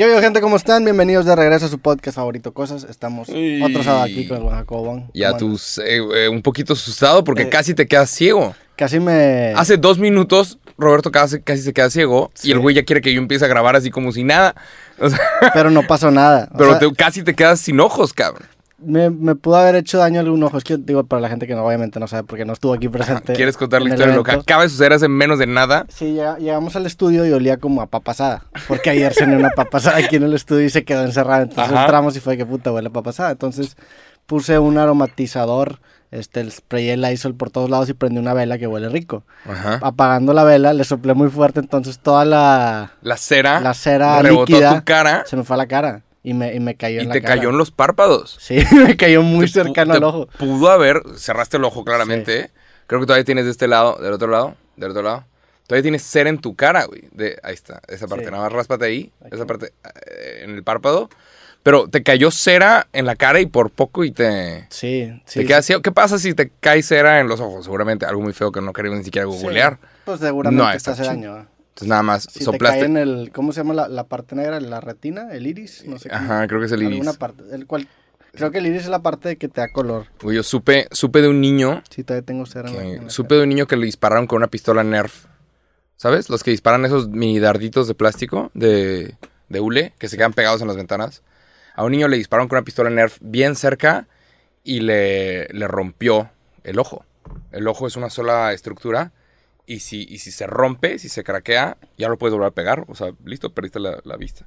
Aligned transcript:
¿Qué 0.00 0.06
veo, 0.06 0.18
gente? 0.22 0.40
¿Cómo 0.40 0.56
están? 0.56 0.82
Bienvenidos 0.82 1.26
de 1.26 1.36
regreso 1.36 1.66
a 1.66 1.68
su 1.68 1.78
podcast 1.78 2.16
favorito, 2.16 2.54
Cosas. 2.54 2.84
Estamos 2.84 3.28
Uy. 3.28 3.60
otro 3.62 3.82
sábado 3.82 4.04
aquí 4.04 4.26
con 4.26 4.38
el 4.38 4.42
buen 4.44 4.56
Jacobón. 4.56 5.10
Ya 5.12 5.36
tú, 5.36 5.60
eh, 5.84 6.00
eh, 6.14 6.28
un 6.30 6.40
poquito 6.40 6.72
asustado 6.72 7.22
porque 7.22 7.42
Eh. 7.42 7.48
casi 7.50 7.74
te 7.74 7.86
quedas 7.86 8.08
ciego. 8.08 8.54
Casi 8.76 8.98
me... 8.98 9.52
Hace 9.54 9.76
dos 9.76 9.98
minutos, 9.98 10.58
Roberto 10.78 11.10
casi, 11.12 11.42
casi 11.42 11.60
se 11.60 11.74
queda 11.74 11.90
ciego 11.90 12.30
Sí. 12.32 12.48
y 12.48 12.52
el 12.52 12.60
güey 12.60 12.74
ya 12.76 12.82
quiere 12.84 13.02
que 13.02 13.12
yo 13.12 13.20
empiece 13.20 13.44
a 13.44 13.48
grabar 13.48 13.76
así 13.76 13.90
como 13.90 14.10
si 14.10 14.24
nada. 14.24 14.54
O 14.98 15.10
sea, 15.10 15.20
Pero 15.52 15.70
no 15.70 15.86
pasó 15.86 16.10
nada. 16.10 16.48
O 16.54 16.56
pero 16.56 16.70
sea, 16.70 16.78
te- 16.78 16.94
casi 16.94 17.22
te 17.22 17.34
quedas 17.34 17.60
sin 17.60 17.78
ojos, 17.78 18.14
cabrón. 18.14 18.48
Me, 18.82 19.10
me 19.10 19.34
pudo 19.34 19.56
haber 19.56 19.74
hecho 19.76 19.98
daño 19.98 20.20
algún 20.20 20.42
ojo. 20.42 20.56
Es 20.58 20.64
que, 20.64 20.76
digo, 20.76 21.04
para 21.04 21.20
la 21.20 21.28
gente 21.28 21.46
que 21.46 21.54
no, 21.54 21.64
obviamente 21.64 22.00
no 22.00 22.06
sabe 22.08 22.24
porque 22.24 22.44
no 22.44 22.52
estuvo 22.52 22.72
aquí 22.74 22.88
presente. 22.88 23.32
¿Quieres 23.34 23.56
contar 23.56 23.82
la 23.82 23.88
historia 23.90 24.12
de 24.12 24.16
lo 24.16 24.24
que 24.24 24.32
acaba 24.32 24.62
de 24.62 24.68
suceder 24.68 24.92
hace 24.92 25.08
menos 25.08 25.38
de 25.38 25.46
nada? 25.46 25.86
Sí, 25.88 26.12
llega- 26.14 26.38
llegamos 26.38 26.76
al 26.76 26.86
estudio 26.86 27.26
y 27.26 27.32
olía 27.32 27.56
como 27.58 27.82
a 27.82 27.86
papasada. 27.86 28.44
Porque 28.68 28.90
ayer 28.90 29.12
cené 29.14 29.36
una 29.36 29.50
papasada 29.50 29.98
aquí 29.98 30.16
en 30.16 30.22
el 30.24 30.34
estudio 30.34 30.64
y 30.66 30.70
se 30.70 30.84
quedó 30.84 31.02
encerrada. 31.04 31.42
Entonces 31.42 31.72
Ajá. 31.72 31.82
entramos 31.82 32.16
y 32.16 32.20
fue 32.20 32.36
que 32.36 32.46
puta 32.46 32.72
huele 32.72 32.88
a 32.88 32.92
papasada. 32.92 33.30
Entonces 33.32 33.76
puse 34.26 34.58
un 34.58 34.78
aromatizador, 34.78 35.80
este, 36.12 36.40
el 36.40 36.52
sprayé 36.52 36.92
el 36.94 37.00
Lysol 37.02 37.34
por 37.34 37.50
todos 37.50 37.68
lados 37.70 37.88
y 37.88 37.94
prendí 37.94 38.18
una 38.18 38.32
vela 38.34 38.58
que 38.58 38.66
huele 38.66 38.88
rico. 38.88 39.24
Ajá. 39.48 39.78
Apagando 39.82 40.32
la 40.32 40.44
vela, 40.44 40.72
le 40.72 40.84
soplé 40.84 41.14
muy 41.14 41.28
fuerte, 41.30 41.60
entonces 41.60 41.98
toda 41.98 42.24
la, 42.24 42.92
La 43.02 43.16
cera, 43.16 43.60
la 43.60 43.74
cera 43.74 44.20
rebotó 44.22 44.52
líquida 44.52 44.74
tu 44.78 44.84
cara 44.84 45.24
se 45.26 45.36
me 45.36 45.42
fue 45.44 45.54
a 45.54 45.58
la 45.58 45.66
cara 45.66 46.02
y 46.22 46.34
me, 46.34 46.54
y 46.54 46.60
me 46.60 46.74
cayó 46.74 46.98
y 46.98 47.02
en 47.02 47.08
la 47.08 47.14
te 47.14 47.22
cara. 47.22 47.36
cayó 47.36 47.50
en 47.50 47.58
los 47.58 47.70
párpados. 47.70 48.36
Sí, 48.40 48.58
me 48.86 48.96
cayó 48.96 49.22
muy 49.22 49.46
Te 49.46 49.52
cercano 49.64 49.94
al 49.94 50.04
ojo. 50.04 50.26
Pudo 50.38 50.70
haber, 50.70 51.02
cerraste 51.16 51.56
el 51.56 51.64
ojo 51.64 51.84
claramente. 51.84 52.50
Creo 52.86 53.00
que 53.00 53.06
todavía 53.06 53.24
tienes 53.24 53.44
de 53.44 53.50
este 53.52 53.68
lado, 53.68 53.96
del 54.00 54.12
otro 54.12 54.28
lado, 54.28 54.54
del 54.76 54.90
otro 54.90 55.02
lado. 55.02 55.24
Todavía 55.66 55.82
tienes 55.82 56.02
cera 56.02 56.28
en 56.30 56.38
tu 56.38 56.56
cara, 56.56 56.84
güey. 56.86 57.02
De, 57.12 57.38
ahí 57.44 57.54
está, 57.54 57.80
esa 57.86 58.08
parte. 58.08 58.24
Sí. 58.24 58.30
Nada 58.32 58.42
más 58.44 58.52
ráspate 58.52 58.86
ahí, 58.86 59.12
Aquí. 59.24 59.34
esa 59.36 59.46
parte 59.46 59.72
eh, 60.06 60.40
en 60.42 60.50
el 60.50 60.64
párpado. 60.64 61.08
Pero 61.62 61.88
te 61.88 62.02
cayó 62.02 62.30
cera 62.30 62.88
en 62.94 63.04
la 63.06 63.16
cara 63.16 63.38
y 63.38 63.46
por 63.46 63.70
poco 63.70 64.02
y 64.02 64.10
te, 64.10 64.66
Sí, 64.70 65.12
sí. 65.26 65.40
te 65.40 65.46
quedas 65.46 65.66
ciego. 65.66 65.82
¿Qué 65.82 65.92
pasa 65.92 66.18
si 66.18 66.32
te 66.34 66.50
cae 66.58 66.82
cera 66.82 67.20
en 67.20 67.28
los 67.28 67.38
ojos? 67.38 67.64
Seguramente 67.64 68.06
algo 68.06 68.22
muy 68.22 68.32
feo 68.32 68.50
que 68.50 68.60
no 68.62 68.72
queremos 68.72 68.98
ni 68.98 69.04
siquiera 69.04 69.30
sí. 69.30 69.38
googlear. 69.42 69.78
Pues 70.06 70.20
seguramente 70.20 70.60
No, 70.64 70.70
te 70.82 70.90
hace 70.90 71.04
daño. 71.04 71.46
Entonces 71.80 71.88
nada 71.88 72.02
más 72.02 72.24
Si 72.24 72.40
te 72.40 72.44
soplaste. 72.44 72.78
cae 72.80 72.86
en 72.86 72.96
el, 72.96 73.30
¿cómo 73.32 73.52
se 73.52 73.60
llama 73.60 73.74
la, 73.74 73.88
la 73.88 74.04
parte 74.04 74.34
negra? 74.36 74.60
¿La 74.60 74.80
retina? 74.80 75.28
¿El 75.32 75.46
iris? 75.46 75.84
No 75.86 75.98
sé. 75.98 76.08
cómo. 76.10 76.20
Ajá, 76.22 76.46
creo 76.46 76.60
que 76.60 76.66
es 76.66 76.72
el 76.72 76.82
iris. 76.82 76.92
Alguna 77.00 77.12
parte. 77.14 77.42
El 77.52 77.66
cual, 77.66 77.88
creo 78.32 78.50
que 78.50 78.58
el 78.58 78.66
iris 78.66 78.82
es 78.82 78.88
la 78.88 79.02
parte 79.02 79.36
que 79.36 79.48
te 79.48 79.60
da 79.62 79.72
color. 79.72 80.06
Güey, 80.22 80.36
yo 80.36 80.42
supe, 80.42 80.86
supe 80.92 81.22
de 81.22 81.28
un 81.28 81.40
niño 81.40 81.82
Sí, 81.90 82.04
todavía 82.04 82.26
tengo 82.26 82.44
cera 82.46 82.68
en 82.68 82.76
la- 82.76 82.82
que- 82.82 82.94
en 82.96 83.04
la 83.04 83.10
supe 83.10 83.34
de 83.36 83.42
un 83.44 83.48
niño 83.48 83.66
que 83.66 83.76
le 83.76 83.86
dispararon 83.86 84.26
con 84.26 84.36
una 84.36 84.48
pistola 84.48 84.84
Nerf. 84.84 85.26
¿Sabes? 85.96 86.30
Los 86.30 86.42
que 86.42 86.50
disparan 86.50 86.84
esos 86.84 87.08
mini 87.08 87.38
darditos 87.40 87.86
de 87.88 87.94
plástico 87.94 88.50
de, 88.54 89.16
de 89.48 89.60
hule 89.60 89.92
que 89.98 90.08
se 90.08 90.16
quedan 90.16 90.32
pegados 90.32 90.60
en 90.62 90.68
las 90.68 90.76
ventanas. 90.76 91.22
A 91.74 91.84
un 91.84 91.92
niño 91.92 92.08
le 92.08 92.16
dispararon 92.16 92.48
con 92.48 92.56
una 92.58 92.64
pistola 92.64 92.88
Nerf 92.90 93.18
bien 93.20 93.54
cerca 93.54 94.06
y 94.64 94.80
le, 94.80 95.46
le 95.48 95.68
rompió 95.68 96.30
el 96.64 96.78
ojo. 96.78 97.04
El 97.52 97.68
ojo 97.68 97.86
es 97.86 97.96
una 97.96 98.10
sola 98.10 98.52
estructura 98.52 99.12
y 99.74 99.80
si, 99.80 100.06
y 100.08 100.18
si 100.18 100.30
se 100.32 100.46
rompe, 100.46 100.98
si 100.98 101.08
se 101.08 101.22
craquea, 101.24 101.76
ya 101.96 102.08
lo 102.08 102.18
puedes 102.18 102.32
volver 102.32 102.48
a 102.48 102.50
pegar. 102.54 102.84
O 102.88 102.94
sea, 102.94 103.12
listo, 103.24 103.52
perdiste 103.52 103.78
la, 103.80 104.00
la 104.04 104.16
vista. 104.16 104.46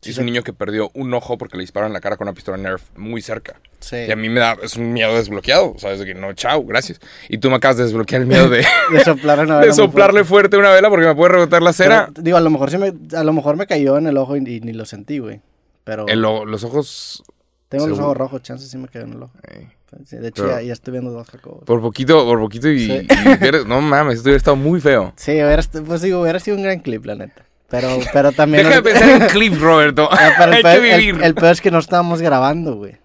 Sí, 0.00 0.10
es 0.10 0.18
un 0.18 0.26
niño 0.26 0.42
que 0.42 0.52
perdió 0.52 0.90
un 0.94 1.14
ojo 1.14 1.38
porque 1.38 1.56
le 1.56 1.62
dispararon 1.62 1.90
en 1.90 1.94
la 1.94 2.00
cara 2.00 2.16
con 2.16 2.26
una 2.26 2.34
pistola 2.34 2.56
Nerf 2.58 2.82
muy 2.96 3.22
cerca. 3.22 3.60
Sí. 3.78 3.96
Y 4.08 4.10
a 4.10 4.16
mí 4.16 4.28
me 4.28 4.40
da, 4.40 4.56
es 4.60 4.76
un 4.76 4.92
miedo 4.92 5.14
desbloqueado, 5.14 5.74
¿sabes? 5.78 6.00
De 6.00 6.04
que 6.06 6.14
no, 6.14 6.32
chao, 6.32 6.64
gracias. 6.64 6.98
Y 7.28 7.38
tú 7.38 7.50
me 7.50 7.56
acabas 7.56 7.76
de 7.76 7.84
desbloquear 7.84 8.22
el 8.22 8.26
miedo 8.26 8.48
de, 8.48 8.64
De 8.92 9.04
soplar 9.04 9.38
una 9.38 9.54
vela 9.60 9.66
de 9.66 9.72
soplarle 9.74 10.24
fuerte 10.24 10.56
una 10.56 10.70
vela 10.72 10.90
porque 10.90 11.06
me 11.06 11.14
puede 11.14 11.32
rebotar 11.34 11.62
la 11.62 11.72
cera. 11.72 12.08
Pero, 12.12 12.22
digo, 12.24 12.36
a 12.36 12.40
lo 12.40 12.50
mejor 12.50 12.70
sí 12.72 12.78
me, 12.78 12.92
a 13.16 13.22
lo 13.22 13.32
mejor 13.32 13.56
me 13.56 13.66
cayó 13.68 13.96
en 13.96 14.08
el 14.08 14.16
ojo 14.16 14.36
y, 14.36 14.40
y 14.40 14.60
ni 14.60 14.72
lo 14.72 14.86
sentí, 14.86 15.18
güey. 15.18 15.40
Pero 15.84 16.08
En 16.08 16.20
lo- 16.20 16.44
los 16.46 16.64
ojos, 16.64 17.22
tengo 17.72 17.86
los 17.88 17.98
ojos 17.98 18.16
rojos, 18.16 18.42
chances 18.42 18.70
sí 18.70 18.78
me 18.78 18.88
cayó 18.88 19.04
en 19.06 19.12
el 19.14 19.22
ojo. 19.24 19.32
eh, 19.48 19.68
Sí, 20.06 20.16
de 20.16 20.28
hecho, 20.28 20.44
Pero- 20.44 20.56
ya, 20.58 20.62
ya 20.62 20.72
estoy 20.72 20.92
viendo 20.92 21.10
dos 21.10 21.28
Jacobos. 21.28 21.64
por 21.64 21.82
poquito, 21.82 22.24
por 22.24 22.40
poquito 22.40 22.68
y, 22.70 22.86
Sí. 22.86 23.06
y 23.10 23.44
eres- 23.44 23.66
no 23.66 23.82
mames, 23.82 24.14
esto 24.16 24.28
hubiera 24.28 24.38
estado 24.38 24.56
muy 24.56 24.80
feo. 24.80 25.12
Sí, 25.16 25.32
hubiera, 25.32 25.62
pues 25.86 26.00
digo, 26.00 26.22
hubiera 26.22 26.38
sido 26.40 26.56
un 26.56 26.62
gran 26.62 26.80
clip, 26.80 27.04
la 27.04 27.14
neta. 27.14 27.44
Pero, 27.68 27.88
pero 28.12 28.32
también... 28.32 28.64
Deja 28.64 28.76
de 28.80 28.82
pensar 28.82 29.08
en 29.22 29.28
clip, 29.28 29.60
Roberto. 29.60 30.08
Ah, 30.10 30.30
pero 30.38 30.52
Hay 30.52 30.58
el, 30.58 30.62
que 30.62 30.68
peor, 30.80 30.98
vivir. 30.98 31.22
el 31.22 31.34
peor 31.34 31.52
es 31.52 31.60
que 31.60 31.70
no 31.70 31.78
estábamos 31.78 32.22
grabando, 32.22 32.76
güey. 32.76 32.96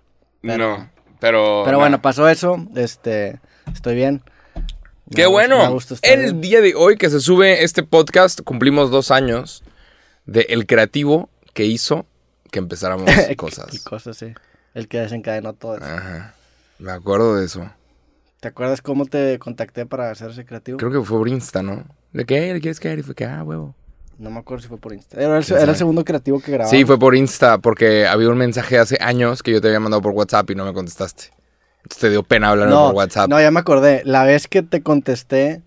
pero- 0.42 0.78
no, 0.78 0.90
pero... 1.20 1.62
Pero 1.66 1.72
no. 1.74 1.80
bueno, 1.80 2.02
pasó 2.02 2.30
eso. 2.30 2.66
Este, 2.76 3.40
estoy 3.74 3.96
bien. 3.96 4.22
Qué 5.14 5.24
me 5.24 5.28
bueno. 5.28 5.70
gusto 5.72 5.96
El 6.04 6.22
bien. 6.22 6.42
día 6.42 6.62
de 6.62 6.74
hoy 6.76 6.96
que 6.98 7.10
se 7.10 7.20
sube 7.20 7.64
este 7.66 7.84
podcast, 7.84 8.42
cumplimos 8.42 8.92
dos 8.92 9.12
años 9.12 9.62
de 10.26 10.46
el 10.50 10.66
creativo 10.66 11.30
que 11.54 11.66
hizo 11.66 12.06
que 12.52 12.60
empezáramos 12.60 13.10
Y 13.30 13.36
cosas. 13.38 13.80
cosas, 13.82 14.16
sí. 14.18 14.34
El 14.74 14.88
que 14.88 15.00
desencadenó 15.00 15.54
todo 15.54 15.78
eso. 15.78 15.86
Ajá. 15.86 16.34
Me 16.80 16.92
acuerdo 16.92 17.36
de 17.36 17.46
eso. 17.46 17.70
¿Te 18.40 18.50
acuerdas 18.50 18.82
cómo 18.82 19.06
te 19.06 19.40
contacté 19.40 19.86
para 19.86 20.12
hacerse 20.12 20.46
creativo? 20.46 20.78
Creo 20.78 20.92
que 20.92 21.02
fue 21.02 21.18
por 21.18 21.28
Insta, 21.28 21.64
¿no? 21.64 21.86
¿De 22.14 22.26
qué? 22.26 22.54
¿Le 22.54 22.62
quieres 22.62 22.80
caer? 22.80 23.00
Y 23.00 23.04
fue 23.04 23.16
que, 23.16 23.26
ah, 23.26 23.44
huevo. 23.44 23.76
No 24.20 24.30
me 24.30 24.40
acuerdo 24.40 24.64
si 24.64 24.68
fue 24.68 24.78
por 24.78 24.94
Insta. 24.94 25.20
Era 25.20 25.38
el, 25.38 25.76
segundo 25.76 26.04
creativo 26.06 26.40
que 26.40 26.52
grababa. 26.52 26.70
Sí, 26.70 26.86
fue 26.86 27.00
por 27.00 27.16
Insta, 27.16 27.58
porque 27.58 28.06
había 28.06 28.30
un 28.30 28.38
mensaje 28.38 28.78
hace 28.78 28.98
años 29.02 29.42
que 29.42 29.52
yo 29.52 29.62
te 29.62 29.68
había 29.68 29.80
mandado 29.80 30.02
por 30.02 30.14
WhatsApp 30.14 30.50
y 30.52 30.56
no 30.56 30.66
me 30.66 30.74
contestaste. 30.74 31.32
Entonces 31.78 32.00
te 32.00 32.10
dio 32.10 32.24
pena 32.24 32.50
hablarme 32.50 32.74
no, 32.74 32.88
por 32.88 32.96
WhatsApp. 32.96 33.30
No, 33.30 33.40
ya 33.40 33.50
me 33.50 33.60
acordé. 33.60 34.02
La 34.06 34.24
vez 34.24 34.48
que 34.48 34.62
te 34.62 34.84
contesté 34.84 35.62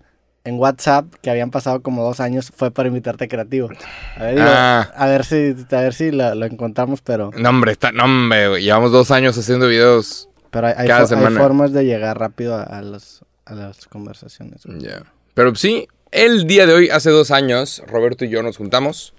en 0.45 0.59
WhatsApp, 0.59 1.07
que 1.23 1.31
habían 1.31 1.51
pasado 1.51 1.83
como 1.83 2.03
dos 2.03 2.19
años, 2.21 2.51
fue 2.55 2.71
para 2.71 2.89
invitarte 2.89 3.25
a 3.25 3.29
creativo. 3.29 3.69
A 4.17 4.23
ver, 4.25 4.35
digo, 4.37 4.47
Ah. 4.49 4.91
a 4.97 5.07
ver 5.07 5.25
si, 5.25 5.55
a 5.71 5.81
ver 5.81 5.93
si 5.95 6.11
lo, 6.11 6.35
lo 6.35 6.47
encontramos, 6.47 7.03
pero, 7.03 7.31
No, 7.37 7.49
hombre, 7.51 7.73
está, 7.73 7.93
no, 7.93 8.05
hombre, 8.05 8.63
llevamos 8.63 8.91
dos 8.93 9.11
años 9.11 9.37
haciendo 9.37 9.69
videos. 9.69 10.29
pero 10.51 10.67
hay, 10.69 10.75
hay 10.79 10.89
Cada 10.89 11.07
fo- 11.07 11.27
hay 11.29 11.35
formas 11.35 11.73
de 11.73 11.85
llegar 11.85 12.19
rápido 12.19 12.57
a, 12.57 12.63
a 12.63 12.83
los- 12.83 13.23
a 13.45 13.55
las 13.55 13.87
conversaciones. 13.87 14.63
Ya. 14.79 15.03
Pero 15.35 15.55
sí, 15.55 15.87
el 16.11 16.47
día 16.47 16.67
de 16.67 16.73
hoy, 16.75 16.89
hace 16.91 17.11
dos 17.11 17.31
años, 17.31 17.83
Roberto 17.87 18.25
y 18.25 18.31
yo 18.31 18.43
nos 18.43 18.57
juntamos, 18.57 19.15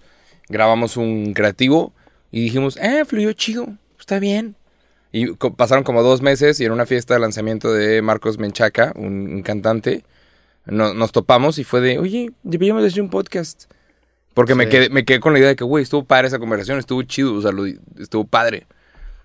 grabamos 0.49 0.97
un 0.97 1.33
creativo 1.33 1.93
y 2.31 2.41
dijimos, 2.43 2.77
eh, 2.77 3.05
fluyó 3.05 3.31
chido, 3.33 3.67
está 3.99 4.19
bien. 4.19 4.55
Y 5.13 5.35
co- 5.35 5.53
pasaron 5.53 5.83
como 5.83 6.01
dos 6.03 6.21
meses 6.21 6.59
y 6.59 6.65
en 6.65 6.71
una 6.71 6.85
fiesta 6.85 7.13
de 7.13 7.19
lanzamiento 7.19 7.71
de 7.71 8.01
Marcos 8.01 8.37
Menchaca, 8.39 8.91
un, 8.95 9.33
un 9.33 9.41
cantante, 9.43 10.03
no- 10.65 10.93
nos 10.93 11.11
topamos 11.11 11.57
y 11.59 11.63
fue 11.63 11.81
de, 11.81 11.99
oye, 11.99 12.31
deberíamos 12.43 12.83
hacer 12.83 13.01
un 13.01 13.09
podcast. 13.09 13.63
Porque 14.33 14.55
me, 14.55 14.69
quedé, 14.69 14.89
me 14.89 15.03
quedé 15.03 15.19
con 15.19 15.33
la 15.33 15.39
idea 15.39 15.49
de 15.49 15.55
que, 15.57 15.63
güey, 15.65 15.83
estuvo 15.83 16.05
padre 16.05 16.27
esa 16.27 16.39
conversación, 16.39 16.79
estuvo 16.79 17.01
chido, 17.03 17.33
o 17.35 17.41
sea, 17.41 17.51
lo- 17.51 17.65
estuvo 17.99 18.23
padre. 18.25 18.65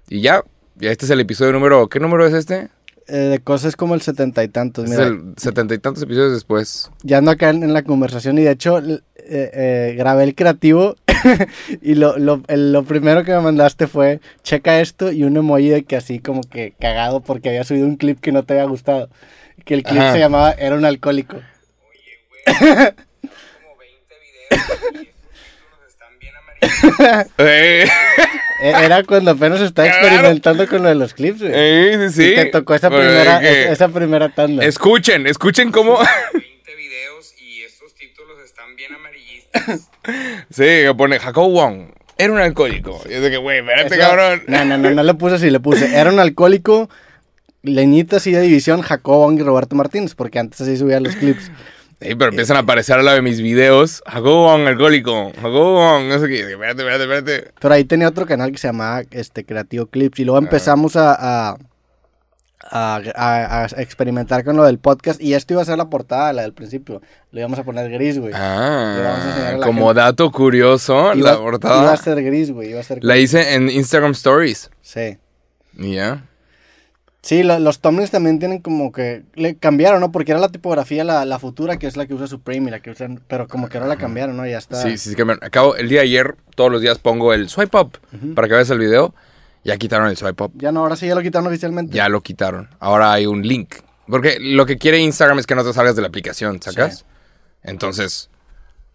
Y 0.08 0.20
ya, 0.20 0.42
ya 0.76 0.90
este 0.90 1.04
es 1.04 1.10
el 1.10 1.20
episodio 1.20 1.52
número, 1.52 1.88
¿qué 1.88 2.00
número 2.00 2.26
es 2.26 2.34
este? 2.34 2.68
Eh, 3.08 3.16
de 3.16 3.38
cosas 3.38 3.76
como 3.76 3.94
el 3.94 4.00
setenta 4.02 4.42
y 4.42 4.48
tantos. 4.48 4.88
Mira, 4.90 5.04
el 5.04 5.34
setenta 5.36 5.74
y 5.74 5.78
tantos 5.78 6.02
episodios 6.02 6.32
después. 6.32 6.90
ya 7.04 7.18
ando 7.18 7.30
acá 7.30 7.50
en, 7.50 7.62
en 7.62 7.72
la 7.72 7.84
conversación 7.84 8.36
y 8.38 8.42
de 8.42 8.50
hecho 8.50 8.78
eh, 8.80 9.00
eh, 9.18 9.94
grabé 9.96 10.24
el 10.24 10.34
creativo 10.34 10.96
y 11.82 11.94
lo, 11.94 12.18
lo, 12.18 12.42
el- 12.48 12.72
lo 12.72 12.82
primero 12.82 13.22
que 13.22 13.30
me 13.32 13.40
mandaste 13.40 13.86
fue 13.86 14.20
checa 14.42 14.80
esto 14.80 15.12
y 15.12 15.22
un 15.22 15.36
emoji 15.36 15.68
de 15.68 15.84
que 15.84 15.94
así 15.94 16.18
como 16.18 16.40
que 16.42 16.74
cagado 16.80 17.20
porque 17.20 17.48
había 17.50 17.62
subido 17.62 17.86
un 17.86 17.94
clip 17.96 18.18
que 18.18 18.32
no 18.32 18.42
te 18.42 18.54
había 18.54 18.64
gustado. 18.64 19.08
Que 19.66 19.74
el 19.74 19.82
clip 19.82 20.00
Ajá. 20.00 20.12
se 20.12 20.18
llamaba 20.20 20.52
Era 20.52 20.76
un 20.76 20.84
alcohólico. 20.86 21.36
como 22.46 22.56
20 22.56 22.94
videos 24.22 24.70
y 25.02 25.08
están 25.88 26.18
bien 26.18 26.34
amarillos. 26.36 27.90
Era 28.62 29.02
cuando 29.04 29.32
apenas 29.32 29.60
estaba 29.60 29.88
experimentando 29.88 30.66
con 30.66 30.82
lo 30.82 30.88
de 30.88 30.94
los 30.94 31.12
clips, 31.12 31.40
güey. 31.40 31.52
Eh, 31.54 32.08
sí, 32.10 32.22
sí. 32.22 32.32
Y 32.32 32.34
te 32.36 32.44
tocó 32.46 32.74
esa 32.74 32.88
primera, 32.88 33.40
que- 33.40 33.62
esa, 33.64 33.72
esa 33.72 33.88
primera 33.88 34.28
tanda. 34.30 34.64
Escuchen, 34.64 35.26
escuchen 35.26 35.70
cómo... 35.72 35.98
20 36.32 36.76
videos 36.76 37.34
y 37.38 37.62
estos 37.64 37.92
títulos 37.94 38.38
están 38.44 38.74
bien 38.76 38.94
amarillistas. 38.94 39.90
sí, 40.50 40.62
que 40.64 40.94
pone 40.96 41.18
Jacob 41.18 41.50
Wong. 41.50 41.90
Era 42.18 42.32
un 42.32 42.38
alcohólico. 42.38 43.02
Y 43.10 43.12
es 43.14 43.20
de 43.20 43.30
que, 43.30 43.36
güey, 43.36 43.58
espérate, 43.58 43.98
cabrón. 43.98 44.42
No, 44.46 44.64
no, 44.64 44.78
no, 44.78 44.90
no 44.90 45.02
le 45.02 45.12
puse 45.14 45.34
así, 45.34 45.50
le 45.50 45.60
puse. 45.60 45.94
Era 45.98 46.10
un 46.10 46.18
alcohólico, 46.18 46.88
leñita 47.66 48.18
de 48.18 48.40
división, 48.40 48.80
Jacobo 48.82 49.30
y 49.32 49.42
Roberto 49.42 49.76
Martínez, 49.76 50.14
porque 50.14 50.38
antes 50.38 50.60
así 50.60 50.76
subía 50.76 51.00
los 51.00 51.14
clips. 51.16 51.50
Sí, 51.98 52.14
pero 52.14 52.28
empiezan 52.28 52.58
a 52.58 52.60
aparecer 52.60 52.98
a 52.98 53.02
la 53.02 53.14
de 53.14 53.22
mis 53.22 53.40
videos. 53.40 54.02
Jacob 54.04 54.34
Wong, 54.44 54.66
alcohólico. 54.66 55.32
Jacob 55.34 55.50
Wong, 55.52 56.08
no 56.08 56.18
sé 56.18 56.28
qué. 56.28 56.40
Espérate, 56.40 56.82
espérate, 56.82 57.02
espérate. 57.04 57.52
Pero 57.58 57.72
ahí 57.74 57.84
tenía 57.86 58.06
otro 58.06 58.26
canal 58.26 58.52
que 58.52 58.58
se 58.58 58.68
llamaba 58.68 59.00
este, 59.12 59.46
Creativo 59.46 59.86
Clips. 59.86 60.18
Y 60.20 60.26
luego 60.26 60.36
empezamos 60.36 60.94
a, 60.96 61.14
a, 61.14 61.56
a- 62.70 63.00
a- 63.14 63.62
a 63.62 63.66
experimentar 63.80 64.44
con 64.44 64.56
lo 64.56 64.64
del 64.64 64.78
podcast. 64.78 65.22
Y 65.22 65.32
esto 65.32 65.54
iba 65.54 65.62
a 65.62 65.64
ser 65.64 65.78
la 65.78 65.88
portada, 65.88 66.34
la 66.34 66.42
del 66.42 66.52
principio. 66.52 67.00
Le 67.30 67.40
íbamos 67.40 67.58
a 67.58 67.64
poner 67.64 67.90
gris, 67.90 68.18
güey. 68.18 68.32
Ah, 68.34 69.56
como 69.64 69.86
gente. 69.86 70.00
dato 70.00 70.30
curioso, 70.30 71.14
Iba, 71.14 71.32
la 71.32 71.38
portada 71.38 71.82
iba 71.82 71.92
a 71.92 71.96
ser 71.96 72.22
gris, 72.22 72.50
güey. 72.50 72.72
Iba 72.72 72.80
a 72.80 72.82
ser 72.82 72.98
la 73.02 73.16
hice 73.16 73.54
en 73.54 73.70
Instagram 73.70 74.12
Stories. 74.12 74.70
Sí. 74.82 75.16
Y 75.78 75.94
ya. 75.94 76.24
Sí, 77.26 77.42
lo- 77.42 77.58
los 77.58 77.80
thumbnails 77.80 78.12
también 78.12 78.38
tienen 78.38 78.60
como 78.60 78.92
que 78.92 79.24
le 79.34 79.56
cambiaron, 79.56 80.00
¿no? 80.00 80.12
Porque 80.12 80.30
era 80.30 80.40
la 80.40 80.48
tipografía 80.48 81.02
la, 81.02 81.24
la 81.24 81.40
futura, 81.40 81.76
que 81.76 81.88
es 81.88 81.96
la 81.96 82.06
que 82.06 82.14
usa 82.14 82.28
Supreme 82.28 82.68
y 82.68 82.70
la 82.70 82.78
que 82.78 82.90
usan, 82.92 83.20
pero 83.26 83.48
como 83.48 83.68
que 83.68 83.78
ahora 83.78 83.88
la 83.88 83.96
cambiaron, 83.96 84.36
¿no? 84.36 84.46
Ya 84.46 84.58
está. 84.58 84.80
Sí, 84.80 84.96
sí, 84.96 85.12
sí, 85.16 85.24
me 85.24 85.32
acabo 85.32 85.74
el 85.74 85.88
día 85.88 85.98
de 86.02 86.04
ayer, 86.06 86.36
todos 86.54 86.70
los 86.70 86.80
días 86.80 86.98
pongo 86.98 87.32
el 87.34 87.48
swipe 87.48 87.76
up 87.78 87.98
para 88.36 88.46
que 88.46 88.54
veas 88.54 88.70
el 88.70 88.78
video. 88.78 89.12
Ya 89.64 89.76
quitaron 89.76 90.06
el 90.08 90.16
swipe 90.16 90.44
up. 90.44 90.52
Ya 90.54 90.70
no, 90.70 90.80
ahora 90.82 90.94
sí 90.94 91.08
ya 91.08 91.16
lo 91.16 91.22
quitaron 91.22 91.48
oficialmente. 91.48 91.96
Ya 91.96 92.08
lo 92.08 92.20
quitaron. 92.20 92.68
Ahora 92.78 93.12
hay 93.12 93.26
un 93.26 93.42
link. 93.42 93.74
Porque 94.06 94.38
lo 94.38 94.64
que 94.64 94.78
quiere 94.78 95.00
Instagram 95.00 95.40
es 95.40 95.46
que 95.46 95.56
no 95.56 95.64
te 95.64 95.72
salgas 95.72 95.96
de 95.96 96.02
la 96.02 96.08
aplicación, 96.08 96.62
¿sacas? 96.62 96.98
Sí. 96.98 97.04
Entonces, 97.64 98.30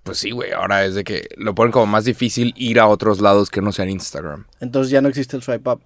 pues 0.04 0.18
sí, 0.20 0.32
güey. 0.32 0.52
Ahora 0.54 0.86
es 0.86 0.96
de 0.96 1.04
que 1.04 1.28
lo 1.36 1.54
ponen 1.54 1.72
como 1.74 1.86
más 1.88 2.06
difícil 2.06 2.54
ir 2.56 2.80
a 2.80 2.88
otros 2.88 3.20
lados 3.20 3.50
que 3.50 3.62
no 3.62 3.74
sean 3.74 3.90
Instagram. 3.90 4.46
Entonces 4.62 4.90
ya 4.92 5.02
no 5.02 5.10
existe 5.10 5.36
el 5.36 5.44
swipe 5.44 5.70
up. 5.70 5.82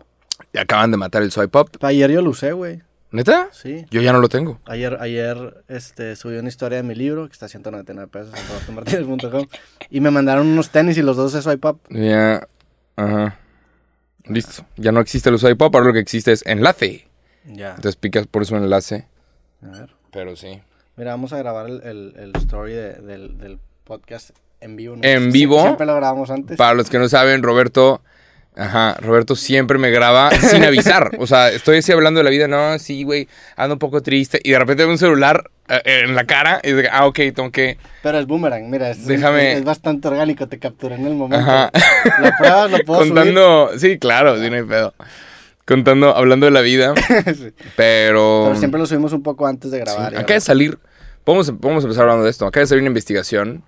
Y 0.54 0.58
acaban 0.58 0.92
de 0.92 0.98
matar 0.98 1.22
el 1.24 1.32
swipe 1.32 1.58
up. 1.58 1.70
Ayer 1.82 2.12
yo 2.12 2.22
lo 2.22 2.30
usé, 2.32 2.52
güey. 2.52 2.82
¿Neta? 3.12 3.48
Sí. 3.54 3.86
Yo 3.92 4.02
ya 4.02 4.12
no 4.12 4.20
lo 4.20 4.28
tengo. 4.28 4.60
Ayer, 4.66 4.98
ayer 5.00 5.64
este, 5.70 6.16
subí 6.18 6.36
una 6.38 6.50
historia 6.50 6.78
de 6.78 6.84
mi 6.84 6.96
libro, 6.96 7.26
que 7.28 7.34
está 7.34 7.46
a 7.46 7.50
199 7.50 8.10
pesos 8.12 8.34
en 8.38 8.48
robertomartinez.com, 8.50 9.46
y 9.90 10.02
me 10.02 10.12
mandaron 10.12 10.48
unos 10.48 10.70
tenis 10.70 10.98
y 10.98 11.02
los 11.02 11.16
dos 11.16 11.34
usé 11.34 11.42
swipe 11.42 11.68
up. 11.68 11.80
Ya. 11.90 12.48
Ajá. 12.98 13.40
Listo. 14.26 14.66
Ya 14.76 14.92
no 14.92 15.00
existe 15.00 15.30
el 15.30 15.40
swipe 15.40 15.64
up. 15.64 15.76
Ahora 15.76 15.88
lo 15.88 15.94
que 15.94 16.00
existe 16.00 16.32
es 16.32 16.46
enlace. 16.46 17.08
Ya. 17.46 17.70
Entonces 17.70 17.96
picas 17.96 18.28
por 18.28 18.46
su 18.46 18.56
enlace. 18.58 19.08
A 19.62 19.68
ver. 19.80 19.92
Pero 20.12 20.36
sí. 20.36 20.60
Mira, 20.98 21.12
vamos 21.12 21.32
a 21.32 21.38
grabar 21.38 21.68
el, 21.68 21.82
el, 21.84 22.14
el 22.18 22.32
story 22.38 22.74
de- 22.74 22.94
del, 22.96 23.38
del 23.38 23.60
podcast 23.84 24.32
en 24.62 24.76
vivo. 24.76 24.96
¿no? 24.96 25.04
¿En 25.04 25.32
vivo? 25.32 25.62
Siempre 25.62 25.86
lo 25.86 25.96
grabamos 25.96 26.32
antes. 26.32 26.58
Para 26.58 26.74
los 26.74 26.90
que 26.90 26.98
no 27.00 27.08
saben, 27.08 27.44
Roberto. 27.44 28.02
Ajá, 28.58 28.96
Roberto 29.02 29.36
siempre 29.36 29.78
me 29.78 29.90
graba 29.92 30.32
sin 30.32 30.64
avisar. 30.66 31.12
O 31.20 31.28
sea, 31.28 31.50
estoy 31.52 31.78
así 31.80 31.92
hablando 31.92 32.20
de 32.20 32.24
la 32.24 32.30
vida. 32.30 32.48
No, 32.48 32.80
sí, 32.80 33.04
güey, 33.04 33.28
ando 33.58 33.76
un 33.76 33.80
poco 33.80 34.02
triste. 34.02 34.40
Y 34.44 34.52
de 34.52 34.60
repente 34.60 34.84
veo 34.84 34.92
un 34.92 34.98
celular 34.98 35.50
eh, 35.68 35.82
en 36.06 36.16
la 36.16 36.26
cara. 36.26 36.62
Y 36.64 36.72
digo, 36.72 36.88
ah, 36.92 37.06
ok, 37.06 37.16
tengo 37.36 37.52
que. 37.52 37.78
Pero 38.02 38.18
es 38.20 38.26
boomerang, 38.28 38.70
mira, 38.70 38.90
es, 38.92 39.06
Déjame- 39.08 39.54
es 39.54 39.64
bastante 39.64 40.08
orgánico, 40.08 40.48
te 40.48 40.58
capturé 40.60 40.96
en 40.96 41.06
el 41.06 41.16
momento. 41.16 41.46
Ajá. 41.46 41.72
Lo 42.22 42.30
pruebas, 42.38 42.72
lo 42.72 42.78
puedo 42.80 43.00
Contando. 43.02 43.72
Sí, 43.78 44.00
claro, 44.00 44.40
sí, 44.42 44.50
no 44.50 44.56
hay 44.56 44.64
pedo. 44.64 44.94
Contando, 45.66 46.16
hablando 46.16 46.46
de 46.46 46.52
la 46.52 46.62
vida. 46.62 46.94
Sí. 47.26 47.52
Pero. 47.76 48.44
Pero 48.48 48.56
siempre 48.58 48.80
lo 48.80 48.86
subimos 48.86 49.12
un 49.14 49.24
poco 49.24 49.48
antes 49.48 49.72
de 49.72 49.80
sí, 49.80 49.84
grabar. 49.84 50.14
y 50.14 50.16
acaba 50.18 50.34
de 50.36 50.42
salir. 50.42 50.78
Vamos, 51.26 51.52
vamos 51.60 51.84
a 51.84 51.88
empezar 51.88 52.04
hablando 52.04 52.24
de 52.24 52.30
esto. 52.30 52.46
Acaba 52.46 52.62
de 52.62 52.68
salir 52.68 52.84
una 52.84 52.90
investigación 52.90 53.64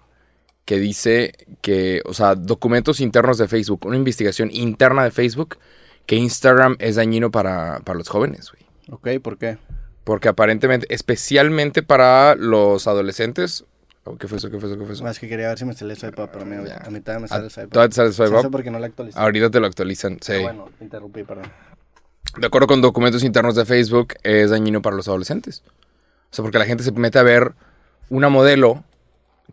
que 0.67 0.79
dice 0.79 1.31
que, 1.61 2.01
o 2.03 2.13
sea, 2.13 2.35
documentos 2.35 2.99
internos 2.99 3.37
de 3.37 3.47
Facebook, 3.47 3.85
una 3.85 3.95
investigación 3.95 4.49
interna 4.51 5.05
de 5.05 5.11
Facebook, 5.11 5.59
que 6.05 6.17
Instagram 6.17 6.75
es 6.79 6.97
dañino 6.97 7.31
para, 7.31 7.79
para 7.85 7.97
los 7.97 8.09
jóvenes, 8.09 8.51
güey. 8.51 8.65
Ok, 8.91 9.23
¿por 9.23 9.37
qué? 9.37 9.57
Porque 10.03 10.27
aparentemente, 10.27 10.85
especialmente 10.89 11.83
para 11.83 12.35
los 12.35 12.85
adolescentes. 12.85 13.63
Oh, 14.03 14.17
¿Qué 14.17 14.27
fue 14.27 14.39
eso? 14.39 14.49
¿Qué 14.51 14.59
fue 14.59 14.67
eso? 14.69 14.77
¿Qué 14.77 14.83
fue 14.83 14.93
eso? 14.93 15.03
Más 15.05 15.19
que 15.19 15.29
quería 15.29 15.47
ver 15.47 15.57
si 15.57 15.63
me 15.63 15.73
salía 15.73 15.93
el 15.93 15.99
swipe 16.01 16.21
up, 16.21 16.29
pero 16.33 16.43
a 16.43 16.45
mí, 16.45 16.55
Ya. 16.67 16.75
a 16.85 16.89
mí 16.89 16.99
todavía 16.99 17.19
me 17.21 17.25
Ah, 17.25 17.29
sale 17.29 17.45
el 17.45 17.51
swipe 17.51 17.67
up. 17.67 17.71
¿Todavía 17.71 17.89
te 17.89 17.95
sale 17.95 18.07
el 18.09 18.13
swipe 18.13 18.35
up? 18.47 18.51
por 18.51 18.63
qué 18.63 18.69
no 18.71 18.79
la 18.79 18.87
actualicé. 18.87 19.17
Ahorita 19.17 19.49
te 19.49 19.59
lo 19.61 19.67
actualizan, 19.67 20.17
sí. 20.19 20.33
Ah, 20.33 20.41
bueno, 20.41 20.69
interrumpí, 20.81 21.23
perdón. 21.23 21.49
De 22.37 22.45
acuerdo 22.47 22.67
con 22.67 22.81
documentos 22.81 23.23
internos 23.23 23.55
de 23.55 23.63
Facebook, 23.65 24.15
es 24.23 24.49
dañino 24.49 24.81
para 24.81 24.97
los 24.97 25.07
adolescentes. 25.07 25.63
O 26.29 26.35
sea, 26.35 26.43
porque 26.43 26.59
la 26.59 26.65
gente 26.65 26.83
se 26.83 26.91
mete 26.91 27.19
a 27.19 27.23
ver 27.23 27.53
una 28.09 28.27
modelo 28.29 28.83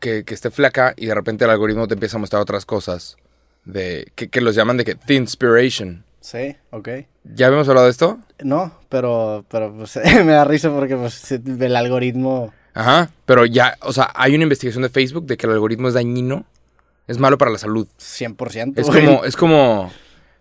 que, 0.00 0.24
que 0.24 0.34
esté 0.34 0.50
flaca 0.50 0.94
y 0.96 1.06
de 1.06 1.14
repente 1.14 1.44
el 1.44 1.50
algoritmo 1.50 1.88
te 1.88 1.94
empieza 1.94 2.16
a 2.16 2.20
mostrar 2.20 2.42
otras 2.42 2.66
cosas. 2.66 3.16
De, 3.64 4.12
que, 4.14 4.28
que 4.28 4.40
los 4.40 4.54
llaman 4.54 4.76
de 4.76 4.84
que 4.84 4.94
The 4.94 5.14
Inspiration. 5.14 6.04
Sí, 6.20 6.56
ok. 6.70 6.88
¿Ya 7.24 7.46
habíamos 7.46 7.68
hablado 7.68 7.86
de 7.86 7.90
esto? 7.90 8.18
No, 8.42 8.78
pero, 8.88 9.44
pero 9.50 9.74
pues, 9.74 9.96
me 10.24 10.32
da 10.32 10.44
risa 10.44 10.70
porque 10.70 10.96
pues, 10.96 11.32
el 11.32 11.76
algoritmo... 11.76 12.52
Ajá. 12.74 13.10
Pero 13.24 13.46
ya, 13.46 13.76
o 13.80 13.92
sea, 13.92 14.10
hay 14.14 14.34
una 14.34 14.44
investigación 14.44 14.82
de 14.82 14.88
Facebook 14.88 15.26
de 15.26 15.36
que 15.36 15.46
el 15.46 15.52
algoritmo 15.52 15.88
es 15.88 15.94
dañino. 15.94 16.44
Es 17.06 17.18
malo 17.18 17.38
para 17.38 17.50
la 17.50 17.58
salud. 17.58 17.86
100%. 17.98 18.74
Es 18.76 18.86
güey. 18.86 19.04
como, 19.04 19.24
es 19.24 19.36
como. 19.36 19.92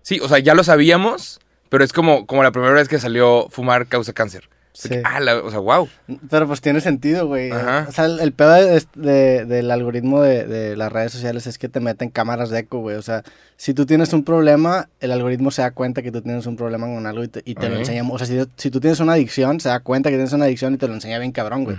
Sí, 0.01 0.19
o 0.21 0.27
sea, 0.27 0.39
ya 0.39 0.55
lo 0.55 0.63
sabíamos, 0.63 1.39
pero 1.69 1.83
es 1.83 1.91
como, 1.93 2.25
como 2.25 2.43
la 2.43 2.51
primera 2.51 2.73
vez 2.73 2.87
que 2.87 2.99
salió 2.99 3.47
fumar 3.49 3.87
causa 3.87 4.13
cáncer. 4.13 4.49
Sí. 4.73 4.89
Ah, 5.03 5.19
la- 5.19 5.37
o 5.37 5.49
sea, 5.51 5.59
wow. 5.59 5.87
Pero 6.29 6.47
pues 6.47 6.59
tiene 6.59 6.81
sentido, 6.81 7.27
güey. 7.27 7.51
Ajá. 7.51 7.85
O 7.87 7.91
sea, 7.91 8.05
el, 8.05 8.19
el 8.19 8.31
pedo 8.33 8.51
de- 8.53 8.83
de- 8.95 9.45
del 9.45 9.69
algoritmo 9.71 10.21
de, 10.21 10.45
de 10.47 10.75
las 10.75 10.91
redes 10.91 11.11
sociales 11.11 11.45
es 11.47 11.57
que 11.59 11.69
te 11.69 11.79
meten 11.79 12.09
cámaras 12.09 12.49
de 12.49 12.59
eco, 12.59 12.79
güey. 12.79 12.95
O 12.95 13.01
sea, 13.03 13.23
si 13.55 13.73
tú 13.75 13.85
tienes 13.85 14.13
un 14.13 14.23
problema, 14.23 14.89
el 14.99 15.11
algoritmo 15.11 15.51
se 15.51 15.61
da 15.61 15.71
cuenta 15.71 16.01
que 16.01 16.11
tú 16.11 16.21
tienes 16.21 16.45
un 16.47 16.55
problema 16.57 16.87
con 16.87 17.05
algo 17.05 17.23
y 17.23 17.27
te, 17.27 17.41
y 17.45 17.53
te 17.55 17.69
lo 17.69 17.75
enseña. 17.77 18.03
O 18.09 18.17
sea, 18.17 18.25
si, 18.25 18.39
si 18.57 18.71
tú 18.71 18.79
tienes 18.79 18.99
una 18.99 19.13
adicción, 19.13 19.59
se 19.59 19.69
da 19.69 19.79
cuenta 19.79 20.09
que 20.09 20.15
tienes 20.15 20.33
una 20.33 20.45
adicción 20.45 20.73
y 20.73 20.77
te 20.77 20.87
lo 20.87 20.95
enseña 20.95 21.19
bien 21.19 21.31
cabrón, 21.31 21.65
güey. 21.65 21.77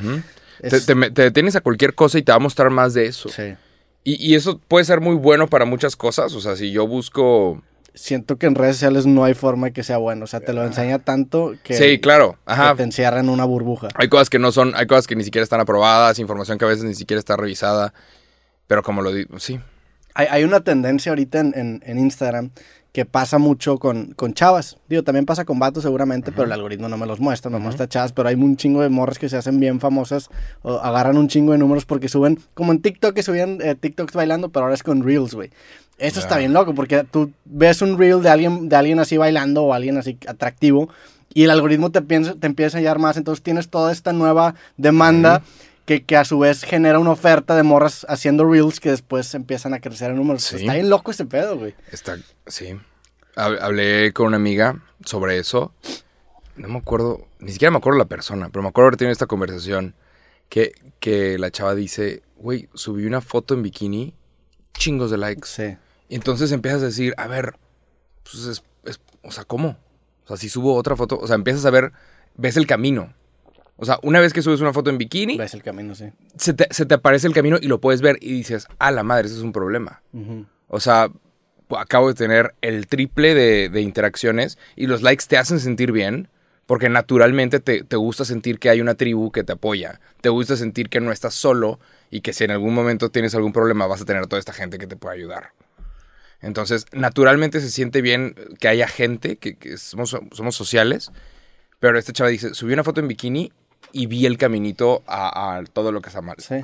Es- 0.60 0.86
Te, 0.86 0.94
te 0.94 1.10
te 1.10 1.22
detienes 1.22 1.56
a 1.56 1.60
cualquier 1.60 1.94
cosa 1.94 2.16
y 2.18 2.22
te 2.22 2.30
va 2.30 2.36
a 2.36 2.38
mostrar 2.40 2.70
más 2.70 2.94
de 2.94 3.06
eso. 3.06 3.28
Sí. 3.28 3.54
Y, 4.04 4.24
y 4.24 4.36
eso 4.36 4.60
puede 4.68 4.84
ser 4.84 5.00
muy 5.00 5.16
bueno 5.16 5.48
para 5.48 5.64
muchas 5.64 5.96
cosas. 5.96 6.32
O 6.34 6.40
sea, 6.40 6.54
si 6.54 6.70
yo 6.70 6.86
busco. 6.86 7.60
Siento 7.94 8.36
que 8.38 8.46
en 8.46 8.56
redes 8.56 8.76
sociales 8.76 9.06
no 9.06 9.22
hay 9.24 9.34
forma 9.34 9.68
de 9.68 9.72
que 9.72 9.82
sea 9.84 9.98
bueno. 9.98 10.24
O 10.24 10.26
sea, 10.26 10.40
te 10.40 10.52
lo 10.52 10.64
enseña 10.64 10.98
tanto 10.98 11.54
que, 11.62 11.74
sí, 11.74 12.00
claro. 12.00 12.32
que 12.44 12.52
Ajá. 12.52 12.74
te 12.74 12.82
encierra 12.82 13.20
en 13.20 13.28
una 13.28 13.44
burbuja. 13.44 13.88
Hay 13.94 14.08
cosas 14.08 14.28
que 14.30 14.38
no 14.40 14.50
son, 14.50 14.74
hay 14.74 14.86
cosas 14.86 15.06
que 15.06 15.14
ni 15.14 15.22
siquiera 15.22 15.44
están 15.44 15.60
aprobadas, 15.60 16.18
información 16.18 16.58
que 16.58 16.64
a 16.64 16.68
veces 16.68 16.84
ni 16.84 16.94
siquiera 16.94 17.18
está 17.20 17.36
revisada. 17.36 17.94
Pero 18.66 18.82
como 18.82 19.00
lo 19.02 19.12
digo, 19.12 19.38
sí. 19.38 19.60
Hay, 20.14 20.26
hay 20.30 20.44
una 20.44 20.60
tendencia 20.60 21.12
ahorita 21.12 21.38
en, 21.40 21.52
en- 21.56 21.82
en 21.86 21.98
Instagram 21.98 22.50
que 22.94 23.04
pasa 23.04 23.38
mucho 23.38 23.78
con, 23.78 24.12
con 24.14 24.34
chavas. 24.34 24.78
Digo, 24.88 25.02
también 25.02 25.26
pasa 25.26 25.44
con 25.44 25.58
vatos 25.58 25.82
seguramente, 25.82 26.30
pero 26.30 26.44
el 26.44 26.52
algoritmo 26.52 26.88
no 26.88 26.96
me 26.96 27.06
los 27.06 27.18
muestra, 27.18 27.50
me 27.50 27.58
muestra 27.58 27.88
chavas, 27.88 28.12
pero 28.12 28.28
hay 28.28 28.36
un 28.36 28.56
chingo 28.56 28.82
de 28.82 28.88
morras 28.88 29.18
que 29.18 29.28
se 29.28 29.36
hacen 29.36 29.58
bien 29.58 29.80
famosas 29.80 30.30
o 30.62 30.74
agarran 30.78 31.16
un 31.16 31.26
chingo 31.26 31.50
de 31.50 31.58
números 31.58 31.86
porque 31.86 32.08
suben, 32.08 32.38
como 32.54 32.70
en 32.70 32.80
TikTok 32.80 33.12
que 33.12 33.24
subían 33.24 33.58
eh, 33.62 33.74
TikToks 33.74 34.14
bailando, 34.14 34.50
pero 34.50 34.66
ahora 34.66 34.76
es 34.76 34.84
con 34.84 35.02
Reels, 35.02 35.34
güey. 35.34 35.50
Eso 35.98 36.20
está 36.20 36.36
Ya. 36.36 36.38
bien 36.38 36.52
loco 36.52 36.72
porque 36.72 37.02
tú 37.02 37.32
ves 37.44 37.82
un 37.82 37.98
Reel 37.98 38.22
de 38.22 38.30
alguien, 38.30 38.68
de 38.68 38.76
alguien 38.76 39.00
así 39.00 39.16
bailando 39.16 39.64
o 39.64 39.74
alguien 39.74 39.96
así 39.98 40.16
atractivo 40.28 40.88
y 41.32 41.42
el 41.42 41.50
algoritmo 41.50 41.90
te, 41.90 42.00
piensa, 42.00 42.36
te 42.36 42.46
empieza 42.46 42.78
a 42.78 42.80
hallar 42.80 43.00
más, 43.00 43.16
entonces 43.16 43.42
tienes 43.42 43.68
toda 43.70 43.90
esta 43.90 44.12
nueva 44.12 44.54
demanda. 44.76 45.42
Que, 45.86 46.02
que 46.02 46.16
a 46.16 46.24
su 46.24 46.38
vez 46.38 46.62
genera 46.62 46.98
una 46.98 47.10
oferta 47.10 47.54
de 47.56 47.62
morras 47.62 48.06
haciendo 48.08 48.50
reels 48.50 48.80
que 48.80 48.90
después 48.90 49.34
empiezan 49.34 49.74
a 49.74 49.80
crecer 49.80 50.10
en 50.10 50.16
números. 50.16 50.42
Sí. 50.44 50.56
Está 50.56 50.74
bien 50.74 50.88
loco 50.88 51.10
ese 51.10 51.26
pedo, 51.26 51.58
güey. 51.58 51.74
Está, 51.92 52.16
sí. 52.46 52.78
Hab- 53.36 53.58
Hablé 53.60 54.12
con 54.14 54.28
una 54.28 54.36
amiga 54.36 54.80
sobre 55.04 55.38
eso. 55.38 55.74
No 56.56 56.68
me 56.68 56.78
acuerdo, 56.78 57.26
ni 57.40 57.52
siquiera 57.52 57.70
me 57.70 57.78
acuerdo 57.78 57.98
la 57.98 58.04
persona, 58.06 58.48
pero 58.48 58.62
me 58.62 58.68
acuerdo 58.70 58.86
haber 58.88 58.96
tenido 58.96 59.12
esta 59.12 59.26
conversación 59.26 59.94
que, 60.48 60.72
que 61.00 61.36
la 61.38 61.50
chava 61.50 61.74
dice, 61.74 62.22
güey, 62.36 62.68
subí 62.74 63.04
una 63.06 63.20
foto 63.20 63.52
en 63.54 63.62
bikini, 63.62 64.14
chingos 64.72 65.10
de 65.10 65.18
likes. 65.18 65.46
Sí. 65.48 65.76
Y 66.08 66.14
entonces 66.14 66.52
empiezas 66.52 66.82
a 66.82 66.86
decir, 66.86 67.12
a 67.18 67.26
ver, 67.26 67.56
pues 68.22 68.44
es, 68.46 68.62
es- 68.84 69.00
o 69.22 69.32
sea, 69.32 69.44
¿cómo? 69.44 69.76
O 70.24 70.28
sea, 70.28 70.36
si 70.38 70.48
subo 70.48 70.74
otra 70.76 70.96
foto, 70.96 71.18
o 71.18 71.26
sea, 71.26 71.34
empiezas 71.34 71.66
a 71.66 71.70
ver, 71.70 71.92
ves 72.36 72.56
el 72.56 72.66
camino. 72.66 73.12
O 73.76 73.84
sea, 73.84 73.98
una 74.02 74.20
vez 74.20 74.32
que 74.32 74.42
subes 74.42 74.60
una 74.60 74.72
foto 74.72 74.90
en 74.90 74.98
bikini, 74.98 75.36
Ves 75.36 75.54
el 75.54 75.62
camino, 75.62 75.94
sí. 75.94 76.06
se 76.36 76.54
te, 76.54 76.68
se 76.70 76.86
te 76.86 76.94
aparece 76.94 77.26
el 77.26 77.34
camino 77.34 77.58
y 77.60 77.66
lo 77.66 77.80
puedes 77.80 78.00
ver 78.02 78.18
y 78.20 78.32
dices, 78.32 78.68
a 78.78 78.90
la 78.92 79.02
madre, 79.02 79.26
eso 79.26 79.36
es 79.36 79.42
un 79.42 79.52
problema. 79.52 80.02
O 80.68 80.80
sea, 80.80 81.10
acabo 81.76 82.08
de 82.08 82.14
tener 82.14 82.54
el 82.60 82.86
triple 82.86 83.34
de, 83.34 83.68
de 83.68 83.80
interacciones 83.80 84.58
y 84.76 84.86
los 84.86 85.02
likes 85.02 85.24
te 85.28 85.36
hacen 85.36 85.58
sentir 85.58 85.90
bien 85.90 86.28
porque 86.66 86.88
naturalmente 86.88 87.60
te, 87.60 87.82
te 87.82 87.96
gusta 87.96 88.24
sentir 88.24 88.58
que 88.58 88.70
hay 88.70 88.80
una 88.80 88.94
tribu 88.94 89.30
que 89.32 89.44
te 89.44 89.52
apoya. 89.52 90.00
Te 90.20 90.28
gusta 90.28 90.56
sentir 90.56 90.88
que 90.88 91.00
no 91.00 91.12
estás 91.12 91.34
solo 91.34 91.78
y 92.10 92.20
que 92.20 92.32
si 92.32 92.44
en 92.44 92.52
algún 92.52 92.74
momento 92.74 93.10
tienes 93.10 93.34
algún 93.34 93.52
problema 93.52 93.86
vas 93.86 94.00
a 94.00 94.04
tener 94.04 94.22
a 94.22 94.26
toda 94.26 94.38
esta 94.38 94.52
gente 94.52 94.78
que 94.78 94.86
te 94.86 94.96
puede 94.96 95.16
ayudar. 95.16 95.50
Entonces, 96.40 96.86
naturalmente 96.92 97.60
se 97.60 97.70
siente 97.70 98.02
bien 98.02 98.34
que 98.60 98.68
haya 98.68 98.86
gente, 98.86 99.36
que, 99.36 99.56
que 99.56 99.78
somos, 99.78 100.16
somos 100.32 100.54
sociales, 100.54 101.10
pero 101.80 101.98
esta 101.98 102.12
chava 102.12 102.30
dice, 102.30 102.54
subí 102.54 102.72
una 102.72 102.84
foto 102.84 103.00
en 103.00 103.08
bikini 103.08 103.52
y 103.92 104.06
vi 104.06 104.26
el 104.26 104.38
caminito 104.38 105.02
a, 105.06 105.56
a 105.56 105.64
todo 105.64 105.92
lo 105.92 106.00
que 106.00 106.08
está 106.08 106.20
mal. 106.22 106.36
Sí. 106.38 106.56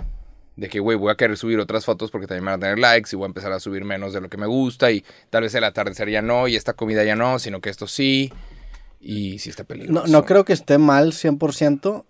De 0.57 0.69
que, 0.69 0.79
güey, 0.81 0.99
voy 0.99 1.11
a 1.11 1.15
querer 1.15 1.37
subir 1.39 1.59
otras 1.59 1.85
fotos 1.85 2.11
porque 2.11 2.27
también 2.27 2.45
van 2.45 2.55
a 2.55 2.59
tener 2.59 2.79
likes 2.79 3.11
y 3.13 3.17
voy 3.17 3.25
a 3.25 3.29
empezar 3.29 3.53
a 3.53 3.61
subir 3.61 3.85
menos 3.85 4.13
de 4.13 4.21
lo 4.21 4.29
que 4.29 4.37
me 4.37 4.47
gusta 4.47 4.91
y 4.91 5.05
tal 5.31 5.43
vez 5.45 5.55
el 5.55 5.65
atardecer 5.65 6.11
ya 6.11 6.21
no 6.23 6.49
y 6.49 6.57
esta 6.57 6.75
comida 6.75 7.03
ya 7.05 7.17
no, 7.17 7.39
sino 7.39 7.61
que 7.61 7.71
esto 7.71 7.87
sí. 7.87 8.33
Y 9.01 9.39
sí 9.39 9.49
está 9.49 9.63
No, 9.63 9.69
peligroso. 9.69 10.07
no 10.09 10.25
creo 10.27 10.45
que 10.45 10.53
esté 10.53 10.77
mal 10.77 11.13
100%, 11.13 12.05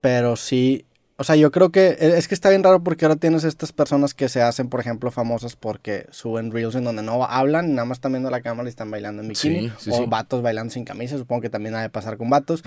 pero 0.00 0.36
sí. 0.36 0.84
O 1.18 1.24
sea, 1.24 1.34
yo 1.34 1.50
creo 1.50 1.70
que 1.70 1.96
e, 1.98 2.18
es 2.18 2.28
que 2.28 2.34
está 2.34 2.50
bien 2.50 2.62
raro 2.62 2.82
porque 2.84 3.06
ahora 3.06 3.16
tienes 3.16 3.42
estas 3.44 3.72
personas 3.72 4.12
que 4.12 4.28
se 4.28 4.42
hacen, 4.42 4.68
por 4.68 4.80
ejemplo, 4.80 5.10
famosas 5.10 5.56
porque 5.56 6.06
suben 6.10 6.50
reels 6.50 6.74
en 6.74 6.84
donde 6.84 7.02
no 7.02 7.24
hablan, 7.24 7.74
nada 7.74 7.86
más 7.86 7.96
están 7.96 8.12
viendo 8.12 8.28
la 8.30 8.42
cámara 8.42 8.68
y 8.68 8.70
están 8.70 8.90
bailando 8.90 9.22
en 9.22 9.28
bikini. 9.28 9.68
Sí, 9.70 9.72
sí, 9.78 9.90
o 9.92 9.96
sí. 9.96 10.04
vatos 10.06 10.42
bailando 10.42 10.74
sin 10.74 10.84
camisa, 10.84 11.16
supongo 11.16 11.40
que 11.40 11.48
también 11.48 11.74
ha 11.74 11.80
de 11.80 11.88
pasar 11.88 12.18
con 12.18 12.28
vatos. 12.28 12.62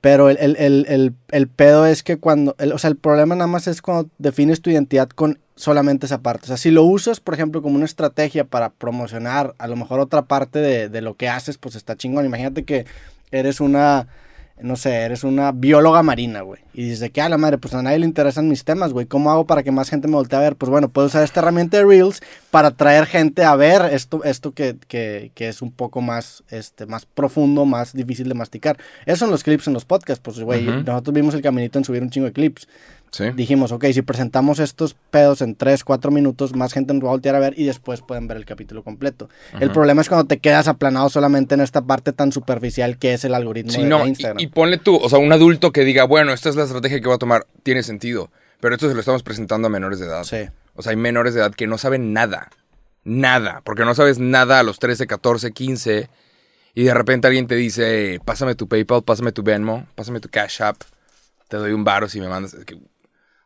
Pero 0.00 0.30
el, 0.30 0.36
el, 0.38 0.56
el, 0.88 1.14
el, 1.30 1.48
pedo 1.48 1.84
es 1.84 2.02
que 2.04 2.16
cuando, 2.16 2.54
el- 2.58 2.72
o 2.72 2.78
sea, 2.78 2.88
el 2.90 2.96
problema 2.96 3.34
nada 3.34 3.48
más 3.48 3.66
es 3.66 3.82
cuando 3.82 4.08
defines 4.18 4.62
tu 4.62 4.70
identidad 4.70 5.08
con 5.08 5.40
solamente 5.56 6.06
esa 6.06 6.18
parte. 6.22 6.44
O 6.44 6.46
sea, 6.46 6.56
si 6.56 6.70
lo 6.70 6.84
usas, 6.84 7.18
por 7.20 7.34
ejemplo, 7.34 7.60
como 7.60 7.74
una 7.74 7.84
estrategia 7.84 8.44
para 8.44 8.70
promocionar 8.70 9.54
a 9.58 9.66
lo 9.66 9.74
mejor 9.76 9.98
otra 10.00 10.22
parte 10.22 10.60
de, 10.60 10.88
de 10.88 11.00
lo 11.02 11.14
que 11.16 11.28
haces, 11.28 11.58
pues 11.58 11.74
está 11.74 11.96
chingón. 11.96 12.24
Imagínate 12.24 12.64
que 12.64 12.86
eres 13.32 13.60
una, 13.60 14.06
no 14.62 14.76
sé, 14.76 14.94
eres 14.94 15.24
una 15.24 15.52
bióloga 15.52 16.02
marina, 16.02 16.42
güey. 16.42 16.60
Y 16.72 16.84
dices, 16.84 17.00
de 17.00 17.10
que 17.10 17.20
a 17.20 17.28
la 17.28 17.38
madre, 17.38 17.58
pues 17.58 17.74
a 17.74 17.82
nadie 17.82 17.98
le 17.98 18.06
interesan 18.06 18.48
mis 18.48 18.64
temas, 18.64 18.92
güey. 18.92 19.06
¿Cómo 19.06 19.30
hago 19.30 19.46
para 19.46 19.62
que 19.62 19.72
más 19.72 19.90
gente 19.90 20.08
me 20.08 20.14
voltee 20.14 20.38
a 20.38 20.42
ver? 20.42 20.56
Pues 20.56 20.70
bueno, 20.70 20.88
puedo 20.88 21.08
usar 21.08 21.24
esta 21.24 21.40
herramienta 21.40 21.76
de 21.76 21.84
Reels 21.84 22.22
para 22.50 22.70
traer 22.70 23.06
gente 23.06 23.44
a 23.44 23.56
ver 23.56 23.82
esto, 23.92 24.22
esto 24.24 24.52
que, 24.52 24.76
que, 24.88 25.32
que 25.34 25.48
es 25.48 25.62
un 25.62 25.72
poco 25.72 26.00
más, 26.00 26.44
este, 26.48 26.86
más 26.86 27.06
profundo, 27.06 27.64
más 27.64 27.92
difícil 27.92 28.28
de 28.28 28.34
masticar. 28.34 28.78
Eso 29.06 29.18
son 29.18 29.30
los 29.30 29.42
clips 29.42 29.66
en 29.66 29.74
los 29.74 29.84
podcasts, 29.84 30.22
pues, 30.22 30.40
güey, 30.40 30.64
nosotros 30.64 31.14
vimos 31.14 31.34
el 31.34 31.42
caminito 31.42 31.78
en 31.78 31.84
subir 31.84 32.02
un 32.02 32.10
chingo 32.10 32.26
de 32.26 32.32
clips. 32.32 32.68
Sí. 33.10 33.30
Dijimos, 33.30 33.72
ok, 33.72 33.86
si 33.92 34.02
presentamos 34.02 34.60
estos 34.60 34.94
pedos 35.10 35.42
en 35.42 35.56
3, 35.56 35.82
4 35.82 36.10
minutos, 36.10 36.54
más 36.54 36.72
gente 36.72 36.94
nos 36.94 37.02
va 37.02 37.08
a 37.08 37.10
voltear 37.12 37.34
a 37.34 37.40
ver 37.40 37.54
y 37.58 37.64
después 37.64 38.02
pueden 38.02 38.28
ver 38.28 38.36
el 38.36 38.44
capítulo 38.44 38.84
completo. 38.84 39.28
El 39.58 39.70
problema 39.72 40.00
es 40.02 40.08
cuando 40.08 40.26
te 40.26 40.38
quedas 40.38 40.68
aplanado 40.68 41.08
solamente 41.10 41.54
en 41.54 41.60
esta 41.60 41.82
parte 41.82 42.12
tan 42.12 42.30
superficial 42.30 42.98
que 42.98 43.12
es 43.14 43.24
el 43.24 43.34
algoritmo 43.34 43.72
Sí, 43.72 43.82
de, 43.82 43.88
no, 43.88 43.98
de 43.98 44.04
y, 44.04 44.08
Instagram. 44.10 44.40
y 44.40 44.46
ponle 44.46 44.78
tú, 44.78 44.96
o 44.96 45.08
sea, 45.08 45.18
un 45.18 45.32
adulto 45.32 45.72
que 45.72 45.84
diga, 45.84 46.04
bueno, 46.04 46.32
esta 46.32 46.48
es 46.48 46.56
la 46.56 46.64
estrategia 46.64 47.00
que 47.00 47.06
voy 47.06 47.16
a 47.16 47.18
tomar, 47.18 47.46
tiene 47.64 47.82
sentido. 47.82 48.30
Pero 48.60 48.74
esto 48.74 48.88
se 48.88 48.94
lo 48.94 49.00
estamos 49.00 49.22
presentando 49.22 49.66
a 49.66 49.70
menores 49.70 49.98
de 49.98 50.06
edad. 50.06 50.22
Sí. 50.24 50.48
O 50.74 50.82
sea, 50.82 50.90
hay 50.90 50.96
menores 50.96 51.34
de 51.34 51.40
edad 51.40 51.52
que 51.54 51.66
no 51.66 51.78
saben 51.78 52.12
nada. 52.12 52.50
Nada. 53.04 53.62
Porque 53.64 53.84
no 53.84 53.94
sabes 53.94 54.18
nada 54.18 54.60
a 54.60 54.62
los 54.62 54.78
13, 54.78 55.06
14, 55.06 55.50
15. 55.52 56.10
Y 56.74 56.84
de 56.84 56.94
repente 56.94 57.26
alguien 57.26 57.46
te 57.46 57.56
dice, 57.56 58.20
pásame 58.24 58.54
tu 58.54 58.68
PayPal, 58.68 59.02
pásame 59.02 59.32
tu 59.32 59.42
Venmo, 59.42 59.86
pásame 59.94 60.20
tu 60.20 60.28
Cash 60.28 60.62
App. 60.62 60.76
Te 61.48 61.56
doy 61.56 61.72
un 61.72 61.84
bar 61.84 62.08
si 62.08 62.20
me 62.20 62.28
mandas. 62.28 62.54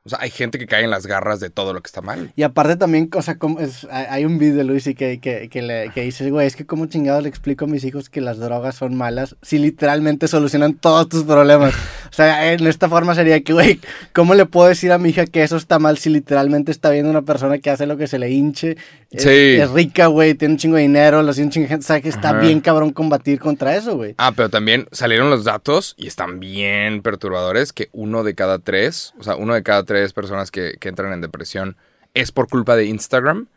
O 0.06 0.10
sea, 0.10 0.18
hay 0.20 0.28
gente 0.28 0.58
que 0.58 0.66
cae 0.66 0.84
en 0.84 0.90
las 0.90 1.06
garras 1.06 1.40
de 1.40 1.48
todo 1.48 1.72
lo 1.72 1.80
que 1.80 1.86
está 1.86 2.02
mal. 2.02 2.30
Y 2.36 2.42
aparte 2.42 2.76
también, 2.76 3.08
o 3.16 3.22
sea, 3.22 3.38
como 3.38 3.58
es- 3.60 3.86
hay 3.90 4.04
hay 4.10 4.24
un 4.26 4.36
video 4.36 4.56
de 4.56 4.64
Luis 4.64 4.86
y 4.86 4.94
que, 4.94 5.18
que, 5.18 5.48
que, 5.48 5.62
le, 5.62 5.88
que 5.94 6.02
dice, 6.02 6.30
güey, 6.30 6.46
es 6.46 6.56
que 6.56 6.66
como 6.66 6.84
chingados 6.84 7.22
le 7.22 7.30
explico 7.30 7.64
a 7.64 7.68
mis 7.68 7.84
hijos 7.84 8.10
que 8.10 8.20
las 8.20 8.36
drogas 8.36 8.74
son 8.74 8.94
malas 8.96 9.34
si 9.40 9.56
literalmente 9.58 10.28
solucionan 10.28 10.74
todos 10.74 11.08
tus 11.08 11.24
problemas. 11.24 11.72
O 12.14 12.16
sea, 12.16 12.52
en 12.52 12.64
esta 12.68 12.88
forma 12.88 13.16
sería 13.16 13.42
que, 13.42 13.52
güey, 13.52 13.80
¿cómo 14.12 14.34
le 14.34 14.46
puedo 14.46 14.68
decir 14.68 14.92
a 14.92 14.98
mi 14.98 15.08
hija 15.08 15.26
que 15.26 15.42
eso 15.42 15.56
está 15.56 15.80
mal 15.80 15.98
si 15.98 16.10
literalmente 16.10 16.70
está 16.70 16.90
viendo 16.90 17.10
una 17.10 17.22
persona 17.22 17.58
que 17.58 17.70
hace 17.70 17.86
lo 17.86 17.96
que 17.96 18.06
se 18.06 18.20
le 18.20 18.30
hinche? 18.30 18.76
Es, 19.10 19.24
Sí. 19.24 19.28
es 19.30 19.68
rica, 19.72 20.06
güey, 20.06 20.34
tiene 20.34 20.54
un 20.54 20.58
chingo 20.58 20.76
de 20.76 20.82
dinero, 20.82 21.22
lo 21.24 21.30
hace 21.32 21.42
un 21.42 21.50
chingo 21.50 21.64
de 21.64 21.70
gente, 21.70 21.82
o 21.84 21.86
sea, 21.88 22.00
que 22.00 22.08
está 22.08 22.30
Ajá. 22.30 22.38
bien 22.38 22.60
cabrón 22.60 22.92
combatir 22.92 23.40
contra 23.40 23.74
eso, 23.74 23.96
güey. 23.96 24.14
Ah, 24.18 24.30
pero 24.30 24.48
también 24.48 24.86
salieron 24.92 25.28
los 25.28 25.42
datos 25.42 25.96
y 25.98 26.06
están 26.06 26.38
bien 26.38 27.02
perturbadores 27.02 27.72
que 27.72 27.88
uno 27.90 28.22
de 28.22 28.36
cada 28.36 28.60
tres, 28.60 29.12
o 29.18 29.24
sea, 29.24 29.34
uno 29.34 29.52
de 29.52 29.64
cada 29.64 29.82
tres 29.82 30.12
personas 30.12 30.52
que, 30.52 30.74
que 30.78 30.88
entran 30.88 31.12
en 31.12 31.20
depresión 31.20 31.76
es 32.14 32.30
por 32.30 32.48
culpa 32.48 32.76
de 32.76 32.84
Instagram. 32.84 33.48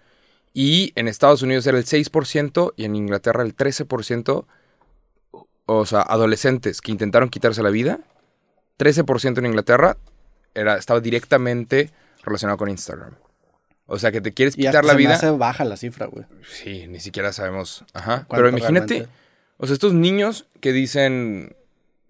Y 0.55 0.93
en 0.95 1.07
Estados 1.07 1.43
Unidos 1.43 1.67
era 1.67 1.77
el 1.77 1.85
6% 1.85 2.73
y 2.75 2.85
en 2.85 2.95
Inglaterra 2.95 3.43
el 3.43 3.55
13%, 3.55 4.45
o 5.67 5.85
sea, 5.85 6.01
adolescentes 6.01 6.81
que 6.81 6.91
intentaron 6.91 7.29
quitarse 7.29 7.61
la 7.61 7.69
vida, 7.69 7.99
13% 8.77 9.37
en 9.39 9.45
Inglaterra 9.45 9.97
era, 10.53 10.77
estaba 10.77 10.99
directamente 10.99 11.91
relacionado 12.23 12.57
con 12.57 12.69
Instagram. 12.69 13.13
O 13.85 13.97
sea, 13.99 14.11
que 14.11 14.19
te 14.21 14.33
quieres 14.33 14.55
Y 14.55 14.57
quitar 14.61 14.77
hasta 14.77 14.87
la 14.87 14.93
se 14.93 14.95
me 14.97 15.01
vida. 15.03 15.13
hace 15.15 15.29
baja 15.31 15.63
la 15.63 15.77
cifra, 15.77 16.07
güey. 16.07 16.25
Sí, 16.51 16.87
ni 16.87 16.99
siquiera 16.99 17.31
sabemos. 17.31 17.85
Ajá. 17.93 18.25
¿Cuánto 18.27 18.35
Pero 18.35 18.49
imagínate, 18.49 18.93
realmente? 18.95 19.09
o 19.57 19.65
sea, 19.65 19.73
estos 19.73 19.93
niños 19.93 20.45
que 20.59 20.73
dicen, 20.73 21.55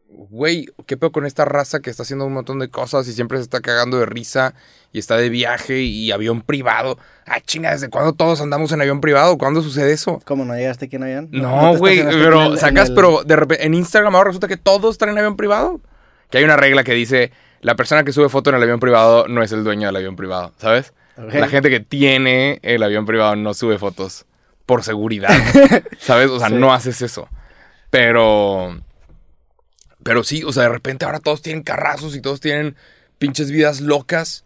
güey, 0.09 0.67
¿qué 0.87 0.97
pedo 0.97 1.11
con 1.11 1.25
esta 1.25 1.45
raza 1.45 1.79
que 1.81 1.89
está 1.91 2.01
haciendo 2.03 2.25
un 2.25 2.33
montón 2.33 2.57
de 2.59 2.69
cosas 2.69 3.07
y 3.07 3.13
siempre 3.13 3.37
se 3.37 3.43
está 3.43 3.59
cagando 3.61 3.99
de 3.99 4.05
risa 4.07 4.55
y 4.91 4.97
está 4.99 5.17
de 5.17 5.29
viaje 5.29 5.81
y 5.81 6.11
avión 6.11 6.41
privado? 6.41 6.97
Ah, 7.27 7.41
chinga, 7.41 7.71
¿desde 7.71 7.89
cuándo 7.89 8.13
todos 8.13 8.41
andamos 8.41 8.71
en 8.71 8.81
avión 8.81 8.99
privado? 9.01 9.37
¿Cuándo 9.37 9.61
sucede 9.61 9.91
eso? 9.93 10.19
¿Cómo 10.25 10.45
no 10.45 10.55
llegaste 10.55 10.85
aquí 10.85 10.95
en 10.95 11.03
avión? 11.03 11.29
No, 11.31 11.77
güey, 11.77 12.03
pero 12.03 12.55
sacas, 12.57 12.89
el- 12.89 12.95
pero 12.95 13.23
de 13.23 13.35
repente 13.35 13.65
en 13.65 13.73
Instagram 13.75 14.15
ahora 14.15 14.29
resulta 14.29 14.47
que 14.47 14.57
todos 14.57 14.97
traen 14.97 15.17
avión 15.17 15.35
privado. 15.37 15.79
Que 16.29 16.39
hay 16.39 16.43
una 16.43 16.57
regla 16.57 16.83
que 16.83 16.93
dice, 16.93 17.31
la 17.61 17.75
persona 17.75 18.03
que 18.03 18.11
sube 18.11 18.29
foto 18.29 18.49
en 18.49 18.57
el 18.57 18.63
avión 18.63 18.79
privado 18.79 19.27
no 19.27 19.43
es 19.43 19.51
el 19.51 19.63
dueño 19.63 19.87
del 19.87 19.95
avión 19.95 20.15
privado, 20.15 20.53
¿sabes? 20.57 20.93
La 21.17 21.47
gente 21.47 21.69
que 21.71 21.79
tiene 21.79 22.59
el 22.61 22.83
avión 22.83 23.05
privado 23.07 23.35
no 23.35 23.53
sube 23.55 23.79
fotos 23.79 24.25
por 24.67 24.83
seguridad, 24.83 25.29
¿sabes? 25.99 26.29
O 26.29 26.37
sea, 26.39 26.49
Sí. 26.49 26.55
no 26.55 26.73
haces 26.73 27.01
eso. 27.01 27.27
Pero, 27.89 28.79
pero 30.03 30.23
sí, 30.23 30.43
o 30.43 30.51
sea, 30.51 30.63
de 30.63 30.69
repente 30.69 31.05
ahora 31.05 31.19
todos 31.19 31.41
tienen 31.41 31.63
carrazos 31.63 32.15
y 32.15 32.21
todos 32.21 32.39
tienen 32.39 32.75
pinches 33.17 33.49
vidas 33.49 33.81
locas. 33.81 34.43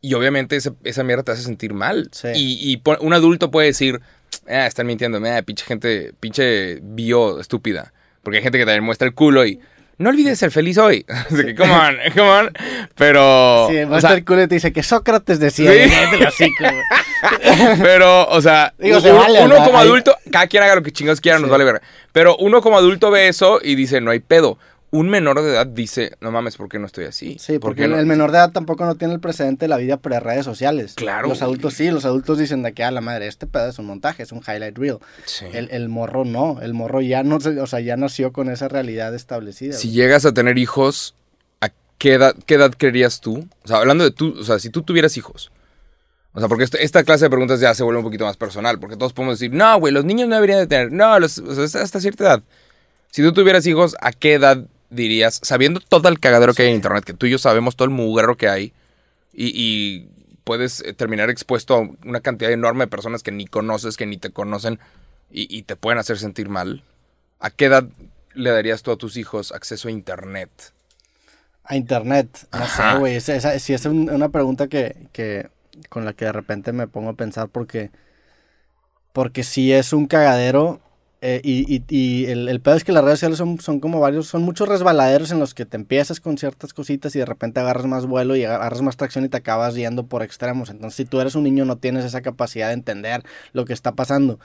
Y 0.00 0.14
obviamente 0.14 0.56
esa, 0.56 0.74
esa 0.84 1.04
mierda 1.04 1.22
te 1.22 1.32
hace 1.32 1.42
sentir 1.42 1.74
mal. 1.74 2.08
Sí. 2.12 2.28
Y, 2.34 2.82
un 3.00 3.12
adulto 3.12 3.50
puede 3.50 3.68
decir, 3.68 4.00
ah, 4.48 4.66
están 4.66 4.86
mintiendo, 4.86 5.20
ah, 5.24 5.42
pinche 5.42 5.64
gente, 5.64 6.12
pinche 6.20 6.78
bio 6.82 7.40
estúpida. 7.40 7.92
Porque 8.22 8.38
hay 8.38 8.42
gente 8.42 8.58
que 8.58 8.64
también 8.64 8.84
muestra 8.84 9.06
el 9.08 9.14
culo 9.14 9.44
y 9.46 9.60
no 10.02 10.10
olvides 10.10 10.38
ser 10.38 10.50
feliz 10.50 10.76
hoy. 10.78 11.04
Así 11.08 11.36
que, 11.44 11.54
come 11.54 11.72
on, 11.72 11.96
come 12.14 12.28
on. 12.28 12.50
Pero. 12.96 13.68
Sí, 13.70 13.78
o 13.78 13.86
muestra 13.86 14.10
sea, 14.10 14.18
el 14.18 14.24
culo 14.24 14.42
y 14.42 14.48
te 14.48 14.56
dice 14.56 14.72
que 14.72 14.82
Sócrates 14.82 15.38
decía. 15.38 15.70
Sí. 16.36 16.50
Pero, 17.82 18.26
o 18.26 18.40
sea, 18.42 18.74
Digo, 18.78 18.98
uno, 18.98 19.00
se 19.06 19.12
vale, 19.12 19.44
uno 19.44 19.56
como 19.64 19.78
adulto, 19.78 20.16
cada 20.30 20.46
quien 20.46 20.62
haga 20.62 20.74
lo 20.76 20.82
que 20.82 20.90
chingados 20.92 21.20
quiera, 21.20 21.38
nos 21.38 21.48
Sí. 21.48 21.52
vale 21.52 21.64
ver. 21.64 21.82
Pero 22.12 22.36
uno 22.36 22.60
como 22.60 22.76
adulto 22.76 23.10
ve 23.10 23.28
eso 23.28 23.60
y 23.62 23.74
dice, 23.74 24.00
no 24.00 24.10
hay 24.10 24.20
pedo. 24.20 24.58
Un 24.94 25.08
menor 25.08 25.40
de 25.40 25.50
edad 25.52 25.66
dice, 25.66 26.12
no 26.20 26.30
mames, 26.30 26.58
¿por 26.58 26.68
qué 26.68 26.78
no 26.78 26.84
estoy 26.84 27.06
así? 27.06 27.38
Sí, 27.40 27.54
¿Por 27.54 27.70
porque 27.70 27.84
el, 27.84 27.92
no?" 27.92 27.98
el 27.98 28.04
menor 28.04 28.30
de 28.30 28.36
edad 28.36 28.52
tampoco 28.52 28.84
no 28.84 28.94
tiene 28.94 29.14
el 29.14 29.20
precedente 29.20 29.64
de 29.64 29.68
la 29.70 29.78
vida 29.78 29.96
pre-redes 29.96 30.44
sociales. 30.44 30.92
Claro, 30.96 31.28
Los 31.28 31.40
adultos 31.40 31.72
sí, 31.74 31.90
los 31.90 32.04
adultos 32.04 32.36
dicen 32.36 32.62
de 32.62 32.74
que 32.74 32.84
a 32.84 32.90
la 32.90 33.00
madre, 33.00 33.26
este 33.26 33.46
pedo 33.46 33.68
es 33.70 33.78
un 33.78 33.86
montaje, 33.86 34.22
es 34.22 34.32
un 34.32 34.40
highlight 34.46 34.76
reel. 34.76 34.98
Sí. 35.24 35.46
El, 35.50 35.70
el 35.70 35.88
morro 35.88 36.26
no, 36.26 36.60
el 36.60 36.74
morro 36.74 37.00
ya 37.00 37.22
no, 37.22 37.40
se- 37.40 37.58
o 37.58 37.66
sea, 37.66 37.80
ya 37.80 37.96
nació 37.96 38.32
con 38.34 38.50
esa 38.50 38.68
realidad 38.68 39.14
establecida. 39.14 39.72
Si 39.72 39.88
güey. 39.88 39.96
llegas 39.96 40.26
a 40.26 40.34
tener 40.34 40.58
hijos, 40.58 41.14
¿a 41.62 41.70
qué 41.96 42.12
edad, 42.12 42.36
qué 42.44 42.54
edad 42.56 42.74
creerías 42.76 43.22
tú? 43.22 43.48
O 43.64 43.68
sea, 43.68 43.78
hablando 43.78 44.04
de 44.04 44.10
tú, 44.10 44.34
o 44.38 44.44
sea, 44.44 44.58
si 44.58 44.68
tú 44.68 44.82
tuvieras 44.82 45.16
hijos. 45.16 45.50
O 46.34 46.38
sea, 46.38 46.48
porque 46.48 46.64
esta 46.64 47.02
clase 47.04 47.24
de 47.24 47.30
preguntas 47.30 47.60
ya 47.60 47.74
se 47.74 47.82
vuelve 47.82 47.98
un 48.00 48.04
poquito 48.04 48.24
más 48.26 48.36
personal, 48.36 48.78
porque 48.78 48.96
todos 48.96 49.14
podemos 49.14 49.38
decir, 49.38 49.54
no, 49.54 49.78
güey, 49.80 49.92
los 49.94 50.04
niños 50.04 50.28
no 50.28 50.34
deberían 50.34 50.58
de 50.60 50.66
tener, 50.66 50.92
no, 50.92 51.18
los, 51.18 51.38
o 51.38 51.66
sea, 51.66 51.80
hasta 51.82 51.98
cierta 52.00 52.24
edad. 52.24 52.42
Si 53.10 53.22
tú 53.22 53.32
tuvieras 53.32 53.66
hijos, 53.66 53.96
¿a 54.00 54.12
qué 54.12 54.34
edad 54.34 54.64
dirías, 54.92 55.40
sabiendo 55.42 55.80
todo 55.80 56.08
el 56.08 56.20
cagadero 56.20 56.54
que 56.54 56.62
hay 56.62 56.68
en 56.70 56.76
internet, 56.76 57.04
que 57.04 57.14
tú 57.14 57.26
y 57.26 57.30
yo 57.30 57.38
sabemos 57.38 57.76
todo 57.76 57.86
el 57.86 57.94
mugrero 57.94 58.36
que 58.36 58.48
hay, 58.48 58.72
y, 59.32 59.52
y 59.54 60.08
puedes 60.44 60.80
eh, 60.82 60.92
terminar 60.94 61.30
expuesto 61.30 61.74
a 61.76 61.80
una 62.06 62.20
cantidad 62.20 62.52
enorme 62.52 62.84
de 62.84 62.90
personas 62.90 63.22
que 63.22 63.32
ni 63.32 63.46
conoces, 63.46 63.96
que 63.96 64.06
ni 64.06 64.18
te 64.18 64.30
conocen, 64.30 64.78
y, 65.30 65.54
y 65.56 65.62
te 65.62 65.76
pueden 65.76 65.98
hacer 65.98 66.18
sentir 66.18 66.48
mal? 66.48 66.84
¿A 67.40 67.50
qué 67.50 67.66
edad 67.66 67.88
le 68.34 68.50
darías 68.50 68.82
tú 68.82 68.92
a 68.92 68.96
tus 68.96 69.16
hijos 69.16 69.52
acceso 69.52 69.88
a 69.88 69.92
internet? 69.92 70.50
A 71.64 71.76
internet, 71.76 72.48
no 72.52 72.64
Ajá. 72.64 72.94
sé, 72.94 72.98
güey. 72.98 73.16
esa- 73.16 73.36
esa- 73.36 73.58
sí 73.58 73.72
es 73.72 73.84
un- 73.86 74.10
una 74.10 74.28
pregunta 74.30 74.68
que, 74.68 74.96
que 75.12 75.48
con 75.88 76.04
la 76.04 76.12
que 76.12 76.24
de 76.26 76.32
repente 76.32 76.72
me 76.72 76.88
pongo 76.88 77.10
a 77.10 77.14
pensar 77.14 77.48
porque, 77.48 77.90
porque 79.12 79.44
sí 79.44 79.72
es 79.72 79.92
un 79.92 80.06
cagadero. 80.06 80.80
Eh, 81.24 81.40
y 81.44 81.76
y- 81.76 81.84
y 81.88 82.26
el, 82.26 82.48
el 82.48 82.60
pedo 82.60 82.74
es 82.74 82.84
que 82.84 82.90
las 82.92 83.02
redes 83.04 83.20
sociales 83.20 83.38
son, 83.38 83.60
son 83.60 83.78
como 83.80 84.00
varios, 84.00 84.26
son 84.26 84.42
muchos 84.42 84.68
resbaladeros 84.68 85.30
en 85.30 85.38
los 85.38 85.54
que 85.54 85.64
te 85.64 85.76
empiezas 85.76 86.18
con 86.20 86.36
ciertas 86.36 86.74
cositas 86.74 87.14
y 87.16 87.20
de 87.20 87.24
repente 87.24 87.60
agarras 87.60 87.86
más 87.86 88.06
vuelo 88.06 88.34
y 88.36 88.44
agarras 88.44 88.82
más 88.82 88.96
tracción 88.96 89.24
y 89.24 89.28
te 89.28 89.36
acabas 89.36 89.74
yendo 89.76 90.04
por 90.06 90.22
extremos. 90.22 90.68
Entonces, 90.68 90.96
si 90.96 91.04
tú 91.04 91.20
eres 91.20 91.34
un 91.36 91.44
niño, 91.44 91.64
no 91.64 91.76
tienes 91.78 92.04
esa 92.04 92.20
capacidad 92.22 92.66
de 92.68 92.74
entender 92.74 93.22
lo 93.52 93.64
que 93.64 93.72
está 93.72 93.92
pasando. 93.92 94.38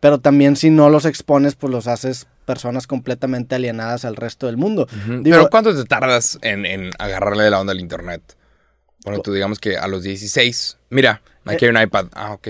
Pero 0.00 0.18
también 0.18 0.56
si 0.56 0.70
no 0.70 0.90
los 0.90 1.04
expones, 1.06 1.54
pues 1.54 1.70
los 1.72 1.86
haces 1.86 2.26
personas 2.44 2.86
completamente 2.86 3.54
alienadas 3.54 4.04
al 4.04 4.16
resto 4.16 4.46
del 4.46 4.56
mundo. 4.56 4.86
Digo- 5.06 5.22
Pero 5.38 5.50
¿cuánto 5.50 5.74
te 5.74 5.84
tardas 5.84 6.38
en, 6.42 6.66
en 6.66 6.90
agarrarle 6.98 7.48
la 7.48 7.60
onda 7.60 7.72
al 7.72 7.80
internet? 7.80 8.20
Bueno, 9.04 9.20
tú 9.20 9.32
digamos 9.32 9.58
que 9.58 9.76
a 9.76 9.86
los 9.86 10.02
16, 10.02 10.78
mira, 10.90 11.22
aquí 11.44 11.66
hay 11.66 11.70
un 11.70 11.80
iPad. 11.80 12.06
Ah, 12.14 12.32
ok. 12.32 12.48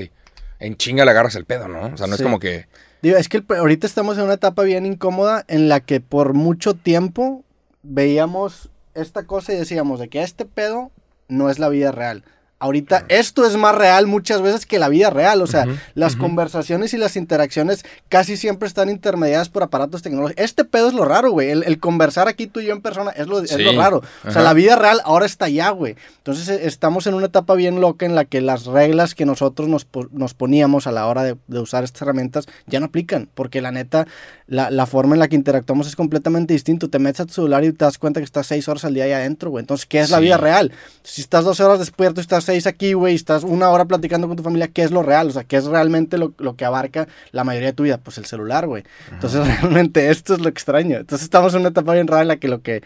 En 0.60 0.76
chinga 0.76 1.04
le 1.04 1.10
agarras 1.10 1.34
el 1.34 1.44
pedo, 1.44 1.68
¿no? 1.68 1.86
O 1.92 1.96
sea, 1.96 2.06
no 2.06 2.16
Sí. 2.16 2.22
es 2.22 2.24
como 2.24 2.38
que... 2.38 2.66
Digo, 3.04 3.18
es 3.18 3.28
que 3.28 3.36
el- 3.36 3.44
ahorita 3.58 3.86
estamos 3.86 4.16
en 4.16 4.24
una 4.24 4.32
etapa 4.32 4.62
bien 4.62 4.86
incómoda 4.86 5.44
en 5.48 5.68
la 5.68 5.80
que 5.80 6.00
por 6.00 6.32
mucho 6.32 6.72
tiempo 6.72 7.44
veíamos 7.82 8.70
esta 8.94 9.24
cosa 9.26 9.52
y 9.52 9.56
decíamos 9.56 10.00
de 10.00 10.08
que 10.08 10.22
este 10.22 10.46
pedo 10.46 10.90
no 11.28 11.50
es 11.50 11.58
la 11.58 11.68
vida 11.68 11.92
real. 11.92 12.24
Ahorita 12.60 13.04
esto 13.08 13.44
es 13.44 13.56
más 13.56 13.74
real 13.74 14.06
muchas 14.06 14.40
veces 14.40 14.64
que 14.64 14.78
la 14.78 14.88
vida 14.88 15.10
real. 15.10 15.42
O 15.42 15.46
sea, 15.46 15.66
las 15.94 16.16
conversaciones 16.16 16.94
y 16.94 16.96
las 16.96 17.16
interacciones 17.16 17.84
casi 18.08 18.36
siempre 18.36 18.68
están 18.68 18.88
intermediadas 18.88 19.48
por 19.48 19.62
aparatos 19.62 20.02
tecnológicos. 20.02 20.42
Este 20.42 20.64
pedo 20.64 20.88
es 20.88 20.94
lo 20.94 21.04
raro, 21.04 21.30
güey. 21.30 21.50
El, 21.50 21.64
el 21.64 21.78
conversar 21.78 22.28
aquí 22.28 22.46
tú 22.46 22.60
y 22.60 22.66
yo 22.66 22.72
en 22.72 22.80
persona 22.80 23.10
es 23.10 23.26
lo, 23.26 23.40
es 23.42 23.58
lo 23.58 23.72
raro. 23.72 23.98
O 23.98 24.30
sea, 24.30 24.30
ajá. 24.30 24.42
la 24.42 24.54
vida 24.54 24.76
real 24.76 25.00
ahora 25.04 25.26
está 25.26 25.46
allá, 25.46 25.70
güey. 25.70 25.96
Entonces 26.18 26.48
eh, 26.48 26.60
estamos 26.66 27.06
en 27.06 27.14
una 27.14 27.26
etapa 27.26 27.54
bien 27.54 27.80
loca 27.80 28.06
en 28.06 28.14
la 28.14 28.24
que 28.24 28.40
las 28.40 28.66
reglas 28.66 29.14
que 29.14 29.26
nosotros 29.26 29.68
nos, 29.68 29.86
nos 30.12 30.32
poníamos 30.34 30.86
a 30.86 30.92
la 30.92 31.06
hora 31.06 31.22
de, 31.22 31.36
de 31.48 31.58
usar 31.58 31.84
estas 31.84 32.02
herramientas 32.02 32.46
ya 32.66 32.80
no 32.80 32.86
aplican. 32.86 33.28
Porque 33.34 33.60
la 33.60 33.72
neta, 33.72 34.06
la, 34.46 34.70
la 34.70 34.86
forma 34.86 35.14
en 35.14 35.20
la 35.20 35.28
que 35.28 35.36
interactuamos 35.36 35.86
es 35.86 35.96
completamente 35.96 36.54
distinto. 36.54 36.88
Te 36.88 36.98
metes 36.98 37.20
a 37.20 37.26
tu 37.26 37.34
celular 37.34 37.64
y 37.64 37.72
te 37.72 37.84
das 37.84 37.98
cuenta 37.98 38.20
que 38.20 38.24
estás 38.24 38.46
seis 38.46 38.68
horas 38.68 38.84
al 38.84 38.94
día 38.94 39.04
ahí 39.04 39.12
adentro, 39.12 39.50
güey. 39.50 39.62
Entonces, 39.62 39.86
¿qué 39.86 40.00
es 40.00 40.10
la 40.10 40.20
vida 40.20 40.36
real? 40.36 40.72
Si 41.02 41.20
estás 41.20 41.44
12 41.44 41.62
horas 41.62 41.78
despierto 41.78 42.20
y 42.20 42.22
estás 42.22 42.43
6 42.44 42.66
aquí, 42.66 42.92
güey, 42.92 43.12
y 43.12 43.16
estás 43.16 43.44
una 43.44 43.70
hora 43.70 43.84
platicando 43.84 44.28
con 44.28 44.36
tu 44.36 44.42
familia, 44.42 44.68
¿qué 44.68 44.82
es 44.82 44.90
lo 44.90 45.02
real? 45.02 45.28
O 45.28 45.30
sea, 45.30 45.44
¿qué 45.44 45.56
es 45.56 45.64
realmente 45.64 46.18
lo, 46.18 46.32
lo 46.38 46.56
que 46.56 46.64
abarca 46.64 47.08
la 47.32 47.44
mayoría 47.44 47.68
de 47.68 47.72
tu 47.74 47.82
vida? 47.82 47.98
Pues 47.98 48.18
el 48.18 48.26
celular, 48.26 48.66
güey. 48.66 48.84
Entonces, 49.10 49.46
realmente 49.62 50.10
esto 50.10 50.34
es 50.34 50.40
lo 50.40 50.48
extraño. 50.48 50.98
Entonces, 50.98 51.24
estamos 51.24 51.54
en 51.54 51.60
una 51.60 51.70
etapa 51.70 51.94
bien 51.94 52.06
rara 52.06 52.22
en 52.22 52.28
la 52.28 52.36
que 52.36 52.48
lo 52.48 52.62
que 52.62 52.82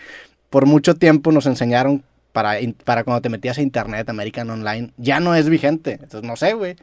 por 0.50 0.66
mucho 0.66 0.94
tiempo 0.94 1.32
nos 1.32 1.46
enseñaron 1.46 2.02
para, 2.32 2.58
para 2.84 3.04
cuando 3.04 3.20
te 3.20 3.28
metías 3.28 3.58
a 3.58 3.62
internet, 3.62 4.08
American 4.08 4.50
Online, 4.50 4.92
ya 4.96 5.20
no 5.20 5.34
es 5.34 5.48
vigente. 5.48 5.92
Entonces, 5.92 6.22
no 6.22 6.36
sé, 6.36 6.54
güey. 6.54 6.76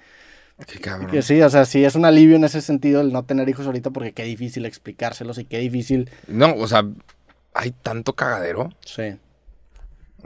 Qué 0.68 0.80
cabrón. 0.80 1.12
Que 1.12 1.22
sí, 1.22 1.42
o 1.42 1.50
sea, 1.50 1.66
sí 1.66 1.84
es 1.84 1.96
un 1.96 2.06
alivio 2.06 2.36
en 2.36 2.46
ese 2.46 2.62
sentido 2.62 3.02
el 3.02 3.12
no 3.12 3.24
tener 3.24 3.50
hijos 3.50 3.66
ahorita 3.66 3.90
porque 3.92 4.14
qué 4.14 4.24
difícil 4.24 4.66
explicárselos 4.66 5.38
y 5.38 5.46
qué 5.46 5.60
difícil. 5.60 6.10
No, 6.28 6.56
o 6.56 6.68
sea, 6.68 6.86
hay 7.54 7.72
tanto 7.72 8.14
cagadero. 8.14 8.70
Sí. 8.86 9.18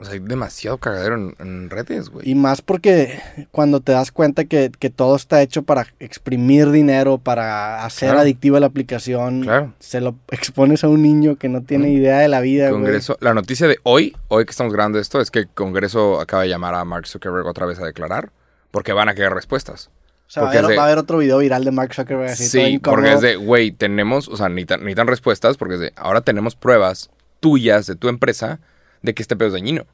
O 0.00 0.04
sea, 0.04 0.14
hay 0.14 0.20
demasiado 0.20 0.78
cagadero 0.78 1.14
en, 1.14 1.34
en 1.40 1.68
redes, 1.68 2.08
güey. 2.08 2.26
Y 2.28 2.34
más 2.34 2.62
porque 2.62 3.20
cuando 3.50 3.80
te 3.80 3.92
das 3.92 4.10
cuenta 4.12 4.46
que, 4.46 4.70
que 4.78 4.88
todo 4.88 5.14
está 5.14 5.42
hecho 5.42 5.62
para 5.62 5.86
exprimir 5.98 6.70
dinero, 6.70 7.18
para 7.18 7.84
hacer 7.84 8.08
Claro. 8.08 8.20
adictiva 8.20 8.60
la 8.60 8.66
aplicación, 8.66 9.42
Claro. 9.42 9.74
se 9.78 10.00
lo 10.00 10.16
expones 10.30 10.84
a 10.84 10.88
un 10.88 11.02
niño 11.02 11.36
que 11.36 11.48
no 11.50 11.62
tiene 11.62 11.90
idea 11.90 12.18
de 12.18 12.28
la 12.28 12.40
vida, 12.40 12.70
güey. 12.70 12.80
Congreso, 12.82 13.18
la 13.20 13.34
noticia 13.34 13.68
de 13.68 13.78
hoy, 13.82 14.16
hoy 14.28 14.44
que 14.46 14.50
estamos 14.52 14.72
grabando 14.72 14.98
esto, 14.98 15.20
es 15.20 15.30
que 15.30 15.40
el 15.40 15.48
Congreso 15.48 16.18
acaba 16.20 16.44
de 16.44 16.48
llamar 16.48 16.74
a 16.74 16.84
Mark 16.84 17.06
Zuckerberg 17.06 17.46
otra 17.46 17.66
vez 17.66 17.78
a 17.78 17.84
declarar, 17.84 18.30
porque 18.70 18.92
van 18.94 19.08
a 19.10 19.14
querer 19.14 19.32
respuestas. 19.34 19.90
O 20.28 20.32
sea, 20.32 20.44
va 20.44 20.48
a, 20.48 20.52
haber, 20.52 20.62
es 20.64 20.68
de- 20.70 20.76
va 20.76 20.82
a 20.82 20.86
haber 20.86 20.98
otro 20.98 21.18
video 21.18 21.38
viral 21.38 21.64
de 21.64 21.72
Mark 21.72 21.92
Zuckerberg 21.92 22.30
así 22.30 22.46
Sí, 22.46 22.78
porque 22.82 23.12
es 23.12 23.20
de, 23.20 23.36
güey, 23.36 23.72
tenemos, 23.72 24.28
o 24.28 24.36
sea, 24.36 24.48
necesitan, 24.48 24.80
necesitan 24.80 25.08
respuestas, 25.08 25.56
porque 25.56 25.74
es 25.74 25.80
de, 25.80 25.92
ahora 25.96 26.20
tenemos 26.20 26.54
pruebas 26.56 27.10
tuyas 27.40 27.86
de 27.86 27.96
tu 27.96 28.08
empresa 28.08 28.60
de 29.02 29.14
que 29.14 29.22
este 29.22 29.36
pedo 29.36 29.48
es 29.48 29.54
dañino. 29.54 29.86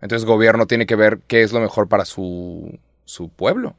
Entonces 0.00 0.26
gobierno 0.26 0.66
tiene 0.66 0.86
que 0.86 0.96
ver 0.96 1.20
qué 1.26 1.42
es 1.42 1.52
lo 1.52 1.60
mejor 1.60 1.88
para 1.88 2.04
su, 2.04 2.78
su 3.04 3.28
pueblo. 3.28 3.76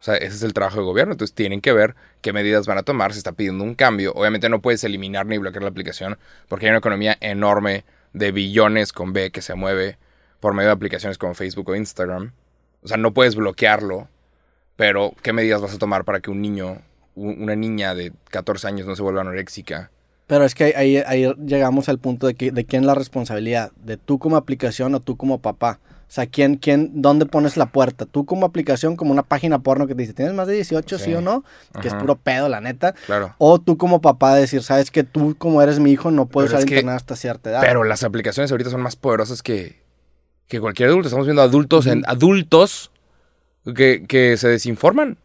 O 0.00 0.02
sea, 0.02 0.16
ese 0.16 0.34
es 0.36 0.42
el 0.42 0.54
trabajo 0.54 0.76
del 0.76 0.86
gobierno. 0.86 1.12
Entonces 1.12 1.34
tienen 1.34 1.60
que 1.60 1.72
ver 1.72 1.94
qué 2.22 2.32
medidas 2.32 2.66
van 2.66 2.78
a 2.78 2.82
tomar. 2.82 3.12
Se 3.12 3.18
está 3.18 3.32
pidiendo 3.32 3.62
un 3.62 3.74
cambio. 3.74 4.12
Obviamente 4.14 4.48
no 4.48 4.62
puedes 4.62 4.82
eliminar 4.84 5.26
ni 5.26 5.36
bloquear 5.36 5.62
la 5.62 5.68
aplicación 5.68 6.18
porque 6.48 6.66
hay 6.66 6.70
una 6.70 6.78
economía 6.78 7.16
enorme 7.20 7.84
de 8.12 8.32
billones 8.32 8.92
con 8.92 9.12
B 9.12 9.30
que 9.30 9.42
se 9.42 9.54
mueve 9.54 9.98
por 10.40 10.54
medio 10.54 10.68
de 10.68 10.74
aplicaciones 10.74 11.18
como 11.18 11.34
Facebook 11.34 11.68
o 11.68 11.76
Instagram. 11.76 12.32
O 12.82 12.88
sea, 12.88 12.96
no 12.96 13.12
puedes 13.12 13.34
bloquearlo. 13.34 14.08
Pero, 14.76 15.12
¿qué 15.22 15.34
medidas 15.34 15.60
vas 15.60 15.74
a 15.74 15.78
tomar 15.78 16.04
para 16.06 16.20
que 16.20 16.30
un 16.30 16.40
niño, 16.40 16.80
una 17.14 17.54
niña 17.54 17.94
de 17.94 18.14
14 18.30 18.66
años 18.66 18.86
no 18.86 18.96
se 18.96 19.02
vuelva 19.02 19.20
anoréxica? 19.20 19.90
Pero 20.30 20.44
es 20.44 20.54
que 20.54 20.74
ahí, 20.76 20.98
ahí 20.98 21.26
llegamos 21.44 21.88
al 21.88 21.98
punto 21.98 22.28
de, 22.28 22.34
que, 22.36 22.52
de 22.52 22.64
quién 22.64 22.84
es 22.84 22.86
la 22.86 22.94
responsabilidad, 22.94 23.72
de 23.84 23.96
tú 23.96 24.20
como 24.20 24.36
aplicación 24.36 24.94
o 24.94 25.00
tú 25.00 25.16
como 25.16 25.40
papá. 25.40 25.80
O 25.82 26.12
sea, 26.12 26.26
¿quién, 26.26 26.54
quién, 26.54 27.02
¿dónde 27.02 27.26
pones 27.26 27.56
la 27.56 27.66
puerta? 27.66 28.06
Tú 28.06 28.26
como 28.26 28.46
aplicación, 28.46 28.94
como 28.94 29.10
una 29.10 29.24
página 29.24 29.58
porno 29.58 29.88
que 29.88 29.96
te 29.96 30.02
dice, 30.02 30.14
¿tienes 30.14 30.32
más 30.32 30.46
de 30.46 30.54
18, 30.54 30.98
sí, 30.98 31.04
Sí. 31.06 31.14
o 31.14 31.20
no? 31.20 31.42
Que 31.82 31.88
es 31.88 31.94
puro 31.94 32.14
pedo, 32.14 32.48
la 32.48 32.60
neta. 32.60 32.94
Claro. 33.06 33.34
O 33.38 33.60
tú 33.60 33.76
como 33.76 34.00
papá 34.00 34.36
decir, 34.36 34.62
sabes 34.62 34.92
que 34.92 35.02
tú 35.02 35.34
como 35.36 35.62
eres 35.62 35.80
mi 35.80 35.90
hijo 35.90 36.12
no 36.12 36.26
puedes 36.26 36.52
usar 36.52 36.62
internet 36.62 36.94
hasta 36.94 37.16
cierta 37.16 37.50
edad. 37.50 37.60
Pero 37.60 37.82
las 37.82 38.04
aplicaciones 38.04 38.52
ahorita 38.52 38.70
son 38.70 38.82
más 38.82 38.94
poderosas 38.94 39.42
que, 39.42 39.82
que 40.46 40.60
cualquier 40.60 40.90
adulto. 40.90 41.08
Estamos 41.08 41.26
viendo 41.26 41.42
adultos 41.42 41.88
en 41.88 42.04
adultos 42.06 42.92
que, 43.74 44.04
que 44.06 44.36
se 44.36 44.46
desinforman. 44.46 45.18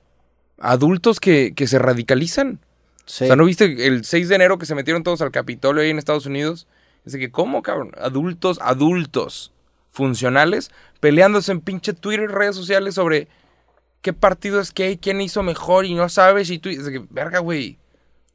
Adultos 0.58 1.20
que, 1.20 1.54
que 1.56 1.68
se 1.68 1.78
radicalizan. 1.78 2.60
O 3.06 3.10
sea, 3.10 3.36
¿no 3.36 3.46
viste 3.46 3.88
el 3.88 4.04
6 4.04 4.30
de 4.30 4.36
enero 4.36 4.58
que 4.58 4.66
se 4.66 4.76
metieron 4.76 5.04
todos 5.04 5.22
al 5.22 5.32
Capitolio 5.32 5.84
ahí 5.84 5.90
en 5.90 6.00
Estados 6.00 6.26
Unidos? 6.26 6.68
Dice 7.04 7.20
que, 7.20 7.32
¿cómo, 7.32 7.62
cabrón? 7.62 7.92
Adultos, 8.00 8.60
adultos 8.62 9.52
funcionales 9.92 10.72
peleándose 11.00 11.52
en 11.52 11.62
pinche 11.62 11.94
Twitter, 11.94 12.32
redes 12.32 12.56
sociales 12.56 12.96
sobre 12.96 13.28
qué 14.02 14.12
partido 14.12 14.60
es 14.60 14.72
que 14.72 14.98
quién 14.98 15.22
hizo 15.22 15.44
mejor 15.44 15.86
y 15.86 15.94
no 15.94 16.10
sabes 16.10 16.50
y 16.50 16.58
tú... 16.58 16.70
Que, 16.70 17.06
verga, 17.12 17.40
güey, 17.40 17.78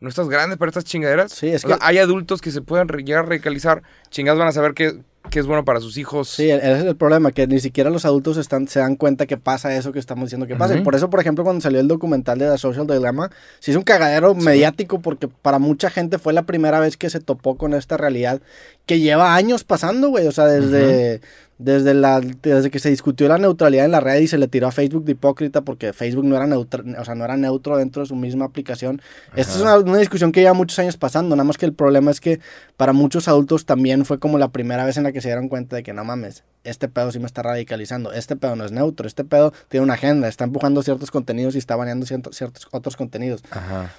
¿no 0.01 0.09
estás 0.09 0.29
grande 0.29 0.57
para 0.57 0.71
estas 0.71 0.85
chingaderas? 0.85 1.33
Sí, 1.33 1.49
es 1.49 1.65
O 1.65 1.69
sea, 1.69 1.77
que- 1.79 1.85
hay 1.85 1.99
adultos 1.99 2.41
que 2.41 2.51
se 2.51 2.63
pueden 2.63 2.89
llegar 3.05 3.25
a 3.25 3.29
radicalizar. 3.29 3.83
Chingados 4.11 4.39
van 4.39 4.49
a 4.49 4.53
saber 4.53 4.73
qué, 4.75 4.99
qué 5.31 5.39
es 5.41 5.47
bueno 5.47 5.65
para 5.65 5.81
sus 5.81 5.99
hijos. 5.99 6.29
Sí, 6.31 6.51
ese 6.51 6.73
es 6.79 6.85
el 6.85 6.97
problema, 6.97 7.31
que 7.33 7.47
ni 7.47 7.61
siquiera 7.61 7.91
los 7.91 8.05
adultos 8.07 8.39
están, 8.39 8.67
se 8.67 8.79
dan 8.81 8.97
cuenta 8.97 9.27
que 9.27 9.37
pasa 9.37 9.75
eso 9.77 9.93
que 9.93 9.99
estamos 9.99 10.25
diciendo 10.27 10.47
que 10.47 10.57
pasa. 10.57 10.75
Y 10.77 10.81
por 10.83 10.95
eso, 10.95 11.11
por 11.11 11.21
ejemplo, 11.21 11.45
cuando 11.45 11.61
salió 11.61 11.79
el 11.81 11.89
documental 11.89 12.39
de 12.39 12.51
The 12.51 12.57
Social 12.59 12.87
Dilemma, 12.87 13.31
se 13.59 13.71
hizo 13.73 13.79
un 13.79 13.85
cagadero 13.85 14.35
mediático 14.35 15.01
porque 15.01 15.29
para 15.29 15.59
mucha 15.59 15.91
gente 15.91 16.19
fue 16.19 16.33
la 16.33 16.43
primera 16.45 16.81
vez 16.81 16.97
que 16.97 17.11
se 17.11 17.21
topó 17.21 17.57
con 17.59 17.75
esta 17.75 17.97
realidad 17.99 18.41
que 18.87 19.01
lleva 19.01 19.35
años 19.35 19.65
pasando, 19.65 20.09
güey. 20.09 20.27
O 20.27 20.33
sea, 20.33 20.47
desde, 20.47 21.21
desde, 21.61 21.93
la, 21.93 22.21
desde 22.21 22.71
que 22.71 22.79
se 22.79 22.89
discutió 22.89 23.29
la 23.29 23.37
neutralidad 23.37 23.85
en 23.85 23.93
la 23.93 24.01
red 24.01 24.21
y 24.21 24.27
se 24.27 24.39
le 24.39 24.49
tiró 24.49 24.67
a 24.67 24.73
Facebook 24.73 25.05
de 25.05 25.13
hipócrita 25.13 25.61
porque 25.61 25.93
Facebook 25.93 26.25
no 26.25 26.35
era, 26.35 26.47
neutro, 26.47 26.83
o 26.99 27.05
sea, 27.05 27.15
no 27.15 27.25
era 27.25 27.37
neutro 27.37 27.77
dentro 27.77 28.03
de 28.03 28.09
su 28.09 28.17
misma 28.17 28.47
aplicación. 28.47 29.03
Esta 29.37 29.55
es 29.55 29.61
una, 29.61 29.79
una 29.79 29.99
discusión 29.99 30.33
que 30.33 30.41
lleva 30.41 30.55
muchos 30.55 30.79
años 30.79 30.97
pasando, 30.97 31.37
nada 31.37 31.45
más 31.45 31.59
que 31.59 31.67
el 31.67 31.75
problema 31.75 32.11
es 32.11 32.21
que 32.21 32.41
para 32.79 32.95
muchos 32.95 33.29
adultos 33.29 33.67
también 33.67 34.07
fue 34.07 34.19
como 34.19 34.39
la 34.39 34.49
primera 34.49 34.87
vez 34.87 34.97
en 34.97 35.03
la 35.03 35.13
que 35.13 35.21
se 35.21 35.29
dieron 35.29 35.49
cuenta 35.49 35.77
de 35.77 35.83
que 35.83 35.93
no 35.93 36.03
mames, 36.03 36.45
este 36.65 36.89
pedo 36.89 37.13
sí 37.13 37.19
me 37.19 37.27
está 37.27 37.43
radicalizando, 37.43 38.13
este 38.13 38.37
pedo 38.37 38.57
no 38.57 38.65
es 38.65 38.73
neutro, 38.73 39.07
este 39.07 39.25
pedo 39.25 39.53
tiene 39.69 39.85
una 39.85 39.95
agenda, 39.95 40.29
está 40.29 40.45
empujando 40.45 40.83
ciertos 40.83 41.11
contenidos 41.11 41.55
y 41.57 41.59
está 41.59 41.77
baneando 41.77 42.07
ciertos, 42.07 42.37
ciertos 42.37 42.69
otros 42.71 42.97
contenidos. 42.97 43.43
Aja. 43.51 43.93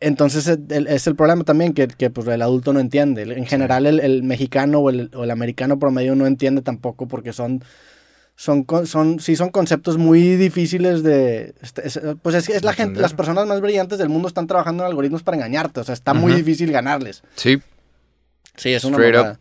Entonces 0.00 0.46
es 0.68 1.06
el 1.08 1.16
problema 1.16 1.42
también 1.44 1.72
que, 1.74 1.88
que, 1.88 2.08
pues, 2.10 2.26
el 2.28 2.40
adulto 2.42 2.72
no 2.72 2.78
entiende. 2.80 3.22
En 3.22 3.46
general 3.46 3.84
el, 3.86 3.98
el 4.00 4.22
mexicano 4.22 4.78
o 4.78 4.90
el, 4.90 5.10
o 5.14 5.24
el 5.24 5.30
americano 5.32 5.78
promedio 5.78 6.14
no 6.14 6.26
entiende 6.26 6.62
tampoco 6.62 7.08
porque 7.08 7.32
son, 7.32 7.64
son, 8.36 8.64
son, 8.86 9.18
sí 9.18 9.34
son 9.34 9.50
conceptos 9.50 9.98
muy 9.98 10.36
difíciles 10.36 11.02
de... 11.02 11.52
este, 11.62 11.86
es- 11.88 12.00
pues 12.22 12.36
es, 12.36 12.48
es 12.48 12.62
la 12.62 12.74
gente, 12.74 13.00
las 13.00 13.12
personas 13.14 13.46
más 13.48 13.60
brillantes 13.60 13.98
del 13.98 14.08
mundo 14.08 14.28
están 14.28 14.46
trabajando 14.46 14.84
en 14.84 14.88
algoritmos 14.88 15.24
para 15.24 15.36
engañarte. 15.36 15.80
O 15.80 15.84
sea, 15.84 15.94
está 15.94 16.14
muy 16.14 16.30
Ujú. 16.30 16.38
difícil 16.38 16.70
ganarles. 16.70 17.22
Sí, 17.34 17.60
Sí, 18.56 18.72
es 18.72 18.84
una 18.84 18.96
Straight 18.96 19.14
up. 19.16 19.20
mamada. 19.22 19.40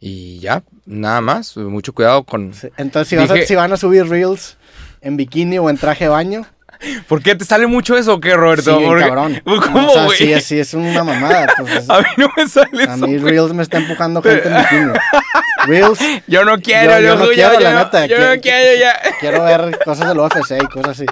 y 0.00 0.38
ya, 0.40 0.62
nada 0.86 1.20
más. 1.20 1.56
Mucho 1.56 1.92
cuidado 1.92 2.24
con... 2.24 2.52
Sí, 2.54 2.68
Entonces, 2.76 3.08
si, 3.08 3.16
vas 3.16 3.30
a- 3.30 3.46
si 3.46 3.54
van 3.54 3.72
a 3.72 3.76
subir 3.76 4.06
reels 4.06 4.56
en 5.00 5.16
bikini 5.16 5.58
o 5.58 5.70
en 5.70 5.76
traje 5.76 6.04
de 6.04 6.08
baño, 6.10 6.46
¿Por 7.08 7.22
qué 7.22 7.34
te 7.34 7.44
sale 7.44 7.66
mucho 7.66 7.96
eso 7.96 8.14
o 8.14 8.20
qué, 8.20 8.34
Roberto? 8.34 8.78
sí, 8.78 8.84
Porque- 8.84 9.04
cabrón. 9.04 9.40
¿Cómo, 9.44 9.88
o 9.88 9.92
sea, 9.92 10.04
güey? 10.04 10.18
sí, 10.18 10.40
sí, 10.40 10.58
es 10.60 10.74
una 10.74 11.04
mamada. 11.04 11.46
pues, 11.58 11.72
es- 11.76 11.90
A 11.90 12.00
mí 12.00 12.06
no 12.16 12.28
me 12.36 12.48
sale 12.48 12.82
a 12.82 12.94
eso. 12.94 13.06
mí 13.06 13.18
güey. 13.18 13.32
reels 13.32 13.52
me 13.52 13.62
está 13.62 13.78
empujando 13.78 14.22
gente 14.22 14.48
en 14.48 14.56
bikini. 14.56 14.92
Reels 15.66 15.98
Yo 16.26 16.44
no 16.44 16.58
quiero, 16.60 16.92
Yo- 16.98 17.00
yo 17.00 17.14
no 17.14 17.20
loco, 17.20 17.32
quiero, 17.34 17.60
la 17.60 17.70
yo- 17.70 17.78
neta, 17.78 18.06
Yo 18.06 18.16
que- 18.16 18.22
no 18.36 18.40
quiero 18.40 18.80
ya. 18.80 19.00
quiero 19.20 19.44
ver 19.44 19.78
cosas 19.84 20.08
del 20.08 20.18
UFC 20.18 20.56
y 20.60 20.66
cosas 20.66 20.90
así. 20.90 21.06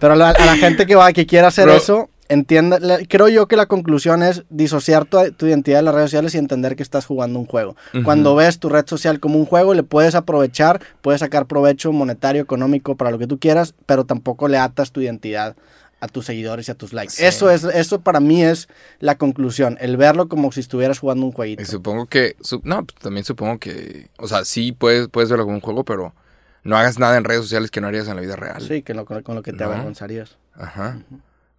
Pero 0.00 0.14
a 0.14 0.16
la, 0.16 0.30
a 0.30 0.44
la 0.46 0.56
gente 0.56 0.84
que 0.86 0.96
va, 0.96 1.12
que 1.12 1.24
quiera 1.26 1.48
hacer 1.48 1.66
Bro. 1.66 1.74
eso, 1.76 2.10
entienda, 2.28 2.78
creo 3.08 3.28
yo 3.28 3.46
que 3.48 3.56
la 3.56 3.66
conclusión 3.66 4.22
es 4.22 4.44
disociar 4.50 5.04
tu, 5.04 5.18
tu 5.32 5.46
identidad 5.46 5.78
de 5.78 5.82
las 5.82 5.94
redes 5.94 6.10
sociales 6.10 6.34
y 6.34 6.38
entender 6.38 6.76
que 6.76 6.82
estás 6.82 7.06
jugando 7.06 7.38
un 7.38 7.46
juego. 7.46 7.76
Cuando 8.04 8.34
ves 8.34 8.58
tu 8.58 8.68
red 8.68 8.86
social 8.86 9.20
como 9.20 9.38
un 9.38 9.46
juego, 9.46 9.74
le 9.74 9.82
puedes 9.82 10.14
aprovechar, 10.14 10.80
puedes 11.02 11.20
sacar 11.20 11.46
provecho 11.46 11.92
monetario, 11.92 12.42
económico, 12.42 12.96
para 12.96 13.10
lo 13.10 13.18
que 13.18 13.26
tú 13.26 13.38
quieras, 13.38 13.74
pero 13.86 14.04
tampoco 14.04 14.48
le 14.48 14.58
atas 14.58 14.90
tu 14.92 15.00
identidad 15.00 15.56
a 16.00 16.08
tus 16.08 16.26
seguidores 16.26 16.68
y 16.68 16.70
a 16.70 16.74
tus 16.74 16.92
likes. 16.92 17.14
Sí. 17.14 17.24
Eso 17.24 17.50
es, 17.50 17.64
eso 17.64 18.00
para 18.02 18.20
mí 18.20 18.42
es 18.44 18.68
la 19.00 19.16
conclusión, 19.16 19.78
el 19.80 19.96
verlo 19.96 20.28
como 20.28 20.52
si 20.52 20.60
estuvieras 20.60 20.98
jugando 20.98 21.24
un 21.24 21.32
jueguito. 21.32 21.62
Y 21.62 21.64
supongo 21.66 22.06
que... 22.06 22.36
su- 22.42 22.60
no, 22.64 22.84
pues, 22.84 22.98
también 23.00 23.24
supongo 23.24 23.58
que... 23.58 24.08
O 24.18 24.28
sea, 24.28 24.44
sí 24.44 24.72
puedes, 24.72 25.08
puedes 25.08 25.30
verlo 25.30 25.44
como 25.44 25.56
un 25.56 25.62
juego, 25.62 25.84
pero 25.84 26.14
no 26.62 26.76
hagas 26.76 26.98
nada 26.98 27.16
en 27.16 27.24
redes 27.24 27.42
sociales 27.42 27.70
que 27.70 27.80
no 27.80 27.86
harías 27.86 28.06
en 28.08 28.16
la 28.16 28.20
vida 28.22 28.36
real. 28.36 28.60
Sí, 28.60 28.82
que 28.82 28.92
lo- 28.92 29.06
con, 29.06 29.22
lo 29.34 29.42
que 29.42 29.52
te 29.52 29.64
No. 29.64 29.70
avergonzarías. 29.72 30.36
Ajá. 30.54 30.98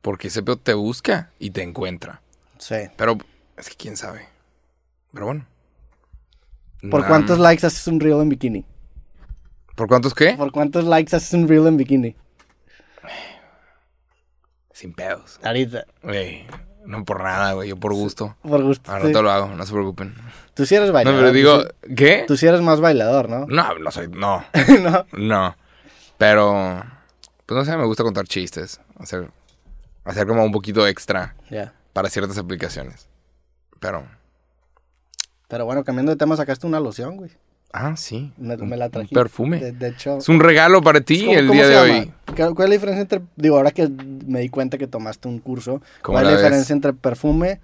Porque 0.05 0.27
ese 0.27 0.43
pedo 0.43 0.57
te 0.57 0.75
busca 0.75 1.31
y 1.39 1.49
te 1.49 1.63
encuentra. 1.63 2.21
Sí. 2.59 2.75
Pero 2.95 3.17
es 3.57 3.67
que 3.69 3.75
quién 3.75 3.97
sabe. 3.97 4.27
Pero 5.11 5.25
bueno. 5.25 5.47
¿Por 6.91 7.01
Nah, 7.01 7.07
cuántos 7.07 7.39
likes 7.39 7.65
haces 7.65 7.87
un 7.87 7.99
reel 7.99 8.21
en 8.21 8.29
bikini? 8.29 8.63
¿Por 9.75 9.87
cuántos 9.87 10.13
qué? 10.13 10.33
¿Por 10.37 10.51
cuántos 10.51 10.83
likes 10.83 11.15
haces 11.15 11.33
un 11.33 11.47
reel 11.47 11.65
en 11.65 11.77
bikini? 11.77 12.15
Sin 14.73 14.93
pedos. 14.93 15.39
Ahorita, 15.43 15.85
Güey, 16.03 16.45
no 16.85 17.03
por 17.03 17.23
nada, 17.23 17.53
güey. 17.53 17.69
Yo 17.69 17.77
por 17.77 17.93
gusto. 17.95 18.35
por 18.43 18.61
gusto. 18.61 18.91
Ahora 18.91 19.05
sí. 19.05 19.07
no 19.11 19.17
te 19.17 19.23
lo 19.23 19.31
hago, 19.31 19.47
no 19.47 19.65
se 19.65 19.71
preocupen. 19.73 20.13
Tú 20.53 20.67
sí 20.67 20.75
eres 20.75 20.89
No, 20.89 20.93
bailador. 20.93 21.19
pero 21.19 21.31
digo, 21.31 21.63
Tú 21.63 21.95
¿qué? 21.95 22.25
tú 22.27 22.37
sí 22.37 22.45
eres 22.45 22.61
más 22.61 22.79
bailador, 22.79 23.27
¿no? 23.27 23.47
No, 23.47 23.79
no 23.79 23.89
soy, 23.91 24.07
no, 24.09 24.45
no. 24.83 25.05
no. 25.13 25.55
Pero, 26.19 26.83
pues 27.47 27.57
no 27.57 27.65
sé, 27.65 27.75
me 27.75 27.85
gusta 27.85 28.03
contar 28.03 28.27
chistes. 28.27 28.79
Hacer, 28.99 29.29
hacer 30.05 30.25
como 30.27 30.43
un 30.45 30.51
poquito 30.51 30.87
extra 30.87 31.35
para 31.93 32.09
ciertas 32.09 32.37
aplicaciones. 32.37 33.07
Pero, 33.79 34.05
Pero 35.47 35.65
bueno, 35.65 35.83
cambiando 35.83 36.11
de 36.11 36.17
tema, 36.17 36.35
sacaste 36.35 36.65
una 36.65 36.79
loción, 36.79 37.17
güey. 37.17 37.31
ah, 37.73 37.95
sí. 37.97 38.33
Me, 38.37 38.55
un- 38.55 38.69
me 38.69 38.77
la 38.77 38.89
trajiste. 38.89 39.13
perfume. 39.15 39.59
De, 39.59 39.71
de 39.73 39.89
hecho. 39.89 40.17
Es 40.17 40.29
un 40.29 40.39
regalo 40.39 40.81
para 40.81 41.01
ti 41.01 41.25
¿cómo- 41.25 41.37
el 41.37 41.49
día 41.51 41.67
de 41.67 41.75
llama? 41.75 41.99
hoy. 41.99 42.13
¿Cuál 42.35 42.49
es 42.49 42.69
la 42.69 42.75
diferencia 42.75 43.01
entre. 43.01 43.21
Digo, 43.35 43.57
ahora 43.57 43.71
que 43.71 43.89
me 44.25 44.39
di 44.39 44.49
cuenta 44.49 44.77
que 44.77 44.87
tomaste 44.87 45.27
un 45.27 45.39
curso. 45.39 45.81
¿Cómo 46.01 46.15
¿Cuál 46.15 46.25
es 46.25 46.31
la 46.31 46.37
ves? 46.37 46.41
diferencia 46.43 46.73
entre 46.73 46.93
perfume, 46.93 47.59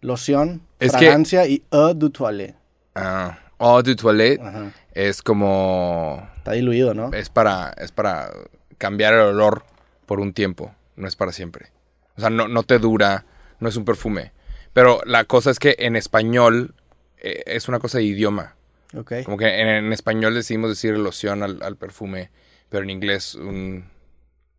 loción, 0.00 0.62
Es 0.80 0.92
que- 0.92 0.98
fragancia 0.98 1.46
y 1.46 1.62
eau 1.70 1.94
de 1.94 2.10
toilette? 2.10 2.56
Ah, 2.94 3.38
Eau 3.60 3.80
de 3.82 3.94
toilette 3.94 4.40
Ajá. 4.42 4.72
es 4.92 5.22
como... 5.22 6.28
Está 6.38 6.52
diluido, 6.52 6.94
¿no? 6.94 7.12
Es 7.12 7.28
para, 7.30 7.70
es 7.78 7.92
para 7.92 8.28
cambiar 8.76 9.14
el 9.14 9.20
olor 9.20 9.62
por 10.06 10.18
un 10.18 10.32
tiempo, 10.32 10.74
no 10.96 11.08
es 11.08 11.16
para 11.16 11.32
siempre. 11.32 11.70
O 12.16 12.20
sea, 12.20 12.30
no, 12.30 12.48
no 12.48 12.62
te 12.62 12.78
dura, 12.78 13.24
no 13.60 13.68
es 13.68 13.76
un 13.76 13.84
perfume. 13.84 14.32
Pero 14.72 15.00
la 15.04 15.24
cosa 15.24 15.50
es 15.50 15.58
que 15.58 15.76
en 15.78 15.96
español 15.96 16.74
eh, 17.18 17.42
es 17.46 17.68
una 17.68 17.78
cosa 17.78 17.98
de 17.98 18.04
idioma. 18.04 18.54
Ok. 18.96 19.12
Como 19.24 19.36
que 19.36 19.60
en, 19.60 19.68
en 19.68 19.92
español 19.92 20.34
decidimos 20.34 20.70
decir 20.70 20.96
loción 20.98 21.42
al, 21.42 21.62
al 21.62 21.76
perfume, 21.76 22.30
pero 22.68 22.82
en 22.84 22.90
inglés 22.90 23.34
un 23.34 23.84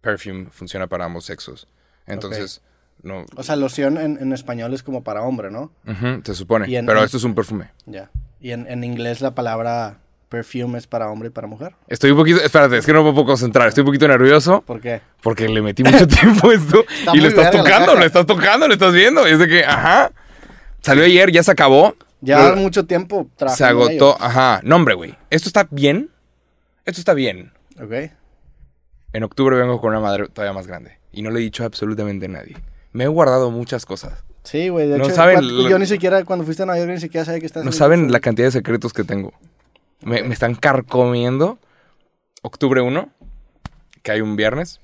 perfume 0.02 0.48
funciona 0.52 0.88
para 0.88 1.06
ambos 1.06 1.26
sexos. 1.26 1.67
Entonces, 2.06 2.62
no... 3.02 3.26
O 3.36 3.43
sea, 3.43 3.56
loción 3.56 3.98
en, 3.98 4.17
en 4.22 4.34
español 4.34 4.74
es 4.74 4.84
como 4.84 5.04
para 5.04 5.22
hombre, 5.24 5.50
¿no? 5.52 5.72
Ujú, 5.88 6.22
se 6.24 6.36
supone. 6.36 6.74
En- 6.76 6.86
pero 6.86 7.04
esto 7.04 7.17
es 7.17 7.24
un 7.24 7.36
perfume. 7.36 7.69
Ya. 7.86 8.10
Y 8.39 8.52
en, 8.52 8.67
en 8.67 8.84
inglés 8.84 9.22
la 9.22 9.34
palabra 9.36 10.00
perfume 10.34 10.80
es 10.80 10.88
para 10.88 11.10
hombre 11.10 11.28
y 11.28 11.32
para 11.32 11.48
mujer. 11.48 11.74
Estoy 11.88 12.12
un 12.12 12.17
poquito... 12.17 12.41
Espérate, 12.41 12.78
es 12.78 12.86
que 12.86 12.91
no 12.93 13.04
me 13.04 13.12
puedo 13.13 13.26
concentrar. 13.26 13.67
Estoy 13.67 13.82
un 13.84 13.86
poquito 13.86 14.08
nervioso. 14.08 14.62
¿Por 14.65 14.82
qué? 14.82 15.02
Porque 15.22 15.48
le 15.48 15.62
metí 15.62 15.84
mucho 15.84 16.08
tiempo 16.19 16.50
a 16.50 16.54
esto. 16.56 16.84
y 17.13 17.22
lo 17.22 17.28
estás 17.28 17.52
tocando, 17.52 17.93
lo 17.96 18.04
estás 18.04 18.26
tocando, 18.26 18.67
lo 18.67 18.74
estás 18.74 18.93
viendo. 18.93 19.28
Y 19.28 19.32
es 19.32 19.39
de 19.39 19.48
que, 19.48 19.63
ajá. 19.63 20.12
Salió 20.82 21.04
ayer, 21.06 21.32
ya 21.32 21.43
se 21.43 21.52
acabó. 21.52 21.96
Lleva 22.22 22.50
Pero 22.50 22.56
mucho 22.58 22.86
tiempo 22.86 23.30
se 23.56 23.63
agotó. 23.63 24.17
Ajá. 24.19 24.60
No, 24.63 24.76
hombre, 24.78 24.96
güey. 24.96 25.15
Esto 25.30 25.48
está 25.50 25.67
bien. 25.69 26.10
Esto 26.86 27.00
está 27.02 27.13
bien. 27.13 27.52
Ok. 27.82 28.12
En 29.13 29.24
octubre 29.24 29.56
vengo 29.56 29.80
con 29.80 29.91
una 29.91 30.00
madre 30.00 30.28
todavía 30.30 30.54
más 30.54 30.65
grande. 30.67 30.98
Y 31.12 31.22
no 31.22 31.30
le 31.30 31.39
he 31.39 31.43
dicho 31.43 31.63
absolutamente 31.63 32.26
a 32.26 32.30
nadie. 32.30 32.58
Me 32.91 33.04
he 33.04 33.08
guardado 33.08 33.52
muchas 33.52 33.86
cosas. 33.86 34.24
Sí, 34.43 34.69
güey. 34.69 34.88
De 34.89 34.98
No 34.98 35.06
hecho, 35.06 35.15
saben 35.15 35.56
lo- 35.63 35.69
yo 35.69 35.80
ni 35.80 35.86
siquiera, 35.86 36.24
cuando 36.26 36.43
fuiste 36.43 36.63
a 36.63 36.65
Nueva 36.65 36.80
York, 36.80 36.91
ni 36.91 37.00
siquiera 37.00 37.24
sabía 37.24 37.39
que 37.39 37.46
estás 37.46 37.63
No 37.63 37.72
saben 37.72 38.12
la 38.12 38.19
cantidad 38.19 38.48
de 38.48 38.52
secretos 38.52 38.91
que 38.93 39.04
tengo. 39.04 39.34
Me, 40.04 40.24
me 40.24 40.34
están 40.34 40.56
carcomiendo. 40.56 41.60
Octubre 42.42 42.82
1, 42.82 43.10
que 44.02 44.12
hay 44.12 44.22
un 44.22 44.36
viernes. 44.36 44.82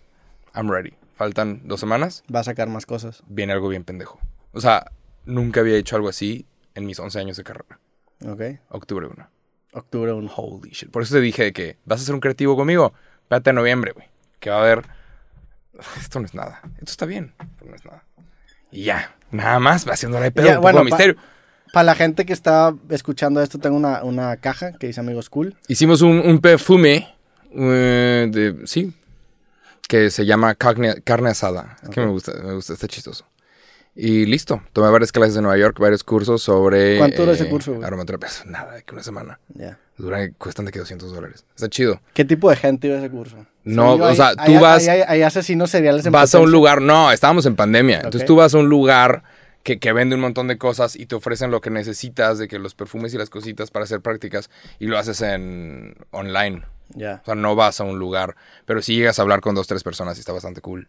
I'm 0.55 0.69
ready. 0.69 0.93
Faltan 1.15 1.61
dos 1.65 1.81
semanas. 1.81 2.23
Va 2.33 2.39
a 2.39 2.43
sacar 2.43 2.69
más 2.69 2.85
cosas. 2.85 3.23
Viene 3.27 3.51
algo 3.53 3.67
bien 3.67 3.83
pendejo. 3.83 4.19
O 4.53 4.61
sea, 4.61 4.91
nunca 5.25 5.59
había 5.59 5.75
hecho 5.75 5.97
algo 5.97 6.07
así 6.07 6.45
en 6.75 6.85
mis 6.85 6.99
11 6.99 7.19
años 7.19 7.37
de 7.37 7.43
carrera. 7.43 7.79
Ok. 8.25 8.41
Octubre 8.69 9.07
1. 9.07 9.29
Octubre 9.73 10.13
1. 10.13 10.31
Holy 10.35 10.69
shit. 10.69 10.89
Por 10.89 11.03
eso 11.03 11.15
te 11.15 11.21
dije 11.21 11.43
de 11.43 11.53
que 11.53 11.77
vas 11.85 12.01
a 12.01 12.05
ser 12.05 12.15
un 12.15 12.21
creativo 12.21 12.55
conmigo. 12.55 12.93
Espérate 13.23 13.49
a 13.49 13.53
noviembre, 13.53 13.91
güey. 13.91 14.07
Que 14.39 14.49
va 14.49 14.57
a 14.57 14.61
haber. 14.61 14.85
Esto 15.99 16.19
no 16.19 16.25
es 16.25 16.33
nada. 16.33 16.61
Esto 16.77 16.91
está 16.91 17.05
bien, 17.05 17.33
pero 17.57 17.71
no 17.71 17.75
es 17.75 17.83
nada. 17.85 18.05
Y 18.71 18.85
ya. 18.85 19.15
Nada 19.31 19.59
más 19.59 19.87
va 19.87 19.93
haciéndole 19.93 20.25
de 20.25 20.31
pedo 20.31 20.45
Ya, 20.45 20.51
un 20.51 20.55
poco 20.57 20.63
bueno, 20.63 20.79
de 20.79 20.85
misterio. 20.85 21.15
Para 21.73 21.83
la 21.83 21.95
gente 21.95 22.25
que 22.25 22.33
está 22.33 22.73
escuchando 22.89 23.41
esto, 23.41 23.59
tengo 23.59 23.75
una, 23.77 24.03
una 24.03 24.37
caja 24.37 24.73
que 24.73 24.87
dice 24.87 24.99
Amigos 24.99 25.29
Cool. 25.29 25.55
Hicimos 25.67 26.01
un, 26.01 26.19
un 26.19 26.39
perfume 26.39 27.07
eh, 27.55 28.27
de. 28.31 28.65
Sí. 28.65 28.93
Que 29.87 30.09
se 30.11 30.25
llama 30.25 30.53
carne, 30.55 31.01
carne 31.03 31.29
asada. 31.29 31.77
Es 31.83 31.89
que 31.89 31.99
me 32.01 32.07
gusta, 32.07 32.33
me 32.43 32.53
gusta, 32.53 32.73
está 32.73 32.87
chistoso. 32.87 33.25
Y 33.95 34.25
listo. 34.27 34.61
Tomé 34.71 34.89
varias 34.91 35.11
clases 35.11 35.35
en 35.35 35.41
Nueva 35.43 35.57
York, 35.57 35.77
varios 35.79 36.03
cursos 36.03 36.41
sobre. 36.43 36.97
¿Cuánto 36.99 37.23
dura 37.23 37.33
ese 37.33 37.49
curso, 37.49 37.73
güey? 37.73 37.85
Aromaterapia. 37.85 38.29
Nada, 38.45 38.75
de 38.75 38.83
que 38.83 38.93
una 38.93 39.03
semana. 39.03 39.39
Ya. 39.55 39.77
Dura, 39.97 40.29
cuestan 40.37 40.65
de 40.65 40.71
que 40.71 40.79
200 40.79 41.11
dólares. 41.11 41.43
Está 41.55 41.67
chido. 41.69 41.99
¿Qué 42.13 42.23
tipo 42.23 42.49
de 42.49 42.55
gente 42.55 42.87
iba 42.87 42.95
a 42.95 42.99
ese 42.99 43.09
curso? 43.09 43.35
No, 43.65 43.95
o 43.95 44.05
hay- 44.05 44.15
sea, 44.15 44.33
hay- 44.37 44.53
tú 44.53 44.59
vas- 44.61 44.87
Hay, 44.87 45.01
hay- 45.05 45.21
asesinos 45.23 45.69
seriales 45.71 46.05
en 46.05 46.11
Vas 46.13 46.33
a 46.33 46.39
un 46.39 46.51
lugar, 46.51 46.81
no, 46.81 47.11
estábamos 47.11 47.45
en 47.47 47.55
pandemia. 47.55 47.97
Entonces 47.97 48.25
tú 48.25 48.35
vas 48.37 48.53
a 48.53 48.59
un 48.59 48.69
lugar 48.69 49.23
que, 49.63 49.79
que 49.79 49.93
vende 49.93 50.15
un 50.15 50.21
montón 50.21 50.47
de 50.47 50.57
cosas 50.57 50.95
y 50.95 51.05
te 51.05 51.15
ofrecen 51.15 51.51
lo 51.51 51.61
que 51.61 51.69
necesitas 51.69 52.37
de 52.37 52.47
que 52.47 52.59
los 52.59 52.75
perfumes 52.75 53.13
y 53.13 53.17
las 53.17 53.29
cositas 53.29 53.71
para 53.71 53.83
hacer 53.85 54.01
prácticas 54.01 54.49
y 54.79 54.87
lo 54.87 54.97
haces 54.97 55.21
en 55.21 55.95
online. 56.11 56.63
Ya. 56.95 57.19
O 57.21 57.25
sea, 57.25 57.35
no 57.35 57.55
vas 57.55 57.79
a 57.79 57.83
un 57.83 57.99
lugar, 57.99 58.35
pero 58.65 58.81
sí 58.81 58.95
llegas 58.95 59.19
a 59.19 59.21
hablar 59.21 59.41
con 59.41 59.55
dos, 59.55 59.67
tres 59.67 59.83
personas 59.83 60.17
y 60.17 60.21
está 60.21 60.31
bastante 60.33 60.61
cool. 60.61 60.87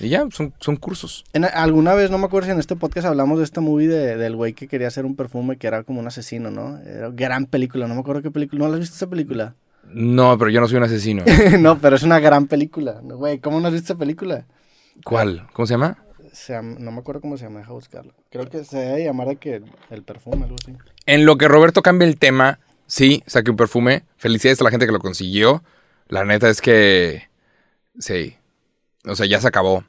Y 0.00 0.10
ya, 0.10 0.26
son, 0.30 0.52
son 0.60 0.76
cursos. 0.76 1.24
En- 1.32 1.46
alguna 1.46 1.94
vez, 1.94 2.10
no 2.10 2.18
me 2.18 2.26
acuerdo 2.26 2.46
si 2.46 2.52
en 2.52 2.58
este 2.58 2.76
podcast 2.76 3.06
hablamos 3.06 3.38
de 3.38 3.44
esta 3.44 3.62
movie 3.62 3.88
de- 3.88 4.16
del 4.18 4.36
güey 4.36 4.52
que 4.52 4.68
quería 4.68 4.88
hacer 4.88 5.06
un 5.06 5.16
perfume 5.16 5.56
que 5.56 5.66
era 5.66 5.82
como 5.84 6.00
un 6.00 6.06
asesino, 6.06 6.50
¿no? 6.50 6.78
Era 6.80 7.08
gran 7.10 7.46
película, 7.46 7.86
no 7.88 7.94
me 7.94 8.00
acuerdo 8.00 8.20
qué 8.20 8.30
película. 8.30 8.58
¿No 8.64 8.68
la 8.68 8.74
has 8.74 8.80
visto 8.80 8.96
esa 8.96 9.06
película? 9.08 9.54
No, 9.90 10.36
pero 10.36 10.50
yo 10.50 10.60
no 10.60 10.68
soy 10.68 10.76
un 10.76 10.82
asesino. 10.84 11.24
no, 11.58 11.78
pero 11.78 11.96
es 11.96 12.02
una 12.02 12.20
gran 12.20 12.46
película. 12.46 13.00
Güey, 13.02 13.38
¿cómo 13.38 13.58
no 13.60 13.68
has 13.68 13.72
visto 13.72 13.94
esa 13.94 13.98
película? 13.98 14.44
¿Cuál? 15.04 15.46
¿Cómo 15.54 15.64
se 15.66 15.72
llama? 15.74 15.96
Se 16.44 16.62
no 16.62 16.92
me 16.92 17.00
acuerdo 17.00 17.20
cómo 17.20 17.36
se 17.36 17.44
llama, 17.44 17.60
deja 17.60 17.72
buscarlo. 17.72 18.12
Creo 18.30 18.48
que 18.48 18.64
se 18.64 18.78
debe 18.78 19.04
llamar 19.04 19.36
que 19.38 19.62
el 19.90 20.02
perfume, 20.02 20.44
algo 20.44 20.56
así. 20.62 20.76
En 21.06 21.26
lo 21.26 21.36
que 21.36 21.48
Roberto 21.48 21.82
cambia 21.82 22.06
el 22.06 22.16
tema, 22.18 22.58
sí, 22.86 23.22
saqué 23.26 23.50
un 23.50 23.56
perfume. 23.56 24.04
Felicidades 24.16 24.60
a 24.60 24.64
la 24.64 24.70
gente 24.70 24.86
que 24.86 24.92
lo 24.92 25.00
consiguió. 25.00 25.62
La 26.08 26.24
neta 26.24 26.48
es 26.48 26.60
que. 26.60 27.28
Sí. 27.98 28.36
O 29.04 29.14
sea, 29.16 29.26
ya 29.26 29.40
se 29.40 29.48
acabó. 29.48 29.84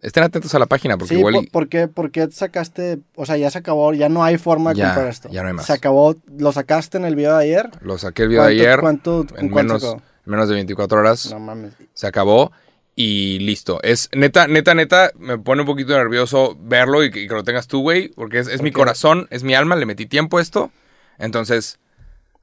Estén 0.00 0.22
atentos 0.22 0.54
a 0.54 0.58
la 0.58 0.66
página 0.66 0.96
porque 0.98 1.14
Sí, 1.14 1.18
igual. 1.18 1.34
por, 1.34 1.44
y- 1.44 1.46
por 1.48 1.68
qué, 1.68 1.88
por 1.88 2.10
qué 2.10 2.28
sacaste? 2.30 2.98
O 3.14 3.24
sea, 3.26 3.36
ya 3.36 3.50
se 3.50 3.58
acabó, 3.58 3.92
ya 3.94 4.08
no 4.08 4.22
hay 4.24 4.36
forma 4.36 4.70
de 4.72 4.78
Ya, 4.80 4.86
comprar 4.88 5.08
esto. 5.08 5.28
ya 5.30 5.42
no 5.42 5.48
hay 5.48 5.54
más. 5.54 5.66
Se 5.66 5.72
acabó, 5.72 6.16
lo 6.38 6.52
sacaste 6.52 6.98
en 6.98 7.04
el 7.06 7.14
video 7.16 7.36
de 7.36 7.44
ayer. 7.44 7.70
Lo 7.80 7.96
saqué 7.98 8.22
el 8.24 8.28
video 8.30 8.44
de 8.44 8.48
¿Cuánto- 8.56 8.62
ayer. 8.68 8.80
cuánto- 8.80 9.40
en 9.40 9.48
cuánto 9.50 9.74
menos, 9.74 9.82
sacó? 9.82 10.02
menos 10.26 10.48
de 10.48 10.54
24 10.56 10.98
horas. 10.98 11.30
No 11.30 11.40
mames. 11.40 11.72
Se 11.94 12.06
acabó. 12.06 12.52
Y 12.96 13.40
listo. 13.40 13.80
Es 13.82 14.08
neta, 14.14 14.46
neta, 14.46 14.74
neta. 14.74 15.10
Me 15.18 15.36
pone 15.38 15.62
un 15.62 15.66
poquito 15.66 15.96
nervioso 15.96 16.56
verlo 16.60 17.02
y 17.02 17.10
que, 17.10 17.22
y 17.22 17.28
que 17.28 17.34
lo 17.34 17.42
tengas 17.44 17.66
tú, 17.66 17.80
güey. 17.82 18.08
Porque 18.08 18.38
es, 18.38 18.46
es 18.48 18.62
mi 18.62 18.70
corazón, 18.70 19.26
es 19.30 19.42
mi 19.42 19.54
alma. 19.54 19.74
Le 19.76 19.86
metí 19.86 20.06
tiempo 20.06 20.38
a 20.38 20.42
esto. 20.42 20.70
Entonces. 21.18 21.78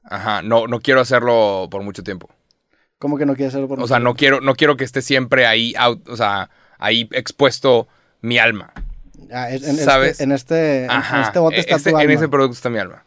Ajá. 0.04 0.42
No, 0.42 0.66
no 0.66 0.80
quiero 0.80 1.00
hacerlo 1.00 1.68
por 1.70 1.82
mucho 1.82 2.02
tiempo. 2.02 2.28
¿Cómo 2.98 3.16
que 3.18 3.24
no 3.26 3.34
quieres 3.34 3.52
hacerlo 3.54 3.68
por 3.68 3.80
O 3.80 3.88
sea, 3.88 3.98
no 3.98 4.14
quiero, 4.14 4.40
no 4.40 4.54
quiero 4.54 4.76
que 4.76 4.84
esté 4.84 5.00
siempre 5.02 5.46
ahí, 5.46 5.74
out- 5.76 6.06
o 6.08 6.16
sea, 6.16 6.50
ahí 6.78 7.08
expuesto 7.12 7.88
mi 8.20 8.38
alma. 8.38 8.72
Ah, 9.32 9.50
es- 9.50 9.66
en, 9.66 9.76
¿Sabes? 9.76 10.12
Este, 10.12 10.24
en 10.24 10.32
este, 10.32 10.84
en- 10.84 10.90
Ajá. 10.90 11.16
en 11.16 11.22
este 11.22 11.38
bote 11.38 11.58
está 11.60 11.76
Este- 11.76 11.90
tu 11.90 11.96
En 11.96 12.02
alma. 12.02 12.14
ese 12.14 12.28
producto 12.28 12.54
está 12.54 12.68
mi 12.70 12.78
alma. 12.78 13.04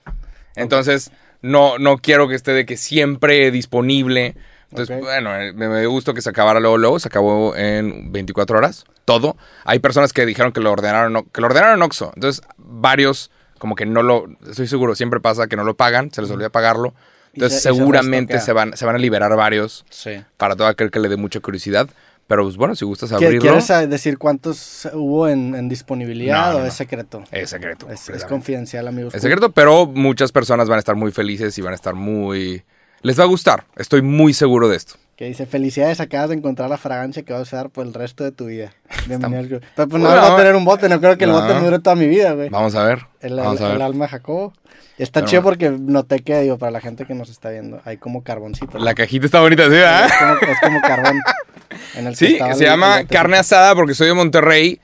Entonces, 0.56 1.12
no, 1.42 1.78
no 1.78 1.98
quiero 2.00 2.28
que 2.28 2.36
esté 2.36 2.52
de 2.52 2.66
que 2.66 2.76
siempre 2.78 3.52
disponible. 3.52 4.36
Entonces, 4.72 5.00
bueno, 5.00 5.36
eh, 5.40 5.54
me, 5.54 5.70
me 5.70 5.86
gustó 5.86 6.14
que 6.14 6.22
se 6.22 6.30
acabara 6.30 6.60
luego, 6.60 6.78
luego. 6.78 7.00
Se 7.00 7.08
acabó 7.08 7.56
en 7.56 8.12
24 8.12 8.58
horas. 8.58 8.86
Todo. 9.06 9.38
Hay 9.64 9.80
personas 9.80 10.12
que 10.14 10.26
dijeron 10.26 10.52
que 10.52 10.60
lo 10.62 10.72
ordenaron, 10.72 11.26
que 11.32 11.42
lo 11.42 11.48
ordenaron 11.48 11.76
en 11.78 11.84
Oxxo. 11.84 12.12
Entonces, 12.16 12.42
varios, 12.58 13.32
como 13.60 13.76
que 13.76 13.86
no 13.86 14.02
lo, 14.04 14.26
estoy 14.50 14.68
seguro, 14.68 14.96
siempre 14.96 15.20
pasa 15.20 15.48
que 15.48 15.56
no 15.56 15.64
lo 15.64 15.76
pagan, 15.76 16.12
se 16.12 16.22
les 16.22 16.32
olvida 16.32 16.50
pagarlo. 16.50 16.94
Entonces, 17.34 17.62
se- 17.62 17.70
y 17.70 17.74
se 17.74 17.78
seguramente 17.80 18.40
se 18.40 18.54
van, 18.54 18.76
se 18.78 18.86
van 18.86 18.96
a 18.96 19.00
liberar 19.00 19.36
varios 19.36 19.86
Sí. 19.90 20.12
para 20.38 20.56
todo 20.56 20.68
aquel 20.68 20.90
que 20.92 21.00
le 21.00 21.10
dé 21.10 21.18
mucha 21.18 21.40
curiosidad. 21.42 21.88
Pero 22.28 22.42
pues 22.44 22.58
bueno, 22.58 22.74
si 22.76 22.86
gustas 22.86 23.12
¿Qui- 23.12 23.16
abrirlo, 23.18 23.42
¿Quieres 23.42 23.70
ah, 23.70 23.86
decir 23.86 24.18
cuántos 24.18 24.88
hubo 24.94 25.28
en, 25.28 25.54
en 25.54 25.70
disponibilidad 25.70 26.54
No, 26.54 26.60
no, 26.60 26.66
o 26.66 26.68
es 26.68 26.74
secreto? 26.74 27.24
es 27.32 27.52
secreto. 27.52 27.88
Es, 27.92 28.10
es 28.10 28.26
confidencial, 28.26 28.88
amigos. 28.88 29.14
Es 29.14 29.22
secreto, 29.22 29.52
pero 29.52 29.86
muchas 29.86 30.32
personas 30.32 30.68
van 30.68 30.78
a 30.78 30.80
estar 30.80 30.96
muy 30.96 31.12
felices 31.12 31.56
y 31.58 31.62
van 31.62 31.74
a 31.74 31.76
estar 31.76 31.94
muy... 31.94 32.64
Les 33.06 33.20
va 33.20 33.24
a 33.24 33.28
gustar, 33.28 33.66
estoy 33.76 34.02
muy 34.02 34.34
seguro 34.34 34.68
de 34.68 34.78
esto. 34.78 34.96
Que 35.16 35.26
dice, 35.26 35.46
felicidades, 35.46 36.00
acabas 36.02 36.30
de 36.30 36.36
encontrar 36.36 36.70
la 36.72 36.78
fragancia 36.78 37.22
que 37.22 37.34
vas 37.34 37.40
a 37.42 37.44
usar 37.44 37.70
por 37.70 37.86
el 37.86 37.94
resto 37.94 38.24
de 38.24 38.32
tu 38.32 38.48
vida. 38.48 38.74
Bienvenido 39.06 39.40
al 39.42 39.48
club. 39.48 39.62
Pero 39.76 39.88
pues 39.88 40.02
no 40.02 40.10
Bueno, 40.10 40.22
va 40.24 40.34
a 40.34 40.38
tener 40.38 40.56
un 40.56 40.66
bote, 40.66 40.90
no 40.90 41.00
creo 41.00 41.16
que 41.16 41.26
el 41.26 41.30
no. 41.30 41.40
bote 41.40 41.54
me 41.54 41.62
dure 41.66 41.78
toda 41.80 41.96
mi 41.96 42.08
vida, 42.08 42.32
güey. 42.34 42.50
Vamos 42.50 42.74
a 42.74 42.84
ver. 42.84 43.06
El, 43.22 43.36
vamos 43.36 43.60
el- 43.60 43.66
a 43.68 43.70
el 43.70 43.74
ver. 43.78 43.82
alma 43.84 44.06
de 44.06 44.10
Jacobo. 44.10 44.54
Está 44.98 45.20
Pero 45.20 45.30
chido 45.30 45.42
bueno. 45.44 45.58
porque 45.60 45.70
noté 45.70 46.20
que, 46.22 46.40
digo, 46.42 46.58
para 46.58 46.72
la 46.72 46.82
gente 46.82 47.06
que 47.06 47.14
nos 47.14 47.30
está 47.30 47.52
viendo, 47.52 47.80
hay 47.86 47.98
como 47.98 48.24
carboncito. 48.24 48.80
¿no? 48.80 48.84
La 48.84 48.96
cajita 48.96 49.28
está 49.28 49.40
bonita, 49.40 49.66
¿sí? 49.66 49.70
verdad? 49.70 50.06
es, 50.08 50.14
como, 50.18 50.52
es 50.52 50.60
como 50.62 50.82
carbón. 50.82 51.20
En 51.96 52.08
el 52.08 52.16
Sí, 52.16 52.40
se 52.56 52.64
llama 52.66 53.04
carne 53.06 53.38
asada 53.38 53.76
porque 53.76 53.94
soy 53.94 54.08
de 54.08 54.14
Monterrey 54.16 54.80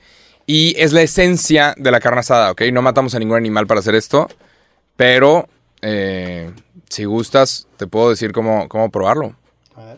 y 0.46 0.74
es 0.80 0.92
la 0.92 1.02
esencia 1.02 1.74
de 1.76 1.90
la 1.90 1.98
carne 2.00 2.20
asada, 2.20 2.50
¿ok? 2.52 2.62
No 2.72 2.82
matamos 2.82 3.14
a 3.14 3.18
ningún 3.18 3.36
animal 3.36 3.66
para 3.66 3.80
hacer 3.80 3.94
esto, 3.94 4.28
pero 4.96 5.48
eh, 5.80 6.50
si 6.92 7.04
gustas, 7.04 7.66
te 7.78 7.86
puedo 7.86 8.10
decir 8.10 8.32
cómo, 8.32 8.68
cómo 8.68 8.90
probarlo. 8.90 9.34
A 9.76 9.84
ver. 9.84 9.96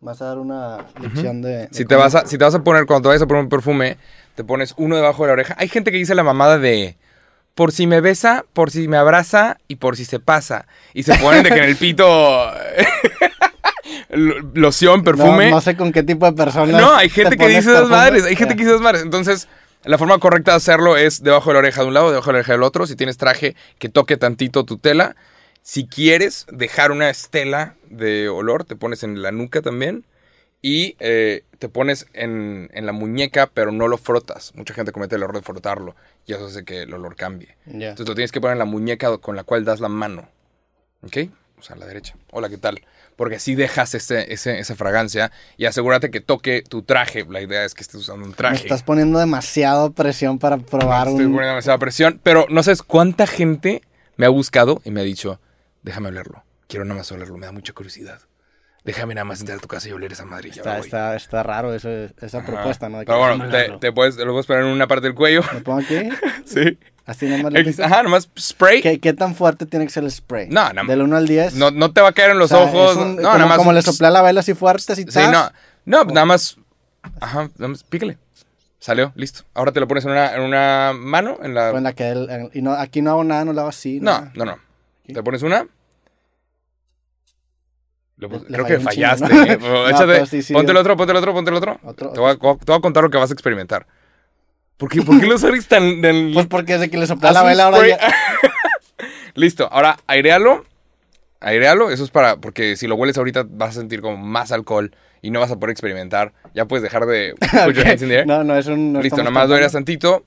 Vas 0.00 0.20
a 0.22 0.26
dar 0.26 0.38
una 0.38 0.78
lección 1.00 1.42
de... 1.42 1.48
de 1.48 1.68
Si 1.72 1.84
te, 1.84 1.94
cómo- 1.94 2.00
vas 2.04 2.14
a, 2.14 2.26
si 2.26 2.38
te 2.38 2.44
vas 2.44 2.54
a 2.54 2.62
poner, 2.62 2.86
cuando 2.86 3.02
te 3.02 3.08
vayas 3.08 3.22
a 3.22 3.26
poner 3.26 3.42
un 3.42 3.48
perfume, 3.48 3.98
te 4.34 4.44
pones 4.44 4.74
uno 4.76 4.96
debajo 4.96 5.22
de 5.22 5.28
la 5.28 5.32
oreja. 5.34 5.54
Hay 5.58 5.68
gente 5.68 5.90
que 5.90 5.96
dice 5.98 6.14
la 6.14 6.22
mamada 6.22 6.58
de 6.58 6.96
por 7.54 7.70
si 7.72 7.86
me 7.86 8.00
besa, 8.00 8.44
por 8.52 8.70
si 8.70 8.88
me 8.88 8.96
abraza 8.96 9.58
y 9.68 9.76
por 9.76 9.96
si 9.96 10.04
se 10.04 10.18
pasa. 10.20 10.66
Y 10.94 11.02
se 11.02 11.14
ponen 11.18 11.42
de 11.42 11.50
que 11.50 11.58
en 11.58 11.64
el 11.64 11.76
pito 11.76 12.06
lo- 14.10 14.40
loción, 14.54 15.04
perfume. 15.04 15.50
No, 15.50 15.56
no 15.56 15.60
sé 15.60 15.76
con 15.76 15.92
qué 15.92 16.02
tipo 16.02 16.26
de 16.26 16.32
personas. 16.32 16.80
No, 16.80 16.94
hay 16.94 17.08
te 17.08 17.14
gente 17.14 17.36
que 17.36 17.48
dice 17.48 17.70
esas 17.72 17.88
madres, 17.88 18.24
hay 18.24 18.36
gente 18.36 18.54
que 18.54 18.60
dice 18.62 18.70
esas 18.70 18.82
madres. 18.82 19.02
Entonces, 19.02 19.48
la 19.84 19.98
forma 19.98 20.18
correcta 20.18 20.52
de 20.52 20.56
hacerlo 20.58 20.96
es 20.96 21.22
debajo 21.22 21.50
de 21.50 21.54
la 21.54 21.58
oreja 21.60 21.82
de 21.82 21.88
un 21.88 21.94
lado, 21.94 22.10
debajo 22.10 22.26
de 22.28 22.32
la 22.34 22.38
oreja 22.38 22.52
del 22.52 22.62
otro. 22.62 22.86
Si 22.86 22.96
tienes 22.96 23.16
traje 23.16 23.56
que 23.78 23.88
toque 23.88 24.16
tantito 24.16 24.64
tu 24.64 24.78
tela. 24.78 25.16
Si 25.62 25.86
quieres 25.86 26.46
dejar 26.50 26.90
una 26.90 27.08
estela 27.08 27.76
de 27.88 28.28
olor, 28.28 28.64
te 28.64 28.76
pones 28.76 29.02
en 29.04 29.22
la 29.22 29.32
nuca 29.32 29.62
también. 29.62 30.04
Y 30.64 30.94
eh, 31.00 31.42
te 31.58 31.68
pones 31.68 32.06
en, 32.12 32.70
en 32.72 32.86
la 32.86 32.92
muñeca, 32.92 33.50
pero 33.52 33.72
no 33.72 33.88
lo 33.88 33.98
frotas. 33.98 34.52
Mucha 34.54 34.74
gente 34.74 34.92
comete 34.92 35.16
el 35.16 35.22
error 35.22 35.34
de 35.34 35.42
frotarlo 35.42 35.96
y 36.24 36.34
eso 36.34 36.46
hace 36.46 36.64
que 36.64 36.82
el 36.82 36.94
olor 36.94 37.16
cambie. 37.16 37.56
Entonces 37.66 38.06
lo 38.06 38.14
tienes 38.14 38.30
que 38.30 38.40
poner 38.40 38.52
en 38.52 38.58
la 38.60 38.64
muñeca 38.64 39.18
con 39.18 39.34
la 39.34 39.42
cual 39.42 39.64
das 39.64 39.80
la 39.80 39.88
mano. 39.88 40.28
¿Ok? 41.04 41.16
O 41.58 41.62
sea, 41.62 41.74
a 41.74 41.78
la 41.80 41.86
derecha. 41.86 42.14
Hola, 42.30 42.48
¿qué 42.48 42.58
tal? 42.58 42.80
Porque 43.16 43.36
así 43.36 43.56
dejas 43.56 43.94
ese, 43.96 44.32
ese- 44.32 44.60
esa 44.60 44.76
fragancia 44.76 45.32
y 45.56 45.64
asegúrate 45.66 46.12
que 46.12 46.20
toque 46.20 46.62
tu 46.62 46.82
traje. 46.82 47.24
La 47.28 47.40
idea 47.40 47.64
es 47.64 47.74
que 47.74 47.82
estés 47.82 47.96
usando 47.96 48.22
un 48.24 48.30
Me 48.30 48.36
traje. 48.36 48.58
estás 48.58 48.84
poniendo 48.84 49.18
demasiado 49.18 49.90
presión 49.90 50.38
para 50.38 50.58
probar 50.58 51.08
Estoy 51.08 51.24
un... 51.24 51.32
poniendo 51.32 51.48
demasiada 51.48 51.78
presión, 51.78 52.20
pero 52.22 52.46
no 52.50 52.62
sabes 52.62 52.82
cuánta 52.82 53.26
gente 53.26 53.82
me 54.16 54.26
ha 54.26 54.28
buscado 54.28 54.80
y 54.84 54.92
me 54.92 55.00
ha 55.00 55.04
dicho, 55.04 55.40
déjame 55.82 56.08
olerlo. 56.08 56.44
Quiero 56.68 56.84
nada 56.84 56.98
más 56.98 57.12
olerlo, 57.12 57.36
me 57.36 57.46
da 57.46 57.52
mucha 57.52 57.72
curiosidad. 57.72 58.20
Déjame 58.84 59.14
nada 59.14 59.24
más 59.24 59.38
entrar 59.40 59.58
a 59.58 59.60
tu 59.60 59.68
casa 59.68 59.88
y 59.88 59.92
oler 59.92 60.10
esa 60.12 60.24
madre. 60.24 60.48
Está, 60.48 60.72
me 60.72 60.78
voy". 60.78 60.86
está, 60.86 61.14
está 61.14 61.42
raro 61.44 61.72
eso, 61.72 61.88
esa 61.88 62.38
Ajá. 62.38 62.46
propuesta, 62.46 62.88
¿no? 62.88 62.98
De 62.98 63.06
Pero 63.06 63.18
bueno, 63.18 63.48
te, 63.48 63.68
te 63.78 63.92
puedes, 63.92 64.16
lo 64.16 64.32
puedes 64.32 64.46
poner 64.46 64.62
en 64.64 64.70
una 64.70 64.88
parte 64.88 65.06
del 65.06 65.14
cuello. 65.14 65.42
¿Me 65.52 65.60
pongo 65.60 65.78
aquí? 65.78 66.08
sí. 66.44 66.78
Así 67.06 67.26
nomás 67.28 67.52
pico. 67.52 67.82
Ajá, 67.82 68.02
nomás 68.02 68.28
spray. 68.38 68.80
¿Qué, 68.82 68.98
qué 68.98 69.12
tan 69.12 69.34
fuerte 69.36 69.66
tiene 69.66 69.86
que 69.86 69.92
ser 69.92 70.02
el 70.04 70.10
spray? 70.10 70.48
No, 70.48 70.72
no. 70.72 70.84
Del 70.84 71.02
1 71.02 71.16
al 71.16 71.28
10. 71.28 71.54
No, 71.54 71.70
no 71.70 71.92
te 71.92 72.00
va 72.00 72.08
a 72.08 72.12
caer 72.12 72.30
en 72.32 72.38
los 72.38 72.50
o 72.52 72.56
sea, 72.56 72.64
ojos. 72.66 72.96
un- 72.96 73.16
no, 73.16 73.22
como, 73.22 73.34
nada 73.38 73.46
más. 73.46 73.58
como 73.58 73.72
le 73.72 73.82
soplé 73.82 74.06
a 74.08 74.10
la 74.10 74.22
vela 74.22 74.40
así 74.40 74.54
fuerte, 74.54 74.92
así 74.92 75.04
Sí, 75.08 75.20
no. 75.30 75.50
No, 75.84 76.04
nada 76.04 76.24
más. 76.24 76.56
Ajá, 77.20 77.50
nada 77.58 77.68
más 77.68 77.82
pícale. 77.84 78.18
Salió, 78.78 79.12
listo. 79.14 79.42
Ahora 79.54 79.70
te 79.72 79.78
lo 79.80 79.86
pones 79.86 80.04
en 80.04 80.10
una, 80.12 80.34
en 80.34 80.42
una 80.42 80.92
mano, 80.94 81.38
en 81.42 81.54
la. 81.54 81.70
O 81.72 81.76
en 81.78 81.84
la 81.84 81.92
que 81.92 82.08
él- 82.08 82.28
en- 82.30 82.50
y 82.52 82.62
no, 82.62 82.72
aquí 82.72 83.00
no 83.02 83.10
hago 83.12 83.22
nada, 83.24 83.44
no 83.44 83.52
lo 83.52 83.60
hago 83.60 83.70
así. 83.70 84.00
No, 84.00 84.10
nada. 84.12 84.32
no, 84.34 84.44
no. 84.44 84.58
Te 85.06 85.22
pones 85.22 85.42
una. 85.42 85.66
Le- 88.16 88.28
le 88.28 88.38
creo 88.46 88.66
que 88.66 88.80
fallaste. 88.80 89.26
chingo, 89.26 89.40
¿no? 89.44 89.52
¿eh? 89.52 89.58
No, 89.60 89.88
échate- 89.88 90.06
pero 90.06 90.26
sí, 90.26 90.42
sí. 90.42 90.52
ponte 90.52 90.70
el 90.70 90.76
otro, 90.78 90.96
ponte 90.96 91.10
el 91.12 91.16
otro, 91.18 91.32
ponte 91.32 91.50
el 91.50 91.56
otro. 91.56 91.80
Otro- 91.82 92.10
te, 92.12 92.20
voy 92.20 92.30
a, 92.30 92.34
te 92.36 92.40
voy 92.46 92.76
a 92.76 92.80
contar 92.80 93.02
lo 93.02 93.10
que 93.10 93.18
vas 93.18 93.30
a 93.30 93.34
experimentar. 93.34 93.86
¿Por 94.76 94.88
qué, 94.88 95.02
por 95.02 95.18
qué 95.20 95.26
los 95.26 95.40
tan. 95.68 96.00
tan- 96.00 96.30
Pues 96.34 96.46
porque 96.46 96.74
desde 96.74 96.90
que 96.90 96.96
le 96.96 97.04
haz 97.04 97.18
la 97.20 97.42
vela 97.42 97.64
ahora 97.66 97.88
ya... 97.88 97.98
Listo, 99.34 99.68
ahora 99.72 99.98
airealo. 100.06 100.64
Airealo, 101.40 101.90
eso 101.90 102.04
es 102.04 102.10
para. 102.10 102.36
Porque 102.36 102.76
si 102.76 102.86
lo 102.86 102.94
hueles 102.94 103.18
ahorita 103.18 103.44
vas 103.48 103.70
a 103.70 103.80
sentir 103.80 104.00
como 104.00 104.16
más 104.16 104.52
alcohol 104.52 104.94
y 105.22 105.30
no 105.30 105.40
vas 105.40 105.50
a 105.50 105.56
poder 105.56 105.70
experimentar. 105.70 106.32
Ya 106.54 106.66
puedes 106.66 106.82
dejar 106.84 107.06
de. 107.06 107.34
air. 108.10 108.26
No, 108.26 108.44
no, 108.44 108.56
es 108.56 108.66
un... 108.66 108.92
no 108.92 109.00
Listo, 109.00 109.16
estamos 109.16 109.32
nada 109.32 109.42
más 109.44 109.48
lo 109.48 109.54
aireas 109.56 109.72
tantito. 109.72 110.24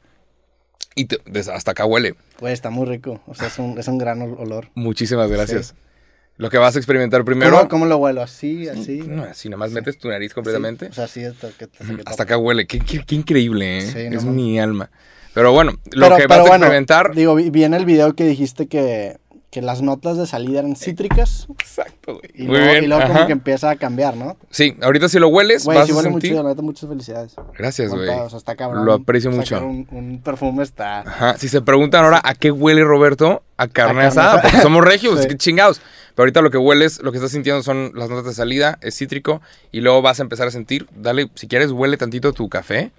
Y 0.96 1.06
te- 1.06 1.20
hasta 1.52 1.72
acá 1.72 1.86
huele. 1.86 2.16
Güey, 2.40 2.54
está 2.54 2.70
muy 2.70 2.86
rico. 2.86 3.22
O 3.28 3.36
sea, 3.36 3.48
es 3.48 3.60
un, 3.60 3.78
es 3.78 3.88
un 3.88 3.98
gran 3.98 4.22
ol- 4.22 4.36
olor. 4.40 4.70
Muchísimas 4.76 5.30
gracias. 5.30 5.76
Lo 6.38 6.50
que 6.50 6.58
vas 6.58 6.76
a 6.76 6.80
experimentar 6.80 7.24
primero. 7.24 7.56
¿Cómo, 7.58 7.70
cómo 7.70 7.86
lo 7.86 7.98
huelo? 7.98 8.22
¿Así? 8.22 8.68
¿Así? 8.68 9.02
No, 9.06 9.24
así 9.24 9.48
nomás 9.50 9.72
metes 9.72 9.98
tu 9.98 10.10
nariz 10.10 10.34
completamente. 10.34 10.86
Sí, 10.88 10.92
o 10.92 10.94
sea, 10.96 11.04
así 11.06 11.24
hasta 11.26 11.50
que... 11.50 11.66
hasta 11.66 11.96
que 11.96 12.02
Hasta 12.06 12.24
acá 12.24 12.38
huele. 12.38 12.66
Qué, 12.68 12.80
qué- 12.80 13.04
qué 13.06 13.16
increíble, 13.16 13.78
¿eh? 13.78 13.82
Sí, 13.84 14.10
no 14.10 14.18
es 14.18 14.24
mames. 14.26 14.36
mi 14.36 14.60
alma. 14.60 14.90
Pero 15.34 15.52
bueno, 15.52 15.74
lo 15.92 16.06
Pero- 16.08 16.18
que 16.18 16.28
pero 16.30 16.44
vas 16.44 16.52
a 16.52 16.56
experimentar. 16.56 17.14
Digo, 17.16 17.36
vi 17.36 17.64
en 17.64 17.74
el 17.74 17.86
video 17.86 18.14
que 18.16 18.26
dijiste 18.26 18.68
que, 18.68 19.18
que 19.56 19.62
las 19.62 19.82
notas 19.82 20.18
de 20.18 20.28
salida 20.28 20.60
eran 20.60 20.76
cítricas. 20.76 21.48
Exacto, 21.50 22.16
güey. 22.16 22.30
Y 22.34 22.44
Muy 22.44 22.58
luego, 22.58 22.72
bien. 22.74 22.84
y 22.84 22.88
luego 22.88 23.08
como 23.08 23.26
que 23.26 23.32
empieza 23.32 23.70
a 23.70 23.78
cambiar, 23.78 24.18
¿no? 24.18 24.36
Sí, 24.50 24.76
ahorita 24.82 25.08
si 25.08 25.18
lo 25.18 25.30
hueles, 25.30 25.64
Güey, 25.64 25.78
vas 25.78 25.86
sí 25.88 25.94
a 25.94 25.96
huele 25.96 26.10
muy 26.10 26.20
sentir. 26.20 26.38
la 26.38 26.50
neta, 26.50 26.62
muchas 26.62 26.90
felicidades. 26.90 27.36
Gracias, 27.58 27.90
güey. 27.90 28.10
o 28.10 28.28
sea, 28.30 28.38
está 28.38 28.58
cabrón. 28.58 28.84
Lo 28.84 28.92
aprecio 28.92 29.32
Sacar 29.32 29.62
mucho. 29.64 29.66
Un, 29.66 29.88
un 29.98 30.22
perfume 30.22 30.62
está... 30.62 31.00
Ajá. 31.00 31.38
Si 31.38 31.48
se 31.48 31.62
preguntan 31.62 32.04
ahora 32.04 32.20
a 32.22 32.36
qué 32.36 32.52
huele 32.52 32.84
Roberto, 32.84 33.44
a 33.56 33.70
carne, 33.70 34.04
asada. 34.04 34.42
porque 34.42 34.60
somos 34.60 34.84
regios, 34.86 35.22
Sí. 35.22 35.30
qué 35.30 35.38
chingados. 35.38 35.80
Pero 36.16 36.24
ahorita 36.24 36.42
lo 36.42 36.52
que 36.52 36.58
hueles, 36.58 37.02
lo 37.02 37.14
que 37.14 37.18
estás 37.20 37.32
sintiendo 37.32 37.64
son 37.64 37.94
las 37.96 38.10
notas 38.10 38.26
de 38.26 38.34
salida, 38.34 38.78
es 38.82 38.98
cítrico, 38.98 39.42
y 39.72 39.80
luego 39.80 40.02
vas 40.02 40.20
a 40.20 40.24
empezar 40.24 40.50
a 40.50 40.52
sentir, 40.52 40.86
dale, 40.98 41.32
si 41.36 41.48
quieres, 41.48 41.72
huele 41.72 41.96
tantito 41.96 42.34
tu 42.34 42.50
café. 42.50 42.92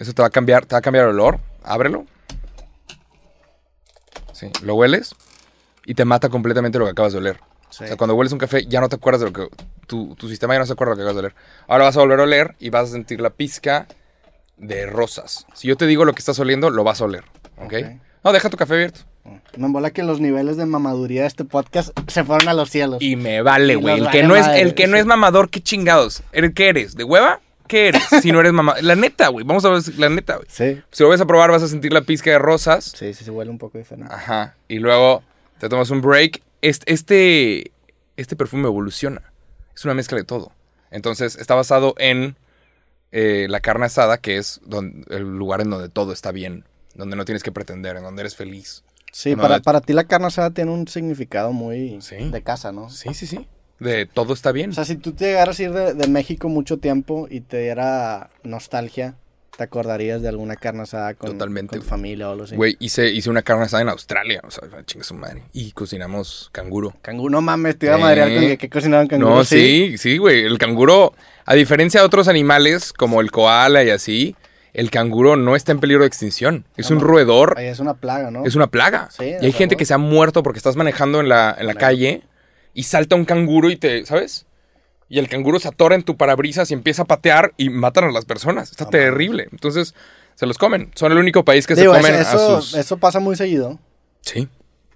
Eso 0.00 0.12
te 0.12 0.22
va 0.22 0.26
a 0.26 0.30
cambiar, 0.30 0.66
te 0.66 0.74
va 0.74 0.80
a 0.80 0.82
cambiar 0.82 1.04
el 1.04 1.10
olor. 1.12 1.38
Ábrelo. 1.62 2.04
Sí, 4.32 4.48
lo 4.64 4.74
hueles 4.74 5.14
y 5.86 5.94
te 5.94 6.04
mata 6.04 6.28
completamente 6.28 6.78
lo 6.78 6.84
que 6.86 6.90
acabas 6.92 7.12
de 7.12 7.18
oler. 7.18 7.40
Sí. 7.70 7.84
O 7.84 7.86
sea, 7.86 7.96
cuando 7.96 8.14
hueles 8.14 8.32
un 8.32 8.38
café 8.38 8.66
ya 8.66 8.80
no 8.80 8.88
te 8.88 8.96
acuerdas 8.96 9.20
de 9.20 9.26
lo 9.28 9.32
que... 9.32 9.48
Tu, 9.86 10.14
tu 10.16 10.28
sistema 10.28 10.54
ya 10.54 10.60
no 10.60 10.66
se 10.66 10.72
acuerda 10.74 10.94
de 10.94 10.96
lo 10.96 11.04
que 11.04 11.10
acabas 11.10 11.16
de 11.16 11.20
oler. 11.28 11.34
Ahora 11.68 11.84
vas 11.84 11.96
a 11.96 12.00
volver 12.00 12.20
a 12.20 12.22
oler 12.24 12.54
y 12.58 12.70
vas 12.70 12.88
a 12.88 12.92
sentir 12.92 13.20
la 13.20 13.30
pizca 13.30 13.86
de 14.58 14.86
rosas. 14.86 15.46
Si 15.54 15.68
yo 15.68 15.76
te 15.76 15.86
digo 15.86 16.04
lo 16.04 16.12
que 16.12 16.18
estás 16.20 16.38
oliendo, 16.38 16.70
lo 16.70 16.84
vas 16.84 17.00
a 17.00 17.04
oler. 17.04 17.24
¿Ok? 17.58 17.72
Ok. 17.82 17.86
No, 18.24 18.32
deja 18.32 18.50
tu 18.50 18.56
café 18.56 18.74
abierto. 18.74 19.00
Me 19.56 19.66
embola 19.66 19.90
que 19.90 20.02
los 20.02 20.20
niveles 20.20 20.56
de 20.56 20.66
mamaduría 20.66 21.22
de 21.22 21.26
este 21.28 21.44
podcast 21.44 21.90
se 22.08 22.24
fueron 22.24 22.48
a 22.48 22.54
los 22.54 22.70
cielos. 22.70 22.98
Y 23.00 23.16
me 23.16 23.40
vale, 23.42 23.76
güey. 23.76 23.98
El 24.00 24.10
que, 24.10 24.22
no 24.22 24.36
es, 24.36 24.46
el 24.46 24.74
que 24.74 24.86
no 24.86 24.96
es 24.96 25.06
mamador, 25.06 25.48
qué 25.48 25.60
chingados. 25.60 26.22
¿Eres- 26.32 26.52
¿Qué 26.54 26.68
eres? 26.68 26.94
¿De 26.96 27.04
hueva? 27.04 27.40
¿Qué 27.68 27.88
eres? 27.88 28.02
Si 28.20 28.30
no 28.32 28.40
eres 28.40 28.52
mamador. 28.52 28.82
La 28.84 28.94
neta, 28.96 29.28
güey. 29.28 29.44
Vamos 29.44 29.64
a 29.64 29.70
ver 29.70 29.82
si- 29.82 29.92
la 29.94 30.08
neta, 30.08 30.36
güey. 30.36 30.46
Sí, 30.50 30.80
Si 30.90 31.02
lo 31.02 31.08
ves 31.08 31.20
a 31.20 31.26
probar, 31.26 31.50
vas 31.50 31.62
a 31.62 31.68
sentir 31.68 31.92
la 31.92 32.02
pizca 32.02 32.30
de 32.30 32.38
rosas. 32.38 32.84
sí, 32.96 33.14
sí, 33.14 33.24
se 33.24 33.30
huele 33.30 33.50
un 33.50 33.58
poco 33.58 33.78
diferente. 33.78 34.12
Ajá. 34.12 34.54
Y 34.68 34.78
luego 34.78 35.22
te 35.62 35.68
tomas 35.68 35.90
un 35.90 36.00
break. 36.00 36.42
Este, 36.60 36.92
este, 36.92 37.70
este 38.16 38.34
perfume 38.34 38.66
evoluciona. 38.66 39.22
Es 39.76 39.84
una 39.84 39.94
mezcla 39.94 40.18
de 40.18 40.24
todo. 40.24 40.50
Entonces, 40.90 41.36
está 41.36 41.54
basado 41.54 41.94
en 41.98 42.34
eh, 43.12 43.46
la 43.48 43.60
carne 43.60 43.86
asada, 43.86 44.18
que 44.18 44.38
es 44.38 44.60
el 45.08 45.22
lugar 45.22 45.60
en 45.60 45.70
donde 45.70 45.88
todo 45.88 46.12
está 46.12 46.32
bien. 46.32 46.64
Donde 46.96 47.14
no 47.14 47.24
tienes 47.24 47.44
que 47.44 47.52
pretender, 47.52 47.96
en 47.96 48.02
donde 48.02 48.22
eres 48.22 48.34
feliz. 48.34 48.82
Sí, 49.12 49.36
para, 49.36 49.60
para 49.60 49.80
ti 49.80 49.92
la 49.92 50.02
carne 50.02 50.26
asada 50.26 50.50
tiene 50.50 50.72
un 50.72 50.88
significado 50.88 51.52
muy 51.52 52.00
Sí. 52.00 52.16
de 52.16 52.42
casa, 52.42 52.72
¿no? 52.72 52.90
Sí, 52.90 53.14
sí, 53.14 53.28
sí. 53.28 53.46
De 53.78 54.06
todo 54.06 54.32
está 54.32 54.50
bien. 54.50 54.70
O 54.70 54.72
sea, 54.72 54.84
si 54.84 54.96
tú 54.96 55.12
te 55.12 55.26
llegaras 55.26 55.60
a 55.60 55.62
ir 55.62 55.72
de, 55.72 55.94
de 55.94 56.08
México 56.08 56.48
mucho 56.48 56.78
tiempo 56.78 57.28
y 57.30 57.40
te 57.40 57.60
diera 57.60 58.30
nostalgia, 58.42 59.14
te 59.56 59.64
acordarías 59.64 60.22
de 60.22 60.28
alguna 60.28 60.56
carne 60.56 60.82
asada 60.82 61.14
con, 61.14 61.32
Totalmente, 61.32 61.76
con 61.76 61.80
tu 61.80 61.86
familia 61.88 62.28
o 62.28 62.32
algo 62.32 62.44
así. 62.44 62.56
Güey, 62.56 62.76
hice, 62.80 63.10
hice 63.10 63.28
una 63.28 63.42
carne 63.42 63.64
asada 63.64 63.82
en 63.82 63.88
Australia. 63.90 64.40
O 64.44 64.50
sea, 64.50 64.62
chinga 64.86 65.04
su 65.04 65.14
madre. 65.14 65.42
Y 65.52 65.72
cocinamos 65.72 66.48
canguro. 66.52 66.94
Canguro, 67.02 67.30
no 67.30 67.42
mames, 67.42 67.78
te 67.78 67.86
iba 67.86 67.96
a 67.96 67.98
madrear 67.98 68.32
con 68.32 68.40
que, 68.40 68.58
que 68.58 68.70
cocinaban 68.70 69.08
canguro. 69.08 69.34
No, 69.36 69.44
sí, 69.44 69.98
sí, 69.98 70.16
güey. 70.16 70.44
El 70.44 70.56
canguro, 70.58 71.12
a 71.44 71.54
diferencia 71.54 72.00
de 72.00 72.06
otros 72.06 72.28
animales 72.28 72.92
como 72.94 73.20
el 73.20 73.30
koala 73.30 73.84
y 73.84 73.90
así, 73.90 74.36
el 74.72 74.90
canguro 74.90 75.36
no 75.36 75.54
está 75.54 75.72
en 75.72 75.80
peligro 75.80 76.02
de 76.02 76.08
extinción. 76.08 76.64
Es 76.78 76.90
No, 76.90 76.96
un 76.96 77.02
roedor, 77.02 77.56
es 77.60 77.78
una 77.78 77.92
plaga, 77.94 78.30
¿no? 78.30 78.46
es 78.46 78.54
una 78.54 78.68
plaga. 78.68 79.08
Sí, 79.10 79.34
y 79.38 79.44
hay 79.44 79.52
gente 79.52 79.76
que 79.76 79.84
se 79.84 79.92
ha 79.92 79.98
muerto 79.98 80.42
porque 80.42 80.58
estás 80.58 80.76
manejando 80.76 81.20
en 81.20 81.28
la, 81.28 81.50
en 81.58 81.66
la 81.66 81.74
Claro. 81.74 81.78
calle 81.88 82.22
y 82.72 82.84
salta 82.84 83.16
un 83.16 83.26
canguro 83.26 83.68
y 83.70 83.76
te, 83.76 84.06
¿sabes? 84.06 84.46
Y 85.12 85.18
el 85.18 85.28
canguro 85.28 85.60
se 85.60 85.68
atora 85.68 85.94
en 85.94 86.04
tu 86.04 86.16
parabrisas 86.16 86.70
y 86.70 86.74
empieza 86.74 87.02
a 87.02 87.04
patear 87.04 87.52
y 87.58 87.68
matan 87.68 88.04
a 88.04 88.12
las 88.12 88.24
personas. 88.24 88.70
Está 88.70 88.88
terrible. 88.88 89.46
Entonces, 89.52 89.94
se 90.36 90.46
los 90.46 90.56
comen. 90.56 90.90
Son 90.94 91.12
el 91.12 91.18
único 91.18 91.44
país 91.44 91.66
que 91.66 91.74
Digo, 91.74 91.94
se 91.94 92.00
comen 92.00 92.14
eso, 92.14 92.36
eso, 92.36 92.56
a 92.56 92.62
sus... 92.62 92.74
eso 92.74 92.96
pasa 92.96 93.20
muy 93.20 93.36
seguido. 93.36 93.78
Sí. 94.22 94.48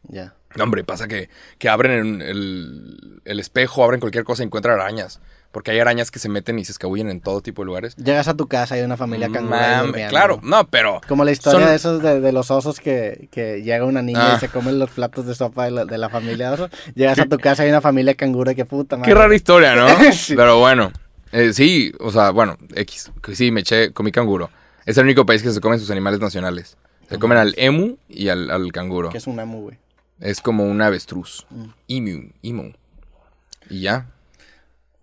Ya. 0.04 0.34
No, 0.54 0.64
hombre, 0.64 0.84
pasa 0.84 1.06
que, 1.06 1.28
que 1.58 1.68
abren 1.68 2.22
el, 2.22 3.20
el 3.26 3.40
espejo, 3.40 3.84
abren 3.84 4.00
cualquier 4.00 4.24
cosa 4.24 4.42
y 4.42 4.46
encuentran 4.46 4.80
arañas. 4.80 5.20
Porque 5.56 5.70
hay 5.70 5.78
arañas 5.80 6.10
que 6.10 6.18
se 6.18 6.28
meten 6.28 6.58
y 6.58 6.66
se 6.66 6.72
escabullen 6.72 7.08
en 7.08 7.22
todo 7.22 7.40
tipo 7.40 7.62
de 7.62 7.66
lugares. 7.66 7.96
Llegas 7.96 8.28
a 8.28 8.34
tu 8.34 8.46
casa 8.46 8.76
y 8.76 8.80
hay 8.80 8.84
una 8.84 8.98
familia 8.98 9.30
Mame, 9.30 9.86
durmiendo. 9.86 10.10
claro, 10.10 10.38
no, 10.42 10.66
pero 10.68 11.00
Como 11.08 11.24
la 11.24 11.30
historia 11.32 11.60
Son- 11.60 11.68
de 11.70 11.74
esos 11.74 12.02
de, 12.02 12.20
de 12.20 12.30
los 12.30 12.50
osos 12.50 12.78
que, 12.78 13.30
que 13.32 13.62
llega 13.62 13.86
una 13.86 14.02
niña 14.02 14.32
Ah. 14.32 14.34
y 14.36 14.40
se 14.40 14.50
comen 14.50 14.78
los 14.78 14.90
platos 14.90 15.24
de 15.24 15.34
sopa 15.34 15.64
de 15.64 15.70
la, 15.70 15.86
de 15.86 15.96
la 15.96 16.10
familia 16.10 16.52
oso. 16.52 16.68
Llegas 16.94 17.18
a 17.20 17.24
tu 17.24 17.38
casa 17.38 17.62
y 17.62 17.68
hay 17.68 17.70
una 17.72 17.80
familia 17.80 18.12
canguro, 18.14 18.54
que 18.54 18.66
puta 18.66 18.98
madre. 18.98 19.10
qué 19.10 19.14
rara 19.18 19.34
historia, 19.34 19.74
¿no? 19.74 19.86
Sí. 20.12 20.36
Pero 20.36 20.58
bueno, 20.58 20.92
eh, 21.32 21.54
sí, 21.54 21.90
o 22.00 22.12
sea, 22.12 22.32
bueno, 22.32 22.58
X, 22.74 23.10
sí, 23.32 23.50
me 23.50 23.60
eché, 23.62 23.94
comí 23.94 24.12
canguro. 24.12 24.50
Es 24.84 24.98
el 24.98 25.04
único 25.04 25.24
país 25.24 25.42
que 25.42 25.52
se 25.52 25.60
comen 25.62 25.78
sus 25.80 25.90
animales 25.90 26.20
nacionales. 26.20 26.76
Se 27.08 27.18
comen 27.18 27.38
al 27.38 27.54
emu 27.56 27.96
y 28.10 28.28
al, 28.28 28.50
al 28.50 28.70
canguro. 28.72 29.08
Que 29.08 29.16
es 29.16 29.26
un 29.26 29.40
emu, 29.40 29.62
güey. 29.62 29.78
Es 30.20 30.42
como 30.42 30.64
un 30.64 30.82
avestruz. 30.82 31.46
Mm. 31.48 31.64
Emu, 31.88 32.28
emu. 32.42 32.72
Y 33.70 33.80
ya. 33.80 34.08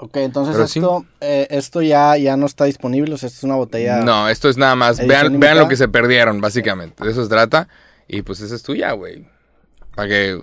Ok, 0.03 0.17
entonces 0.17 0.53
Pero 0.55 0.67
sí. 0.67 0.79
esto, 0.79 1.05
eh, 1.21 1.47
esto 1.49 1.81
ya, 1.81 2.17
ya 2.17 2.35
no 2.35 2.45
está 2.45 2.65
disponible, 2.65 3.13
o 3.13 3.17
sea, 3.17 3.27
esto 3.27 3.37
es 3.39 3.43
una 3.45 3.55
botella. 3.55 4.01
No, 4.01 4.27
esto 4.27 4.49
es 4.49 4.57
nada 4.57 4.75
más. 4.75 4.97
Vean, 5.05 5.39
vean 5.39 5.57
lo 5.57 5.69
que 5.69 5.77
se 5.77 5.87
perdieron, 5.87 6.41
básicamente. 6.41 7.03
De 7.05 7.11
eso 7.11 7.23
se 7.23 7.29
trata. 7.29 7.69
Y 8.07 8.21
pues 8.21 8.41
esa 8.41 8.53
es 8.55 8.63
tuya, 8.63 8.91
güey. 8.91 9.25
Para 9.95 10.09
que. 10.09 10.41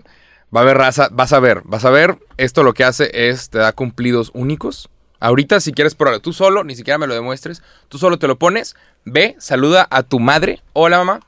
Va 0.55 0.61
a 0.61 0.63
haber 0.63 0.79
raza. 0.79 1.09
Vas 1.13 1.33
a 1.35 1.41
ver. 1.41 1.61
Vas 1.65 1.85
a 1.85 1.91
ver. 1.91 2.19
Esto 2.39 2.63
lo 2.63 2.73
que 2.73 2.85
hace 2.85 3.11
es. 3.29 3.51
Te 3.51 3.59
da 3.59 3.73
cumplidos 3.73 4.31
únicos. 4.33 4.89
Ahorita, 5.21 5.61
si 5.61 5.73
quieres 5.73 5.95
probarlo 5.95 6.21
tú 6.21 6.33
solo, 6.33 6.65
ni 6.65 6.75
siquiera 6.75 6.97
me 6.97 7.07
lo 7.07 7.13
demuestres. 7.15 7.63
Tú 7.91 7.99
solo 7.99 8.19
te 8.19 8.27
lo 8.27 8.39
pones. 8.39 8.75
Ve, 9.05 9.37
saluda 9.39 9.87
a 9.91 10.03
tu 10.03 10.21
madre. 10.21 10.63
Hola, 10.73 10.97
mamá. 10.99 11.21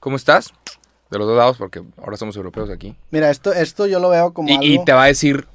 ¿Cómo 0.00 0.16
estás? 0.16 0.54
De 1.10 1.18
los 1.18 1.26
dos 1.28 1.36
lados, 1.36 1.58
porque 1.58 1.82
ahora 2.02 2.16
somos 2.16 2.34
europeos 2.36 2.70
aquí. 2.70 2.96
Mira, 3.10 3.30
esto, 3.30 3.52
esto 3.52 3.86
yo 3.86 4.00
lo 4.00 4.08
veo 4.08 4.32
como 4.32 4.48
Y, 4.48 4.52
algo. 4.52 4.64
y 4.64 4.84
te 4.84 4.92
va 4.94 5.04
a 5.04 5.06
decir. 5.08 5.46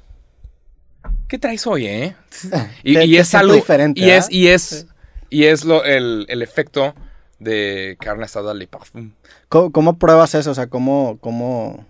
¿Qué 1.28 1.38
traes 1.38 1.66
hoy, 1.66 1.86
eh? 1.86 2.16
Y, 2.82 2.94
Te- 2.94 3.04
y 3.06 3.12
te 3.12 3.18
es 3.20 3.34
algo 3.34 3.54
diferente, 3.54 4.00
Y 4.00 4.10
es, 4.10 4.30
y 4.30 4.48
es, 4.48 4.86
y 5.30 5.44
es 5.44 5.64
lo, 5.64 5.84
el, 5.84 6.26
el 6.28 6.42
efecto 6.42 6.94
de 7.38 7.96
carne 8.00 8.24
asada 8.24 8.54
Le 8.54 8.66
Parfum. 8.66 9.12
¿Cómo, 9.48 9.72
cómo 9.72 9.98
pruebas 9.98 10.34
eso? 10.34 10.50
O 10.50 10.54
sea, 10.54 10.66
¿cómo, 10.68 11.18
cómo, 11.20 11.86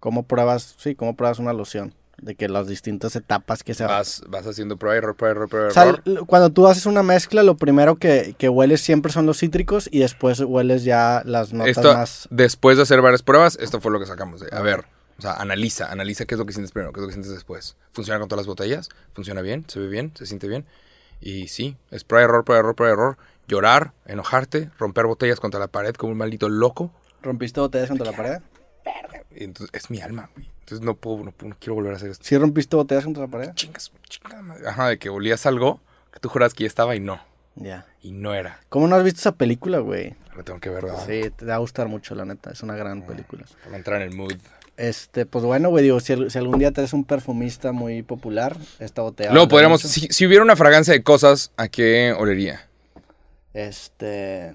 cómo 0.00 0.24
pruebas, 0.24 0.74
sí, 0.78 0.94
cómo 0.94 1.14
pruebas 1.16 1.38
una 1.38 1.52
loción? 1.52 1.94
De 2.20 2.34
que 2.34 2.48
las 2.48 2.66
distintas 2.66 3.14
etapas 3.14 3.62
que 3.62 3.74
se. 3.74 3.84
Vas, 3.84 4.22
vas 4.26 4.44
haciendo 4.44 4.76
prueba, 4.76 4.96
error, 4.96 5.14
prueba, 5.14 5.30
error, 5.36 5.48
prueba, 5.48 5.68
O 5.68 5.70
sea, 5.70 5.84
error. 5.84 6.26
cuando 6.26 6.50
tú 6.50 6.66
haces 6.66 6.84
una 6.86 7.04
mezcla, 7.04 7.44
lo 7.44 7.56
primero 7.56 7.94
que, 7.94 8.34
que 8.36 8.48
hueles 8.48 8.80
siempre 8.80 9.12
son 9.12 9.24
los 9.24 9.38
cítricos 9.38 9.88
y 9.92 10.00
después 10.00 10.40
hueles 10.40 10.82
ya 10.82 11.22
las 11.24 11.52
notas 11.52 11.76
Esto, 11.76 11.94
más... 11.94 12.26
después 12.32 12.76
de 12.76 12.82
hacer 12.82 13.00
varias 13.02 13.22
pruebas, 13.22 13.56
esto 13.60 13.80
fue 13.80 13.92
lo 13.92 14.00
que 14.00 14.06
sacamos. 14.06 14.40
De, 14.40 14.48
a 14.50 14.60
ver, 14.62 14.84
O 15.18 15.22
sea, 15.22 15.34
analiza, 15.34 15.90
analiza 15.90 16.26
qué 16.26 16.36
es 16.36 16.38
lo 16.38 16.46
que 16.46 16.52
sientes 16.52 16.70
primero, 16.70 16.92
qué 16.92 17.00
es 17.00 17.02
lo 17.02 17.08
que 17.08 17.14
sientes 17.14 17.32
después. 17.32 17.76
¿Funciona 17.90 18.20
con 18.20 18.28
todas 18.28 18.44
las 18.44 18.46
botellas? 18.46 18.88
¿Funciona 19.14 19.42
bien? 19.42 19.64
¿Se 19.66 19.80
ve 19.80 19.88
bien? 19.88 20.12
¿Se 20.14 20.26
siente 20.26 20.46
bien? 20.46 20.64
Y 21.20 21.48
sí, 21.48 21.76
es 21.90 22.04
prueba, 22.04 22.24
error, 22.24 22.44
prueba, 22.44 22.60
error, 22.60 22.76
prueba, 22.76 22.92
error. 22.92 23.18
Llorar, 23.48 23.92
enojarte, 24.06 24.70
romper 24.78 25.06
botellas 25.06 25.40
contra 25.40 25.58
la 25.58 25.66
pared 25.66 25.94
como 25.94 26.12
un 26.12 26.18
maldito 26.18 26.48
loco. 26.48 26.92
¿Rompiste 27.22 27.58
botellas 27.58 27.88
contra 27.88 28.10
la 28.10 28.16
pared? 28.16 28.40
Y 29.34 29.44
entonces, 29.44 29.74
es 29.74 29.90
mi 29.90 30.00
alma, 30.00 30.30
güey. 30.34 30.48
Entonces 30.60 30.84
no 30.84 30.94
puedo, 30.94 31.24
no 31.24 31.32
puedo, 31.32 31.50
no 31.50 31.56
quiero 31.58 31.74
volver 31.74 31.94
a 31.94 31.96
hacer 31.96 32.10
esto. 32.10 32.24
¿Sí 32.24 32.36
rompiste 32.36 32.76
botellas 32.76 33.04
contra 33.04 33.24
la 33.24 33.28
pared? 33.28 33.50
Chingas, 33.54 33.90
madre. 34.44 34.68
Ajá, 34.68 34.88
de 34.88 34.98
que 34.98 35.08
olías 35.08 35.46
algo 35.46 35.80
que 36.12 36.20
tú 36.20 36.28
juras 36.28 36.54
que 36.54 36.64
ya 36.64 36.68
estaba 36.68 36.94
y 36.94 37.00
no. 37.00 37.20
Ya. 37.56 37.86
Y 38.02 38.12
no 38.12 38.34
era. 38.34 38.60
¿Cómo 38.68 38.86
no 38.86 38.94
has 38.94 39.02
visto 39.02 39.20
esa 39.20 39.32
película, 39.32 39.78
güey? 39.78 40.14
Lo 40.36 40.44
tengo 40.44 40.60
que 40.60 40.70
ver, 40.70 40.84
¿verdad? 40.84 41.04
Sí, 41.06 41.30
te 41.30 41.44
va 41.44 41.56
a 41.56 41.58
gustar 41.58 41.88
mucho, 41.88 42.14
la 42.14 42.24
neta. 42.24 42.50
Es 42.50 42.62
una 42.62 42.76
gran 42.76 43.02
película. 43.02 43.46
Para 43.64 43.76
entrar 43.76 44.02
en 44.02 44.10
el 44.10 44.16
mood. 44.16 44.36
Este, 44.78 45.26
pues 45.26 45.44
bueno, 45.44 45.70
güey, 45.70 45.82
digo, 45.82 45.98
si, 45.98 46.12
al- 46.12 46.30
si 46.30 46.38
algún 46.38 46.60
día 46.60 46.70
te 46.70 46.80
eres 46.80 46.92
un 46.92 47.04
perfumista 47.04 47.72
muy 47.72 48.02
popular, 48.04 48.56
esta 48.78 49.02
botella. 49.02 49.32
Luego 49.32 49.48
podríamos, 49.48 49.82
si, 49.82 50.06
si 50.08 50.24
hubiera 50.26 50.42
una 50.44 50.54
fragancia 50.54 50.94
de 50.94 51.02
cosas, 51.02 51.50
¿a 51.56 51.66
qué 51.66 52.14
olería? 52.16 52.68
Este. 53.54 54.54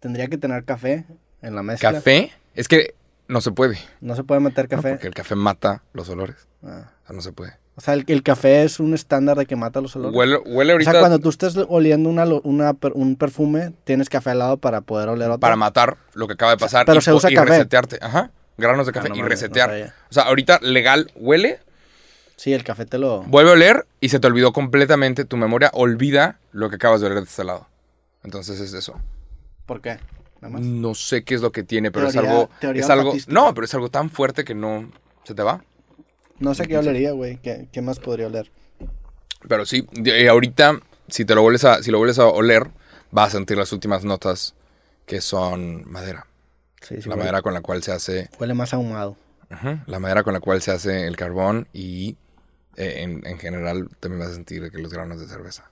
Tendría 0.00 0.26
que 0.26 0.36
tener 0.36 0.64
café 0.64 1.04
en 1.42 1.54
la 1.54 1.62
mezcla. 1.62 1.92
¿Café? 1.92 2.32
Es 2.54 2.66
que 2.68 2.94
no 3.28 3.40
se 3.40 3.52
puede. 3.52 3.78
No 4.00 4.16
se 4.16 4.24
puede 4.24 4.40
meter 4.40 4.64
¿no? 4.64 4.76
café. 4.76 4.90
Porque 4.90 5.06
el 5.06 5.14
café 5.14 5.34
mata 5.36 5.82
los 5.92 6.08
olores. 6.08 6.36
Ah. 6.64 6.90
O 7.04 7.06
sea, 7.06 7.16
no 7.16 7.22
se 7.22 7.32
puede. 7.32 7.52
O 7.76 7.80
sea, 7.80 7.94
el, 7.94 8.04
el 8.08 8.22
café 8.22 8.62
es 8.64 8.78
un 8.80 8.94
estándar 8.94 9.36
de 9.36 9.46
que 9.46 9.56
mata 9.56 9.80
los 9.80 9.94
olores. 9.96 10.16
Huele, 10.16 10.38
huele 10.38 10.72
o 10.72 10.74
ahorita 10.74 10.90
sea, 10.92 11.00
cuando 11.00 11.18
tú 11.18 11.28
estés 11.28 11.56
oliendo 11.68 12.08
una, 12.08 12.24
una 12.42 12.76
un 12.94 13.16
perfume, 13.16 13.72
tienes 13.84 14.08
café 14.08 14.30
al 14.30 14.38
lado 14.40 14.56
para 14.58 14.80
poder 14.80 15.08
oler 15.08 15.28
otro. 15.28 15.40
para 15.40 15.56
matar 15.56 15.96
lo 16.14 16.26
que 16.26 16.34
acaba 16.34 16.52
de 16.52 16.58
pasar. 16.58 16.84
pero 16.86 16.98
y, 16.98 17.02
se 17.02 17.12
usa 17.12 17.30
y 17.30 17.34
café. 17.34 17.50
resetearte. 17.50 17.98
Ajá. 18.00 18.30
Granos 18.56 18.86
de 18.86 18.92
café 18.92 19.06
Ah, 19.06 19.10
no 19.10 19.16
y 19.16 19.22
no 19.22 19.28
resetear. 19.28 19.92
o 20.10 20.12
sea, 20.14 20.24
ahorita 20.24 20.60
legal 20.62 21.10
huele, 21.16 21.60
Sí, 22.36 22.52
el 22.52 22.64
café 22.64 22.84
te 22.86 22.98
lo. 22.98 23.22
vuelve 23.22 23.50
a 23.50 23.54
oler 23.54 23.86
y 24.00 24.08
se 24.08 24.18
te 24.20 24.26
olvidó 24.26 24.52
completamente. 24.52 25.24
Tu 25.24 25.36
memoria 25.36 25.70
olvida 25.72 26.38
lo 26.52 26.68
que 26.70 26.76
acabas 26.76 27.00
de 27.00 27.06
oler 27.06 27.18
de 27.18 27.24
este 27.24 27.44
lado. 27.44 27.68
Entonces 28.24 28.60
es 28.60 28.72
eso. 28.74 29.00
¿Por 29.66 29.80
qué? 29.80 29.98
Nada 30.40 30.52
más. 30.54 30.60
No 30.62 30.94
sé 30.94 31.24
qué 31.24 31.34
es 31.34 31.40
lo 31.40 31.52
que 31.52 31.62
tiene, 31.62 31.90
pero 31.90 32.08
es 32.08 32.16
algo. 32.16 32.48
Es. 33.14 33.28
No, 33.28 33.54
pero 33.54 33.64
es 33.64 33.74
algo 33.74 33.88
tan 33.88 34.10
fuerte 34.10 34.44
que 34.44 34.54
no 34.54 34.90
se 35.24 35.34
te 35.34 35.42
va. 35.42 35.64
No 36.38 36.54
sé 36.54 36.66
qué 36.66 36.76
olería, 36.78 37.12
güey. 37.12 37.38
¿Qué, 37.38 37.68
qué 37.72 37.80
más 37.82 37.98
podría 38.00 38.26
oler? 38.26 38.50
Pero 39.48 39.64
sí, 39.66 39.86
de- 39.92 40.28
ahorita, 40.28 40.80
si 41.08 41.24
te 41.24 41.34
lo 41.34 41.42
vuelves 41.42 41.64
a, 41.64 41.82
si 41.82 41.90
lo 41.90 41.98
vuelves 41.98 42.18
a 42.18 42.26
oler, 42.26 42.68
vas 43.10 43.28
a 43.28 43.36
sentir 43.38 43.56
las 43.56 43.72
últimas 43.72 44.04
notas 44.04 44.54
que 45.06 45.20
son 45.20 45.88
madera. 45.90 46.26
Sí, 46.86 46.96
sí. 47.02 47.08
la 47.08 47.14
huele, 47.14 47.24
madera 47.24 47.42
con 47.42 47.54
la 47.54 47.60
cual 47.60 47.82
se 47.82 47.92
hace. 47.92 48.28
huele 48.38 48.54
más 48.54 48.72
ahumado. 48.74 49.16
La 49.86 49.98
madera 50.00 50.22
con 50.24 50.32
la 50.34 50.40
cual 50.40 50.60
se 50.62 50.70
hace 50.72 51.06
el 51.06 51.16
carbón 51.16 51.68
y 51.72 52.16
eh, 52.76 53.02
en, 53.02 53.24
en 53.26 53.38
general 53.38 53.88
también 54.00 54.20
vas 54.20 54.30
a 54.30 54.34
sentir 54.34 54.68
que 54.72 54.78
los 54.78 54.92
granos 54.92 55.20
de 55.20 55.26
cerveza. 55.28 55.70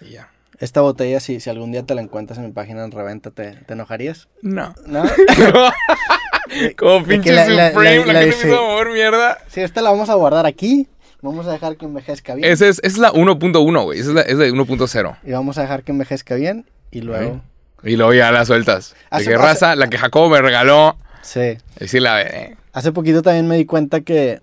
Y 0.00 0.10
ya. 0.10 0.30
Esta 0.58 0.80
botella, 0.82 1.20
si, 1.20 1.40
si 1.40 1.50
algún 1.50 1.72
día 1.72 1.84
te 1.84 1.94
la 1.94 2.02
encuentras 2.02 2.38
en 2.38 2.44
mi 2.46 2.52
página 2.52 2.84
en 2.84 2.92
reventa, 2.92 3.30
¿te, 3.30 3.52
te 3.52 3.72
enojarías? 3.72 4.28
No. 4.42 4.74
¿No? 4.86 5.02
Como 6.76 7.04
pinche 7.04 7.32
la- 7.32 7.44
Supreme, 7.44 7.72
la, 7.72 8.06
la- 8.06 8.12
la 8.12 8.20
que 8.20 8.26
dice- 8.26 8.38
empieza 8.42 8.58
a 8.58 8.60
mover 8.68 8.88
mierda. 8.90 9.38
sí, 9.48 9.60
esta 9.60 9.82
la 9.82 9.90
vamos 9.90 10.10
a 10.10 10.14
guardar 10.14 10.46
aquí. 10.46 10.88
Vamos 11.22 11.46
a 11.46 11.52
dejar 11.52 11.76
que 11.76 11.84
envejezca 11.84 12.34
bien. 12.34 12.50
Esa 12.50 12.66
es, 12.66 12.80
es 12.82 12.96
la 12.96 13.12
1.1, 13.12 13.84
güey. 13.84 13.98
Esa 14.00 14.08
es 14.08 14.14
la, 14.14 14.20
es 14.22 14.36
la 14.36 14.46
1.0. 14.46 15.16
Y 15.24 15.32
vamos 15.32 15.58
a 15.58 15.62
dejar 15.62 15.82
que 15.82 15.92
envejezca 15.92 16.34
bien. 16.34 16.66
Y 16.90 17.02
luego. 17.02 17.42
Y 17.82 17.96
luego 17.96 18.12
ya 18.14 18.30
la 18.30 18.44
sueltas. 18.44 18.90
De 18.94 18.98
Hace- 19.10 19.24
que 19.28 19.34
hace- 19.34 19.42
raza, 19.44 19.76
la 19.76 19.88
que 19.88 19.98
Jacobo 19.98 20.28
me 20.30 20.40
regaló. 20.42 20.96
Sí. 21.22 21.56
Y 21.80 21.88
sí 21.88 22.00
la 22.00 22.14
ve. 22.16 22.56
Hace 22.72 22.92
poquito 22.92 23.22
también 23.22 23.46
me 23.48 23.56
di 23.56 23.64
cuenta 23.66 24.00
que 24.00 24.40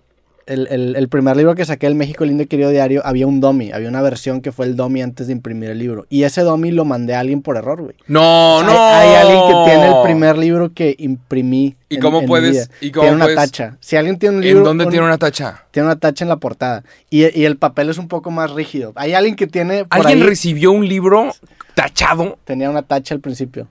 el, 0.47 0.67
el- 0.71 0.95
el 0.95 1.10
primer 1.10 1.36
libro 1.38 1.53
que 1.55 1.65
saqué, 1.65 1.88
El 1.88 1.95
México 1.95 2.25
Lindo 2.25 2.43
y 2.43 2.47
Querido 2.47 2.69
Diario, 2.69 3.01
había 3.05 3.27
un 3.27 3.39
dummy. 3.41 3.71
Había 3.71 3.89
una 3.89 4.01
versión 4.01 4.41
que 4.41 4.51
fue 4.51 4.65
el 4.65 4.75
dummy 4.75 5.01
antes 5.01 5.27
de 5.27 5.33
imprimir 5.33 5.69
el 5.69 5.79
libro. 5.79 6.05
Y 6.10 6.23
ese 6.23 6.41
dummy 6.41 6.71
lo 6.71 6.86
mandé 6.86 7.15
a 7.15 7.19
alguien 7.19 7.41
por 7.41 7.57
error, 7.57 7.81
güey. 7.81 7.95
No, 8.07 8.63
no. 8.63 8.71
Hay, 8.71 9.15
alguien 9.15 9.41
que 9.47 9.71
tiene 9.71 9.88
el 9.89 10.03
primer 10.03 10.38
libro 10.38 10.73
que 10.73 10.95
imprimí. 10.97 11.75
¿Y 11.89 11.95
en- 11.95 12.01
cómo 12.01 12.17
en 12.19 12.23
mi 12.23 12.27
puedes- 12.27 12.51
vida. 12.51 12.67
y 12.81 12.91
cómo 12.91 13.03
tiene 13.07 13.15
una 13.23 13.36
tacha. 13.36 13.77
Si 13.79 13.95
alguien 13.95 14.17
tiene 14.19 14.38
un 14.38 14.41
libro. 14.43 14.60
¿En 14.60 14.65
dónde 14.65 14.86
un- 14.86 14.89
tiene 14.91 15.05
una 15.05 15.17
tacha? 15.17 15.65
tiene 15.71 15.88
una 15.88 15.95
tacha 15.97 16.25
en 16.25 16.29
la 16.29 16.38
portada. 16.38 16.83
Y, 17.10 17.21
y 17.39 17.45
el 17.45 17.57
papel 17.57 17.89
es 17.89 17.97
un 17.97 18.07
poco 18.07 18.31
más 18.31 18.51
rígido. 18.51 18.93
Hay 18.95 19.13
alguien 19.13 19.36
que 19.36 19.47
tiene. 19.47 19.86
Por 19.86 19.99
¿Alguien 19.99 20.19
ahí, 20.21 20.27
recibió 20.27 20.71
un 20.71 20.88
libro 20.88 21.31
tachado? 21.75 22.38
Tenía 22.45 22.69
una 22.69 22.81
tacha 22.81 23.13
al 23.15 23.21
principio. 23.21 23.67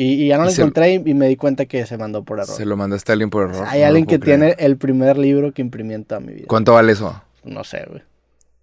Y, 0.00 0.24
y 0.24 0.28
ya 0.28 0.38
no 0.38 0.44
lo 0.44 0.50
encontré 0.50 0.92
y, 0.94 1.02
y 1.04 1.14
me 1.14 1.26
di 1.28 1.36
cuenta 1.36 1.66
que 1.66 1.84
se 1.86 1.98
mandó 1.98 2.22
por 2.22 2.38
error. 2.38 2.54
Se 2.56 2.64
lo 2.64 2.76
mandaste 2.76 3.10
a 3.10 3.14
alguien 3.14 3.30
por 3.30 3.42
O 3.42 3.50
error. 3.50 3.62
sea, 3.64 3.70
hay 3.72 3.80
No 3.80 3.86
alguien 3.88 4.06
que 4.06 4.20
creer. 4.20 4.38
tiene 4.40 4.56
el 4.58 4.76
primer 4.76 5.18
libro 5.18 5.52
que 5.52 5.60
imprimí 5.62 5.94
en 5.94 6.04
toda 6.04 6.20
mi 6.20 6.32
vida. 6.34 6.44
¿Cuánto 6.46 6.74
vale 6.74 6.92
eso? 6.92 7.20
No 7.44 7.64
sé, 7.64 7.84
güey. 7.88 8.02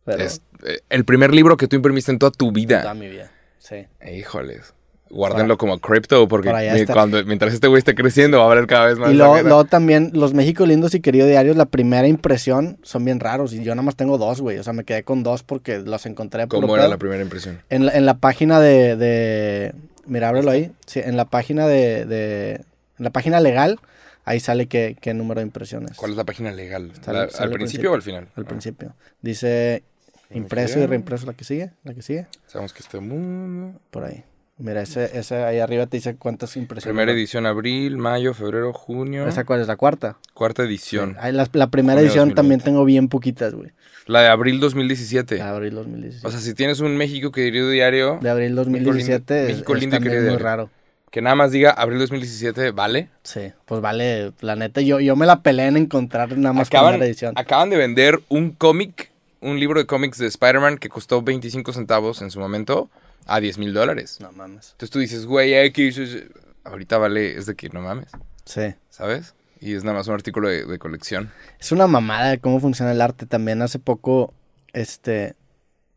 Pero 0.06 0.24
Es 0.24 0.42
eh, 0.66 0.80
el 0.90 1.04
primer 1.04 1.34
libro 1.34 1.58
que 1.58 1.68
tú 1.68 1.76
imprimiste 1.76 2.12
en 2.12 2.20
toda 2.20 2.32
tu 2.32 2.48
en 2.48 2.54
vida. 2.54 2.82
toda 2.84 2.94
mi 2.94 3.10
vida. 3.10 3.30
Sí. 3.60 3.86
Híjoles. 4.10 4.74
Guárdenlo 5.10 5.58
como 5.58 5.78
cripto 5.80 6.28
porque 6.28 6.52
cuando, 6.92 7.24
mientras 7.26 7.54
este 7.54 7.68
güey 7.68 7.78
esté 7.80 7.94
creciendo 7.96 8.40
va 8.40 8.46
a 8.46 8.48
valer 8.48 8.66
cada 8.68 8.86
vez 8.88 8.98
más. 8.98 9.12
Y 9.12 9.16
luego, 9.16 9.66
también, 9.66 10.10
los 10.14 10.34
México 10.34 10.66
Lindos 10.66 10.96
y 10.96 11.00
Querido 11.00 11.28
Diarios, 11.28 11.56
la 11.56 11.66
primera 11.66 12.08
impresión 12.08 12.78
son 12.82 13.06
bien 13.06 13.20
raros. 13.20 13.54
Y 13.54 13.64
yo 13.64 13.76
nada 13.76 13.84
más 13.86 13.96
tengo 13.96 14.18
dos, 14.18 14.42
güey. 14.42 14.58
O 14.58 14.64
sea, 14.64 14.74
me 14.74 14.84
quedé 14.84 15.04
con 15.04 15.22
dos 15.22 15.44
porque 15.44 15.80
los 15.80 16.06
encontré 16.06 16.48
¿Cómo 16.48 16.74
era 16.76 16.84
pedo. 16.84 16.92
la 16.92 16.98
primera 16.98 17.22
impresión? 17.22 17.60
En 17.70 17.86
la, 17.86 17.92
en 17.94 18.06
la 18.06 18.16
página 18.18 18.60
de, 18.60 18.96
de- 18.96 19.74
Mira, 20.08 20.30
ábrelo 20.30 20.52
ahí. 20.52 20.72
Sí, 20.86 21.00
en 21.04 21.18
la 21.18 21.26
página 21.26 21.68
de... 21.68 22.06
de- 22.06 22.54
en 22.98 23.04
la 23.04 23.10
página 23.10 23.40
legal, 23.42 23.80
ahí 24.24 24.40
sale 24.40 24.68
qué, 24.68 24.96
qué 25.02 25.14
número 25.14 25.42
de 25.42 25.46
impresiones. 25.48 25.98
¿Cuál 25.98 26.12
es 26.12 26.18
la 26.18 26.24
página 26.24 26.52
legal? 26.52 26.92
Sale- 27.02 27.20
¿La- 27.26 27.30
sale 27.30 27.44
¿Al 27.46 27.50
principio 27.52 27.92
principio. 27.92 27.92
o 27.92 27.96
al 27.96 28.02
final? 28.02 28.28
Al 28.36 28.44
Ah, 28.46 28.48
principio. 28.48 28.96
Dice 29.22 29.84
impreso 30.32 30.80
y 30.80 30.86
reimpreso 30.86 31.26
la 31.26 31.34
que 31.34 31.44
sigue. 31.44 31.72
La 31.84 31.94
que 31.94 32.02
sigue. 32.02 32.28
Sabemos 32.48 32.72
que 32.74 32.80
este 32.80 33.00
mundo. 33.00 33.80
Por 33.92 34.06
ahí. 34.06 34.24
Mira, 34.58 34.82
ese, 34.82 35.18
ese 35.20 35.36
ahí 35.44 35.60
arriba 35.60 35.86
te 35.88 35.98
dice 35.98 36.16
cuántas 36.16 36.56
impresiones. 36.56 36.86
Primera 36.96 37.12
edición 37.12 37.46
abril, 37.46 37.98
mayo, 37.98 38.34
febrero, 38.34 38.72
junio. 38.72 39.28
¿Esa 39.28 39.44
cuál 39.44 39.60
es? 39.60 39.68
¿La 39.68 39.76
cuarta? 39.76 40.18
Cuarta 40.34 40.64
edición. 40.64 41.18
La, 41.22 41.50
la 41.52 41.68
primera 41.68 41.96
Junio 41.96 42.06
edición 42.08 42.30
2020. 42.30 42.36
también 42.36 42.60
tengo 42.62 42.86
bien 42.86 43.10
poquitas, 43.10 43.54
güey. 43.54 43.72
La 44.06 44.22
de 44.22 44.28
abril 44.28 44.60
2017. 44.60 45.36
De 45.36 45.42
abril 45.42 45.74
2017. 45.76 46.28
O 46.28 46.32
sea, 46.32 46.40
si 46.40 46.54
tienes 46.54 46.80
un 46.80 46.96
México 46.96 47.32
querido 47.32 47.70
diario, 47.70 48.20
de 48.22 48.30
abril 48.30 48.56
2017 48.56 49.44
es, 49.44 49.50
México 49.50 49.74
es 49.76 49.80
lindo 49.82 49.96
y 49.96 49.98
también 49.98 50.12
querido 50.14 50.22
muy 50.32 50.38
diario. 50.38 50.46
raro. 50.46 50.70
que 51.12 51.22
nada 51.22 51.36
más 51.36 51.52
diga 51.52 51.72
abril 51.72 51.98
2017, 52.00 52.72
¿vale? 52.72 53.10
Sí, 53.24 53.52
pues 53.66 53.82
vale, 53.82 54.32
la 54.42 54.56
neta, 54.56 54.82
yo, 54.82 55.00
yo 55.00 55.16
me 55.16 55.26
la 55.26 55.42
peleé 55.42 55.68
en 55.68 55.78
encontrar 55.78 56.38
nada 56.38 56.54
más 56.54 56.68
Acaban, 56.68 56.94
primera 56.94 57.06
edición. 57.08 57.34
acaban 57.38 57.70
de 57.70 57.78
vender 57.78 58.20
un 58.30 58.52
cómic, 58.52 59.12
un 59.42 59.60
libro 59.60 59.80
de 59.80 59.86
cómics 59.88 60.18
de 60.20 60.28
Spider-Man 60.28 60.78
que 60.78 60.90
costó 60.90 61.22
25 61.24 61.74
centavos 61.74 62.22
en 62.22 62.30
su 62.32 62.40
momento 62.40 62.90
a 63.26 63.40
10 63.40 63.58
mil 63.58 63.74
dólares. 63.74 64.20
No 64.22 64.32
mames. 64.34 64.72
Entonces 64.74 64.90
tú 64.92 65.00
dices, 65.00 65.26
güey, 65.26 65.54
X, 65.56 66.00
ahorita 66.64 66.98
vale, 67.00 67.38
es 67.38 67.46
de 67.48 67.56
que 67.56 67.70
no 67.70 67.82
mames, 67.82 68.10
Sí. 68.46 68.76
¿sabes? 68.92 69.34
Y 69.66 69.74
es 69.74 69.84
nada 69.84 69.98
más 69.98 70.08
un 70.08 70.14
artículo 70.14 70.48
de, 70.48 70.66
de 70.66 70.78
colección. 70.80 71.32
Es 71.60 71.72
una 71.72 71.88
mamada 71.88 72.30
de 72.30 72.38
cómo 72.40 72.60
funciona 72.60 72.92
el 72.92 73.02
arte. 73.02 73.26
También 73.26 73.62
hace 73.62 73.80
poco, 73.80 74.34
este, 74.74 75.34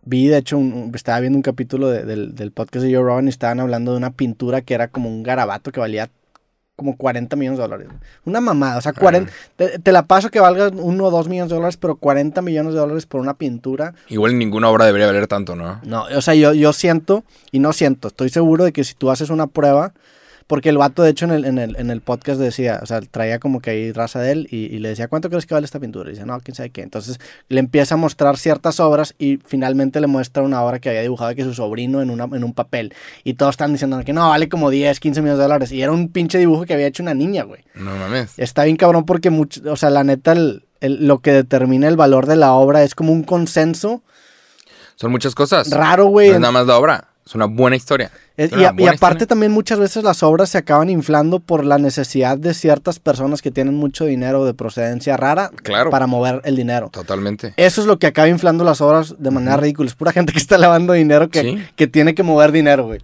vi, 0.04 0.26
de 0.28 0.38
hecho, 0.38 0.56
un- 0.56 0.90
estaba 0.94 1.20
viendo 1.20 1.36
un 1.36 1.42
capítulo 1.42 1.88
de- 1.90 2.04
del, 2.04 2.34
del 2.34 2.50
podcast 2.50 2.84
de 2.86 2.94
Joe 2.94 3.02
Rogan 3.04 3.26
y 3.26 3.28
estaban 3.28 3.60
hablando 3.60 3.92
de 3.92 3.98
una 3.98 4.10
pintura 4.12 4.62
que 4.62 4.74
era 4.74 4.88
como 4.88 5.08
un 5.10 5.22
garabato 5.22 5.70
que 5.70 5.80
valía 5.80 6.08
como 6.76 6.96
40 6.96 7.34
millones 7.36 7.58
de 7.58 7.62
dólares. 7.64 7.88
Una 8.24 8.40
mamada, 8.40 8.78
o 8.78 8.80
sea, 8.80 8.92
40, 8.92 9.32
te, 9.56 9.80
te 9.80 9.90
la 9.92 10.06
paso 10.06 10.30
que 10.30 10.38
valga 10.38 10.68
uno 10.68 11.04
o 11.06 11.10
dos 11.10 11.26
millones 11.28 11.50
de 11.50 11.56
dólares, 11.56 11.76
pero 11.76 11.96
40 11.96 12.40
millones 12.40 12.72
de 12.72 12.78
dólares 12.78 13.04
por 13.04 13.20
una 13.20 13.34
pintura. 13.34 13.94
Igual 14.08 14.38
ninguna 14.38 14.68
obra 14.68 14.86
debería 14.86 15.08
valer 15.08 15.26
tanto, 15.26 15.56
¿no? 15.56 15.80
No, 15.84 16.04
o 16.04 16.22
sea, 16.22 16.36
yo, 16.36 16.54
yo 16.54 16.72
siento, 16.72 17.24
y 17.50 17.58
no 17.58 17.72
siento, 17.72 18.06
estoy 18.08 18.28
seguro 18.28 18.62
de 18.64 18.72
que 18.72 18.84
si 18.84 18.94
tú 18.94 19.10
haces 19.10 19.28
una 19.30 19.48
prueba, 19.48 19.92
porque 20.48 20.70
el 20.70 20.78
vato, 20.78 21.04
de 21.04 21.10
hecho, 21.10 21.26
en 21.26 21.30
el, 21.30 21.44
en 21.44 21.58
el, 21.58 21.76
en 21.76 21.90
el 21.90 22.00
podcast 22.00 22.40
decía, 22.40 22.80
o 22.82 22.86
sea, 22.86 23.00
traía 23.02 23.38
como 23.38 23.60
que 23.60 23.70
ahí 23.70 23.92
raza 23.92 24.18
de 24.20 24.32
él 24.32 24.48
y, 24.50 24.64
y 24.74 24.78
le 24.80 24.88
decía, 24.88 25.06
¿cuánto 25.06 25.28
crees 25.30 25.46
que 25.46 25.54
vale 25.54 25.66
esta 25.66 25.78
pintura? 25.78 26.08
Y 26.10 26.14
dice, 26.14 26.26
no, 26.26 26.40
quién 26.40 26.54
sabe 26.56 26.70
qué. 26.70 26.80
Entonces 26.82 27.20
le 27.48 27.60
empieza 27.60 27.94
a 27.94 27.98
mostrar 27.98 28.36
ciertas 28.38 28.80
obras 28.80 29.14
y 29.18 29.38
finalmente 29.46 30.00
le 30.00 30.06
muestra 30.08 30.42
una 30.42 30.60
obra 30.64 30.80
que 30.80 30.88
había 30.88 31.02
dibujado 31.02 31.32
que 31.36 31.44
su 31.44 31.54
sobrino 31.54 32.02
en, 32.02 32.10
una, 32.10 32.24
en 32.24 32.42
un 32.42 32.54
papel. 32.54 32.92
Y 33.22 33.34
todos 33.34 33.50
están 33.52 33.72
diciendo 33.72 34.00
que 34.04 34.12
no, 34.12 34.28
vale 34.30 34.48
como 34.48 34.70
10, 34.70 34.98
15 34.98 35.20
millones 35.20 35.38
de 35.38 35.42
dólares. 35.44 35.70
Y 35.70 35.82
era 35.82 35.92
un 35.92 36.08
pinche 36.08 36.38
dibujo 36.38 36.64
que 36.64 36.74
había 36.74 36.86
hecho 36.88 37.02
una 37.04 37.14
niña, 37.14 37.44
güey. 37.44 37.62
No 37.74 37.94
mames. 37.96 38.32
Está 38.38 38.64
bien 38.64 38.76
cabrón 38.76 39.04
porque, 39.04 39.30
mucho, 39.30 39.60
o 39.70 39.76
sea, 39.76 39.90
la 39.90 40.02
neta, 40.02 40.32
el- 40.32 40.64
el- 40.80 41.06
lo 41.06 41.18
que 41.18 41.32
determina 41.32 41.88
el 41.88 41.96
valor 41.96 42.24
de 42.26 42.36
la 42.36 42.52
obra 42.54 42.82
es 42.84 42.94
como 42.94 43.12
un 43.12 43.22
consenso 43.22 44.02
Son 44.96 45.10
muchas 45.10 45.34
cosas. 45.34 45.70
raro, 45.70 46.04
No 46.04 46.10
güey. 46.10 46.30
es 46.30 46.40
nada 46.40 46.52
más 46.52 46.66
la 46.66 46.78
obra. 46.78 47.04
Es 47.28 47.34
una 47.34 47.44
buena 47.44 47.76
historia. 47.76 48.10
Es- 48.38 48.50
y, 48.52 48.60
y 48.60 48.64
aparte 48.64 48.92
historia. 48.94 49.26
también 49.26 49.52
muchas 49.52 49.78
veces 49.78 50.02
las 50.02 50.22
obras 50.22 50.48
se 50.48 50.56
acaban 50.58 50.88
inflando 50.88 51.40
por 51.40 51.64
la 51.64 51.76
necesidad 51.76 52.38
de 52.38 52.54
ciertas 52.54 52.98
personas 53.00 53.42
que 53.42 53.50
tienen 53.50 53.74
mucho 53.74 54.06
dinero 54.06 54.46
de 54.46 54.54
procedencia 54.54 55.16
rara 55.18 55.50
Claro. 55.62 55.90
para 55.90 56.06
mover 56.06 56.40
el 56.44 56.56
dinero. 56.56 56.88
Totalmente. 56.90 57.52
Eso 57.58 57.80
es 57.82 57.86
lo 57.86 57.98
que 57.98 58.06
acaba 58.06 58.28
inflando 58.28 58.64
las 58.64 58.80
obras 58.80 59.16
de 59.18 59.30
manera 59.30 59.58
ridícula. 59.58 59.88
Es 59.88 59.94
pura 59.94 60.12
gente 60.12 60.32
que 60.32 60.38
está 60.38 60.56
lavando 60.56 60.94
dinero 60.94 61.28
que, 61.28 61.42
Sí. 61.42 61.58
que 61.76 61.86
tiene 61.86 62.14
que 62.14 62.22
mover 62.22 62.50
dinero, 62.52 62.86
güey. 62.86 63.00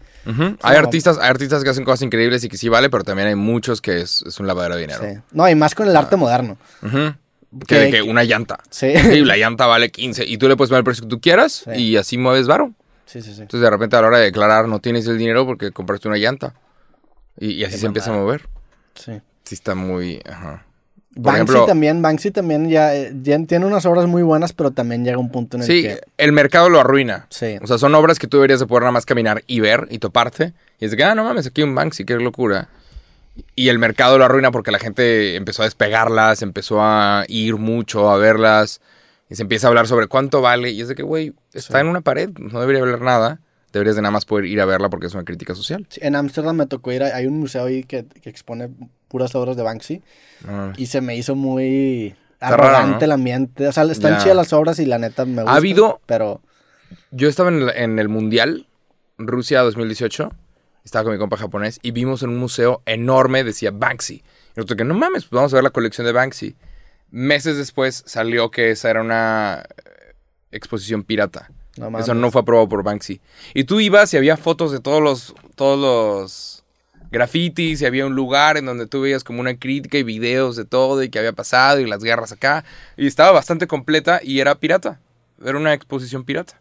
Hay 0.63 0.77
artistas, 0.77 1.19
hay 1.21 1.29
artistas 1.29 1.63
que 1.63 1.69
hacen 1.69 1.85
cosas 1.85 2.01
increíbles 2.03 2.43
y 2.45 2.49
que 2.49 2.57
sí 2.57 2.71
vale, 2.71 2.89
pero 2.89 3.05
también 3.05 3.29
hay 3.29 3.35
muchos 3.35 3.83
que 3.83 4.01
es, 4.01 4.23
es 4.27 4.41
un 4.41 4.47
lavadero 4.47 4.77
de 4.77 4.81
dinero. 4.81 5.01
Sí. 5.05 5.19
No, 5.33 5.47
y 5.51 5.55
más 5.55 5.75
con 5.75 5.87
el 5.87 5.95
arte 5.97 6.17
moderno. 6.17 6.57
Ujú. 6.83 7.15
Que, 7.61 7.67
Que- 7.67 7.75
de 7.79 7.85
que 7.91 7.93
que- 7.99 8.03
una 8.03 8.25
llanta. 8.25 8.59
Sí. 8.71 8.93
Sí, 9.21 9.25
la 9.25 9.37
llanta 9.37 9.67
vale 9.67 9.91
15 9.91 10.25
y 10.25 10.39
tú 10.39 10.49
le 10.49 10.57
puedes 10.57 10.71
poner 10.71 10.79
el 10.81 10.85
precio 10.85 11.03
que 11.05 11.11
tú 11.11 11.21
quieras 11.21 11.65
Sí. 11.67 11.71
y 11.83 11.97
así 11.99 12.17
mueves 12.17 12.47
varo. 12.47 12.73
Sí, 13.15 13.23
sí, 13.23 13.33
sí. 13.35 13.43
Entonces 13.43 13.61
de 13.61 13.71
repente 13.71 13.95
a 13.97 14.01
la 14.03 14.09
hora 14.09 14.19
de 14.19 14.25
declarar 14.25 14.67
no 14.67 14.81
tienes 14.81 15.07
el 15.07 15.17
dinero 15.19 15.47
porque 15.47 15.71
compraste 15.71 16.09
una 16.09 16.17
llanta. 16.17 16.55
Y, 17.39 17.53
y 17.53 17.65
así 17.65 17.79
se 17.79 17.87
empieza 17.87 18.11
a 18.11 18.15
mover. 18.15 18.49
sí. 18.95 19.21
Sí 19.45 19.55
está 19.55 19.75
muy... 19.75 20.21
Ajá. 20.29 20.65
Por 21.15 21.23
Banksy 21.25 21.43
ejemplo- 21.43 21.67
también, 21.67 22.03
Banksy 22.03 22.31
también 22.33 22.69
ya, 22.71 22.97
eh, 22.97 23.13
ya 23.23 23.39
tiene 23.45 23.67
unas 23.67 23.85
obras 23.87 24.07
muy 24.07 24.23
buenas, 24.23 24.53
pero 24.53 24.71
también 24.73 25.05
llega 25.05 25.19
un 25.19 25.31
punto 25.31 25.57
en 25.57 25.63
el 25.63 25.67
Sí, 25.69 25.83
que... 25.83 26.01
el 26.17 26.33
mercado 26.33 26.69
lo 26.71 26.81
arruina. 26.81 27.27
Sí. 27.31 27.57
O 27.63 27.67
sea, 27.69 27.79
son 27.79 27.95
obras 27.95 28.19
que 28.19 28.27
tú 28.27 28.39
deberías 28.39 28.59
de 28.59 28.67
poder 28.67 28.83
nada 28.83 28.93
más 28.93 29.07
caminar 29.07 29.45
y 29.47 29.61
ver 29.61 29.87
y 29.91 29.99
toparte. 29.99 30.55
Y 30.81 30.87
es 30.87 30.91
de 30.91 30.97
que, 30.97 31.05
ah, 31.05 31.15
no 31.15 31.23
mames, 31.23 31.47
aquí 31.47 31.61
hay 31.61 31.69
un 31.69 31.75
Banksy, 31.77 32.05
qué 32.05 32.17
locura. 32.17 32.69
Y 33.55 33.69
el 33.69 33.79
mercado 33.79 34.19
lo 34.19 34.25
arruina 34.25 34.51
porque 34.51 34.71
la 34.73 34.79
gente 34.81 35.37
empezó 35.37 35.63
a 35.63 35.67
despegarlas, 35.67 36.43
empezó 36.43 36.79
a 36.83 37.25
ir 37.29 37.57
mucho 37.59 38.11
a 38.11 38.17
verlas. 38.17 38.81
Y 39.31 39.37
se 39.37 39.43
empieza 39.43 39.67
a 39.67 39.69
hablar 39.69 39.87
sobre 39.87 40.07
cuánto 40.07 40.41
vale. 40.43 40.71
Y 40.71 40.81
es 40.81 40.89
de 40.89 40.95
que, 40.95 41.03
güey, 41.03 41.33
está 41.53 41.79
Sí. 41.79 41.81
en 41.81 41.87
una 41.89 42.01
pared, 42.03 42.31
no 42.39 42.61
debería 42.61 42.83
valer 42.83 43.01
nada. 43.01 43.41
Deberías 43.73 43.97
de 43.97 44.03
nada 44.03 44.13
más 44.13 44.25
poder 44.25 44.45
ir 44.45 44.61
a 44.61 44.67
verla 44.67 44.89
porque 44.89 45.07
es 45.07 45.15
una 45.15 45.25
crítica 45.25 45.55
social. 45.55 45.87
Sí, 45.89 45.99
En 46.03 46.15
Ámsterdam 46.15 46.55
me 46.57 46.67
tocó 46.67 46.93
ir, 46.93 47.03
a- 47.03 47.17
hay 47.17 47.27
un 47.27 47.41
museo 47.41 47.65
ahí 47.65 47.83
que, 47.83 48.05
que 48.23 48.31
expone 48.31 48.71
puras 49.09 49.35
obras 49.35 49.57
de 49.57 49.63
Banksy 49.65 50.03
y 50.77 50.87
se 50.87 51.01
me 51.01 51.17
hizo 51.17 51.35
muy 51.35 52.15
Está 52.35 52.57
raro, 52.57 52.65
arrogante 52.77 52.99
¿no? 53.01 53.05
el 53.07 53.13
ambiente. 53.13 53.67
O 53.67 53.73
sea, 53.73 53.83
están 53.85 54.19
chidas 54.19 54.37
las 54.37 54.53
obras 54.53 54.79
y 54.79 54.87
la 54.87 54.99
neta 54.99 55.25
me 55.25 55.43
gusta. 55.43 55.57
habido- 55.57 56.01
Pero 56.07 56.41
Yo 57.11 57.29
estaba 57.29 57.49
en 57.49 57.63
el, 57.63 57.71
en 57.71 57.99
el 57.99 58.09
Mundial, 58.09 58.67
Rusia 59.19 59.61
2018. 59.63 60.31
Estaba 60.85 61.05
con 61.05 61.13
mi 61.15 61.19
compa 61.19 61.37
japonés 61.39 61.79
y 61.83 61.93
vimos 61.93 62.23
en 62.23 62.29
un 62.31 62.37
museo 62.39 62.83
enorme, 62.87 63.43
decía 63.43 63.71
Banksy. 63.73 64.17
Y 64.17 64.23
nosotros 64.57 64.77
que 64.77 64.85
no 64.85 64.95
mames, 64.95 65.25
pues 65.25 65.31
vamos 65.33 65.53
a 65.53 65.57
ver 65.57 65.65
la 65.65 65.71
colección 65.71 66.07
de 66.07 66.13
Banksy. 66.13 66.55
Meses 67.15 67.57
después 67.57 68.03
salió 68.07 68.51
que 68.51 68.73
esa 68.73 68.91
era 68.91 69.01
una 69.01 69.63
eh, 69.63 70.15
exposición 70.51 71.05
pirata. 71.05 71.49
no 71.77 71.89
mames. 71.89 72.07
Eso 72.07 72.15
no 72.15 72.33
fue 72.33 72.43
aprobado 72.43 72.69
por 72.69 72.83
Banksy. 72.83 73.21
Y 73.55 73.63
tú 73.65 73.79
ibas 73.79 74.13
y 74.13 74.17
había 74.17 74.37
fotos 74.37 74.73
de 74.73 74.81
todos 74.81 75.01
los, 75.01 75.33
todos 75.55 75.79
los 75.79 76.65
grafitis 77.13 77.83
y 77.83 77.87
había 77.87 78.05
un 78.05 78.17
lugar 78.17 78.57
en 78.57 78.67
donde 78.67 78.89
tú 78.89 79.03
veías 79.03 79.23
como 79.23 79.41
una 79.41 79.57
crítica 79.57 79.97
y 79.97 80.03
videos 80.03 80.57
de 80.57 80.65
todo 80.65 81.05
y 81.05 81.09
que 81.09 81.21
había 81.21 81.33
pasado 81.33 81.79
y 81.79 81.87
las 81.87 82.03
guerras 82.03 82.33
acá. 82.33 82.65
Y 82.97 83.07
estaba 83.07 83.31
bastante 83.31 83.69
completa 83.69 84.19
y 84.21 84.41
era 84.41 84.57
pirata. 84.57 84.99
Era 85.41 85.57
una 85.57 85.73
exposición 85.73 86.25
pirata. 86.25 86.61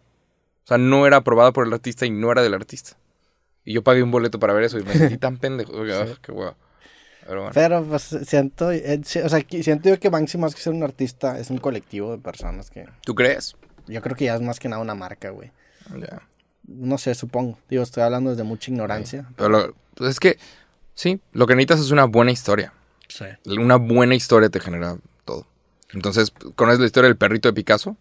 O 0.66 0.68
sea, 0.68 0.78
no 0.78 1.08
era 1.08 1.18
aprobada 1.18 1.52
por 1.52 1.66
el 1.66 1.74
artista 1.74 2.06
y 2.06 2.12
no 2.12 2.32
era 2.32 2.44
del 2.44 2.54
artista. 2.54 2.96
Y 3.66 3.74
yo 3.74 3.82
pagué 3.82 4.04
un 4.04 4.12
boleto 4.12 4.38
para 4.38 4.54
ver 4.54 4.66
eso 4.66 4.78
y 4.78 4.84
me 4.84 4.94
sentí 4.94 5.18
tan 5.18 5.38
pendejo. 5.38 5.74
Ah, 5.92 6.06
qué. 6.22 6.32
Pero 7.26 7.40
bueno. 7.42 7.52
Pero 7.54 7.84
pues 7.86 8.04
siento, 8.26 8.72
eh, 8.72 9.00
o 9.24 9.30
sea, 9.30 9.40
siento 9.62 9.90
yo 9.90 10.00
que 10.00 10.10
Banksy 10.10 10.38
más 10.38 10.56
que 10.56 10.62
ser 10.62 10.74
un 10.74 10.84
artista 10.84 11.40
es 11.40 11.50
un 11.50 11.58
colectivo 11.58 12.12
de 12.12 12.18
personas 12.18 12.70
que 12.70 12.86
¿Tú 13.06 13.16
crees? 13.16 13.56
yo 13.88 14.02
creo 14.02 14.16
que 14.16 14.26
ya 14.26 14.36
es 14.36 14.42
más 14.42 14.60
que 14.60 14.70
nada 14.70 14.82
una 14.82 14.96
marca, 14.96 15.30
güey. 15.30 15.52
Ya. 15.98 16.22
No 16.68 16.98
sé, 16.98 17.14
supongo. 17.16 17.58
Digo, 17.70 17.84
estoy 17.84 18.04
hablando 18.04 18.30
desde 18.30 18.44
mucha 18.44 18.72
ignorancia. 18.72 19.26
Pero 19.36 19.50
lo- 19.50 19.76
pues 19.96 20.12
es 20.12 20.20
que, 20.20 20.38
sí, 20.96 21.20
lo 21.34 21.46
que 21.48 21.56
necesitas 21.56 21.82
es 21.82 21.92
una 21.92 22.06
buena 22.06 22.32
historia. 22.32 22.74
Sí. 23.10 23.26
Una 23.46 23.76
buena 23.76 24.16
historia 24.16 24.50
te 24.50 24.60
genera 24.60 24.98
todo. 25.26 25.46
Entonces, 25.94 26.32
¿conoces 26.56 26.80
la 26.80 26.86
historia 26.86 27.10
del 27.10 27.18
perrito 27.18 27.50
de 27.50 27.54
Picasso? 27.54 27.98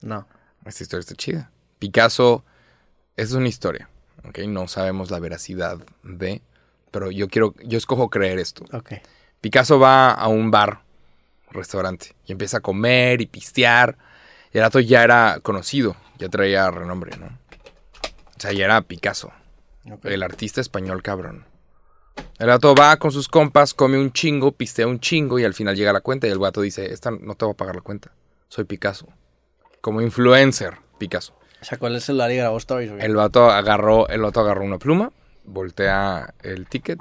No. 0.00 0.26
Esta 0.64 0.82
historia 0.82 1.00
está 1.00 1.14
chida. 1.14 1.50
Picasso 1.78 2.42
es 3.16 3.32
una 3.32 3.48
historia, 3.48 3.88
¿ok? 4.28 4.38
No 4.48 4.66
sabemos 4.66 5.10
la 5.10 5.20
veracidad 5.20 5.78
de, 6.02 6.40
pero 6.96 7.10
yo 7.10 7.28
quiero, 7.28 7.54
yo 7.62 7.76
escojo 7.76 8.08
creer 8.08 8.38
esto. 8.38 8.64
Picasso 9.42 9.78
va 9.78 10.12
a 10.12 10.28
un 10.28 10.50
bar, 10.50 10.80
restaurante, 11.50 12.16
y 12.24 12.32
empieza 12.32 12.56
a 12.56 12.60
comer 12.60 13.20
y 13.20 13.26
pistear. 13.26 13.98
Y 14.50 14.56
el 14.56 14.64
rato 14.64 14.80
ya 14.80 15.04
era 15.04 15.40
conocido, 15.42 15.94
ya 16.18 16.30
traía 16.30 16.70
renombre, 16.70 17.18
¿no? 17.18 17.26
O 17.26 18.40
sea, 18.40 18.52
ya 18.52 18.64
era 18.64 18.80
Picasso, 18.80 19.30
el 20.04 20.22
artista 20.22 20.62
español 20.62 21.02
cabrón. 21.02 21.44
El 22.38 22.46
vato 22.46 22.74
va 22.74 22.96
con 22.96 23.12
sus 23.12 23.28
compas, 23.28 23.74
come 23.74 23.98
un 23.98 24.10
chingo, 24.10 24.52
pistea 24.52 24.86
un 24.86 24.98
chingo 24.98 25.38
y 25.38 25.44
al 25.44 25.52
final 25.52 25.76
llega 25.76 25.92
la 25.92 26.00
cuenta 26.00 26.26
y 26.26 26.30
el 26.30 26.38
vato 26.38 26.62
dice, 26.62 26.94
esta 26.94 27.10
no 27.10 27.34
te 27.34 27.44
va 27.44 27.52
a 27.52 27.56
pagar 27.56 27.76
la 27.76 27.82
cuenta. 27.82 28.10
Soy 28.48 28.64
Picasso. 28.64 29.06
Como 29.82 30.00
influencer, 30.00 30.78
Picasso. 30.96 31.38
Sacó 31.60 31.88
el 31.88 32.00
celular 32.00 32.30
y 32.30 32.36
grabó 32.36 32.56
stories, 32.56 32.90
güey. 32.90 33.04
El 33.04 33.16
vato 33.16 33.50
agarró, 33.50 34.08
el 34.08 34.22
vato 34.22 34.40
agarró 34.40 34.64
una 34.64 34.78
pluma, 34.78 35.12
voltea 35.46 36.34
el 36.42 36.66
ticket 36.66 37.00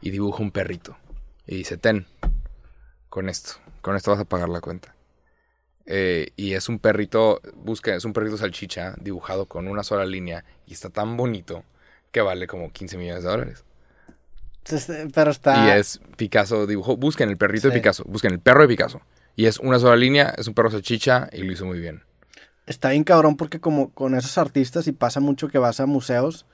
y 0.00 0.10
dibuja 0.10 0.42
un 0.42 0.50
perrito. 0.50 0.96
Y 1.46 1.56
dice, 1.56 1.76
ten, 1.76 2.06
con 3.08 3.28
esto, 3.28 3.54
con 3.80 3.96
esto 3.96 4.10
vas 4.10 4.20
a 4.20 4.24
pagar 4.24 4.48
la 4.48 4.60
cuenta. 4.60 4.94
Eh, 5.86 6.32
y 6.36 6.54
es 6.54 6.68
un 6.68 6.78
perrito, 6.78 7.40
busca, 7.54 7.94
es 7.94 8.04
un 8.04 8.12
perrito 8.12 8.36
salchicha 8.36 8.94
dibujado 9.00 9.46
con 9.46 9.68
una 9.68 9.82
sola 9.82 10.06
línea 10.06 10.44
y 10.66 10.72
está 10.72 10.88
tan 10.88 11.16
bonito 11.16 11.62
que 12.10 12.22
vale 12.22 12.46
como 12.46 12.72
15 12.72 12.96
millones 12.96 13.24
de 13.24 13.30
dólares. 13.30 13.64
Entonces, 14.58 15.08
Pero 15.12 15.30
está... 15.30 15.66
Y 15.66 15.78
es 15.78 16.00
Picasso 16.16 16.66
dibujó, 16.66 16.96
busquen 16.96 17.28
el 17.28 17.36
perrito 17.36 17.68
de. 17.68 17.74
Picasso, 17.74 18.04
busquen 18.06 18.32
el 18.32 18.40
perro 18.40 18.62
de 18.62 18.68
Picasso. 18.68 19.02
Y 19.36 19.46
es 19.46 19.58
una 19.58 19.78
sola 19.78 19.96
línea, 19.96 20.32
es 20.38 20.48
un 20.48 20.54
perro 20.54 20.70
salchicha 20.70 21.28
y 21.32 21.42
lo 21.42 21.52
hizo 21.52 21.66
muy 21.66 21.80
bien. 21.80 22.02
Está 22.66 22.90
bien 22.90 23.04
cabrón 23.04 23.36
porque 23.36 23.60
como 23.60 23.90
con 23.90 24.14
esos 24.14 24.38
artistas 24.38 24.86
y 24.86 24.92
pasa 24.92 25.20
mucho 25.20 25.48
que 25.48 25.58
vas 25.58 25.80
a 25.80 25.86
museos, 25.86 26.46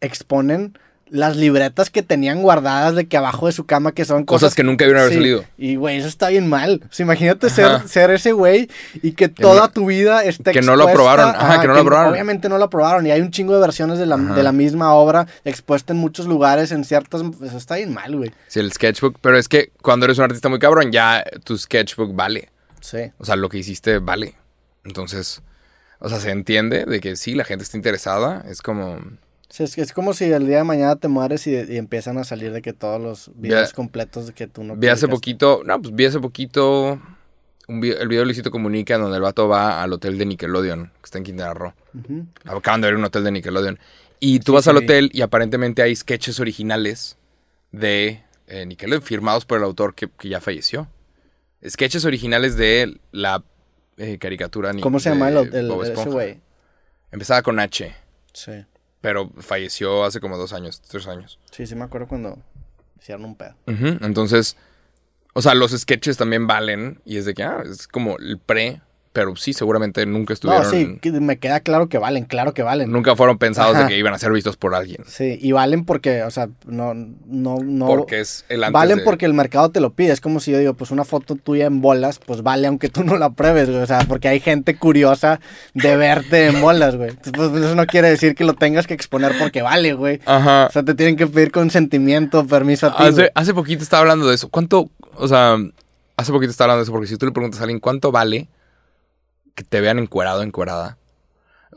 exponen 0.00 0.78
las 1.10 1.36
libretas 1.36 1.88
que 1.88 2.02
tenían 2.02 2.42
guardadas 2.42 2.94
de 2.94 3.08
que 3.08 3.16
abajo 3.16 3.46
de 3.46 3.52
su 3.52 3.64
cama 3.64 3.92
que 3.92 4.04
son 4.04 4.24
Cosas 4.24 4.48
cosas, 4.48 4.54
que 4.54 4.62
nunca 4.62 4.84
debieron 4.84 5.02
haber 5.04 5.12
Sí, 5.12 5.18
salido. 5.18 5.44
Y 5.56 5.76
güey, 5.76 5.96
eso 5.96 6.06
está 6.06 6.28
bien 6.28 6.48
mal. 6.48 6.82
O 6.84 6.92
sea, 6.92 7.04
imagínate 7.04 7.48
ser, 7.48 7.88
ser 7.88 8.10
ese 8.10 8.32
güey 8.32 8.68
y 9.02 9.12
que 9.12 9.28
toda 9.28 9.68
tu 9.68 9.86
vida 9.86 10.22
esté 10.22 10.52
que 10.52 10.60
no 10.60 10.76
lo 10.76 10.86
aprobaron. 10.86 11.30
Ajá, 11.30 11.62
que 11.62 11.66
no 11.66 11.72
lo 11.72 11.80
aprobaron. 11.80 12.12
Obviamente 12.12 12.48
no 12.50 12.58
lo 12.58 12.64
aprobaron 12.64 13.06
y 13.06 13.10
hay 13.10 13.22
un 13.22 13.30
chingo 13.30 13.54
de 13.54 13.60
versiones 13.60 13.98
de 13.98 14.04
la, 14.04 14.18
de 14.18 14.42
la 14.42 14.52
misma 14.52 14.92
obra 14.92 15.26
expuesta 15.44 15.94
en 15.94 15.98
muchos 15.98 16.26
lugares, 16.26 16.72
en 16.72 16.84
ciertas... 16.84 17.22
Eso 17.42 17.56
está 17.56 17.76
bien 17.76 17.94
mal, 17.94 18.14
güey. 18.14 18.30
Sí, 18.48 18.60
el 18.60 18.70
sketchbook, 18.70 19.16
pero 19.22 19.38
es 19.38 19.48
que 19.48 19.72
cuando 19.80 20.04
eres 20.04 20.18
un 20.18 20.24
artista 20.24 20.50
muy 20.50 20.58
cabrón, 20.58 20.92
ya 20.92 21.24
tu 21.44 21.56
sketchbook 21.56 22.14
vale. 22.14 22.50
Sí. 22.82 23.12
O 23.18 23.24
sea, 23.24 23.36
lo 23.36 23.48
que 23.48 23.56
hiciste 23.58 23.98
vale. 23.98 24.34
Entonces, 24.84 25.42
o 26.00 26.08
sea, 26.10 26.20
se 26.20 26.30
entiende 26.30 26.84
de 26.84 27.00
que 27.00 27.16
sí, 27.16 27.34
la 27.34 27.44
gente 27.44 27.64
está 27.64 27.76
interesada. 27.76 28.44
Es 28.48 28.62
como. 28.62 28.98
Es, 29.56 29.74
que 29.74 29.80
es 29.80 29.92
como 29.92 30.12
si 30.12 30.24
el 30.24 30.46
día 30.46 30.58
de 30.58 30.64
mañana 30.64 30.96
te 30.96 31.08
mueres 31.08 31.46
y, 31.46 31.54
y 31.54 31.76
empiezan 31.78 32.18
a 32.18 32.24
salir 32.24 32.52
de 32.52 32.60
que 32.62 32.72
todos 32.72 33.00
los 33.00 33.30
videos 33.34 33.70
Vi- 33.70 33.74
completos 33.74 34.26
de 34.26 34.32
que 34.34 34.46
tú 34.46 34.62
no 34.62 34.76
Vi 34.76 34.88
hace 34.88 35.08
poquito. 35.08 35.62
No, 35.64 35.80
pues 35.80 35.94
vi 35.94 36.04
hace 36.06 36.20
poquito. 36.20 37.00
Un 37.66 37.84
el 37.84 38.08
video 38.08 38.20
de 38.20 38.24
Luisito 38.26 38.50
Comunica 38.50 38.96
donde 38.96 39.16
el 39.16 39.22
vato 39.22 39.46
va 39.46 39.82
al 39.82 39.92
hotel 39.92 40.16
de 40.16 40.24
Nickelodeon, 40.26 40.86
que 40.86 41.04
está 41.04 41.18
en 41.18 41.24
Quintana 41.24 41.52
Roo. 41.54 41.74
Acaban 42.46 42.80
de 42.80 42.88
ver 42.88 42.96
un 42.96 43.04
hotel 43.04 43.24
de 43.24 43.30
Nickelodeon. 43.32 43.78
Y 44.20 44.40
tú 44.40 44.52
Sí, 44.52 44.54
vas 44.54 44.64
sí 44.64 44.70
al 44.70 44.76
hotel 44.78 45.10
y 45.12 45.20
aparentemente 45.20 45.82
hay 45.82 45.94
sketches 45.94 46.40
originales 46.40 47.16
de 47.72 48.22
eh, 48.46 48.64
Nickelodeon 48.66 49.02
firmados 49.02 49.44
por 49.44 49.58
el 49.58 49.64
autor 49.64 49.94
que, 49.94 50.08
que 50.08 50.28
ya 50.30 50.40
falleció. 50.40 50.88
Sketches 51.66 52.04
originales 52.06 52.56
de 52.56 52.98
la 53.12 53.42
eh, 53.98 54.16
caricatura. 54.18 54.72
¿Cómo 54.80 54.98
se 55.00 55.10
llama 55.10 55.28
el, 55.28 55.54
el- 55.54 55.70
ese 55.82 56.04
güey? 56.08 56.40
Empezaba 57.12 57.42
con 57.42 57.58
H, 57.60 57.94
Sí. 58.32 58.52
Pero 59.00 59.30
falleció 59.38 60.04
hace 60.04 60.20
como 60.20 60.36
dos 60.36 60.52
años, 60.52 60.80
tres 60.80 61.06
años. 61.06 61.38
Sí, 61.50 61.66
sí 61.66 61.74
me 61.74 61.84
acuerdo 61.84 62.08
cuando 62.08 62.38
hicieron 63.00 63.24
un 63.24 63.36
pedo. 63.36 63.54
Entonces, 63.66 64.56
o 65.34 65.42
sea, 65.42 65.54
los 65.54 65.70
sketches 65.72 66.16
también 66.16 66.46
valen 66.46 67.00
y 67.04 67.16
es 67.16 67.24
de 67.24 67.34
que, 67.34 67.44
ah, 67.44 67.62
es 67.64 67.86
como 67.86 68.18
el 68.18 68.38
pre, 68.38 68.80
pero 69.12 69.34
sí, 69.36 69.52
seguramente 69.52 70.04
nunca 70.06 70.32
estuvieron, 70.34 70.62
No, 70.64 70.70
sí, 70.70 70.98
me 71.20 71.38
queda 71.38 71.60
claro 71.60 71.88
que 71.88 71.98
valen, 71.98 72.24
claro 72.24 72.54
que 72.54 72.62
valen. 72.62 72.92
nunca 72.92 73.16
fueron 73.16 73.38
pensados 73.38 73.74
Ajá. 73.74 73.84
de 73.84 73.88
que 73.88 73.98
iban 73.98 74.14
a 74.14 74.18
ser 74.18 74.30
vistos 74.32 74.56
por 74.56 74.74
alguien. 74.74 75.02
Sí, 75.06 75.38
y 75.40 75.50
valen 75.52 75.84
porque, 75.84 76.22
o 76.22 76.30
sea, 76.30 76.48
no, 76.66 76.94
no, 76.94 77.56
no. 77.62 77.86
Porque 77.86 78.20
es 78.20 78.44
el 78.48 78.62
antes 78.62 78.74
Valen 78.74 78.98
de- 78.98 79.04
porque 79.04 79.26
el 79.26 79.34
mercado 79.34 79.70
te 79.70 79.80
lo 79.80 79.90
pide. 79.92 80.12
Es 80.12 80.20
como 80.20 80.38
si 80.40 80.52
yo 80.52 80.58
digo, 80.58 80.74
pues 80.74 80.90
una 80.90 81.04
foto 81.04 81.34
tuya 81.34 81.66
en 81.66 81.80
bolas, 81.80 82.18
pues 82.24 82.42
vale 82.42 82.66
aunque 82.68 82.88
tú 82.88 83.02
no 83.02 83.16
la 83.18 83.30
pruebes, 83.30 83.68
güey. 83.70 83.80
O 83.82 83.86
sea, 83.86 84.00
porque 84.06 84.28
hay 84.28 84.40
gente 84.40 84.76
curiosa 84.76 85.40
de 85.74 85.96
verte 85.96 86.46
en 86.46 86.60
bolas, 86.60 86.94
güey. 86.96 87.10
Entonces, 87.10 87.32
Pues 87.50 87.64
eso 87.64 87.74
no 87.74 87.86
quiere 87.86 88.10
decir 88.10 88.34
que 88.34 88.44
lo 88.44 88.54
tengas 88.54 88.86
que 88.86 88.94
exponer 88.94 89.32
porque 89.38 89.62
vale, 89.62 89.94
güey. 89.94 90.20
Ajá. 90.26 90.66
O 90.66 90.70
sea, 90.72 90.82
te 90.84 90.94
tienen 90.94 91.16
que 91.16 91.26
pedir 91.26 91.50
consentimiento, 91.50 92.46
permiso 92.46 92.86
a 92.86 92.90
ti. 92.90 92.96
güey. 92.98 93.08
Hace, 93.10 93.32
hace 93.34 93.54
poquito 93.54 93.82
estaba 93.82 94.02
hablando 94.02 94.28
de 94.28 94.34
eso. 94.34 94.48
¿Cuánto, 94.48 94.90
o 95.14 95.26
sea, 95.28 95.56
hace 96.16 96.32
poquito 96.32 96.50
estaba 96.50 96.66
hablando 96.72 96.80
de 96.80 96.84
eso 96.84 96.92
porque 96.92 97.06
si 97.08 97.16
tú 97.16 97.26
le 97.26 97.32
preguntas 97.32 97.60
a 97.60 97.64
alguien 97.64 97.80
cuánto 97.80 98.10
vale 98.12 98.48
que 99.58 99.64
te 99.64 99.80
vean 99.80 99.98
encuerado, 99.98 100.42
encuerada. 100.42 100.96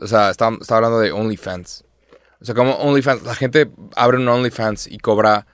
O 0.00 0.06
sea, 0.06 0.30
estaba, 0.30 0.56
estaba 0.60 0.78
hablando 0.78 1.00
de 1.00 1.12
OnlyFans. 1.12 1.84
O 2.40 2.44
sea, 2.44 2.54
como 2.54 2.72
OnlyFans, 2.76 3.22
la 3.24 3.34
gente 3.34 3.70
abre 3.96 4.16
un 4.18 4.28
OnlyFans 4.28 4.86
y 4.86 4.98
cobra 4.98 5.46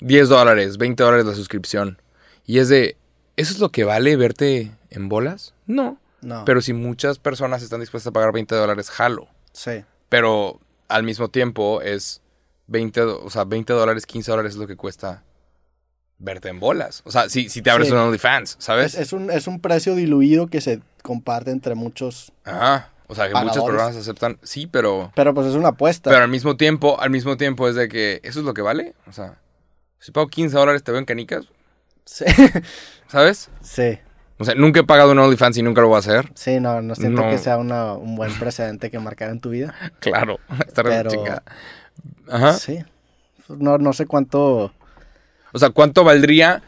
10 0.00 0.28
dólares, 0.28 0.78
20 0.78 1.02
dólares 1.02 1.26
la 1.26 1.34
suscripción. 1.34 2.00
Y 2.46 2.58
es 2.58 2.68
de, 2.68 2.96
¿eso 3.36 3.52
es 3.52 3.58
lo 3.60 3.70
que 3.70 3.84
vale 3.84 4.16
verte 4.16 4.72
en 4.90 5.08
bolas? 5.08 5.54
No. 5.66 5.98
No. 6.20 6.44
Pero 6.44 6.60
si 6.60 6.72
muchas 6.72 7.18
personas 7.18 7.62
están 7.62 7.80
dispuestas 7.80 8.10
a 8.10 8.12
pagar 8.12 8.32
20 8.32 8.54
dólares, 8.54 8.90
jalo. 8.90 9.28
sí. 9.52 9.84
Pero 10.08 10.60
al 10.88 11.04
mismo 11.04 11.28
tiempo 11.28 11.80
es 11.80 12.20
20, 12.66 13.00
do- 13.00 13.24
o 13.24 13.30
sea, 13.30 13.44
20 13.44 13.72
dólares, 13.72 14.04
15 14.06 14.30
dólares 14.30 14.52
es 14.52 14.58
lo 14.58 14.66
que 14.66 14.76
cuesta 14.76 15.22
verte 16.22 16.48
en 16.48 16.60
bolas. 16.60 17.02
O 17.04 17.10
sea, 17.10 17.28
si, 17.28 17.48
si 17.48 17.60
te 17.62 17.70
abres 17.70 17.88
Sí. 17.88 17.94
un 17.94 18.00
OnlyFans, 18.00 18.56
¿sabes? 18.58 18.94
Es, 18.94 19.00
es 19.00 19.12
un, 19.12 19.30
es 19.30 19.46
un 19.46 19.60
precio 19.60 19.94
diluido 19.94 20.46
que 20.46 20.60
se 20.60 20.80
comparte 21.02 21.50
entre 21.50 21.74
muchos. 21.74 22.32
Ajá. 22.44 22.88
O 23.08 23.14
sea, 23.14 23.26
que 23.28 23.34
muchas 23.34 23.48
Pagadores. 23.56 23.76
personas 23.82 23.96
aceptan, 24.02 24.38
sí, 24.42 24.66
pero... 24.66 25.12
Pero 25.14 25.34
pues 25.34 25.46
es 25.48 25.54
una 25.54 25.68
apuesta. 25.68 26.08
Pero 26.10 26.22
al 26.22 26.30
mismo 26.30 26.56
tiempo, 26.56 26.98
al 26.98 27.10
mismo 27.10 27.36
tiempo 27.36 27.68
es 27.68 27.74
de 27.74 27.88
que 27.88 28.20
eso 28.22 28.38
es 28.40 28.46
lo 28.46 28.54
que 28.54 28.62
vale. 28.62 28.94
O 29.06 29.12
sea, 29.12 29.34
si 29.98 30.12
pago 30.12 30.28
15 30.28 30.56
dólares 30.56 30.82
te 30.82 30.92
veo 30.92 30.98
en 30.98 31.04
canicas, 31.04 31.44
Sí. 32.04 32.24
¿sabes? 33.08 33.50
sí. 33.60 33.98
O 34.38 34.44
sea, 34.44 34.54
nunca 34.56 34.80
he 34.80 34.84
pagado 34.84 35.12
un 35.12 35.18
OnlyFans 35.20 35.58
y 35.58 35.62
nunca 35.62 35.82
lo 35.82 35.88
voy 35.88 35.96
a 35.96 35.98
hacer. 36.00 36.32
Sí, 36.34 36.58
no, 36.58 36.82
no 36.82 36.96
siento 36.96 37.22
No. 37.22 37.30
que 37.30 37.38
sea 37.38 37.58
una- 37.58 37.92
un 37.92 38.16
buen 38.16 38.32
precedente 38.40 38.90
que 38.90 38.98
marcar 38.98 39.30
en 39.30 39.38
tu 39.40 39.50
vida. 39.50 39.72
Claro, 40.00 40.40
está 40.66 40.82
re 40.82 40.90
Pero- 40.90 41.10
chingada. 41.10 41.42
Ajá. 42.28 42.54
Sí. 42.54 42.82
No, 43.48 43.78
no 43.78 43.92
sé 43.92 44.06
cuánto. 44.06 44.72
O 45.52 45.58
sea, 45.58 45.70
¿cuánto 45.70 46.04
valdría 46.04 46.62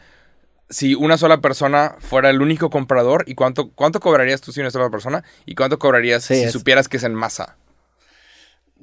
si 0.69 0.95
una 0.95 1.17
sola 1.17 1.41
persona 1.41 1.95
fuera 1.99 2.29
el 2.29 2.41
único 2.41 2.69
comprador? 2.69 3.23
¿Y 3.27 3.35
cuánto, 3.35 3.69
cuánto 3.71 3.99
cobrarías 3.99 4.41
tú 4.41 4.51
si 4.51 4.61
una 4.61 4.71
sola 4.71 4.89
persona? 4.89 5.23
¿Y 5.45 5.55
cuánto 5.55 5.77
cobrarías 5.79 6.23
Sí, 6.23 6.35
si 6.35 6.43
es- 6.43 6.51
supieras 6.51 6.87
que 6.87 6.97
es 6.97 7.03
en 7.03 7.13
masa? 7.13 7.57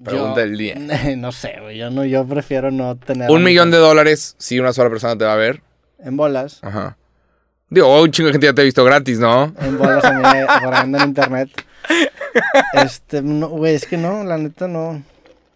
Pregunta 0.02 0.40
yo- 0.40 0.46
del 0.48 0.56
día. 0.58 0.74
No 1.16 1.32
sé, 1.32 1.56
güey. 1.60 1.78
Yo, 1.78 1.90
no, 1.90 2.04
yo 2.04 2.26
prefiero 2.26 2.70
no 2.70 2.96
tener. 2.96 3.30
Un 3.30 3.42
millón 3.44 3.70
de 3.70 3.78
dólares 3.78 4.34
si 4.38 4.58
una 4.58 4.72
sola 4.72 4.90
persona 4.90 5.16
te 5.16 5.24
va 5.24 5.32
a 5.34 5.36
ver. 5.36 5.62
En 5.98 6.16
bolas. 6.16 6.58
Ajá. 6.62 6.96
Digo, 7.70 8.02
un 8.02 8.10
chingo 8.10 8.26
de 8.26 8.32
gente 8.32 8.46
ya 8.46 8.52
te 8.52 8.60
ha 8.60 8.64
visto 8.64 8.84
gratis, 8.84 9.18
¿no? 9.18 9.54
En 9.60 9.78
bolas 9.78 10.04
a 10.04 10.12
mí 10.84 10.96
en 10.96 11.00
internet. 11.02 11.48
Este, 12.74 13.22
no, 13.22 13.48
güey, 13.48 13.74
es 13.74 13.86
que 13.86 13.96
no, 13.96 14.24
la 14.24 14.38
neta 14.38 14.68
no. 14.68 15.02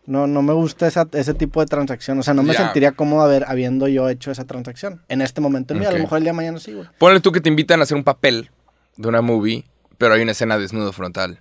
No, 0.06 0.26
no 0.28 0.40
me 0.42 0.52
gusta 0.52 0.86
esa- 0.86 1.08
ese 1.12 1.34
tipo 1.34 1.60
de 1.60 1.66
transacción. 1.66 2.18
O 2.18 2.22
sea, 2.22 2.32
no 2.32 2.42
me 2.44 2.52
Ya. 2.52 2.60
sentiría 2.64 2.92
cómodo 2.92 3.22
haber, 3.22 3.44
habiendo 3.48 3.88
yo 3.88 4.08
hecho 4.08 4.30
esa 4.30 4.44
transacción. 4.44 5.02
En 5.08 5.20
este 5.20 5.40
momento 5.40 5.74
en 5.74 5.80
mí, 5.80 5.86
a 5.86 5.90
lo 5.90 5.98
mejor 5.98 6.18
el 6.18 6.24
día 6.24 6.32
de 6.32 6.36
mañana 6.36 6.58
sí, 6.60 6.72
güey. 6.72 6.88
Ponle 6.98 7.20
tú 7.20 7.32
que 7.32 7.40
te 7.40 7.48
invitan 7.48 7.80
a 7.80 7.82
hacer 7.82 7.96
un 7.96 8.04
papel 8.04 8.50
de 8.96 9.08
una 9.08 9.20
movie, 9.20 9.64
pero 9.98 10.14
hay 10.14 10.22
una 10.22 10.32
escena 10.32 10.58
desnudo 10.58 10.92
frontal. 10.92 11.40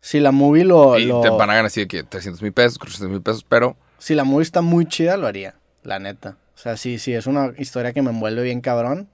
Si 0.00 0.20
la 0.20 0.30
movie 0.32 0.64
lo. 0.64 0.98
y 0.98 1.06
lo- 1.06 1.20
te 1.20 1.30
van 1.30 1.42
a 1.50 1.54
ganar 1.54 1.66
así 1.66 1.80
de 1.80 1.88
que 1.88 2.02
300 2.04 2.42
mil 2.42 2.52
pesos, 2.52 2.78
400 2.78 3.10
mil 3.10 3.22
pesos, 3.22 3.44
pero... 3.48 3.76
Si 3.98 4.14
la 4.14 4.24
movie 4.24 4.42
está 4.42 4.60
muy 4.60 4.86
chida, 4.86 5.16
lo 5.16 5.26
haría. 5.26 5.54
La 5.82 5.98
neta. 5.98 6.36
O 6.54 6.58
sea, 6.58 6.76
si, 6.76 6.98
si 6.98 7.12
es 7.14 7.26
una 7.26 7.52
historia 7.58 7.92
que 7.92 8.02
me 8.02 8.10
envuelve 8.10 8.42
bien 8.42 8.60
cabrón, 8.60 9.08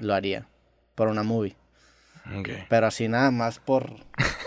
lo 0.00 0.14
haría. 0.14 0.46
Por 0.94 1.08
una 1.08 1.22
movie. 1.24 1.56
Pero 2.68 2.86
así 2.86 3.08
nada 3.08 3.30
más 3.30 3.58
por. 3.58 3.90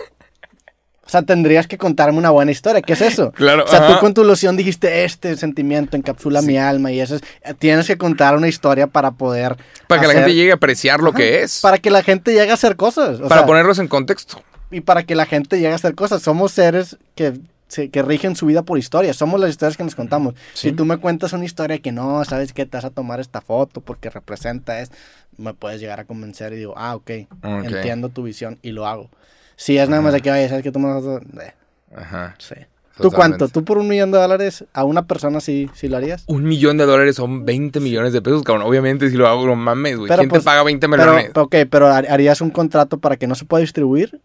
O 1.08 1.10
sea, 1.10 1.22
tendrías 1.22 1.66
que 1.66 1.78
contarme 1.78 2.18
una 2.18 2.28
buena 2.28 2.50
historia. 2.52 2.82
¿Qué 2.82 2.92
es 2.92 3.00
eso? 3.00 3.32
Claro, 3.36 3.64
O 3.64 3.66
sea, 3.66 3.78
ajá. 3.78 3.94
tú 3.94 4.00
con 4.00 4.12
tu 4.12 4.22
ilusión 4.22 4.56
dijiste, 4.58 5.04
este 5.06 5.36
sentimiento 5.38 5.96
encapsula 5.96 6.42
mi 6.42 6.58
alma 6.58 6.92
y 6.92 7.00
eso 7.00 7.16
es... 7.16 7.22
eh, 7.42 7.54
Tienes 7.58 7.86
que 7.86 7.96
contar 7.96 8.36
una 8.36 8.46
historia 8.46 8.86
para 8.86 9.12
poder... 9.12 9.56
Para 9.86 10.02
que 10.02 10.06
la 10.06 10.12
gente 10.12 10.34
llegue 10.34 10.50
a 10.52 10.56
apreciar 10.56 11.00
lo 11.00 11.08
Ajá, 11.08 11.16
que 11.16 11.42
es. 11.42 11.60
Para 11.62 11.78
que 11.78 11.90
la 11.90 12.02
gente 12.02 12.32
llegue 12.34 12.50
a 12.50 12.54
hacer 12.54 12.76
cosas. 12.76 13.20
o 13.20 13.28
para 13.28 13.40
sea, 13.40 13.46
ponerlos 13.46 13.78
en 13.78 13.88
contexto. 13.88 14.42
Y 14.70 14.82
para 14.82 15.02
que 15.04 15.14
la 15.14 15.24
gente 15.24 15.56
llegue 15.56 15.72
a 15.72 15.76
hacer 15.76 15.94
cosas. 15.94 16.20
Somos 16.20 16.52
seres 16.52 16.98
que, 17.14 17.40
se- 17.68 17.88
que 17.88 18.02
rigen 18.02 18.36
su 18.36 18.44
vida 18.44 18.60
por 18.62 18.78
historias. 18.78 19.16
Somos 19.16 19.40
las 19.40 19.48
historias 19.48 19.78
que 19.78 19.84
nos 19.84 19.94
contamos. 19.94 20.34
Sí. 20.52 20.68
Si 20.68 20.72
tú 20.72 20.84
me 20.84 20.98
cuentas 20.98 21.32
una 21.32 21.46
historia 21.46 21.78
que 21.78 21.90
no, 21.90 22.22
sabes 22.26 22.52
que 22.52 22.66
te 22.66 22.76
vas 22.76 22.84
a 22.84 22.90
tomar 22.90 23.18
esta 23.18 23.40
foto 23.40 23.80
porque 23.80 24.10
representa 24.10 24.80
es, 24.80 24.90
me 25.38 25.54
puedes 25.54 25.80
llegar 25.80 26.00
a 26.00 26.04
convencer 26.04 26.52
y 26.52 26.56
digo, 26.56 26.74
ah, 26.76 26.96
ok, 26.96 27.10
Ok. 27.42 27.64
entiendo 27.64 28.10
tu 28.10 28.24
visión 28.24 28.58
y 28.60 28.72
lo 28.72 28.86
hago. 28.86 29.08
Si 29.60 29.76
es 29.76 29.88
nada 29.88 30.00
más 30.00 30.12
de 30.12 30.20
que, 30.20 30.30
oye, 30.30 30.48
sabes 30.48 30.62
que 30.62 30.70
tú 30.70 30.78
me 30.78 30.86
vas 30.94 31.04
a... 31.04 31.16
eh, 31.44 31.52
Ajá. 31.96 32.36
sí. 32.38 32.54
¿Tú 32.96 33.04
Totalmente. 33.10 33.38
cuánto? 33.38 33.48
¿Tú 33.48 33.64
por 33.64 33.78
un 33.78 33.86
millón 33.88 34.10
de 34.12 34.18
dólares 34.18 34.64
a 34.72 34.84
una 34.84 35.06
persona 35.06 35.40
sí, 35.40 35.68
sí 35.74 35.86
lo 35.88 35.96
harías? 35.96 36.24
Un 36.26 36.44
millón 36.44 36.78
de 36.78 36.84
dólares 36.86 37.14
son 37.16 37.44
20 37.44 37.78
millones 37.80 38.12
de 38.12 38.22
pesos, 38.22 38.42
cabrón. 38.42 38.66
Obviamente, 38.66 39.08
si 39.10 39.16
lo 39.16 39.28
hago, 39.28 39.46
no 39.46 39.54
mames, 39.56 39.96
güey. 39.98 40.08
Pero, 40.08 40.18
¿Quién 40.20 40.28
pues, 40.30 40.42
te 40.42 40.44
paga 40.46 40.62
20 40.64 40.88
Pero, 40.88 41.02
millones? 41.12 41.30
ok, 41.34 41.54
pero 41.70 41.88
har- 41.92 42.08
harías 42.10 42.40
un 42.40 42.50
contrato 42.50 42.98
para 42.98 43.16
que 43.16 43.26
no 43.28 43.34
se 43.36 43.44
pueda 43.44 43.60
distribuir 43.60 44.20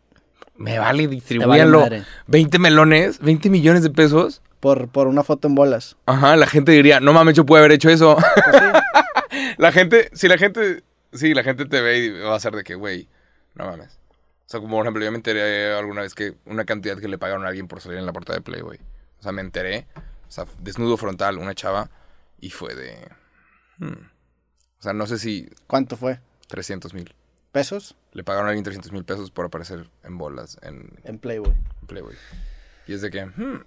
Me 0.56 0.80
vale, 0.80 1.04
vale 1.04 1.08
distribúyanlo. 1.08 1.82
madre. 1.82 2.04
20 2.28 2.58
melones, 2.60 3.20
20 3.20 3.50
millones 3.52 3.84
de 3.84 3.90
pesos. 3.92 4.42
por, 4.60 4.88
por 4.88 5.08
una 5.08 5.22
foto 5.24 5.48
en 5.48 5.54
bolas. 5.56 5.96
Ajá, 6.08 6.36
la 6.36 6.48
gente 6.48 6.72
diría, 6.72 7.00
no 7.00 7.12
mames, 7.14 7.36
yo 7.36 7.46
pude 7.46 7.60
haber 7.60 7.74
hecho 7.74 7.90
eso. 7.90 8.16
Pues 8.16 8.56
sí. 8.58 9.44
la 9.58 9.72
gente, 9.72 10.10
si 10.14 10.28
la 10.28 10.38
gente, 10.40 10.82
sí, 11.12 11.34
la 11.36 11.44
gente 11.44 11.66
te 11.66 11.80
ve 11.82 11.98
y 12.06 12.10
va 12.10 12.36
a 12.36 12.40
ser 12.40 12.54
de 12.56 12.64
que, 12.64 12.74
güey, 12.76 13.08
no 13.56 13.66
mames. 13.66 14.00
O 14.46 14.50
sea, 14.54 14.60
como 14.60 14.76
por 14.78 14.86
ejemplo, 14.86 15.04
yo 15.04 15.12
me 15.12 15.18
enteré 15.18 15.74
alguna 15.74 16.02
vez 16.02 16.14
que 16.14 16.36
una 16.46 16.66
cantidad 16.66 16.98
que 17.00 17.08
le 17.08 17.18
pagaron 17.18 17.46
a 17.46 17.48
alguien 17.50 17.68
por 17.68 17.82
salir 17.82 17.98
en 17.98 18.06
la 18.06 18.14
portada 18.14 18.38
de 18.38 18.44
Playboy. 18.44 18.80
O 19.20 19.24
sea, 19.24 19.32
me 19.32 19.42
enteré, 19.42 19.88
o 20.28 20.32
sea, 20.32 20.46
desnudo 20.60 20.98
frontal, 20.98 21.38
una 21.38 21.56
chava, 21.56 21.90
y 22.40 22.50
fue 22.50 22.76
de... 22.76 23.08
hmm. 23.78 24.10
O 24.80 24.84
sea, 24.84 24.94
no 24.94 25.08
sé 25.08 25.18
si 25.18 25.50
¿Cuánto 25.66 25.96
fue? 25.96 26.20
300 26.48 26.94
mil. 26.94 27.16
¿Pesos? 27.54 27.96
Le 28.12 28.24
pagaron 28.24 28.48
a 28.48 28.50
alguien 28.50 28.64
300 28.66 28.92
mil 28.92 29.06
pesos 29.06 29.32
por 29.32 29.46
aparecer 29.46 29.90
en 30.04 30.18
bolas 30.18 30.58
en 30.62 30.90
En 31.06 31.20
Playboy. 31.20 31.54
Playboy. 31.88 32.16
Y 32.88 32.94
es 32.94 33.02
de 33.02 33.10
que, 33.10 33.26
hmm, 33.26 33.64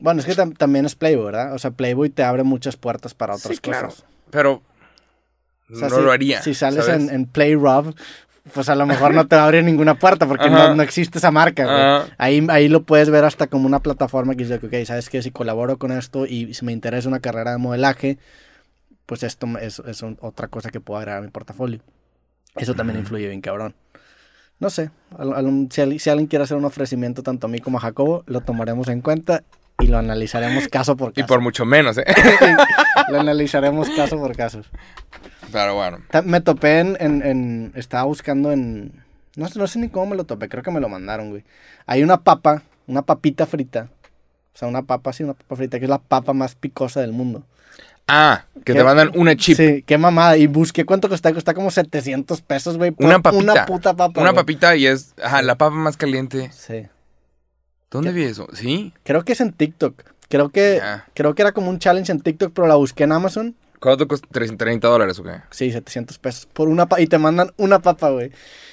Bueno, 0.00 0.20
es 0.20 0.26
que 0.26 0.34
tam- 0.34 0.56
también 0.56 0.84
es 0.84 0.94
Playboy, 0.96 1.26
¿verdad? 1.26 1.54
O 1.54 1.58
sea, 1.58 1.70
Playboy 1.70 2.10
te 2.10 2.24
abre 2.24 2.42
muchas 2.42 2.76
puertas 2.76 3.14
para 3.14 3.34
otras 3.36 3.54
sí, 3.54 3.60
claro. 3.60 3.94
Pero 4.30 4.62
O 5.70 5.76
sea, 5.76 5.88
no 5.88 5.96
si- 5.96 6.02
lo 6.02 6.10
haría. 6.10 6.42
Si 6.42 6.54
sales 6.54 6.88
en, 6.88 7.08
en 7.10 7.26
Play 7.26 7.54
Rob, 7.54 7.94
pues 8.52 8.68
a 8.68 8.74
lo 8.74 8.86
mejor 8.86 9.14
no 9.14 9.26
te 9.26 9.36
va 9.36 9.42
a 9.42 9.44
abrir 9.46 9.64
ninguna 9.64 9.94
puerta 9.98 10.26
porque 10.26 10.48
no, 10.50 10.74
no 10.76 10.82
existe 10.82 11.18
esa 11.18 11.30
marca, 11.30 11.64
güey. 11.64 11.76
Ahí, 12.18 12.46
ahí 12.50 12.68
lo 12.68 12.82
puedes 12.82 13.10
ver 13.10 13.24
hasta 13.24 13.46
como 13.46 13.66
una 13.66 13.80
plataforma 13.80 14.34
que 14.34 14.44
dice, 14.44 14.54
ok, 14.56 14.86
sabes 14.86 15.08
que 15.08 15.22
si 15.22 15.30
colaboro 15.30 15.78
con 15.78 15.92
esto 15.92 16.26
y 16.26 16.54
si 16.54 16.64
me 16.64 16.72
interesa 16.72 17.08
una 17.08 17.20
carrera 17.20 17.52
de 17.52 17.58
modelaje, 17.58 18.18
pues 19.06 19.22
esto 19.22 19.46
es, 19.60 19.78
es 19.80 20.02
un- 20.02 20.18
otra 20.20 20.48
cosa 20.48 20.70
que 20.70 20.80
puedo 20.80 20.98
agregar 20.98 21.18
a 21.22 21.24
mi 21.24 21.30
portafolio. 21.30 21.80
Eso 22.56 22.74
también 22.74 22.98
influye 22.98 23.28
bien, 23.28 23.40
cabrón. 23.40 23.74
No 24.60 24.70
sé, 24.70 24.90
al- 25.16 25.32
al- 25.34 25.68
si, 25.70 25.98
si 25.98 26.10
alguien 26.10 26.26
quiere 26.26 26.42
hacer 26.42 26.56
un 26.56 26.64
ofrecimiento 26.64 27.22
tanto 27.22 27.46
a 27.46 27.50
mí 27.50 27.60
como 27.60 27.78
a 27.78 27.80
Jacobo, 27.80 28.24
lo 28.26 28.40
tomaremos 28.40 28.88
en 28.88 29.00
cuenta 29.00 29.44
y 29.80 29.86
lo 29.86 29.98
analizaremos 29.98 30.68
caso 30.68 30.96
por 30.96 31.10
Y 31.16 31.22
caso. 31.22 31.26
por 31.28 31.40
mucho 31.40 31.64
menos, 31.64 31.98
¿eh? 31.98 32.04
lo 33.08 33.20
analizaremos 33.20 33.88
caso 33.90 34.18
por 34.18 34.36
caso. 34.36 34.62
Pero 35.52 35.74
bueno. 35.74 35.98
Me 36.24 36.40
topé 36.40 36.80
en, 36.80 36.96
en- 37.00 37.22
en- 37.24 37.72
Estaba 37.74 38.04
buscando 38.04 38.52
en... 38.52 39.04
No, 39.36 39.48
sé- 39.48 39.58
no 39.58 39.66
sé 39.66 39.78
ni 39.78 39.88
cómo 39.88 40.06
me 40.06 40.16
lo 40.16 40.24
topé, 40.24 40.48
creo 40.48 40.62
que 40.62 40.70
me 40.70 40.80
lo 40.80 40.88
mandaron, 40.88 41.30
güey. 41.30 41.44
Hay 41.86 42.02
una 42.02 42.20
papa, 42.22 42.62
una 42.86 43.02
papita 43.02 43.46
frita. 43.46 43.88
O 44.54 44.58
sea, 44.58 44.68
una 44.68 44.82
papa, 44.82 45.12
sí, 45.12 45.22
una 45.22 45.34
papa 45.34 45.54
frita, 45.56 45.78
que 45.78 45.84
es 45.84 45.88
la 45.90 45.98
papa 45.98 46.32
más 46.32 46.54
picosa 46.56 47.00
del 47.00 47.12
mundo. 47.12 47.44
Ah, 48.08 48.44
que 48.56 48.72
¿Qué? 48.72 48.74
te 48.74 48.82
mandan 48.84 49.12
una 49.14 49.36
chip. 49.36 49.56
Sí, 49.56 49.84
qué 49.86 49.96
mamada. 49.96 50.36
Y 50.36 50.46
busqué 50.48 50.84
cuánto 50.84 51.08
cuesta, 51.08 51.30
cuesta 51.32 51.54
como 51.54 51.70
700 51.70 52.40
pesos, 52.40 52.76
güey. 52.78 52.92
Una 52.98 53.20
papita. 53.20 53.42
Una 53.52 53.66
puta 53.66 53.94
papa. 53.94 54.20
Una 54.20 54.30
güey. 54.30 54.42
papita 54.42 54.74
y 54.76 54.86
es, 54.86 55.14
ajá, 55.22 55.42
la 55.42 55.54
papa 55.56 55.76
más 55.76 55.96
caliente. 55.96 56.50
Sí. 56.52 56.86
¿Dónde 57.90 58.12
vi 58.12 58.24
eso? 58.24 58.46
¿Sí? 58.52 58.92
Creo 59.02 59.24
que 59.24 59.32
es 59.32 59.40
en 59.40 59.52
TikTok. 59.52 60.02
Creo 60.28 60.50
que, 60.50 60.80
creo 61.14 61.34
que 61.34 61.42
era 61.42 61.52
como 61.52 61.70
un 61.70 61.78
challenge 61.78 62.12
en 62.12 62.20
TikTok, 62.20 62.52
pero 62.54 62.66
la 62.68 62.74
busqué 62.74 63.04
en 63.04 63.12
Amazon. 63.12 63.56
¿Cuánto? 63.80 64.06
¿Tres- 64.06 64.52
¿30 64.52 64.80
dólares 64.80 65.18
o 65.20 65.22
qué? 65.22 65.40
Sí, 65.50 65.70
700 65.72 66.18
pesos. 66.18 66.46
Por 66.52 66.68
una 66.68 66.86
papa. 66.86 67.00
Y 67.00 67.06
te 67.06 67.16
mandan 67.16 67.52
una 67.56 67.78
papa, 67.80 68.10
güey. 68.10 68.32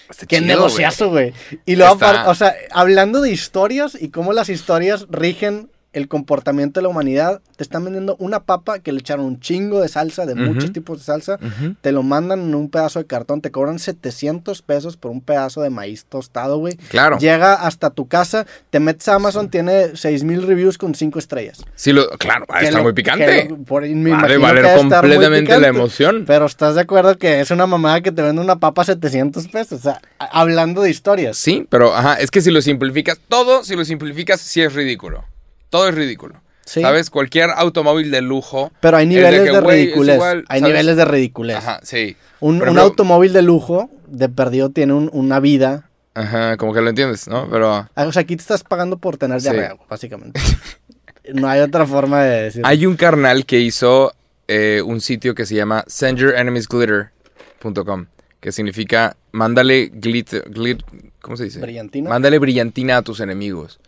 Está 0.10 0.26
Qué 0.26 0.38
chido, 0.40 0.48
negociazo, 0.48 1.10
güey. 1.10 1.34
Y 1.66 1.76
luego, 1.76 1.94
Está- 1.94 2.28
o 2.30 2.36
sea, 2.36 2.54
hablando 2.72 3.22
de 3.22 3.32
historias 3.32 3.96
y 4.00 4.10
cómo 4.10 4.34
las 4.34 4.50
historias 4.50 5.06
rigen 5.10 5.70
el 5.96 6.08
comportamiento 6.08 6.80
de 6.80 6.84
la 6.84 6.90
humanidad, 6.90 7.42
te 7.56 7.64
están 7.64 7.84
vendiendo 7.86 8.16
una 8.20 8.42
papa 8.44 8.80
que 8.80 8.92
le 8.92 9.00
echaron 9.00 9.26
un 9.26 9.40
chingo 9.40 9.82
de 9.82 9.88
salsa, 9.88 10.26
de 10.26 10.36
muchos 10.36 10.72
tipos 10.74 11.00
de 11.00 11.04
salsa, 11.06 11.40
te 11.82 11.92
lo 11.92 12.04
mandan 12.04 12.42
en 12.42 12.54
un 12.56 12.70
pedazo 12.70 13.00
de 13.00 13.06
cartón, 13.06 13.42
te 13.42 13.50
cobran 13.50 13.80
700 13.80 14.62
pesos 14.62 14.98
por 14.98 15.12
un 15.12 15.22
pedazo 15.22 15.62
de 15.62 15.70
maíz 15.70 16.06
tostado, 16.06 16.58
güey. 16.58 16.76
Claro. 16.90 17.18
Llega 17.18 17.54
hasta 17.54 17.90
tu 17.90 18.08
casa, 18.08 18.46
te 18.70 18.80
metes 18.80 19.08
a 19.08 19.16
Amazon, 19.16 19.50
tiene 19.50 19.96
6000 19.96 20.46
reviews 20.46 20.78
con 20.78 20.94
5 20.96 21.18
estrellas. 21.18 21.64
Sí, 21.76 21.94
lo, 21.94 22.08
claro, 22.18 22.46
va 22.52 22.58
a 22.58 22.62
estar 22.62 22.84
muy 22.84 22.94
picante. 22.94 23.48
lo- 23.50 23.58
por- 23.58 23.84
me 23.88 24.12
Va 24.12 24.20
a 24.20 24.38
valer 24.38 24.66
que 24.66 24.74
completamente 24.76 25.58
la 25.60 25.68
emoción. 25.68 26.26
Pero 26.28 26.46
estás 26.46 26.76
de 26.76 26.82
acuerdo 26.82 27.18
que 27.18 27.40
es 27.40 27.52
una 27.52 27.66
mamada 27.68 28.02
que 28.02 28.12
te 28.12 28.22
vende 28.22 28.42
una 28.42 28.58
papa 28.60 28.82
a 28.82 28.86
700 28.86 29.48
pesos. 29.48 29.80
O 29.80 29.84
sea, 29.84 30.02
hablando 30.20 30.82
de 30.82 30.90
historias. 30.90 31.38
Sí, 31.38 31.66
pero 31.70 31.96
ajá, 31.96 32.16
es 32.16 32.32
que 32.32 32.42
si 32.42 32.52
lo 32.52 32.62
simplificas, 32.62 33.20
todo 33.30 33.64
si 33.64 33.76
lo 33.76 33.86
simplificas 33.86 34.42
sí 34.42 34.62
es 34.62 34.74
ridículo. 34.74 35.24
Todo 35.76 35.90
es 35.90 35.96
ridículo. 35.96 36.36
Sí. 36.66 36.82
¿Sabes? 36.82 37.10
Cualquier 37.12 37.50
automóvil 37.52 38.10
de 38.12 38.22
lujo. 38.22 38.72
Pero 38.80 38.98
hay 38.98 39.04
es 39.04 39.10
niveles 39.10 39.42
que, 39.42 39.52
de, 39.52 39.58
es 39.58 39.64
ridiculez. 39.64 40.16
igual, 40.16 40.46
hay 40.50 40.60
¿sabes? 40.62 40.74
niveles 40.74 40.98
de 40.98 41.06
ridiculez. 41.06 41.58
Ajá, 41.58 41.80
sí. 41.84 42.16
Un, 42.40 42.80
automóvil 42.80 43.34
de 43.34 43.42
lujo, 43.44 43.90
de 44.08 44.30
perdido, 44.30 44.70
tiene 44.70 44.94
un- 44.94 45.10
una 45.14 45.40
vida 45.40 45.90
Ajá, 46.16 46.56
como 46.58 46.74
que 46.74 46.80
lo 46.82 46.90
entiendes, 46.90 47.28
¿no? 47.28 47.48
Pero 47.52 47.72
Ah, 47.74 47.90
O 48.08 48.12
sea, 48.14 48.22
aquí 48.22 48.36
te 48.38 48.42
estás 48.42 48.64
pagando 48.64 48.98
por 48.98 49.18
tener 49.18 49.42
Sí. 49.42 49.50
diarrea, 49.50 49.76
básicamente. 49.90 50.40
no 51.34 51.48
hay 51.50 51.60
otra 51.62 51.86
forma 51.86 52.24
de 52.24 52.44
decirlo. 52.44 52.68
hay 52.68 52.86
un 52.86 52.96
carnal 52.96 53.46
que 53.46 53.60
hizo 53.60 54.14
eh, 54.48 54.82
un 54.86 55.02
sitio 55.02 55.36
que 55.36 55.46
se 55.46 55.56
llama 55.56 55.84
sendyourenemiesglitter.com, 55.88 58.06
que 58.40 58.52
significa 58.52 59.16
mándale 59.32 59.92
glitter, 59.94 60.44
glit, 60.50 60.82
¿cómo 61.22 61.38
se 61.38 61.46
dice? 61.46 61.60
Brillantina. 61.60 62.10
Mándale 62.10 62.40
brillantina 62.40 62.98
a 62.98 63.02
tus 63.02 63.20
enemigos. 63.20 63.80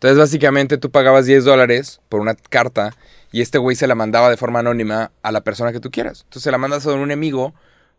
Entonces, 0.00 0.18
básicamente, 0.18 0.78
tú 0.78 0.90
pagabas 0.90 1.26
10 1.26 1.44
dólares 1.44 2.00
por 2.08 2.20
una 2.20 2.34
carta 2.34 2.94
y 3.32 3.42
este 3.42 3.58
güey 3.58 3.76
se 3.76 3.86
la 3.86 3.94
mandaba 3.94 4.30
de 4.30 4.38
forma 4.38 4.60
anónima 4.60 5.12
a 5.22 5.30
la 5.30 5.42
persona 5.42 5.72
que 5.72 5.80
tú 5.80 5.90
quieras. 5.90 6.20
Entonces, 6.22 6.42
se 6.44 6.50
la 6.50 6.56
mandas 6.58 6.86
a 6.86 6.92
un 6.94 7.02
enemigo, 7.02 7.54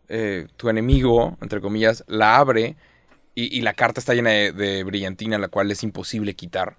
eh, 0.08 0.48
tu 0.56 0.68
enemigo, 0.68 1.38
entre 1.40 1.60
comillas, 1.60 2.02
la 2.08 2.38
abre 2.38 2.76
y, 3.36 3.56
y 3.56 3.60
la 3.62 3.72
carta 3.74 4.00
está 4.00 4.14
llena 4.14 4.30
de, 4.30 4.50
de 4.52 4.82
brillantina, 4.82 5.38
la 5.38 5.46
cual 5.48 5.70
es 5.70 5.84
imposible 5.84 6.34
quitar. 6.34 6.76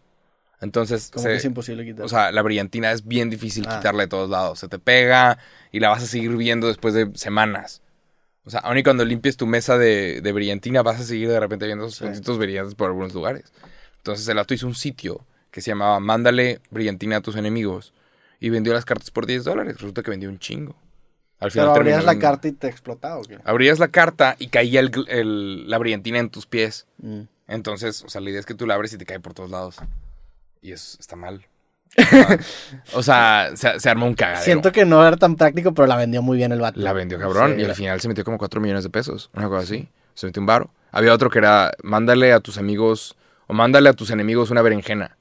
Entonces, 0.60 1.10
Como 1.12 1.24
se- 1.24 1.30
que 1.30 1.36
es 1.36 1.46
imposible 1.46 1.86
quitar. 1.86 2.06
o 2.06 2.10
sea, 2.10 2.32
la 2.34 2.42
brillantina 2.42 2.92
es 2.92 3.06
bien 3.08 3.30
difícil 3.30 3.66
Ah. 3.68 3.78
quitarla 3.78 4.04
de 4.04 4.08
todos 4.10 4.30
lados. 4.30 4.60
Se 4.60 4.68
te 4.68 4.78
pega 4.78 5.38
y 5.72 5.80
la 5.80 5.88
vas 5.90 6.04
a 6.04 6.06
seguir 6.08 6.36
viendo 6.36 6.68
después 6.68 6.94
de 6.94 7.10
semanas. 7.16 7.82
O 8.46 8.50
sea, 8.50 8.60
aun 8.60 8.78
y 8.78 8.84
cuando 8.84 9.06
limpies 9.06 9.38
tu 9.38 9.48
mesa 9.48 9.78
de, 9.78 10.20
de 10.22 10.32
brillantina, 10.34 10.82
vas 10.84 11.00
a 11.00 11.04
seguir 11.04 11.30
de 11.30 11.40
repente 11.40 11.66
viendo 11.66 11.86
esos 11.86 11.98
Sí. 11.98 12.04
puntitos 12.04 12.38
brillantes 12.38 12.76
por 12.76 12.88
algunos 12.88 13.14
lugares. 13.14 13.46
Entonces 14.04 14.28
el 14.28 14.36
vato 14.36 14.54
hizo 14.54 14.68
un 14.68 14.76
sitio 14.76 15.22
que 15.50 15.62
se 15.62 15.72
llamaba 15.72 15.98
Mándale 16.02 16.60
brillantina 16.72 17.18
a 17.18 17.22
tus 17.22 17.38
enemigos 17.38 17.94
y 18.42 18.50
vendió 18.50 18.74
las 18.74 18.84
cartas 18.84 19.12
por 19.12 19.26
10 19.26 19.46
dólares. 19.46 19.76
Resulta 19.76 20.04
que 20.04 20.12
vendió 20.12 20.30
un 20.30 20.40
chingo. 20.40 20.76
Al 21.40 21.52
Pero 21.52 21.72
abrías 21.74 22.04
la 22.04 22.12
en- 22.12 22.20
carta 22.20 22.48
y 22.50 22.52
te 22.52 22.68
explotaba, 22.68 23.18
¿o 23.20 23.22
qué? 23.24 23.40
Abrías 23.46 23.80
la 23.80 23.88
carta 23.88 24.36
y 24.40 24.48
caía 24.48 24.82
el 24.82 25.70
la 25.70 25.78
brillantina 25.78 26.20
en 26.20 26.30
tus 26.30 26.46
pies. 26.46 26.86
Mm. 26.98 27.22
Entonces, 27.48 28.04
o 28.04 28.10
sea, 28.10 28.20
la 28.20 28.30
idea 28.30 28.42
es 28.42 28.46
que 28.46 28.56
tú 28.56 28.68
la 28.68 28.74
abres 28.74 28.92
y 28.92 28.98
te 28.98 29.06
cae 29.06 29.22
por 29.22 29.34
todos 29.34 29.50
lados. 29.50 29.78
Y 30.62 30.74
eso 30.74 30.98
está 31.00 31.16
mal. 31.16 31.46
o 32.94 33.04
sea, 33.04 33.52
se, 33.56 33.80
se 33.80 33.90
armó 33.90 34.06
un 34.08 34.16
cagadero. 34.16 34.44
Siento 34.44 34.72
que 34.74 34.84
no 34.86 35.06
era 35.06 35.16
tan 35.16 35.36
práctico, 35.38 35.74
pero 35.74 35.88
la 35.88 35.96
vendió 35.96 36.22
muy 36.22 36.38
bien 36.38 36.52
el 36.52 36.60
vato. 36.60 36.80
La 36.80 36.92
vendió 36.92 37.20
cabrón 37.20 37.54
Sí, 37.56 37.62
y 37.62 37.66
al 37.66 37.76
final 37.76 38.02
se 38.02 38.08
metió 38.10 38.24
como 38.26 38.38
4 38.38 38.60
millones 38.60 38.84
de 38.84 38.90
pesos, 38.90 39.30
una 39.34 39.48
cosa 39.48 39.64
así. 39.64 39.88
Se 40.14 40.26
metió 40.26 40.42
un 40.42 40.46
varo. 40.48 40.70
Había 40.92 41.14
otro 41.14 41.30
que 41.30 41.40
era, 41.40 41.72
mándale 41.84 42.34
a 42.34 42.40
tus 42.40 42.58
amigos 42.58 43.16
o 43.54 43.56
mándale 43.56 43.90
a 43.90 43.94
tus 43.94 44.10
enemigos 44.12 44.50
una 44.50 44.62
berenjena. 44.62 45.16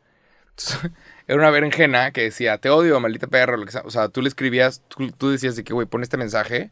Entonces, 0.50 0.90
era 1.28 1.38
una 1.38 1.50
berenjena 1.50 2.10
que 2.12 2.22
decía, 2.22 2.58
te 2.58 2.70
odio, 2.70 2.98
maldita 3.00 3.26
perra, 3.26 3.56
lo 3.56 3.66
que 3.66 3.72
sea. 3.72 3.82
O 3.84 3.90
sea, 3.90 4.08
tú 4.08 4.22
le 4.22 4.28
escribías, 4.28 4.82
tú, 4.88 5.10
tú 5.12 5.30
decías 5.30 5.56
de 5.56 5.64
que, 5.64 5.72
güey, 5.72 5.86
pon 5.86 6.02
este 6.02 6.16
mensaje 6.16 6.70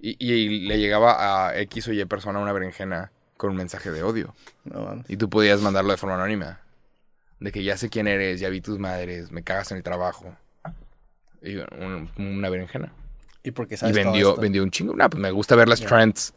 y, 0.00 0.16
y 0.18 0.66
le 0.66 0.78
llegaba 0.78 1.48
a 1.48 1.58
X 1.60 1.88
o 1.88 1.92
Y 1.92 2.04
persona 2.06 2.38
una 2.38 2.52
berenjena 2.52 3.12
con 3.36 3.50
un 3.50 3.56
mensaje 3.56 3.90
de 3.90 4.02
odio. 4.02 4.34
No. 4.64 5.02
Y 5.08 5.16
tú 5.16 5.28
podías 5.28 5.60
mandarlo 5.60 5.90
de 5.90 5.96
forma 5.96 6.14
anónima. 6.16 6.60
De 7.40 7.52
que 7.52 7.62
ya 7.62 7.76
sé 7.76 7.90
quién 7.90 8.06
eres, 8.06 8.40
ya 8.40 8.48
vi 8.48 8.60
tus 8.60 8.78
madres, 8.78 9.30
me 9.30 9.42
cagas 9.42 9.70
en 9.72 9.76
el 9.78 9.82
trabajo. 9.82 10.34
Y 11.42 11.56
un- 11.56 12.10
una 12.16 12.48
berenjena. 12.48 12.92
¿Y 13.42 13.50
por 13.50 13.68
qué 13.68 13.74
Y 13.74 13.78
sabes 13.78 13.94
todo 13.96 14.04
vendió, 14.04 14.28
esto? 14.30 14.40
vendió 14.40 14.62
un 14.62 14.70
chingo. 14.70 14.94
Nah, 14.96 15.08
pues 15.08 15.20
me 15.20 15.30
gusta 15.30 15.54
ver 15.56 15.68
las 15.68 15.80
trends. 15.80 16.32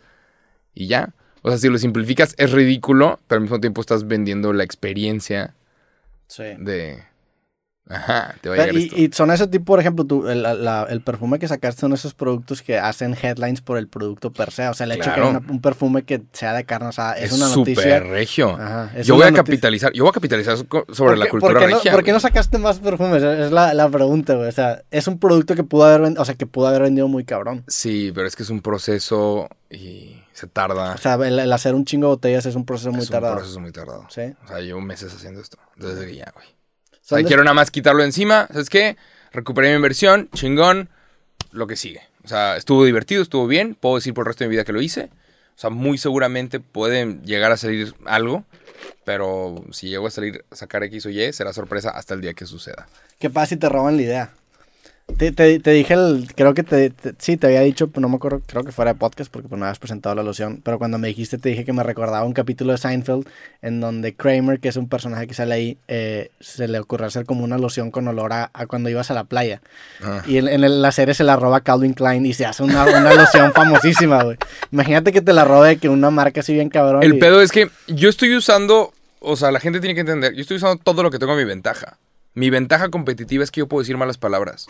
Y 0.73 0.87
ya. 0.87 1.09
O 1.41 1.49
sea, 1.49 1.57
si 1.57 1.69
lo 1.69 1.77
simplificas, 1.77 2.33
es 2.37 2.51
ridículo, 2.51 3.19
pero 3.27 3.37
al 3.37 3.43
mismo 3.43 3.59
tiempo 3.59 3.81
estás 3.81 4.07
vendiendo 4.07 4.53
la 4.53 4.63
experiencia 4.63 5.53
Sí. 6.27 6.43
de. 6.59 7.03
Ajá, 7.89 8.35
te 8.41 8.49
va 8.49 8.55
a 8.55 8.57
llegar 8.57 8.75
y, 8.75 8.83
esto. 8.83 8.97
y 8.97 9.09
son 9.13 9.31
ese 9.31 9.47
tipo, 9.47 9.63
por 9.63 9.79
ejemplo, 9.79 10.03
tú, 10.03 10.27
el, 10.27 10.41
la- 10.43 10.85
el 10.89 10.99
perfume 10.99 11.39
que 11.39 11.47
sacaste 11.47 11.79
son 11.79 11.93
esos 11.93 12.13
productos 12.13 12.61
que 12.61 12.77
hacen 12.77 13.15
headlines 13.21 13.61
por 13.61 13.77
el 13.77 13.87
producto 13.87 14.33
per 14.33 14.51
se. 14.51 14.67
O 14.67 14.73
sea, 14.73 14.83
el 14.87 14.91
hecho 14.91 15.03
que 15.03 15.05
Claro. 15.15 15.29
haya 15.29 15.37
una- 15.39 15.49
un 15.53 15.61
perfume 15.61 16.03
que 16.03 16.21
sea 16.33 16.51
de 16.53 16.65
carne 16.65 16.87
asada 16.89 17.13
es, 17.13 17.31
es 17.31 17.37
una 17.41 17.47
noticia. 17.55 18.01
regio. 18.01 18.49
Ajá, 18.59 18.91
es 18.93 19.07
Yo 19.07 19.13
voy 19.15 19.23
a 19.23 19.27
noticia. 19.27 19.43
capitalizar, 19.45 19.93
yo 19.93 20.03
voy 20.03 20.09
a 20.09 20.13
capitalizar 20.13 20.57
so- 20.57 20.65
sobre 20.91 21.11
¿Por 21.11 21.17
la 21.17 21.29
cultura 21.29 21.53
¿por 21.53 21.61
qué, 21.61 21.67
no, 21.69 21.75
regia. 21.77 21.91
por 21.93 22.03
qué 22.03 22.11
no 22.11 22.19
sacaste 22.19 22.57
más 22.57 22.79
perfumes? 22.79 23.23
Es 23.23 23.51
la, 23.53 23.73
la 23.73 23.87
pregunta, 23.87 24.33
güey. 24.35 24.49
O 24.49 24.51
sea, 24.51 24.81
es 24.91 25.07
un 25.07 25.17
producto 25.17 25.55
que 25.55 25.63
pudo 25.63 25.85
haber 25.85 26.01
vendido, 26.01 26.21
o 26.21 26.25
sea, 26.25 26.35
que 26.35 26.45
pudo 26.45 26.67
haber 26.67 26.81
vendido 26.81 27.07
muy 27.07 27.23
cabrón. 27.23 27.63
Sí, 27.69 28.11
pero 28.13 28.27
es 28.27 28.35
que 28.35 28.43
es 28.43 28.49
un 28.49 28.59
proceso 28.59 29.47
y 29.69 30.17
se 30.37 30.45
tarda. 30.45 30.93
O 30.93 30.97
sea, 30.99 31.15
el, 31.15 31.39
el 31.39 31.51
hacer 31.51 31.73
un 31.73 31.83
chingo 31.83 32.05
de 32.07 32.13
botellas 32.13 32.45
es 32.45 32.53
un 32.53 32.63
proceso 32.63 32.91
muy 32.91 33.01
es 33.01 33.07
un 33.07 33.11
tardado. 33.11 33.37
proceso 33.37 33.59
muy 33.59 33.71
tardado. 33.71 34.05
Sí. 34.11 34.21
O 34.43 34.47
sea, 34.47 34.59
llevo 34.59 34.81
meses 34.81 35.11
haciendo 35.11 35.41
esto. 35.41 35.57
Desde 35.75 36.05
que 36.05 36.15
ya, 36.15 36.31
güey. 36.35 36.45
O 36.45 36.99
sea, 37.01 37.23
quiero 37.23 37.43
nada 37.43 37.55
más 37.55 37.71
quitarlo 37.71 38.03
encima. 38.03 38.47
¿Sabes 38.51 38.69
qué? 38.69 38.97
Recuperé 39.31 39.69
mi 39.69 39.77
inversión, 39.77 40.29
chingón. 40.35 40.89
Lo 41.51 41.65
que 41.65 41.75
sigue. 41.75 42.01
O 42.23 42.27
sea, 42.27 42.55
estuvo 42.55 42.85
divertido, 42.85 43.23
estuvo 43.23 43.47
bien. 43.47 43.73
Puedo 43.73 43.95
decir 43.95 44.13
por 44.13 44.23
el 44.23 44.27
resto 44.27 44.43
de 44.43 44.49
mi 44.49 44.51
vida 44.55 44.63
que 44.63 44.73
lo 44.73 44.81
hice. 44.81 45.09
O 45.55 45.59
sea, 45.59 45.71
muy 45.71 45.97
seguramente 45.97 46.59
pueden 46.59 47.23
llegar 47.23 47.51
a 47.51 47.57
salir 47.57 47.95
algo. 48.05 48.43
Pero 49.05 49.63
si 49.71 49.89
llego 49.89 50.05
a 50.05 50.11
salir, 50.11 50.45
a 50.51 50.55
sacar 50.55 50.83
X 50.83 51.07
o 51.07 51.09
Y, 51.09 51.33
será 51.33 51.51
sorpresa 51.51 51.89
hasta 51.89 52.13
el 52.13 52.21
día 52.21 52.35
que 52.35 52.45
suceda. 52.45 52.87
¿Qué 53.17 53.31
pasa 53.31 53.47
si 53.47 53.57
te 53.57 53.69
roban 53.69 53.97
la 53.97 54.03
idea? 54.03 54.33
Te, 55.15 55.31
te- 55.31 55.59
te 55.59 55.71
dije, 55.71 55.93
el, 55.95 56.27
creo 56.35 56.53
que 56.53 56.61
te, 56.63 56.89
te- 56.91 57.13
sí, 57.17 57.37
te 57.37 57.47
había 57.47 57.61
dicho, 57.61 57.87
pues 57.87 58.01
no 58.01 58.09
me 58.09 58.17
acuerdo, 58.17 58.41
creo 58.45 58.63
que 58.63 58.71
fuera 58.71 58.93
de 58.93 58.99
podcast 58.99 59.31
porque 59.31 59.47
pues 59.47 59.57
me 59.57 59.65
habías 59.65 59.79
presentado 59.79 60.13
la 60.13 60.21
loción, 60.21 60.61
pero 60.63 60.77
cuando 60.77 60.97
me 60.99 61.07
dijiste 61.07 61.37
te 61.39 61.49
dije 61.49 61.65
que 61.65 61.73
me 61.73 61.81
recordaba 61.81 62.23
un 62.25 62.33
capítulo 62.33 62.73
de 62.73 62.77
Seinfeld 62.77 63.25
en 63.63 63.79
donde 63.79 64.13
Kramer, 64.13 64.59
que 64.59 64.67
es 64.67 64.75
un 64.75 64.89
personaje 64.89 65.25
que 65.25 65.33
sale 65.33 65.55
ahí, 65.55 65.77
eh, 65.87 66.29
se 66.39 66.67
le 66.67 66.77
ocurrió 66.77 67.07
hacer 67.07 67.25
como 67.25 67.43
una 67.45 67.57
loción 67.57 67.89
con 67.89 68.07
olor 68.07 68.31
a, 68.33 68.51
a 68.53 68.67
cuando 68.67 68.89
ibas 68.89 69.09
a 69.09 69.15
la 69.15 69.23
playa. 69.23 69.61
Ah. 70.03 70.21
Y 70.27 70.37
en, 70.37 70.49
en 70.49 70.63
el- 70.63 70.81
la 70.83 70.91
serie 70.91 71.15
se 71.15 71.23
la 71.23 71.35
roba 71.37 71.61
Calvin 71.61 71.93
Klein 71.93 72.23
y 72.25 72.33
se 72.33 72.45
hace 72.45 72.61
una, 72.61 72.83
una 72.85 73.13
loción 73.15 73.53
famosísima, 73.53 74.21
güey. 74.23 74.37
Imagínate 74.71 75.11
que 75.13 75.21
te 75.21 75.33
la 75.33 75.45
robe 75.45 75.77
que 75.77 75.89
una 75.89 76.11
marca 76.11 76.41
así 76.41 76.53
bien 76.53 76.69
cabrón. 76.69 77.01
El 77.01 77.15
y- 77.15 77.19
pedo 77.19 77.41
es 77.41 77.51
que 77.51 77.69
yo 77.87 78.09
estoy 78.09 78.35
usando, 78.35 78.93
o 79.19 79.35
sea, 79.35 79.51
la 79.51 79.61
gente 79.61 79.79
tiene 79.79 79.95
que 79.95 80.01
entender, 80.01 80.35
yo 80.35 80.41
estoy 80.41 80.57
usando 80.57 80.75
todo 80.83 81.01
lo 81.01 81.09
que 81.09 81.17
tengo 81.17 81.31
a 81.31 81.37
mi 81.37 81.45
ventaja. 81.45 81.97
Mi 82.35 82.51
ventaja 82.51 82.89
competitiva 82.89 83.43
es 83.43 83.49
que 83.49 83.61
yo 83.61 83.67
puedo 83.67 83.81
decir 83.81 83.97
malas 83.97 84.19
palabras. 84.19 84.67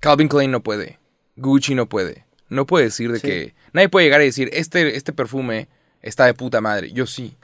Calvin 0.00 0.28
Klein 0.28 0.50
no 0.50 0.62
puede. 0.62 0.98
Gucci 1.36 1.74
no 1.74 1.88
puede. 1.88 2.24
No 2.48 2.66
puede 2.66 2.86
decir 2.86 3.12
de 3.12 3.18
Sí. 3.20 3.26
que... 3.26 3.54
Nadie 3.72 3.88
puede 3.88 4.06
llegar 4.06 4.22
y 4.22 4.26
decir, 4.26 4.48
este, 4.52 4.96
este 4.96 5.12
perfume 5.12 5.68
está 6.02 6.24
de 6.26 6.34
puta 6.34 6.60
madre. 6.60 6.92
Yo 6.92 7.06
sí. 7.06 7.36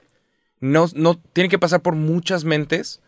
No, 0.61 0.87
no, 0.95 1.21
tiene 1.33 1.49
que 1.51 1.59
pasar 1.59 1.83
por 1.83 1.95
muchas 1.95 2.45
mentes 2.45 3.01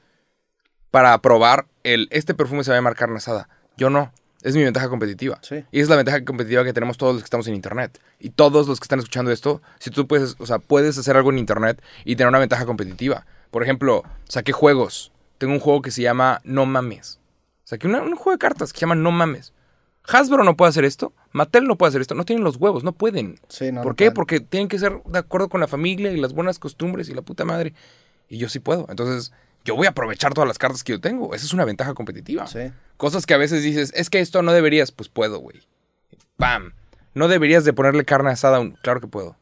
para 0.91 1.13
aprobar 1.15 1.67
el, 1.85 2.09
este 2.11 2.35
perfume 2.35 2.65
se 2.65 2.71
va 2.71 2.77
a 2.77 2.79
llamar 2.79 2.97
carne 2.97 3.17
asada. 3.17 3.49
Yo 3.77 3.89
no. 3.91 4.13
Es 4.43 4.55
mi 4.55 4.63
ventaja 4.63 4.89
competitiva. 4.89 5.39
Sí. 5.43 5.65
Y 5.73 5.81
es 5.81 5.89
la 5.89 5.97
ventaja 5.97 6.25
competitiva 6.25 6.63
que 6.65 6.73
tenemos 6.73 6.99
todos 6.99 7.15
los 7.15 7.23
que 7.23 7.27
estamos 7.27 7.49
en 7.49 7.55
internet. 7.55 7.99
Y 8.21 8.31
todos 8.31 8.69
los 8.69 8.79
que 8.79 8.85
están 8.85 8.99
escuchando 8.99 9.33
esto, 9.33 9.63
si 9.79 9.91
tú 9.91 10.07
puedes, 10.07 10.37
o 10.39 10.47
sea, 10.47 10.59
puedes 10.59 10.97
hacer 10.99 11.17
algo 11.17 11.33
en 11.33 11.39
internet 11.39 11.83
y 12.05 12.15
tener 12.17 12.29
una 12.29 12.39
ventaja 12.39 12.67
competitiva. 12.67 13.27
Por 13.51 13.63
ejemplo, 13.63 14.05
saqué 14.29 14.53
juegos. 14.53 15.13
Tengo 15.39 15.55
un 15.55 15.61
juego 15.61 15.83
que 15.83 15.91
se 15.91 16.03
llama 16.03 16.41
No 16.45 16.65
Mames. 16.67 17.19
Saqué 17.67 17.89
una- 17.89 18.01
un 18.01 18.15
juego 18.15 18.31
de 18.31 18.39
cartas 18.39 18.73
que 18.73 18.79
se 18.79 18.83
llama 18.87 18.95
No 18.95 19.11
Mames. 19.11 19.53
Hasbro 20.09 20.45
no 20.45 20.57
puede 20.57 20.69
hacer 20.71 20.85
esto, 20.85 21.13
Mattel 21.33 21.65
no 21.67 21.77
puede 21.77 21.89
hacer 21.89 22.01
esto, 22.01 22.15
no 22.15 22.25
tienen 22.25 22.45
los 22.45 22.57
huevos, 22.59 22.85
no 22.85 22.93
pueden. 22.93 23.41
Sí, 23.49 23.73
no, 23.73 23.83
¿Por 23.83 23.93
no 23.93 23.97
qué? 23.97 24.05
pueden. 24.05 24.15
Porque 24.15 24.39
tienen 24.41 24.69
que 24.69 24.79
ser 24.79 25.03
de 25.05 25.19
acuerdo 25.19 25.49
con 25.49 25.61
la 25.61 25.67
familia 25.67 26.13
y 26.13 26.17
las 26.17 26.33
buenas 26.33 26.61
costumbres 26.61 27.09
y 27.09 27.15
la 27.15 27.23
puta 27.23 27.45
madre. 27.45 27.75
Y 28.29 28.39
yo 28.39 28.49
sí 28.49 28.61
puedo. 28.61 28.87
Entonces, 28.89 29.33
yo 29.65 29.75
voy 29.75 29.87
a 29.89 29.91
aprovechar 29.91 30.33
todas 30.33 30.47
las 30.47 30.59
cartas 30.59 30.85
que 30.85 30.93
yo 30.93 31.01
tengo. 31.01 31.35
Esa 31.35 31.45
es 31.45 31.53
una 31.53 31.65
ventaja 31.65 31.93
competitiva. 31.95 32.47
Sí. 32.47 32.71
Cosas 32.97 33.27
que 33.27 33.35
a 33.35 33.37
veces 33.37 33.65
dices, 33.65 33.93
es 33.97 34.09
que 34.09 34.21
esto 34.21 34.43
no 34.43 34.53
deberías, 34.53 34.93
pues 34.93 35.09
puedo, 35.09 35.41
güey. 35.41 35.61
¡Pam! 36.37 36.73
No 37.15 37.27
deberías 37.27 37.65
de 37.65 37.73
ponerle 37.73 38.05
carne 38.05 38.31
asada 38.31 38.59
a 38.59 38.61
un... 38.61 38.73
Claro 38.83 39.01
que 39.01 39.09
puedo. 39.09 39.37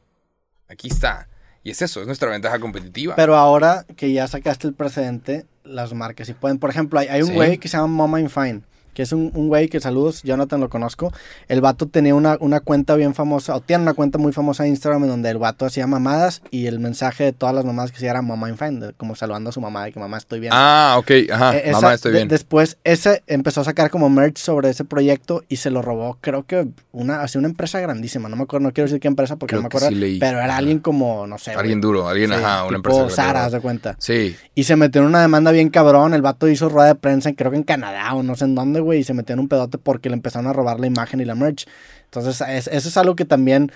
Aquí 0.69 0.89
está. 0.89 1.29
Y 1.65 1.71
es 1.71 1.83
eso, 1.83 2.01
es 2.01 2.07
nuestra 2.07 2.31
ventaja 2.31 2.59
competitiva. 2.61 3.17
Pero 3.17 3.37
ahora 3.37 3.85
que 3.97 4.13
ya 4.13 4.29
sacaste 4.29 4.69
el 4.69 4.75
precedente, 4.75 5.47
las 5.65 5.93
marcas 5.95 6.27
sí 6.27 6.35
pueden. 6.35 6.59
Por 6.59 6.69
ejemplo, 6.71 7.01
hay, 7.01 7.09
hay 7.09 7.23
un 7.23 7.29
Sí. 7.29 7.35
güey 7.35 7.59
que 7.59 7.69
se 7.69 7.77
llama 7.79 7.89
Mama 7.89 8.21
in 8.21 8.29
Fine, 8.31 8.61
que 8.95 9.03
es 9.03 9.13
un, 9.13 9.31
un 9.35 9.49
güey 9.49 9.69
que 9.69 9.81
saludos, 9.81 10.23
Jonathan 10.23 10.61
lo 10.61 10.69
conozco. 10.71 11.13
El 11.49 11.61
vato 11.61 11.87
tenía 11.87 12.15
una, 12.15 12.37
una 12.41 12.61
cuenta 12.61 12.95
bien 12.97 13.15
famosa, 13.15 13.55
o 13.57 13.61
tiene 13.61 13.83
una 13.83 13.95
cuenta 13.95 14.19
muy 14.19 14.33
famosa 14.33 14.65
en 14.65 14.71
Instagram 14.71 15.03
en 15.05 15.09
donde 15.11 15.31
el 15.31 15.39
vato 15.39 15.67
hacía 15.67 15.87
mamadas 15.87 16.41
y 16.51 16.67
el 16.67 16.79
mensaje 16.81 17.25
de 17.25 17.33
todas 17.33 17.55
las 17.55 17.65
mamadas 17.65 17.91
que 17.91 17.97
hacía 17.99 18.11
era 18.11 18.23
Mama 18.23 18.49
in 18.49 18.57
Fine, 18.57 18.81
de- 18.87 18.93
como 18.95 19.15
saludando 19.17 19.51
a 19.51 19.53
su 19.53 19.61
mamá 19.61 19.85
de 19.85 19.93
que 19.93 20.01
mamá 20.01 20.17
estoy 20.17 20.41
bien. 20.41 20.53
Ah, 20.55 20.97
ok, 20.99 21.11
ajá. 21.33 21.57
Eh, 21.57 21.63
esa- 21.67 21.81
Mamá, 21.81 21.95
estoy 21.95 22.13
de- 22.13 22.19
bien. 22.19 22.29
después, 22.29 22.79
ese 22.85 23.23
empezó 23.27 23.61
a 23.61 23.65
sacar 23.65 23.91
como 23.91 24.09
merch 24.09 24.39
sobre 24.39 24.71
ese 24.71 24.85
proyecto 24.85 25.43
y 25.49 25.57
se 25.57 25.71
lo 25.71 25.83
robó, 25.83 26.19
creo 26.21 26.45
que 26.47 26.69
una, 26.93 27.21
así 27.23 27.37
una 27.39 27.49
empresa 27.49 27.81
grandísima. 27.81 28.29
No 28.29 28.37
me 28.37 28.45
acuerdo, 28.45 28.69
no 28.69 28.73
quiero 28.73 28.87
decir 28.87 29.01
qué 29.01 29.09
empresa 29.09 29.37
porque 29.37 29.51
Creo 29.53 29.61
no 29.63 29.65
me 29.65 29.67
acuerdo. 29.69 29.89
sí 29.89 29.95
leí. 29.97 30.19
Pero 30.21 30.39
era 30.39 30.45
Ajá. 30.51 30.57
alguien 30.59 30.79
como, 30.79 31.27
no 31.27 31.39
sé. 31.39 31.51
Alguien 31.53 31.81
güey. 31.81 31.93
duro, 31.93 32.09
alguien, 32.09 32.31
Sí, 32.31 32.37
ajá, 32.37 32.65
una 32.65 32.77
tipo 32.79 33.01
empresa. 33.01 33.11
Sara, 33.17 33.51
de 33.51 33.61
cuenta. 33.61 33.97
Sí. 33.99 34.37
Y 34.55 34.65
se 34.65 34.77
metió 34.77 35.01
en 35.03 35.09
una 35.09 35.21
demanda 35.21 35.51
bien 35.51 35.71
cabrón. 35.71 36.15
El 36.15 36.23
vato 36.23 36.49
hizo 36.49 36.69
rueda 36.69 36.89
de 36.89 36.95
prensa, 36.95 37.29
en- 37.29 37.35
creo 37.35 37.51
que 37.51 37.57
en 37.57 37.63
Canadá 37.65 38.15
o 38.15 38.23
no 38.23 38.35
sé 38.37 38.45
en 38.45 38.55
dónde, 38.55 38.81
güey. 38.85 39.01
Y 39.01 39.05
se 39.05 39.15
metió 39.15 39.33
en 39.35 39.41
un 39.41 39.49
pedote 39.49 39.79
porque 39.79 40.09
le 40.09 40.15
empezaron 40.15 40.47
a 40.49 40.53
robar 40.53 40.79
la 40.79 40.87
imagen 40.87 41.21
y 41.21 41.25
la 41.25 41.35
merch. 41.35 41.67
Entonces, 42.05 42.41
es- 42.49 42.69
eso 42.69 42.89
es 42.89 42.97
algo 42.97 43.17
que 43.17 43.25
también 43.25 43.73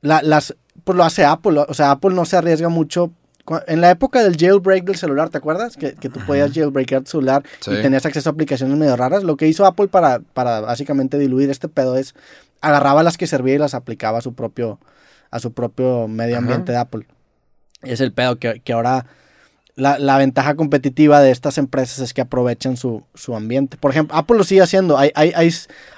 la- 0.00 0.22
las, 0.22 0.54
pues 0.84 0.96
lo 0.96 1.04
hace 1.04 1.24
Apple. 1.24 1.58
O 1.68 1.74
sea, 1.74 1.90
Apple 1.90 2.14
no 2.14 2.24
se 2.24 2.36
arriesga 2.36 2.68
mucho. 2.68 3.12
En 3.66 3.80
la 3.80 3.90
época 3.90 4.22
del 4.22 4.36
jailbreak 4.36 4.84
del 4.84 4.94
celular, 4.96 5.28
¿te 5.28 5.38
acuerdas? 5.38 5.76
Que, 5.76 5.94
que 5.94 6.08
tú 6.08 6.20
podías 6.26 6.52
jailbreaker 6.52 7.02
tu 7.02 7.10
celular 7.10 7.42
Sí. 7.58 7.72
y 7.72 7.82
tenías 7.82 8.06
acceso 8.06 8.30
a 8.30 8.32
aplicaciones 8.32 8.78
medio 8.78 8.94
raras. 8.96 9.24
Lo 9.24 9.36
que 9.36 9.48
hizo 9.48 9.66
Apple 9.66 9.88
para, 9.88 10.20
para 10.20 10.60
básicamente 10.60 11.18
diluir 11.18 11.50
este 11.50 11.68
pedo 11.68 11.96
es 11.96 12.14
agarraba 12.60 13.02
las 13.02 13.18
que 13.18 13.26
servía 13.26 13.56
y 13.56 13.58
las 13.58 13.74
aplicaba 13.74 14.18
a 14.18 14.22
su 14.22 14.34
propio, 14.34 14.78
a 15.32 15.40
su 15.40 15.52
propio 15.52 16.06
medio 16.06 16.36
Ajá. 16.36 16.42
ambiente 16.42 16.70
de 16.70 16.78
Apple. 16.78 17.06
Es 17.82 18.00
el 18.00 18.12
pedo 18.12 18.38
que, 18.38 18.60
que 18.60 18.72
ahora 18.72 19.06
la, 19.74 19.98
la 19.98 20.18
ventaja 20.18 20.54
competitiva 20.54 21.20
de 21.20 21.30
estas 21.30 21.56
empresas 21.56 21.98
es 22.00 22.12
que 22.12 22.20
aprovechan 22.20 22.76
su, 22.76 23.04
su 23.14 23.34
ambiente. 23.34 23.76
Por 23.78 23.90
ejemplo, 23.90 24.16
Apple 24.16 24.36
lo 24.36 24.44
sigue 24.44 24.60
haciendo. 24.60 24.98
Hay, 24.98 25.10
hay, 25.14 25.32
hay, 25.34 25.50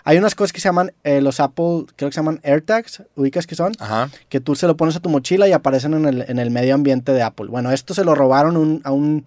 hay 0.04 0.18
unas 0.18 0.34
cosas 0.36 0.52
que 0.52 0.60
se 0.60 0.68
llaman, 0.68 0.92
eh, 1.02 1.20
los 1.20 1.40
Apple, 1.40 1.86
creo 1.96 2.08
que 2.10 2.14
se 2.14 2.20
llaman 2.20 2.40
AirTags, 2.44 3.02
ubicas 3.16 3.46
que 3.48 3.56
son, 3.56 3.72
Ajá. 3.80 4.10
que 4.28 4.40
tú 4.40 4.54
se 4.54 4.66
lo 4.68 4.76
pones 4.76 4.94
a 4.94 5.00
tu 5.00 5.08
mochila 5.08 5.48
y 5.48 5.52
aparecen 5.52 5.94
en 5.94 6.04
el, 6.06 6.24
en 6.28 6.38
el 6.38 6.50
medio 6.50 6.74
ambiente 6.74 7.12
de 7.12 7.22
Apple. 7.22 7.46
Bueno, 7.48 7.72
esto 7.72 7.94
se 7.94 8.04
lo 8.04 8.14
robaron 8.14 8.56
un- 8.56 8.80
a 8.84 8.92
un, 8.92 9.26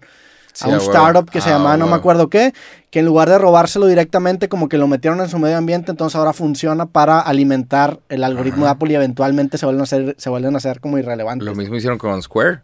Sí, 0.54 0.64
a 0.64 0.68
un 0.68 0.76
startup 0.76 1.30
que 1.30 1.40
se 1.40 1.50
Ah, 1.50 1.52
llamaba, 1.52 1.76
no 1.76 1.86
me 1.86 1.94
acuerdo 1.94 2.28
qué, 2.30 2.52
que 2.90 2.98
en 3.00 3.06
lugar 3.06 3.28
de 3.28 3.38
robárselo 3.38 3.86
directamente, 3.86 4.48
como 4.48 4.68
que 4.68 4.76
lo 4.78 4.88
metieron 4.88 5.20
en 5.20 5.28
su 5.28 5.38
medio 5.38 5.56
ambiente, 5.56 5.92
entonces 5.92 6.16
ahora 6.16 6.32
funciona 6.32 6.86
para 6.86 7.20
alimentar 7.20 8.00
el 8.08 8.24
algoritmo 8.24 8.64
de. 8.64 8.70
Apple 8.72 8.90
y 8.92 8.96
eventualmente 8.96 9.56
se 9.58 9.66
vuelven 9.66 9.82
a 9.82 9.84
hacer, 9.84 10.16
se 10.18 10.30
vuelven 10.30 10.54
a 10.54 10.56
hacer 10.58 10.80
como 10.80 10.98
irrelevantes. 10.98 11.44
Lo 11.46 11.54
mismo 11.54 11.76
hicieron 11.76 11.96
con 11.98 12.20
Square. 12.22 12.60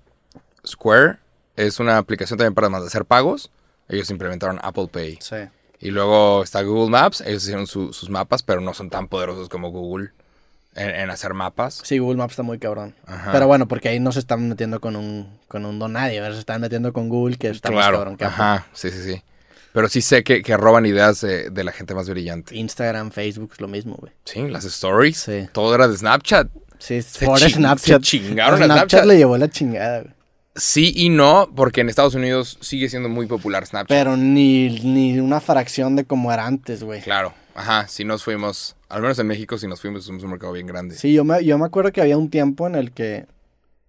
Square 0.66 1.18
es 1.56 1.80
una 1.80 1.98
aplicación 1.98 2.38
también 2.38 2.54
para 2.54 2.68
hacer 2.78 3.04
pagos. 3.04 3.50
Ellos 3.88 4.10
implementaron 4.10 4.58
Apple 4.62 4.88
Pay. 4.90 5.18
Sí. 5.20 5.36
Y 5.80 5.90
luego 5.90 6.42
está 6.42 6.62
Google 6.62 6.90
Maps. 6.90 7.20
Ellos 7.20 7.42
hicieron 7.42 7.66
su- 7.66 7.92
sus 7.92 8.08
mapas, 8.10 8.42
pero 8.42 8.60
no 8.60 8.72
son 8.74 8.88
tan 8.90 9.08
poderosos 9.08 9.48
como 9.48 9.70
Google 9.70 10.10
en, 10.74 10.90
en 10.90 11.10
hacer 11.10 11.34
mapas. 11.34 11.80
Sí, 11.84 11.98
Google 11.98 12.16
Maps 12.16 12.32
está 12.32 12.42
muy 12.42 12.58
cabrón. 12.58 12.94
Ajá. 13.06 13.32
Pero 13.32 13.46
bueno, 13.46 13.68
porque 13.68 13.90
ahí 13.90 14.00
no 14.00 14.10
se 14.12 14.20
están 14.20 14.48
metiendo 14.48 14.80
con 14.80 14.96
un, 14.96 15.38
con 15.48 15.66
un 15.66 15.78
don 15.78 15.92
nadie, 15.92 16.20
¿verdad? 16.20 16.34
se 16.34 16.40
están 16.40 16.60
metiendo 16.62 16.92
con 16.92 17.08
Google, 17.10 17.36
que 17.36 17.48
está 17.50 17.70
más 17.70 17.78
claro. 17.80 17.98
cabrón 17.98 18.16
que 18.16 18.24
Apple. 18.24 18.34
Ajá. 18.42 18.66
Sí, 18.72 18.90
sí, 18.90 19.02
sí. 19.02 19.22
Pero 19.72 19.88
sí 19.88 20.00
sé 20.02 20.22
que, 20.24 20.42
que 20.42 20.56
roban 20.56 20.86
ideas 20.86 21.20
de, 21.20 21.50
de 21.50 21.64
la 21.64 21.72
gente 21.72 21.94
más 21.94 22.08
brillante. 22.08 22.56
Instagram, 22.56 23.10
Facebook 23.10 23.50
es 23.54 23.60
lo 23.60 23.68
mismo, 23.68 23.96
güey. 23.96 24.12
Sí, 24.24 24.48
las 24.48 24.64
stories. 24.64 25.18
Sí. 25.18 25.48
Todo 25.52 25.74
era 25.74 25.88
de 25.88 25.96
Snapchat. 25.96 26.48
Sí, 26.78 27.02
Se 27.02 27.26
por 27.26 27.38
ching- 27.38 27.54
Snapchat. 27.56 28.00
se 28.02 28.06
chingaron 28.18 28.54
a 28.62 28.64
Snapchat. 28.64 28.76
Snapchat. 28.90 29.04
le 29.06 29.16
llevó 29.18 29.36
la 29.36 29.50
chingada, 29.50 30.00
güey. 30.02 30.14
Sí 30.56 30.92
y 30.94 31.08
no, 31.08 31.48
porque 31.54 31.80
en 31.80 31.88
Estados 31.88 32.14
Unidos 32.14 32.58
sigue 32.60 32.88
siendo 32.88 33.08
muy 33.08 33.26
popular 33.26 33.66
Snapchat. 33.66 33.88
Pero 33.88 34.16
ni, 34.16 34.68
ni 34.80 35.18
una 35.18 35.40
fracción 35.40 35.96
de 35.96 36.04
como 36.04 36.32
era 36.32 36.46
antes, 36.46 36.82
güey. 36.84 37.00
Claro. 37.00 37.34
Ajá. 37.56 37.86
Si 37.88 38.04
nos 38.04 38.22
fuimos, 38.24 38.76
al 38.88 39.02
menos 39.02 39.18
en 39.18 39.26
México, 39.26 39.58
si 39.58 39.66
nos 39.66 39.80
fuimos, 39.80 40.04
somos 40.04 40.22
un 40.22 40.30
mercado 40.30 40.52
bien 40.52 40.66
grande. 40.66 40.96
Sí, 40.96 41.12
yo 41.12 41.24
me, 41.24 41.44
yo 41.44 41.58
me 41.58 41.66
acuerdo 41.66 41.92
que 41.92 42.00
había 42.00 42.16
un 42.18 42.30
tiempo 42.30 42.66
en 42.66 42.74
el 42.76 42.92
que 42.92 43.26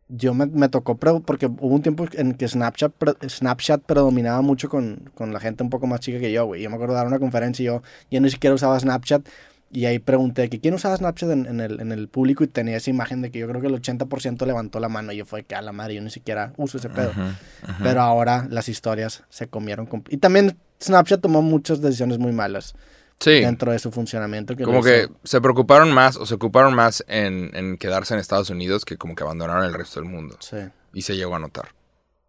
yo 0.07 0.33
me, 0.35 0.45
me 0.45 0.69
tocó, 0.69 0.97
pre- 0.97 1.19
porque 1.25 1.47
hubo 1.47 1.73
un 1.73 1.81
tiempo 1.81 2.05
en 2.13 2.33
que 2.35 2.47
Snapchat, 2.47 2.91
pre- 2.93 3.29
Snapchat 3.29 3.81
predominaba 3.81 4.41
mucho 4.41 4.69
con, 4.69 5.09
con 5.15 5.33
la 5.33 5.39
gente 5.39 5.63
un 5.63 5.69
poco 5.71 5.87
más 5.87 5.99
chica 5.99 6.19
que 6.19 6.31
yo, 6.31 6.45
güey. 6.45 6.61
Yo 6.61 6.69
me 6.69 6.75
acuerdo 6.75 6.93
de 6.93 6.99
dar 6.99 7.07
una 7.07 7.19
conferencia 7.19 7.63
y 7.63 7.65
yo 7.67 7.81
ya 8.11 8.19
ni 8.19 8.29
siquiera 8.29 8.53
usaba 8.53 8.79
Snapchat. 8.79 9.27
Y 9.71 9.85
ahí 9.85 9.99
pregunté 9.99 10.49
que 10.49 10.59
quién 10.61 10.73
usaba 10.73 10.95
Snapchat 10.95 11.29
en, 11.31 11.45
en 11.47 11.59
el, 11.59 11.81
en 11.81 11.91
el 11.91 12.07
público 12.07 12.43
y 12.43 12.47
tenía 12.47 12.77
esa 12.77 12.89
imagen 12.91 13.21
de 13.21 13.31
que 13.31 13.39
yo 13.39 13.47
creo 13.47 13.59
que 13.61 13.67
el 13.67 13.73
80% 13.81 14.45
levantó 14.45 14.79
la 14.79 14.87
mano 14.89 15.11
y 15.11 15.17
yo 15.17 15.25
fue 15.25 15.43
que 15.43 15.55
a 15.55 15.61
la 15.61 15.71
madre, 15.73 15.95
yo 15.95 16.01
ni 16.01 16.11
siquiera 16.11 16.53
uso 16.57 16.77
ese 16.77 16.89
pedo. 16.89 17.11
Pero 17.83 18.01
ahora 18.01 18.47
las 18.49 18.69
historias 18.69 19.23
se 19.29 19.47
comieron. 19.47 19.85
con- 19.85 20.03
Y 20.09 20.17
también 20.17 20.57
Snapchat 20.81 21.19
tomó 21.21 21.41
muchas 21.41 21.81
decisiones 21.81 22.19
muy 22.19 22.31
malas 22.31 22.73
Sí. 23.19 23.31
dentro 23.41 23.71
de 23.71 23.79
su 23.79 23.91
funcionamiento. 23.91 24.55
Que 24.55 24.63
Como 24.63 24.81
que 24.83 25.03
hizo- 25.05 25.19
se 25.23 25.41
preocuparon 25.41 25.91
más 25.91 26.15
o 26.17 26.25
se 26.25 26.35
ocuparon 26.35 26.73
más 26.73 27.03
en, 27.07 27.49
en 27.53 27.77
quedarse 27.77 28.13
en 28.13 28.19
Estados 28.19 28.49
Unidos 28.49 28.85
que 28.85 28.97
como 28.97 29.15
que 29.15 29.23
abandonaron 29.23 29.63
el 29.65 29.73
resto 29.73 29.99
del 30.01 30.09
mundo. 30.09 30.37
Sí. 30.41 30.57
Y 30.93 31.01
se 31.03 31.15
llegó 31.15 31.35
a 31.35 31.39
notar. 31.39 31.69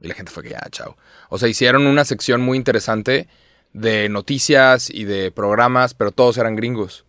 Y 0.01 0.09
la 0.09 0.15
gente 0.15 0.31
fue 0.33 0.43
que 0.43 0.51
ya, 0.51 0.61
chao. 0.71 0.97
O 1.29 1.39
sea, 1.39 1.49
hicieron 1.49 1.87
una 1.87 2.05
sección 2.05 2.41
muy 2.41 2.57
interesante 2.59 3.29
de 3.73 4.09
noticias 4.09 4.91
y 4.91 5.05
de 5.05 5.31
programas, 5.31 5.95
pero 5.95 6.11
todos 6.13 6.37
eran 6.39 6.55
gringos. 6.57 7.05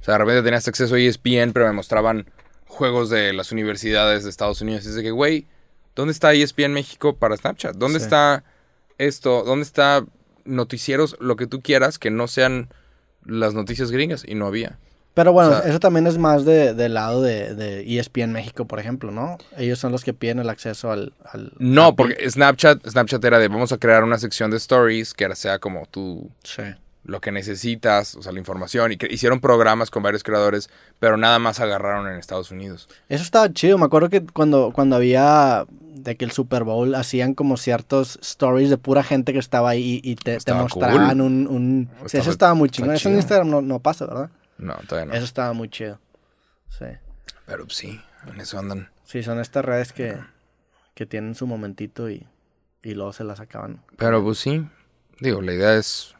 O 0.00 0.04
sea, 0.04 0.14
de 0.14 0.18
repente 0.18 0.42
tenías 0.42 0.66
acceso 0.68 0.94
a 0.94 0.98
ESPN, 1.00 1.52
pero 1.52 1.66
me 1.66 1.72
mostraban 1.72 2.26
juegos 2.66 3.10
de 3.10 3.32
las 3.32 3.52
universidades 3.52 4.24
de 4.24 4.30
Estados 4.30 4.60
Unidos. 4.60 4.84
Y 4.84 4.88
es 4.88 4.94
de 4.94 5.02
que, 5.02 5.10
güey, 5.10 5.46
¿dónde 5.94 6.12
está 6.12 6.32
ESPN 6.34 6.72
México 6.72 7.16
para 7.16 7.36
Snapchat? 7.36 7.76
¿Dónde 7.76 7.98
Sí. 8.00 8.04
está 8.04 8.44
esto? 8.98 9.42
¿Dónde 9.44 9.62
está 9.64 10.04
noticieros, 10.44 11.16
lo 11.20 11.36
que 11.36 11.46
tú 11.46 11.60
quieras, 11.60 11.98
que 11.98 12.10
no 12.10 12.28
sean 12.28 12.68
las 13.24 13.54
noticias 13.54 13.90
gringas? 13.90 14.22
Y 14.26 14.34
no 14.34 14.46
había. 14.46 14.78
Pero 15.14 15.32
bueno, 15.32 15.50
O 15.50 15.60
sea- 15.60 15.70
eso 15.70 15.80
también 15.80 16.06
es 16.06 16.18
más 16.18 16.44
de, 16.44 16.74
del 16.74 16.92
lado 16.94 17.22
de, 17.22 17.54
de 17.54 17.80
ESPN 17.98 18.32
México, 18.32 18.66
por 18.66 18.78
ejemplo, 18.78 19.10
¿no? 19.10 19.38
Ellos 19.56 19.78
son 19.78 19.90
los 19.90 20.04
que 20.04 20.12
piden 20.12 20.38
el 20.40 20.50
acceso 20.50 20.92
al... 20.92 21.14
al 21.24 21.52
No, 21.58 21.96
porque 21.96 22.28
Snapchat, 22.28 22.86
Snapchat 22.86 23.24
era 23.24 23.38
de 23.38 23.48
vamos 23.48 23.72
a 23.72 23.78
crear 23.78 24.04
una 24.04 24.18
sección 24.18 24.50
de 24.50 24.58
stories 24.58 25.14
que 25.14 25.34
sea 25.34 25.58
como 25.58 25.86
tú 25.86 26.30
Sí. 26.44 26.62
Lo 27.06 27.20
que 27.20 27.32
necesitas, 27.32 28.14
o 28.16 28.22
sea, 28.22 28.32
la 28.32 28.38
información. 28.38 28.92
Y 28.92 28.96
que 28.96 29.06
hicieron 29.10 29.40
programas 29.40 29.90
con 29.90 30.02
varios 30.02 30.22
creadores, 30.22 30.68
pero 30.98 31.16
nada 31.16 31.38
más 31.38 31.60
agarraron 31.60 32.08
en 32.08 32.18
Estados 32.18 32.50
Unidos. 32.50 32.88
Eso 33.08 33.22
estaba 33.22 33.50
chido. 33.52 33.78
Me 33.78 33.84
acuerdo 33.86 34.08
que 34.10 34.24
cuando, 34.26 34.72
cuando 34.74 34.96
había 34.96 35.66
de 35.70 36.16
que 36.16 36.24
el 36.24 36.30
Super 36.32 36.64
Bowl 36.64 36.94
hacían 36.94 37.34
como 37.34 37.56
ciertos 37.56 38.18
stories 38.22 38.70
de 38.70 38.76
pura 38.78 39.02
gente 39.02 39.32
que 39.32 39.38
estaba 39.38 39.70
ahí 39.70 40.00
y 40.04 40.16
te, 40.16 40.38
mostraban 40.52 41.08
cool. 41.18 41.20
un... 41.20 41.46
un... 41.48 41.88
Sí, 42.00 42.04
Estaba- 42.06 42.22
eso 42.22 42.30
estaba 42.30 42.54
muy 42.54 42.68
chingón. 42.70 42.94
Eso 42.94 43.08
en 43.08 43.14
chido. 43.14 43.20
Instagram 43.20 43.50
no, 43.50 43.62
no 43.62 43.78
pasa, 43.80 44.06
¿verdad? 44.06 44.30
No, 44.58 44.74
todavía 44.88 45.06
no. 45.12 45.14
Eso 45.14 45.24
estaba 45.24 45.52
muy 45.52 45.68
chido. 45.68 45.98
Sí. 46.68 46.86
Pero 47.46 47.68
sí, 47.70 48.00
en 48.26 48.40
eso 48.40 48.58
andan. 48.58 48.90
Sí, 49.04 49.22
son 49.22 49.38
estas 49.40 49.64
redes 49.64 49.92
que, 49.92 50.16
que 50.94 51.06
tienen 51.06 51.34
su 51.36 51.46
momentito 51.46 52.10
y, 52.10 52.26
y 52.82 52.94
luego 52.94 53.12
se 53.12 53.22
las 53.24 53.38
acaban. 53.40 53.82
Pero 53.96 54.22
pues 54.24 54.38
sí, 54.38 54.66
digo, 55.20 55.40
la 55.42 55.52
idea 55.54 55.76
es 55.76 56.15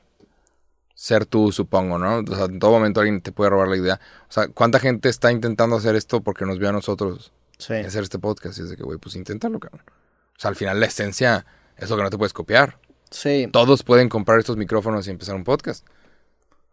ser 0.99 1.26
tú, 1.26 1.53
supongo, 1.53 1.99
¿no? 1.99 2.20
O 2.20 2.34
sea, 2.34 2.47
en 2.47 2.59
todo 2.59 2.70
momento 2.72 3.01
alguien 3.01 3.20
te 3.20 3.30
puede 3.30 3.51
robar 3.51 3.68
la 3.68 3.76
idea. 3.76 4.01
O 4.28 4.32
sea, 4.32 4.49
¿cuánta 4.49 4.80
gente 4.80 5.09
está 5.11 5.30
intentando 5.30 5.76
hacer 5.76 5.94
esto 5.94 6.22
porque 6.22 6.44
nos 6.47 6.59
vio 6.59 6.70
a 6.70 6.72
nosotros 6.72 7.32
Sí. 7.59 7.74
hacer 7.74 8.03
este 8.03 8.18
podcast? 8.18 8.59
Y 8.59 8.62
es 8.62 8.70
de 8.70 8.76
que, 8.76 8.82
güey, 8.82 8.99
pues 8.99 9.14
inténtalo, 9.14 9.61
cabrón. 9.61 9.82
O 9.88 10.40
sea, 10.40 10.49
al 10.49 10.57
final 10.57 10.80
la 10.80 10.86
esencia 10.86 11.44
es 11.76 11.90
lo 11.90 11.97
que 11.97 12.03
no 12.03 12.11
te 12.11 12.18
puedes 12.18 12.32
copiar. 12.32 12.78
Sí. 13.09 13.49
todos 13.53 13.84
pueden 13.84 14.09
comprar 14.09 14.40
estos 14.40 14.57
micrófonos 14.57 15.07
y 15.07 15.11
empezar 15.11 15.36
un 15.36 15.44
podcast. 15.44 15.86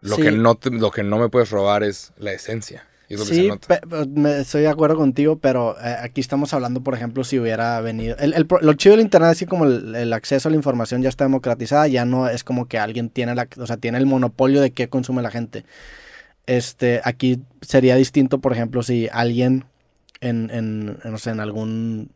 Lo, 0.02 0.16
Sí. 0.16 0.24
que, 0.24 0.32
no 0.32 0.56
te- 0.56 0.72
lo 0.72 0.90
que 0.90 1.04
no 1.04 1.20
me 1.20 1.30
puedes 1.30 1.52
robar 1.52 1.84
es 1.84 2.12
la 2.18 2.32
esencia. 2.34 2.88
Y 3.10 3.16
es 3.16 3.20
lo 3.20 3.26
que 3.26 3.34
se 3.34 3.42
Sí, 3.42 3.48
nota. 3.48 3.80
me- 4.08 4.40
estoy 4.40 4.62
de 4.62 4.70
acuerdo 4.70 4.96
contigo, 4.96 5.38
pero 5.38 5.76
eh, 5.80 5.96
aquí 6.02 6.22
estamos 6.22 6.54
hablando, 6.54 6.82
por 6.82 6.96
ejemplo, 6.96 7.24
si 7.24 7.38
hubiera 7.40 7.80
venido... 7.82 8.16
El, 8.18 8.48
lo 8.62 8.74
chido 8.74 8.96
del 8.96 9.04
Internet 9.06 9.32
es 9.34 9.40
que 9.40 9.46
como 9.46 9.66
el, 9.66 9.94
el 9.96 10.14
acceso 10.14 10.48
a 10.48 10.52
la 10.52 10.56
información 10.56 11.02
ya 11.02 11.10
está 11.10 11.26
democratizada, 11.26 11.88
ya 11.88 12.06
no 12.06 12.28
es 12.30 12.44
como 12.44 12.68
que 12.68 12.80
alguien 12.80 13.10
tiene, 13.10 13.36
la, 13.36 13.48
o 13.58 13.68
sea, 13.68 13.78
tiene 13.78 13.98
el 13.98 14.06
monopolio 14.06 14.62
de 14.62 14.72
qué 14.72 14.88
consume 14.88 15.22
la 15.22 15.32
gente. 15.32 15.66
Este, 16.46 17.02
aquí 17.04 17.42
sería 17.62 17.96
distinto, 17.96 18.40
por 18.40 18.54
ejemplo, 18.54 18.84
si 18.84 19.10
alguien 19.12 19.66
en, 20.22 20.50
en, 20.52 21.00
en, 21.04 21.12
no 21.12 21.18
sé, 21.18 21.32
en 21.32 21.40
algún 21.40 22.10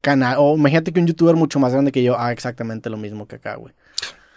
canal, 0.00 0.36
o 0.38 0.56
imagínate 0.56 0.92
que 0.92 1.00
un 1.00 1.06
youtuber 1.06 1.36
mucho 1.36 1.58
más 1.60 1.72
grande 1.72 1.92
que 1.92 2.02
yo 2.02 2.16
haga 2.16 2.32
exactamente 2.32 2.90
lo 2.90 2.96
mismo 2.96 3.26
que 3.28 3.36
acá, 3.36 3.56
güey. 3.56 3.74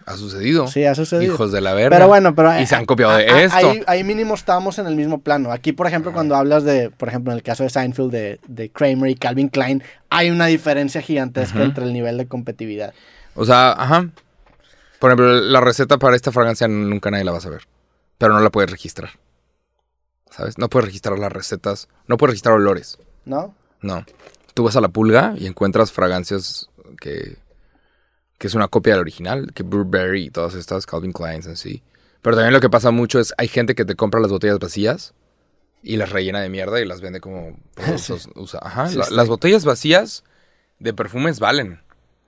Ha 0.05 0.17
sucedido. 0.17 0.67
Sí, 0.67 0.83
ha 0.85 0.95
sucedido. 0.95 1.33
Hijos 1.33 1.51
de 1.51 1.61
la 1.61 1.73
verga. 1.73 1.95
Pero 1.97 2.07
bueno, 2.07 2.35
pero... 2.35 2.59
Y 2.59 2.65
se 2.65 2.75
han 2.75 2.85
copiado 2.85 3.13
a- 3.13 3.17
de 3.17 3.29
a- 3.29 3.43
esto. 3.43 3.57
Ahí, 3.69 3.81
ahí 3.87 4.03
mínimo 4.03 4.33
estamos 4.33 4.77
en 4.79 4.87
el 4.87 4.95
mismo 4.95 5.21
plano. 5.21 5.51
Aquí, 5.51 5.71
por 5.71 5.87
ejemplo, 5.87 6.11
cuando 6.11 6.35
hablas 6.35 6.63
de, 6.63 6.89
por 6.89 7.07
ejemplo, 7.09 7.31
en 7.31 7.37
el 7.37 7.43
caso 7.43 7.63
de 7.63 7.69
Seinfeld, 7.69 8.11
de, 8.11 8.39
de 8.47 8.69
Kramer 8.69 9.09
y 9.09 9.15
Calvin 9.15 9.47
Klein, 9.49 9.81
hay 10.09 10.29
una 10.29 10.47
diferencia 10.47 11.01
gigantesca 11.01 11.63
entre 11.63 11.85
el 11.85 11.93
nivel 11.93 12.17
de 12.17 12.27
competitividad. 12.27 12.93
O 13.35 13.45
sea, 13.45 13.71
ajá. 13.71 14.09
Por 14.99 15.09
ejemplo, 15.11 15.33
la 15.33 15.61
receta 15.61 15.97
para 15.97 16.15
esta 16.15 16.31
fragancia 16.31 16.67
nunca 16.67 17.09
nadie 17.11 17.23
la 17.23 17.31
va 17.31 17.37
a 17.39 17.41
saber. 17.41 17.63
Pero 18.17 18.33
no 18.33 18.39
la 18.41 18.49
puedes 18.49 18.69
registrar. 18.71 19.11
¿Sabes? 20.29 20.57
No 20.57 20.69
puedes 20.69 20.85
registrar 20.87 21.19
las 21.19 21.31
recetas. 21.31 21.87
No 22.07 22.17
puedes 22.17 22.31
registrar 22.31 22.55
olores. 22.55 22.97
¿No? 23.25 23.53
No. 23.81 24.05
Tú 24.53 24.63
vas 24.63 24.75
a 24.75 24.81
la 24.81 24.87
pulga 24.89 25.33
y 25.37 25.45
encuentras 25.47 25.91
fragancias 25.91 26.69
que, 26.99 27.37
que 28.43 28.47
es 28.47 28.55
una 28.55 28.67
copia 28.67 28.91
del 28.95 28.99
original, 28.99 29.53
que 29.53 29.63
Burberry 29.63 30.25
y 30.25 30.29
todas 30.29 30.53
estas, 30.53 30.85
Calvin 30.85 31.13
Klein 31.13 31.41
en 31.45 31.55
sí. 31.55 31.81
Pero 32.21 32.35
también 32.35 32.51
lo 32.51 32.59
que 32.59 32.69
pasa 32.69 32.91
mucho 32.91 33.21
es, 33.21 33.33
hay 33.37 33.47
gente 33.47 33.73
que 33.73 33.85
te 33.85 33.95
compra 33.95 34.19
las 34.19 34.31
botellas 34.31 34.59
vacías 34.59 35.13
y 35.81 35.95
las 35.95 36.09
rellena 36.09 36.41
de 36.41 36.49
mierda 36.49 36.81
y 36.81 36.85
las 36.85 36.99
vende 36.99 37.21
como 37.21 37.57
usa- 38.35 38.59
Ajá, 38.61 38.89
Sí, 38.89 38.97
la- 38.97 39.05
sí. 39.05 39.13
Las 39.15 39.29
botellas 39.29 39.63
vacías 39.63 40.25
de 40.79 40.93
perfumes 40.93 41.39
valen. 41.39 41.79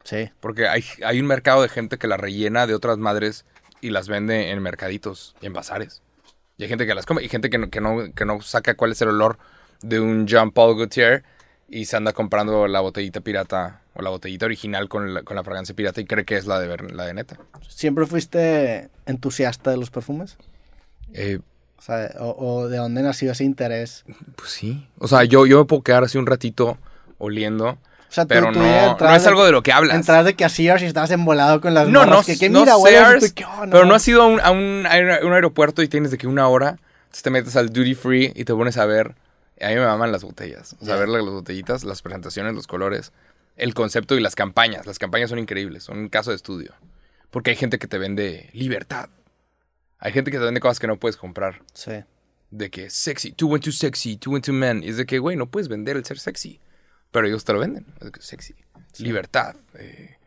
Sí. 0.05 0.29
Porque 0.39 0.69
hay, 0.69 0.85
hay 1.05 1.19
un 1.19 1.27
mercado 1.27 1.61
de 1.63 1.67
gente 1.67 1.97
que 1.97 2.07
las 2.07 2.17
rellena 2.17 2.65
de 2.65 2.75
otras 2.75 2.97
madres 2.97 3.43
y 3.81 3.89
las 3.89 4.07
vende 4.07 4.51
en 4.51 4.61
mercaditos 4.61 5.35
y 5.41 5.47
en 5.47 5.51
bazares. 5.53 6.01
Y 6.57 6.63
hay 6.63 6.69
gente 6.69 6.87
que 6.87 6.95
las 6.95 7.05
come 7.05 7.23
y 7.23 7.27
gente 7.27 7.49
que 7.49 7.57
no, 7.57 7.69
que 7.69 7.81
no, 7.81 8.13
que 8.15 8.23
no 8.23 8.39
saca 8.39 8.75
cuál 8.75 8.93
es 8.93 9.01
el 9.01 9.09
olor 9.09 9.37
de 9.81 9.99
un 9.99 10.27
Jean 10.27 10.51
Paul 10.51 10.77
Gaultier 10.77 11.25
y 11.67 11.83
se 11.87 11.97
anda 11.97 12.13
comprando 12.13 12.67
la 12.69 12.79
botellita 12.79 13.19
pirata 13.19 13.81
o 13.95 14.01
la 14.01 14.09
botellita 14.09 14.45
original 14.45 14.87
con 14.89 15.13
la, 15.13 15.23
con 15.23 15.35
la 15.35 15.43
fragancia 15.43 15.73
pirata 15.75 16.01
y 16.01 16.05
cree 16.05 16.25
que 16.25 16.35
es 16.37 16.45
la 16.45 16.59
de, 16.59 16.77
la 16.93 17.05
de 17.05 17.13
neta. 17.13 17.37
¿Siempre 17.67 18.05
fuiste 18.05 18.89
entusiasta 19.05 19.71
de 19.71 19.77
los 19.77 19.89
perfumes? 19.89 20.37
Eh, 21.13 21.39
O 21.77 21.81
sea, 21.81 22.11
o, 22.19 22.35
o 22.37 22.67
de 22.69 22.77
dónde 22.77 23.01
nació 23.01 23.31
ese 23.31 23.43
interés? 23.43 24.03
pues 24.35 24.49
sí. 24.51 24.87
O 24.99 25.07
sea, 25.07 25.23
yo, 25.23 25.45
yo 25.45 25.59
me 25.59 25.65
puedo 25.65 25.81
quedar 25.81 26.03
así 26.03 26.17
un 26.17 26.25
ratito 26.25 26.77
oliendo, 27.17 27.69
O 27.69 27.77
sea, 28.09 28.25
tú- 28.25 28.29
pero 28.29 28.51
tú 28.51 28.59
no, 28.59 28.65
ya 28.65 28.85
no 28.85 28.91
entrabas 28.91 29.21
es 29.21 29.27
algo 29.27 29.45
de 29.45 29.51
lo 29.53 29.63
que 29.63 29.71
hablas. 29.71 29.95
Entras 29.95 30.25
de 30.25 30.33
que 30.35 30.43
a 30.45 30.49
Sears 30.49 30.81
y 30.83 30.85
estabas 30.85 31.11
embolado 31.11 31.61
con 31.61 31.73
las 31.73 31.87
No, 31.87 32.05
no, 32.05 32.21
que, 32.23 32.37
que 32.37 32.49
no 32.49 32.61
mira, 32.61 32.75
Sears, 32.77 33.33
pero 33.71 33.85
no 33.85 33.95
has 33.95 34.07
ido 34.07 34.21
a 34.23 34.27
un, 34.27 34.39
a 34.41 34.51
un 34.51 34.83
aer- 34.85 35.23
un 35.23 35.31
aeropuerto 35.33 35.81
y 35.83 35.87
tienes 35.87 36.11
de 36.11 36.17
que 36.17 36.27
una 36.27 36.47
hora, 36.49 36.77
entonces 37.05 37.23
te 37.23 37.29
metes 37.29 37.55
al 37.55 37.69
duty 37.71 37.95
free 37.95 38.33
y 38.35 38.43
te 38.43 38.53
pones 38.53 38.77
a 38.77 38.85
ver, 38.85 39.15
a 39.61 39.69
mí 39.69 39.75
me 39.75 39.85
maman 39.85 40.11
las 40.11 40.23
botellas, 40.25 40.75
o 40.81 40.85
sea, 40.85 40.95
Ya. 40.95 40.99
ver 40.99 41.07
las 41.09 41.21
botellitas, 41.23 41.85
las 41.85 42.01
presentaciones, 42.01 42.53
los 42.55 42.67
colores, 42.67 43.13
el 43.55 43.73
concepto 43.73 44.15
y 44.15 44.19
las 44.21 44.35
campañas. 44.35 44.85
Las 44.85 44.99
campañas 44.99 45.29
son 45.29 45.39
increíbles, 45.39 45.83
son 45.83 45.97
un 45.97 46.09
caso 46.09 46.31
de 46.31 46.35
estudio. 46.35 46.73
Porque 47.29 47.51
hay 47.51 47.55
gente 47.55 47.79
que 47.79 47.87
te 47.87 47.97
vende 47.97 48.49
libertad. 48.53 49.09
Hay 49.99 50.11
gente 50.11 50.31
que 50.31 50.37
te 50.37 50.43
vende 50.45 50.59
cosas 50.59 50.79
que 50.79 50.87
no 50.87 50.97
puedes 50.97 51.17
comprar. 51.17 51.61
Sí. 51.73 52.03
De 52.51 52.69
que 52.69 52.89
sexy, 52.89 53.31
two 53.31 53.47
went 53.47 53.63
to 53.63 53.71
sexy, 53.71 54.17
two 54.17 54.31
went 54.31 54.45
to 54.45 54.53
men. 54.53 54.83
Y 54.83 54.89
es 54.89 54.97
de 54.97 55.05
que, 55.05 55.19
güey, 55.19 55.35
no 55.35 55.47
puedes 55.47 55.67
vender 55.67 55.97
el 55.97 56.05
ser 56.05 56.19
sexy. 56.19 56.59
Pero 57.11 57.27
ellos 57.27 57.43
te 57.43 57.53
lo 57.53 57.59
venden. 57.59 57.85
Es 57.99 58.05
de 58.05 58.11
que 58.11 58.21
sexy. 58.21 58.55
Libertad. 58.99 59.55
eh, 59.77 60.17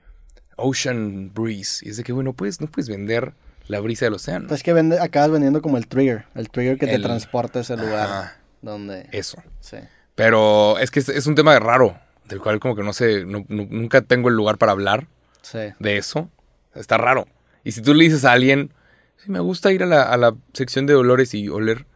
ocean 0.57 1.33
breeze. 1.33 1.87
Y 1.87 1.91
es 1.91 1.97
de 1.97 2.05
que, 2.05 2.12
güey, 2.12 2.24
no 2.24 2.33
puedes, 2.33 2.61
no 2.61 2.66
puedes 2.66 2.89
vender 2.89 3.33
la 3.68 3.81
brisa 3.81 4.07
del 4.07 4.14
océano. 4.14 4.49
Pues 4.49 4.61
es 4.61 4.64
que 4.64 4.72
vende, 4.72 4.99
acabas 4.99 5.31
vendiendo 5.31 5.62
como 5.62 5.79
el 5.79 5.87
trigger. 5.87 6.26
El 6.35 6.51
trigger 6.51 6.79
que 6.79 6.87
te 6.87 6.99
transporta 6.99 7.61
a 7.61 7.62
ese 7.62 7.76
lugar. 7.76 8.09
Ajá. 8.09 8.37
Donde. 8.61 9.09
Eso. 9.12 9.43
Sí. 9.61 9.76
Pero 10.14 10.79
es 10.79 10.91
que 10.91 11.01
es, 11.01 11.09
es 11.09 11.26
un 11.26 11.37
tema 11.37 11.59
raro, 11.61 11.99
del 12.29 12.41
cual 12.41 12.61
como 12.61 12.76
que 12.76 12.83
no 12.83 12.93
sé, 12.93 13.24
no- 13.24 13.45
no- 13.49 13.66
nunca 13.70 14.03
tengo 14.03 14.29
el 14.29 14.35
lugar 14.35 14.59
para 14.59 14.72
hablar 14.72 15.07
Sí. 15.43 15.59
de 15.79 15.97
eso. 15.97 16.29
Está 16.74 16.97
raro. 16.99 17.26
Y 17.64 17.72
si 17.72 17.83
tú 17.83 17.95
le 17.95 18.05
dices 18.05 18.24
a 18.24 18.33
alguien, 18.33 18.72
sí, 19.16 19.31
me 19.31 19.41
gusta 19.41 19.72
ir 19.72 19.83
a 19.83 19.87
la, 19.87 20.03
a 20.03 20.16
la 20.16 20.35
sección 20.53 20.87
de 20.87 20.95
olores 20.95 21.35
y 21.35 21.49
oler. 21.49 21.87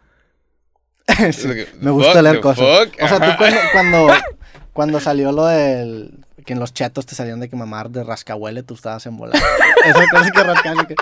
Sí, 1.32 1.48
Me 1.80 1.90
gusta 1.90 2.22
leer 2.22 2.40
cosas. 2.40 2.64
fuck, 2.88 2.94
O 3.02 3.08
sea, 3.08 3.18
tú 3.18 3.36
cuando, 3.36 3.58
cuando, 3.72 4.08
cuando 4.72 5.00
salió 5.00 5.32
lo 5.32 5.46
del. 5.46 6.24
Que 6.44 6.52
en 6.54 6.60
los 6.60 6.74
chetos 6.74 7.06
te 7.06 7.14
salían 7.14 7.40
de 7.40 7.48
que 7.48 7.56
mamar 7.56 7.90
de 7.90 8.02
rascahuele, 8.04 8.62
tú 8.62 8.74
estabas 8.74 9.06
en 9.06 9.16
volar. 9.16 9.40
Esa 9.84 10.04
cosa 10.10 10.30
que 10.30 10.42
rascas. 10.42 10.86
que 10.86 10.94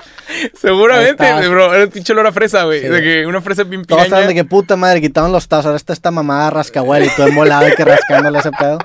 Seguramente, 0.55 1.49
bro. 1.49 1.72
Era 1.74 1.82
el 1.84 1.88
pinche 1.91 2.12
olor 2.12 2.26
a 2.26 2.32
fresa, 2.32 2.64
güey. 2.64 2.80
Sí. 2.82 2.88
De 2.88 3.01
que 3.03 3.26
una 3.26 3.41
fresa 3.41 3.62
bien 3.64 3.84
Todos 3.84 4.03
estaban 4.03 4.24
piraña. 4.24 4.28
de 4.28 4.34
que 4.34 4.45
puta 4.49 4.76
madre, 4.76 5.01
quitaron 5.01 5.32
los 5.32 5.49
tazos. 5.49 5.66
Ahora 5.66 5.76
está 5.76 5.93
esta 5.93 6.11
mamada 6.11 6.51
rascahuele 6.51 7.07
y 7.07 7.11
tú 7.16 7.22
en 7.22 7.34
volado 7.34 7.68
y 7.68 7.74
que 7.74 7.84
rascándole 7.84 8.38
ese 8.38 8.51
pedo. 8.53 8.78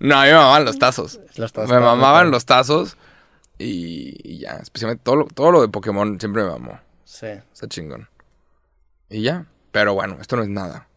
No, 0.00 0.18
a 0.18 0.24
mí 0.24 0.28
me 0.30 0.34
mamaban 0.34 0.64
los 0.64 0.78
tazos. 0.78 1.20
Los 1.36 1.52
tazos 1.52 1.70
me 1.70 1.80
mamaban 1.80 2.30
los 2.30 2.44
tazos. 2.46 2.96
Y, 3.58 4.14
y 4.22 4.38
ya, 4.40 4.52
especialmente 4.62 5.02
todo 5.02 5.16
lo, 5.16 5.24
todo 5.26 5.50
lo 5.50 5.62
de 5.62 5.68
Pokémon 5.68 6.20
siempre 6.20 6.42
me 6.44 6.50
mamó. 6.50 6.78
Sí. 7.04 7.28
Está 7.52 7.66
chingón. 7.68 8.08
Y 9.08 9.22
ya. 9.22 9.46
Pero 9.72 9.94
bueno, 9.94 10.18
esto 10.20 10.36
no 10.36 10.42
es 10.42 10.48
nada. 10.48 10.88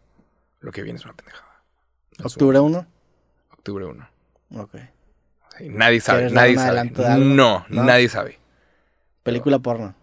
Lo 0.60 0.72
que 0.72 0.82
viene 0.82 1.00
es 1.00 1.06
una 1.06 1.14
pendejada. 1.14 1.46
¿Octubre 2.24 2.60
1? 2.60 2.80
un- 2.80 2.88
Octubre 3.52 3.86
1. 3.86 4.10
Ok. 4.56 4.76
Sí, 5.58 5.70
nadie 5.70 6.00
sabe, 6.00 6.20
¿Quieres 6.28 6.34
dar 6.34 6.44
nadie 6.46 6.96
sabe. 6.96 7.20
No, 7.26 7.66
¿No? 7.70 7.84
nadie 7.84 8.08
sabe. 8.10 8.40
Película 9.24 9.60
porno. 9.60 9.94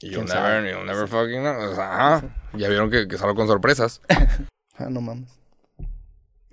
You'll 0.00 0.24
¿Quién 0.24 0.26
never, 0.26 0.70
you'll 0.70 0.86
never 0.86 1.08
fucking 1.08 1.40
know. 1.40 1.72
O 1.72 1.74
sea, 1.74 2.14
ajá. 2.16 2.24
Ya 2.54 2.68
vieron 2.68 2.88
que, 2.90 3.08
que 3.08 3.18
salgo 3.18 3.34
con 3.34 3.46
sorpresas. 3.46 4.00
Ah, 4.80 4.86
no 4.88 5.00
mames. 5.00 5.28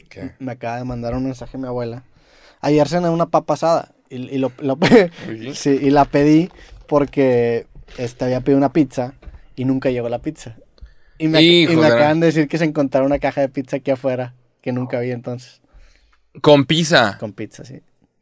¿Qué? 0.09 0.31
Me 0.39 0.53
acaba 0.53 0.77
de 0.77 0.83
mandar 0.83 1.13
un 1.13 1.25
mensaje 1.25 1.59
mi 1.59 1.67
abuela. 1.67 2.01
Ayer 2.59 2.87
cené 2.87 3.07
una 3.09 3.27
papa 3.27 3.53
asada. 3.53 3.91
Y, 4.09 4.15
y 4.33 4.39
lo, 4.39 4.51
lo- 4.57 4.79
sí, 5.53 5.77
y 5.79 5.91
la 5.91 6.05
pedí 6.05 6.49
porque 6.87 7.67
este, 7.99 8.25
había 8.25 8.41
pedido 8.41 8.57
una 8.57 8.73
pizza 8.73 9.13
y 9.55 9.65
nunca 9.65 9.91
llegó 9.91 10.09
la 10.09 10.23
pizza. 10.23 10.55
Y 11.19 11.27
me, 11.27 11.39
y 11.43 11.67
me 11.67 11.85
acaban 11.85 12.19
de 12.19 12.25
decir 12.25 12.47
que 12.47 12.57
se 12.57 12.65
encontraron 12.65 13.05
una 13.11 13.19
caja 13.19 13.41
de 13.41 13.49
pizza 13.49 13.77
aquí 13.77 13.91
afuera 13.91 14.33
que 14.63 14.71
nunca 14.71 14.99
vi 14.99 15.11
entonces. 15.11 15.61
Con 16.41 16.65
pizza. 16.65 17.17
Con 17.19 17.33
pizza, 17.33 17.63
sí. 17.63 17.81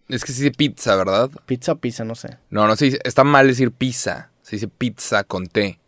Es 0.10 0.24
que 0.24 0.32
se 0.32 0.44
dice 0.44 0.56
pizza, 0.56 0.96
¿verdad? 0.96 1.30
Pizza 1.46 1.72
o 1.74 1.76
pizza, 1.78 2.04
no 2.04 2.16
sé. 2.16 2.38
No, 2.50 2.68
no 2.68 2.76
se 2.76 2.86
dice. 2.86 3.00
Está 3.04 3.24
mal 3.24 3.48
decir 3.48 3.72
pizza. 3.72 4.30
Se 4.42 4.58
dice 4.58 4.68
pizza 4.68 5.24
con 5.24 5.48
T. 5.48 5.80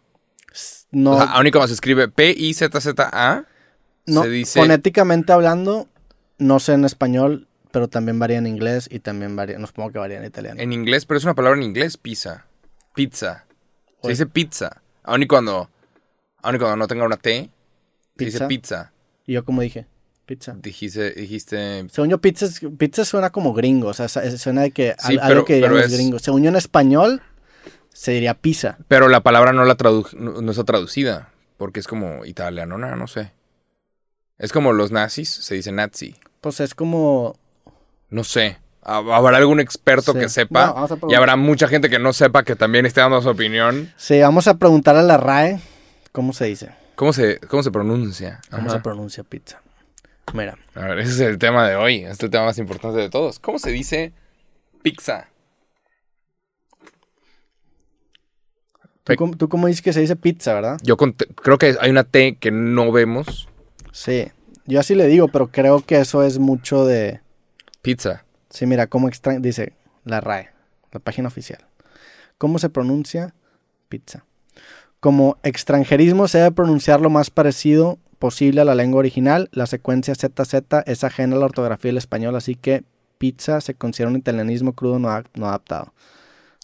No, 0.91 1.11
O 1.11 1.17
sea, 1.17 1.25
aún 1.33 1.47
y 1.47 1.51
como 1.51 1.67
se 1.67 1.73
escribe 1.73 2.07
P-I-Z-Z-A. 2.07 3.45
no 4.05 4.23
se 4.23 4.29
dice. 4.29 4.59
fonéticamente 4.59 5.33
hablando, 5.33 5.89
no 6.37 6.59
sé 6.59 6.73
en 6.73 6.85
español, 6.85 7.47
pero 7.71 7.89
también 7.89 8.17
varía 8.19 8.37
en 8.37 8.47
inglés 8.47 8.87
y 8.89 8.99
también 8.99 9.35
varía, 9.35 9.59
no 9.59 9.67
supongo 9.67 9.91
que 9.91 9.99
varía 9.99 10.17
en 10.19 10.25
italiano. 10.25 10.61
En 10.61 10.71
inglés, 10.71 11.05
pero 11.05 11.17
es 11.17 11.25
una 11.25 11.33
palabra 11.33 11.57
en 11.57 11.63
inglés, 11.63 11.97
pizza. 11.97 12.45
Pizza. 12.93 13.45
Se 14.01 14.07
Oye. 14.07 14.09
dice 14.13 14.25
pizza. 14.27 14.81
Aún 15.03 15.23
y 15.23 15.27
cuando. 15.27 15.69
Aún 16.41 16.55
y 16.55 16.59
cuando 16.59 16.77
no 16.77 16.87
tenga 16.87 17.03
una 17.05 17.17
T. 17.17 17.49
Se 18.17 18.25
dice 18.25 18.47
pizza. 18.47 18.93
Y 19.27 19.33
yo 19.33 19.43
como 19.43 19.61
dije, 19.61 19.87
pizza. 20.25 20.55
Dijiste, 20.57 21.11
dijiste 21.11 21.85
Según 21.89 22.09
yo, 22.09 22.17
pizza, 22.19 22.47
pizza 22.77 23.05
suena 23.05 23.29
como 23.31 23.53
gringo, 23.53 23.89
o 23.89 23.93
sea, 23.93 24.07
suena 24.07 24.61
de 24.63 24.71
que 24.71 24.95
Sí, 24.99 25.17
al- 25.17 25.31
algo 25.31 25.45
que 25.45 25.55
dirían 25.55 25.73
los 25.73 25.85
es- 25.85 25.93
gringos. 25.93 26.21
Según 26.21 26.43
yo 26.43 26.49
en 26.49 26.55
español, 26.55 27.21
se 27.93 28.11
diría 28.11 28.33
pizza. 28.33 28.77
Pero 28.87 29.07
la 29.07 29.21
palabra 29.21 29.53
no 29.53 29.63
la 29.65 29.75
tradu 29.75 30.05
no, 30.17 30.41
no 30.41 30.51
está 30.51 30.63
traducida. 30.63 31.29
Porque 31.57 31.79
es 31.79 31.87
como 31.87 32.25
italiano, 32.25 32.77
no, 32.77 32.93
no 32.97 33.07
sé. 33.07 33.31
Es 34.37 34.51
como 34.51 34.73
los 34.73 34.91
nazis, 34.91 35.29
se 35.29 35.55
dice 35.55 35.71
nazi. 35.71 36.15
Pues 36.41 36.59
es 36.59 36.75
como... 36.75 37.37
No 38.09 38.25
sé. 38.25 38.57
Hab- 38.83 39.13
Habrá 39.15 39.37
algún 39.37 39.61
experto 39.61 40.11
Sí. 40.11 40.19
que 40.19 40.27
sepa. 40.29 40.87
Y 41.07 41.13
habrá 41.15 41.37
mucha 41.37 41.69
gente 41.69 41.89
que 41.89 41.97
no 41.97 42.11
sepa 42.11 42.43
que 42.43 42.57
también 42.57 42.85
esté 42.85 42.99
dando 42.99 43.21
su 43.21 43.29
opinión. 43.29 43.93
Sí, 43.95 44.19
vamos 44.19 44.47
a 44.49 44.57
preguntar 44.57 44.97
a 44.97 45.01
la 45.01 45.15
RAE 45.15 45.61
cómo 46.11 46.33
se 46.33 46.45
dice. 46.45 46.71
¿Cómo 46.95 47.13
se, 47.13 47.39
cómo 47.39 47.63
se 47.63 47.71
pronuncia? 47.71 48.41
¿Cómo 48.51 48.63
Ajá. 48.67 48.77
se 48.77 48.79
pronuncia 48.81 49.23
pizza? 49.23 49.61
Mira, 50.33 50.57
A 50.73 50.85
ver, 50.87 50.99
ese 50.99 51.11
es 51.11 51.19
el 51.21 51.37
tema 51.37 51.67
de 51.67 51.75
hoy. 51.75 51.97
Este 51.97 52.11
es 52.11 52.19
el 52.23 52.29
tema 52.31 52.45
más 52.45 52.57
importante 52.57 52.99
de 52.99 53.09
todos. 53.09 53.39
¿Cómo 53.39 53.59
se 53.59 53.71
dice 53.71 54.11
pizza? 54.81 55.29
¿tú, 59.03 59.15
cómo- 59.15 59.37
tú 59.37 59.49
cómo 59.49 59.67
dices 59.67 59.81
que 59.81 59.93
se 59.93 60.01
dice 60.01 60.15
pizza, 60.15 60.53
verdad? 60.53 60.77
Yo 60.83 60.97
con 60.97 61.13
creo 61.13 61.57
que 61.57 61.75
hay 61.79 61.89
una 61.91 62.03
T 62.03 62.37
que 62.39 62.51
no 62.51 62.91
vemos. 62.91 63.47
Sí, 63.91 64.27
yo 64.65 64.79
así 64.79 64.95
le 64.95 65.07
digo, 65.07 65.27
pero 65.27 65.47
creo 65.47 65.81
que 65.81 65.99
eso 65.99 66.23
es 66.23 66.39
mucho 66.39 66.85
de... 66.85 67.21
Pizza. 67.81 68.25
Sí, 68.49 68.65
mira, 68.65 68.87
cómo 68.87 69.07
extra... 69.07 69.37
dice 69.39 69.73
la 70.05 70.21
RAE, 70.21 70.49
la 70.91 70.99
página 70.99 71.27
oficial. 71.27 71.65
¿Cómo 72.37 72.57
se 72.59 72.69
pronuncia 72.69 73.33
pizza? 73.89 74.25
Como 74.99 75.37
extranjerismo 75.43 76.27
se 76.27 76.39
debe 76.39 76.51
pronunciar 76.51 76.99
lo 76.99 77.09
más 77.11 77.29
parecido 77.29 77.99
posible 78.19 78.61
a 78.61 78.65
la 78.65 78.75
lengua 78.75 78.99
original. 78.99 79.49
La 79.51 79.65
secuencia 79.67 80.15
ZZ 80.15 80.63
es 80.85 81.03
ajena 81.03 81.35
a 81.35 81.39
la 81.39 81.45
ortografía 81.45 81.89
del 81.89 81.97
español, 81.97 82.35
así 82.35 82.55
que 82.55 82.83
pizza 83.17 83.61
se 83.61 83.75
considera 83.75 84.09
un 84.09 84.17
italianismo 84.17 84.73
crudo 84.73 84.99
no, 84.99 85.09
no 85.35 85.47
adaptado. 85.47 85.93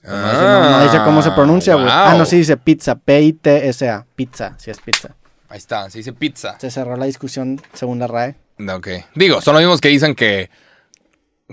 No 0.03 0.31
dice, 0.31 0.41
no- 0.41 0.69
no 0.79 0.83
dice 0.83 0.97
cómo 1.05 1.21
se 1.21 1.31
pronuncia, 1.31 1.75
güey. 1.75 1.87
Ah, 1.89 2.15
no, 2.17 2.25
sí 2.25 2.37
dice 2.37 2.57
pizza, 2.57 2.95
P-I-T-S-A, 2.95 4.05
pizza, 4.15 4.55
sí 4.57 4.71
es 4.71 4.79
pizza. 4.79 5.15
Ahí 5.49 5.57
está, 5.57 5.89
se 5.89 5.99
dice 5.99 6.13
pizza. 6.13 6.57
Se 6.59 6.71
cerró 6.71 6.95
la 6.95 7.05
discusión 7.05 7.61
según 7.73 7.99
la 7.99 8.07
RAE. 8.07 8.35
Ok. 8.73 8.87
Digo, 9.15 9.41
son 9.41 9.53
los 9.53 9.61
mismos 9.61 9.81
que 9.81 9.89
dicen 9.89 10.15
que, 10.15 10.49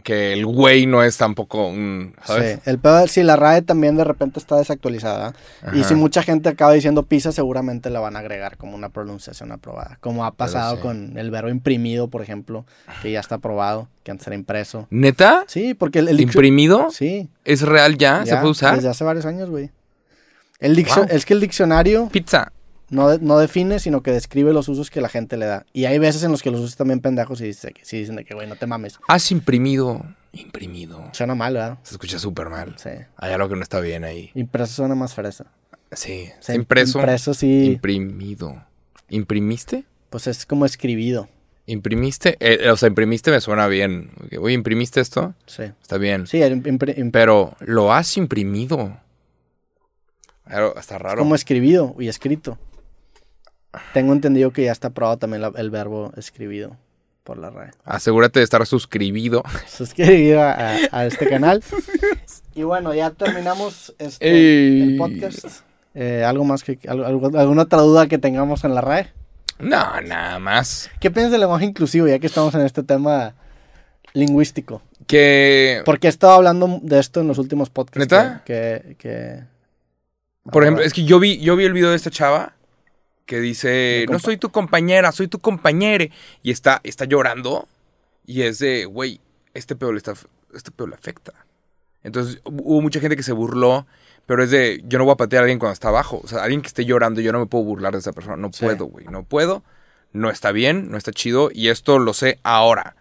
que 0.01 0.33
el 0.33 0.47
güey 0.47 0.87
no 0.87 1.03
es 1.03 1.17
tampoco 1.17 1.69
un. 1.69 2.15
¿Sabes? 2.25 2.57
Sí, 2.57 2.71
el 2.71 2.79
pedo, 2.79 3.07
sí, 3.07 3.23
la 3.23 3.37
RAE 3.37 3.63
también 3.63 3.97
de 3.97 4.05
repente 4.05 4.39
está 4.39 4.57
desactualizada. 4.57 5.35
Y 5.73 5.85
si 5.85 5.95
mucha 5.95 6.23
gente 6.23 6.49
acaba 6.49 6.73
diciendo 6.73 7.03
pizza, 7.05 7.33
seguramente 7.33 7.91
la 7.91 8.01
van 8.01 8.17
a 8.17 8.21
agregar 8.21 8.57
como 8.57 8.75
una 8.75 8.89
pronunciación 8.89 9.53
aprobada. 9.53 9.99
Como 10.01 10.25
ha 10.25 10.33
pasado 10.33 10.77
sí. 10.77 10.83
con 10.83 11.17
el 11.17 11.31
verbo 11.31 11.49
imprimido, 11.49 12.09
por 12.09 12.23
ejemplo, 12.23 12.65
que 13.03 13.13
ya 13.13 13.21
está 13.21 13.37
aprobado, 13.37 13.89
que 14.03 14.11
antes 14.11 14.27
era 14.27 14.37
impreso. 14.37 14.87
¿Neta? 14.91 15.45
Sí, 15.47 15.75
porque 15.75 16.01
el, 16.01 16.21
¿Imprimido? 16.21 16.89
Sí, 16.91 17.29
¿Es 17.45 17.63
real 17.63 17.97
ya? 17.97 18.25
¿Se 18.25 18.37
puede 18.37 18.51
usar? 18.51 18.77
Desde 18.77 18.89
hace 18.89 19.05
varios 19.05 19.27
años, 19.27 19.51
güey. 19.51 19.71
El 20.61 20.85
Wow. 20.85 21.07
Es 21.09 21.25
que 21.25 21.35
el 21.35 21.41
diccionario 21.41 22.09
Pizza. 22.09 22.53
No, 22.91 23.09
de- 23.09 23.19
no 23.21 23.39
define, 23.39 23.79
sino 23.81 24.03
que 24.03 24.11
describe 24.13 24.53
los 24.53 24.69
usos 24.69 24.91
que 24.91 25.01
la 25.01 25.09
gente 25.09 25.37
le 25.37 25.47
da. 25.47 25.67
Y 25.73 25.85
hay 25.87 25.99
veces 25.99 26.23
en 26.23 26.31
los 26.33 26.43
que 26.43 26.51
los 26.51 26.61
usos 26.61 26.77
también 26.77 27.01
pendejos 27.01 27.41
y 27.41 27.45
dice 27.45 27.73
que, 27.73 27.85
sí 27.85 27.99
dicen 27.99 28.17
de 28.17 28.25
que, 28.25 28.35
güey, 28.35 28.49
no 28.49 28.57
te 28.57 28.67
mames. 28.67 28.99
Has 29.09 29.31
imprimido. 29.31 30.05
Imprimido. 30.33 31.09
Suena 31.13 31.35
mal, 31.35 31.55
¿verdad? 31.55 31.79
Se 31.83 31.95
escucha 31.95 32.19
súper 32.19 32.49
mal. 32.51 32.75
Sí. 32.79 32.91
Hay 33.17 33.33
algo 33.33 33.49
que 33.49 33.57
no 33.57 33.63
está 33.63 33.81
bien 33.81 34.05
ahí. 34.05 34.31
Impreso 34.35 34.75
suena 34.75 34.95
más 34.95 35.15
fresa. 35.15 35.47
Sí. 35.93 36.29
O 36.39 36.43
sea, 36.43 36.55
impreso. 36.55 36.99
Impreso 36.99 37.35
sí, 37.35 37.65
Imprimido. 37.73 38.63
¿Imprimiste? 39.09 39.85
pues 40.11 40.27
es 40.27 40.45
como 40.47 40.65
escribido. 40.67 41.29
¿Imprimiste? 41.67 42.37
Eh, 42.41 42.71
o 42.71 42.77
sea, 42.79 42.89
imprimiste 42.89 43.31
me 43.31 43.41
suena 43.43 43.67
bien. 43.67 44.11
Oye, 44.41 44.55
¿imprimiste 44.55 45.01
esto? 45.03 45.35
Sí. 45.47 45.65
Está 45.83 45.99
bien. 45.99 46.27
Sí, 46.27 46.41
Pero 47.13 47.55
lo 47.61 47.93
has 47.93 48.17
imprimido. 48.17 48.99
Está 50.77 50.97
raro. 50.99 51.19
como 51.19 51.35
escribido 51.35 51.95
y 51.99 52.09
escrito. 52.09 52.59
Tengo 53.93 54.13
entendido 54.13 54.51
que 54.53 54.65
ya 54.65 54.73
está 54.73 54.89
aprobado 54.89 55.19
también 55.19 55.43
la- 55.43 55.53
el 55.57 55.71
verbo 55.71 56.13
escribido 56.17 56.77
por 57.25 57.37
la 57.39 57.51
RAE. 57.51 57.71
Asegúrate 57.85 58.41
de 58.41 58.45
estar 58.45 58.65
suscribido. 58.67 59.43
Suscribido 59.69 60.41
a, 60.43 61.05
este 61.07 61.29
canal. 61.29 61.63
Y 62.55 62.63
bueno, 62.63 62.95
ya 62.95 63.11
terminamos 63.11 63.95
este, 63.99 64.27
Ey. 64.31 64.83
el 64.93 64.97
podcast. 64.97 65.45
Eh, 65.95 66.25
¿Algo 66.25 66.45
más 66.45 66.63
que 66.65 66.79
algo- 66.89 67.05
alguna 67.39 67.63
otra 67.63 67.81
duda 67.83 68.07
que 68.07 68.19
tengamos 68.19 68.65
en 68.65 68.75
la 68.75 68.81
RAE? 68.81 69.13
No, 69.59 70.01
nada 70.01 70.39
más. 70.39 70.89
¿Qué 71.01 71.11
piensas 71.11 71.33
del 71.33 71.41
lenguaje 71.41 71.65
inclusivo 71.67 72.07
ya 72.09 72.19
que 72.19 72.29
estamos 72.29 72.55
en 72.55 72.61
este 72.63 72.83
tema 72.83 73.35
lingüístico? 74.15 74.81
Que, 75.07 75.83
Porque 75.85 76.07
he 76.07 76.11
estado 76.11 76.33
hablando 76.35 76.81
de 76.83 76.99
esto 76.99 77.21
en 77.21 77.29
los 77.29 77.39
últimos 77.39 77.69
podcasts. 77.71 77.99
¿Neta? 77.99 78.43
Que, 78.45 78.97
que- 78.99 79.43
por 80.51 80.63
ejemplo, 80.63 80.83
es 80.83 80.93
que 80.95 81.05
yo 81.05 81.19
vi, 81.21 81.39
yo 81.41 81.57
vi 81.57 81.65
el 81.65 81.73
video 81.75 81.91
de 81.91 81.97
esta 81.97 82.11
chava 82.11 82.55
que 83.29 83.41
dice, 83.41 84.07
no 84.11 84.19
soy 84.19 84.39
tu 84.39 84.49
compañera, 84.51 85.13
soy 85.13 85.29
tu 85.29 85.39
compañere. 85.39 86.11
Y 86.43 86.51
está, 86.51 86.81
está 86.83 87.05
llorando. 87.05 87.69
Y 88.27 88.43
es 88.43 88.59
de, 88.59 88.87
güey, 88.87 89.21
este 89.53 89.77
pedo 89.77 89.93
le, 89.93 89.99
está, 89.99 90.15
este 90.55 90.71
pedo 90.71 90.87
le 90.89 90.95
afecta. 90.95 91.35
Entonces 92.03 92.41
hubo 92.45 92.81
mucha 92.81 93.01
gente 93.01 93.17
que 93.17 93.23
se 93.23 93.33
burló, 93.33 93.87
pero 94.25 94.43
es 94.43 94.51
de, 94.51 94.83
yo 94.87 94.99
no 94.99 95.05
voy 95.05 95.13
a 95.13 95.17
patear 95.17 95.43
a 95.43 95.45
alguien 95.45 95.59
cuando 95.59 95.75
está 95.75 95.89
abajo. 95.89 96.23
O 96.25 96.27
sea, 96.27 96.43
alguien 96.43 96.63
que 96.63 96.69
esté 96.69 96.87
llorando, 96.87 97.21
yo 97.21 97.31
no 97.33 97.39
me 97.41 97.47
puedo 97.47 97.65
burlar 97.65 97.93
de 97.93 97.99
esa 97.99 98.13
persona. 98.15 98.37
No 98.39 98.51
Sí. 98.51 98.65
puedo, 98.65 98.87
güey, 98.87 99.05
no 99.09 99.25
puedo. 99.25 99.63
No 100.13 100.31
está 100.31 100.51
bien, 100.51 100.91
no 100.91 100.97
está 100.97 101.13
chido. 101.13 101.51
Y 101.53 101.69
esto 101.69 101.99
lo 101.99 102.15
sé 102.15 102.41
ahora. 102.45 102.97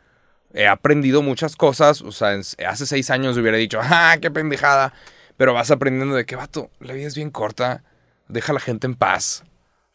He 0.54 0.68
aprendido 0.68 1.22
muchas 1.22 1.56
cosas. 1.56 2.02
O 2.02 2.12
sea, 2.12 2.34
en- 2.34 2.42
hace 2.68 2.86
seis 2.86 3.10
años 3.12 3.38
hubiera 3.38 3.56
dicho, 3.58 3.80
¡ah, 3.82 4.18
qué 4.22 4.30
pendejada! 4.30 4.94
Pero 5.38 5.54
vas 5.54 5.72
aprendiendo 5.72 6.16
de 6.16 6.26
que, 6.26 6.36
vato, 6.36 6.70
la 6.82 6.92
vida 6.94 7.08
es 7.08 7.16
bien 7.16 7.30
corta. 7.32 7.84
Deja 8.28 8.52
a 8.52 8.56
la 8.56 8.60
gente 8.60 8.88
en 8.88 8.96
paz. 8.96 9.44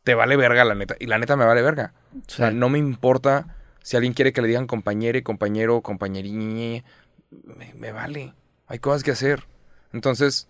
Te 0.04 0.14
vale 0.14 0.36
verga, 0.36 0.64
la 0.64 0.74
neta. 0.74 0.96
Y 0.98 1.06
la 1.06 1.18
neta 1.18 1.36
me 1.36 1.44
vale 1.44 1.62
verga. 1.62 1.92
O 2.16 2.30
sea, 2.30 2.50
no 2.50 2.68
me 2.68 2.78
importa 2.78 3.56
si 3.82 3.96
alguien 3.96 4.14
quiere 4.14 4.32
que 4.32 4.42
le 4.42 4.48
digan 4.48 4.66
compañere, 4.66 5.22
compañero, 5.22 5.80
compañeriñe. 5.82 6.84
Me, 7.30 7.72
me 7.74 7.92
vale. 7.92 8.34
Hay 8.66 8.78
cosas 8.78 9.02
que 9.02 9.12
hacer. 9.12 9.44
Entonces, 9.92 10.48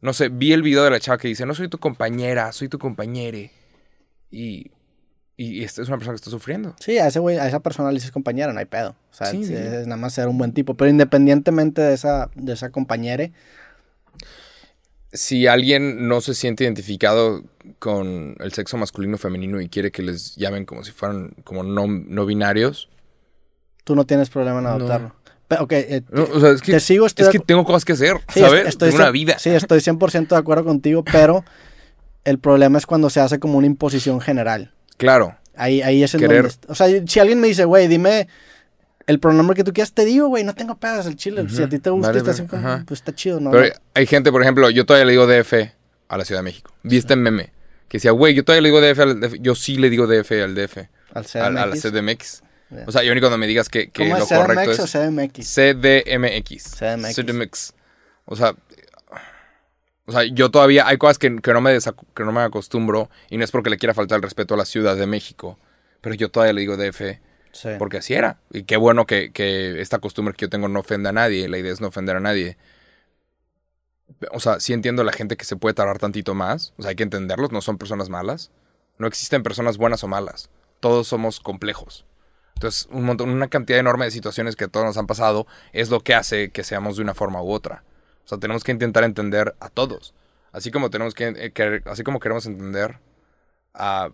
no 0.00 0.12
sé, 0.12 0.28
vi 0.28 0.52
el 0.52 0.62
video 0.62 0.84
de 0.84 0.90
la 0.90 1.00
chava 1.00 1.18
que 1.18 1.28
dice, 1.28 1.46
no 1.46 1.54
soy 1.54 1.68
tu 1.68 1.78
compañera, 1.78 2.50
soy 2.52 2.68
tu 2.68 2.78
compañere. 2.78 3.50
Y, 4.30 4.70
y 5.36 5.62
esta 5.64 5.82
es 5.82 5.88
una 5.88 5.96
persona 5.98 6.14
que 6.14 6.16
está 6.20 6.30
sufriendo. 6.30 6.74
Sí, 6.80 6.98
a 6.98 7.06
ese 7.06 7.18
güey, 7.20 7.38
a 7.38 7.46
esa 7.46 7.60
persona 7.60 7.90
le 7.90 7.94
dices 7.96 8.10
compañera, 8.10 8.52
no 8.52 8.58
hay 8.58 8.66
pedo. 8.66 8.90
O 9.10 9.14
sea, 9.14 9.28
Sí, 9.28 9.42
es, 9.42 9.46
sí. 9.48 9.54
es 9.54 9.86
nada 9.86 10.00
más 10.00 10.12
ser 10.14 10.28
un 10.28 10.38
buen 10.38 10.52
tipo. 10.52 10.74
Pero 10.74 10.90
independientemente 10.90 11.82
de 11.82 11.94
esa, 11.94 12.30
de 12.34 12.52
esa 12.52 12.70
compañera, 12.70 13.30
Si 15.12 15.46
alguien 15.46 16.06
no 16.06 16.20
se 16.20 16.34
siente 16.34 16.64
identificado 16.64 17.42
con 17.78 18.36
el 18.40 18.52
sexo 18.52 18.76
masculino 18.76 19.14
o 19.14 19.18
femenino 19.18 19.60
y 19.60 19.68
quiere 19.68 19.90
que 19.90 20.02
les 20.02 20.36
llamen 20.36 20.64
como 20.66 20.84
si 20.84 20.92
fueran 20.92 21.30
como 21.44 21.62
no, 21.62 21.86
no 21.86 22.26
binarios, 22.26 22.88
tú 23.84 23.94
no 23.96 24.04
tienes 24.04 24.28
problema 24.28 24.58
en 24.58 24.64
No. 24.64 24.70
adoptarlo. 24.70 25.14
Pero, 25.48 25.62
ok, 25.64 25.72
eh, 25.72 26.02
no, 26.10 26.24
o 26.24 26.40
sea, 26.40 26.50
es 26.50 26.60
que, 26.60 26.72
te 26.72 26.80
sigo, 26.80 27.06
estoy 27.06 27.24
es 27.24 27.32
que 27.32 27.38
tengo 27.38 27.64
cosas 27.64 27.86
que 27.86 27.94
hacer, 27.94 28.18
Sí, 28.34 28.40
¿sabes? 28.40 28.68
estoy 28.68 28.90
Tengo 28.90 29.02
una 29.02 29.10
vida. 29.10 29.38
Sí, 29.38 29.48
estoy 29.48 29.80
100% 29.80 30.28
de 30.28 30.36
acuerdo 30.36 30.64
contigo, 30.66 31.02
pero 31.10 31.42
el 32.24 32.38
problema 32.38 32.76
es 32.76 32.84
cuando 32.84 33.08
se 33.08 33.20
hace 33.20 33.38
como 33.38 33.56
una 33.56 33.66
imposición 33.66 34.20
general. 34.20 34.74
Claro. 34.98 35.36
Ahí, 35.56 35.80
ahí 35.80 36.02
es 36.02 36.12
en 36.12 36.20
Querer. 36.20 36.42
donde... 36.42 36.56
O 36.68 36.74
sea, 36.74 36.86
si 37.06 37.18
alguien 37.18 37.40
me 37.40 37.48
dice, 37.48 37.64
güey, 37.64 37.88
dime 37.88 38.28
el 39.08 39.20
pronombre 39.20 39.56
que 39.56 39.64
tú 39.64 39.72
quieras, 39.72 39.92
te 39.94 40.04
digo, 40.04 40.28
güey, 40.28 40.44
no 40.44 40.54
tengo 40.54 40.76
pedos 40.76 41.06
el 41.06 41.16
chile. 41.16 41.46
Si 41.48 41.62
a 41.62 41.68
ti 41.68 41.78
te 41.78 41.88
gusta, 41.88 42.12
estás 42.12 42.42
como, 42.42 42.58
ajá. 42.58 42.84
pues 42.86 43.00
está 43.00 43.14
chido, 43.14 43.40
¿no? 43.40 43.50
Pero 43.50 43.74
hay 43.94 44.06
gente, 44.06 44.30
por 44.30 44.42
ejemplo, 44.42 44.68
yo 44.68 44.84
todavía 44.84 45.06
le 45.06 45.12
digo 45.12 45.26
DF 45.26 45.72
a 46.08 46.18
la 46.18 46.26
Ciudad 46.26 46.40
de 46.40 46.44
México. 46.44 46.74
Vi 46.82 46.98
este 46.98 47.16
meme 47.16 47.50
que 47.88 47.96
decía, 47.96 48.10
güey, 48.10 48.34
yo 48.34 48.44
todavía 48.44 48.60
le 48.60 48.68
digo 48.68 48.82
DF 48.82 49.00
al 49.00 49.20
DF. 49.20 49.34
Yo 49.40 49.54
sí 49.54 49.76
le 49.76 49.88
digo 49.88 50.06
DF 50.06 50.30
al 50.32 50.54
DF. 50.54 50.76
Al 51.14 51.24
A, 51.56 51.62
a 51.62 51.66
la 51.66 51.74
CDMX. 51.74 51.90
CDMX. 51.90 52.42
Ya. 52.68 52.84
O 52.86 52.92
sea, 52.92 53.02
y 53.02 53.08
a 53.08 53.14
mí 53.14 53.20
cuando 53.20 53.38
me 53.38 53.46
digas 53.46 53.70
que, 53.70 53.88
que 53.88 54.02
¿Cómo 54.02 54.18
lo 54.18 54.24
es 54.24 54.28
correcto 54.28 54.72
CDMX 54.72 54.78
o 54.78 54.84
es 54.84 54.92
CDMX? 54.92 55.54
CDMX. 55.54 56.64
CDMX. 56.78 57.14
CDMX. 57.16 57.72
O 58.26 58.36
sea, 58.36 58.54
o 60.04 60.12
sea, 60.12 60.24
yo 60.24 60.50
todavía 60.50 60.86
hay 60.86 60.98
cosas 60.98 61.18
que, 61.18 61.34
que 61.36 61.52
no 61.54 61.62
me 61.62 61.78
que 62.14 62.24
no 62.24 62.32
me 62.32 62.42
acostumbro 62.42 63.08
y 63.30 63.38
no 63.38 63.44
es 63.44 63.50
porque 63.50 63.70
le 63.70 63.78
quiera 63.78 63.94
faltar 63.94 64.16
el 64.16 64.22
respeto 64.22 64.52
a 64.52 64.58
la 64.58 64.66
Ciudad 64.66 64.96
de 64.96 65.06
México, 65.06 65.58
pero 66.02 66.14
yo 66.14 66.30
todavía 66.30 66.52
le 66.52 66.60
digo 66.60 66.76
DF 66.76 67.00
Porque 67.78 67.98
así 67.98 68.14
era. 68.14 68.38
Y 68.52 68.64
qué 68.64 68.76
bueno 68.76 69.06
que, 69.06 69.32
que 69.32 69.80
esta 69.80 69.98
costumbre 69.98 70.34
que 70.34 70.46
yo 70.46 70.50
tengo 70.50 70.68
no 70.68 70.80
ofenda 70.80 71.10
a 71.10 71.12
nadie. 71.12 71.48
La 71.48 71.58
idea 71.58 71.72
es 71.72 71.80
no 71.80 71.88
ofender 71.88 72.16
a 72.16 72.20
nadie. 72.20 72.56
O 74.32 74.40
sea, 74.40 74.58
sí 74.60 74.72
entiendo 74.72 75.02
a 75.02 75.04
la 75.04 75.12
gente 75.12 75.36
que 75.36 75.44
se 75.44 75.56
puede 75.56 75.74
tardar 75.74 75.98
tantito 75.98 76.34
más. 76.34 76.72
O 76.78 76.82
sea, 76.82 76.90
hay 76.90 76.96
que 76.96 77.02
entenderlos. 77.02 77.52
No 77.52 77.60
son 77.60 77.78
personas 77.78 78.08
malas. 78.08 78.50
No 78.98 79.06
existen 79.06 79.42
personas 79.42 79.76
buenas 79.78 80.02
o 80.04 80.08
malas. 80.08 80.50
Todos 80.80 81.06
somos 81.08 81.40
complejos. 81.40 82.04
Entonces, 82.54 82.88
un 82.90 83.04
montón, 83.04 83.30
una 83.30 83.48
cantidad 83.48 83.78
enorme 83.78 84.06
de 84.06 84.10
situaciones 84.10 84.56
que 84.56 84.66
todos 84.66 84.84
nos 84.84 84.96
han 84.96 85.06
pasado 85.06 85.46
es 85.72 85.90
lo 85.90 86.00
que 86.00 86.14
hace 86.14 86.50
que 86.50 86.64
seamos 86.64 86.96
de 86.96 87.02
una 87.02 87.14
forma 87.14 87.40
u 87.42 87.52
otra. 87.52 87.84
O 88.24 88.28
sea, 88.28 88.38
tenemos 88.38 88.64
que 88.64 88.72
intentar 88.72 89.04
entender 89.04 89.54
a 89.60 89.68
todos. 89.68 90.14
Así 90.50 90.70
como 90.72 90.90
tenemos 90.90 91.14
que, 91.14 91.28
eh, 91.28 91.52
que- 91.52 91.82
así 91.86 92.02
como 92.02 92.18
queremos 92.18 92.46
entender 92.46 92.98
a 93.74 94.10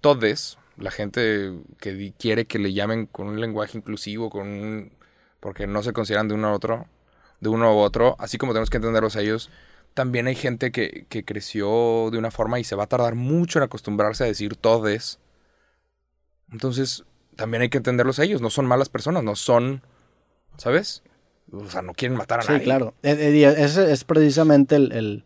todes, 0.00 0.58
la 0.76 0.90
gente 0.90 1.52
que 1.78 2.12
quiere 2.18 2.46
que 2.46 2.58
le 2.58 2.72
llamen 2.72 3.06
con 3.06 3.28
un 3.28 3.40
lenguaje 3.40 3.78
inclusivo, 3.78 4.30
con 4.30 4.48
un- 4.48 4.92
porque 5.40 5.66
no 5.66 5.82
se 5.82 5.92
consideran 5.92 6.28
de 6.28 6.34
uno 6.34 6.48
a 6.48 6.52
otro, 6.52 6.86
de 7.40 7.48
uno 7.48 7.74
u 7.74 7.78
otro, 7.78 8.16
así 8.18 8.38
como 8.38 8.52
tenemos 8.52 8.70
que 8.70 8.78
entenderlos 8.78 9.16
a 9.16 9.20
ellos, 9.20 9.50
también 9.94 10.26
hay 10.26 10.34
gente 10.34 10.72
que, 10.72 11.06
que 11.08 11.24
creció 11.24 12.08
de 12.10 12.18
una 12.18 12.30
forma 12.30 12.58
y 12.58 12.64
se 12.64 12.74
va 12.74 12.84
a 12.84 12.88
tardar 12.88 13.14
mucho 13.14 13.58
en 13.58 13.64
acostumbrarse 13.64 14.24
a 14.24 14.26
decir 14.26 14.56
todes. 14.56 15.20
Entonces, 16.52 17.04
también 17.36 17.62
hay 17.62 17.68
que 17.68 17.78
entenderlos 17.78 18.18
a 18.18 18.24
ellos, 18.24 18.40
no 18.40 18.50
son 18.50 18.66
malas 18.66 18.88
personas, 18.88 19.22
no 19.24 19.36
son, 19.36 19.82
¿sabes? 20.56 21.02
O 21.52 21.68
sea, 21.68 21.82
no 21.82 21.92
quieren 21.94 22.16
matar 22.16 22.40
a 22.40 22.42
Sí, 22.42 22.52
nadie. 22.52 22.64
claro. 22.64 22.94
E- 23.02 23.10
e- 23.12 23.36
y 23.36 23.44
Ese 23.44 23.92
es 23.92 24.04
precisamente 24.04 24.76
el, 24.76 24.92
el- 24.92 25.24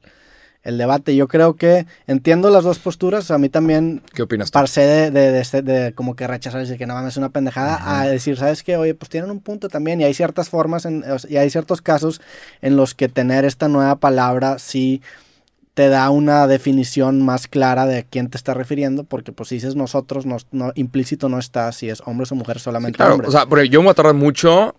el 0.68 0.76
debate. 0.78 1.16
Yo 1.16 1.28
creo 1.28 1.56
que 1.56 1.86
entiendo 2.06 2.50
las 2.50 2.62
dos 2.62 2.78
posturas. 2.78 3.30
A 3.30 3.38
mí 3.38 3.48
también 3.48 4.02
¿Qué 4.14 4.22
opinas 4.22 4.50
tú? 4.50 4.58
pasé 4.58 4.82
de, 4.82 5.10
de, 5.10 5.32
de, 5.32 5.40
este- 5.40 5.62
de 5.62 5.92
como 5.94 6.14
que 6.14 6.26
rechazar 6.26 6.60
y 6.60 6.64
decir 6.64 6.78
que 6.78 6.86
no 6.86 6.94
mames 6.94 7.14
es 7.14 7.16
una 7.16 7.30
pendejada 7.30 8.00
a 8.00 8.06
decir, 8.06 8.36
¿sabes 8.36 8.62
qué? 8.62 8.76
Oye, 8.76 8.94
pues 8.94 9.08
tienen 9.08 9.30
un 9.30 9.40
punto 9.40 9.68
también 9.68 10.00
y 10.00 10.04
hay 10.04 10.14
ciertas 10.14 10.50
formas 10.50 10.84
en- 10.84 11.04
y 11.28 11.36
hay 11.38 11.48
ciertos 11.50 11.80
casos 11.80 12.20
en 12.60 12.76
los 12.76 12.94
que 12.94 13.08
tener 13.08 13.44
esta 13.46 13.68
nueva 13.68 13.96
palabra 13.96 14.58
sí 14.58 15.00
te 15.74 15.88
da 15.88 16.10
una 16.10 16.46
definición 16.48 17.24
más 17.24 17.46
clara 17.46 17.86
de 17.86 17.98
a 17.98 18.02
quién 18.02 18.28
te 18.28 18.36
está 18.36 18.52
refiriendo, 18.52 19.04
porque 19.04 19.30
pues 19.32 19.48
si 19.48 19.54
dices 19.54 19.76
nosotros, 19.76 20.26
no, 20.26 20.36
no- 20.50 20.72
implícito 20.74 21.28
no 21.28 21.38
está 21.38 21.70
si 21.72 21.88
es 21.88 22.02
hombres 22.04 22.32
o 22.32 22.34
mujeres, 22.34 22.62
solamente 22.62 22.96
Claro, 22.96 23.12
hombres. 23.14 23.28
o 23.28 23.32
sea, 23.32 23.46
porque 23.46 23.68
yo 23.68 23.80
me 23.80 23.84
voy 23.84 23.92
a 23.92 23.94
tardar 23.94 24.14
mucho, 24.14 24.74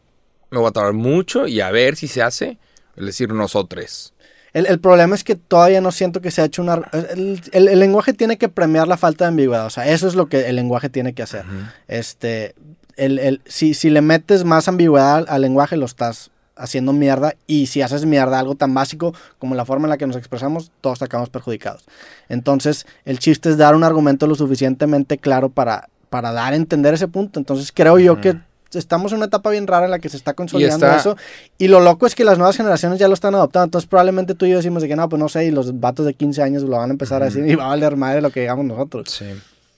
me 0.52 0.60
voy 0.60 0.68
a 0.68 0.72
tardar 0.72 0.94
mucho 0.94 1.48
y 1.48 1.62
a 1.62 1.72
ver 1.72 1.96
si 1.96 2.08
se 2.08 2.22
hace, 2.22 2.58
el 2.98 3.06
decir 3.06 3.32
nosotros. 3.34 4.14
El, 4.54 4.66
el 4.66 4.80
problema 4.80 5.16
es 5.16 5.24
que 5.24 5.36
todavía 5.36 5.82
no 5.82 5.92
siento 5.92 6.22
que 6.22 6.32
se 6.32 6.42
ha 6.42 6.46
hecho 6.46 6.62
una... 6.62 6.82
El, 7.14 7.42
el- 7.52 7.68
el 7.68 7.80
lenguaje 7.80 8.14
tiene 8.14 8.38
que 8.38 8.50
premiar 8.50 8.88
la 8.88 8.98
falta 8.98 9.26
de 9.26 9.30
ambigüedad. 9.30 9.66
O 9.66 9.70
sea, 9.70 9.88
eso 9.88 10.08
es 10.08 10.16
lo 10.16 10.28
que 10.28 10.50
el 10.50 10.56
lenguaje 10.56 10.90
tiene 10.90 11.14
que 11.14 11.22
hacer. 11.24 11.44
Este, 11.88 12.56
el, 12.98 13.20
el- 13.20 13.42
si, 13.46 13.74
si 13.74 13.90
le 13.90 14.02
metes 14.02 14.44
más 14.46 14.68
ambigüedad 14.68 15.18
al, 15.18 15.26
al 15.30 15.42
lenguaje, 15.42 15.78
lo 15.78 15.86
estás 15.86 16.32
haciendo 16.56 16.92
mierda. 16.94 17.36
Y 17.48 17.68
si 17.68 17.82
haces 17.82 18.06
mierda 18.06 18.40
algo 18.40 18.56
tan 18.56 18.74
básico 18.74 19.14
como 19.38 19.56
la 19.56 19.66
forma 19.66 19.86
en 19.86 19.92
la 19.92 19.98
que 19.98 20.08
nos 20.08 20.16
expresamos, 20.18 20.72
todos 20.82 21.02
acabamos 21.02 21.30
perjudicados. 21.30 21.86
Entonces, 22.28 22.86
el 23.06 23.20
chiste 23.20 23.50
es 23.50 23.58
dar 23.58 23.76
un 23.76 23.84
argumento 23.84 24.28
lo 24.28 24.36
suficientemente 24.36 25.18
claro 25.18 25.50
para, 25.50 25.90
para 26.10 26.32
dar 26.34 26.54
a 26.54 26.56
entender 26.56 26.94
ese 26.94 27.08
punto. 27.08 27.40
Entonces, 27.40 27.72
creo 27.74 27.98
yo 28.00 28.20
que 28.22 28.38
estamos 28.74 29.12
en 29.12 29.18
una 29.18 29.26
etapa 29.28 29.50
bien 29.50 29.68
rara 29.68 29.86
en 29.86 29.92
la 29.92 30.00
que 30.00 30.10
se 30.10 30.18
está 30.18 30.34
consolidando 30.34 30.86
está- 30.86 30.98
eso. 31.00 31.18
Y 31.58 31.68
lo 31.68 31.80
loco 31.80 32.06
es 32.06 32.16
que 32.16 32.24
las 32.24 32.38
nuevas 32.38 32.56
generaciones 32.58 33.00
ya 33.00 33.08
lo 33.08 33.14
están 33.14 33.36
adoptando. 33.36 33.66
Entonces, 33.66 33.88
probablemente 33.90 34.36
tú 34.36 34.46
y 34.46 34.52
yo 34.52 34.58
decimos 34.58 34.82
de 34.82 34.88
que 34.88 34.96
no, 34.96 35.08
pues 35.10 35.20
no 35.20 35.30
sé, 35.30 35.46
y 35.46 35.52
los 35.52 35.80
vatos 35.80 36.06
de 36.06 36.14
15 36.14 36.42
años 36.44 36.64
lo 36.64 36.78
van 36.78 36.90
a 36.90 36.94
empezar 36.94 37.22
a 37.22 37.26
decir 37.26 37.48
y 37.48 37.56
va 37.56 37.66
a 37.66 37.70
valer 37.70 37.96
madre 37.96 38.22
lo 38.22 38.30
que 38.32 38.42
digamos 38.42 38.66
nosotros. 38.66 39.10
Sí. 39.10 39.26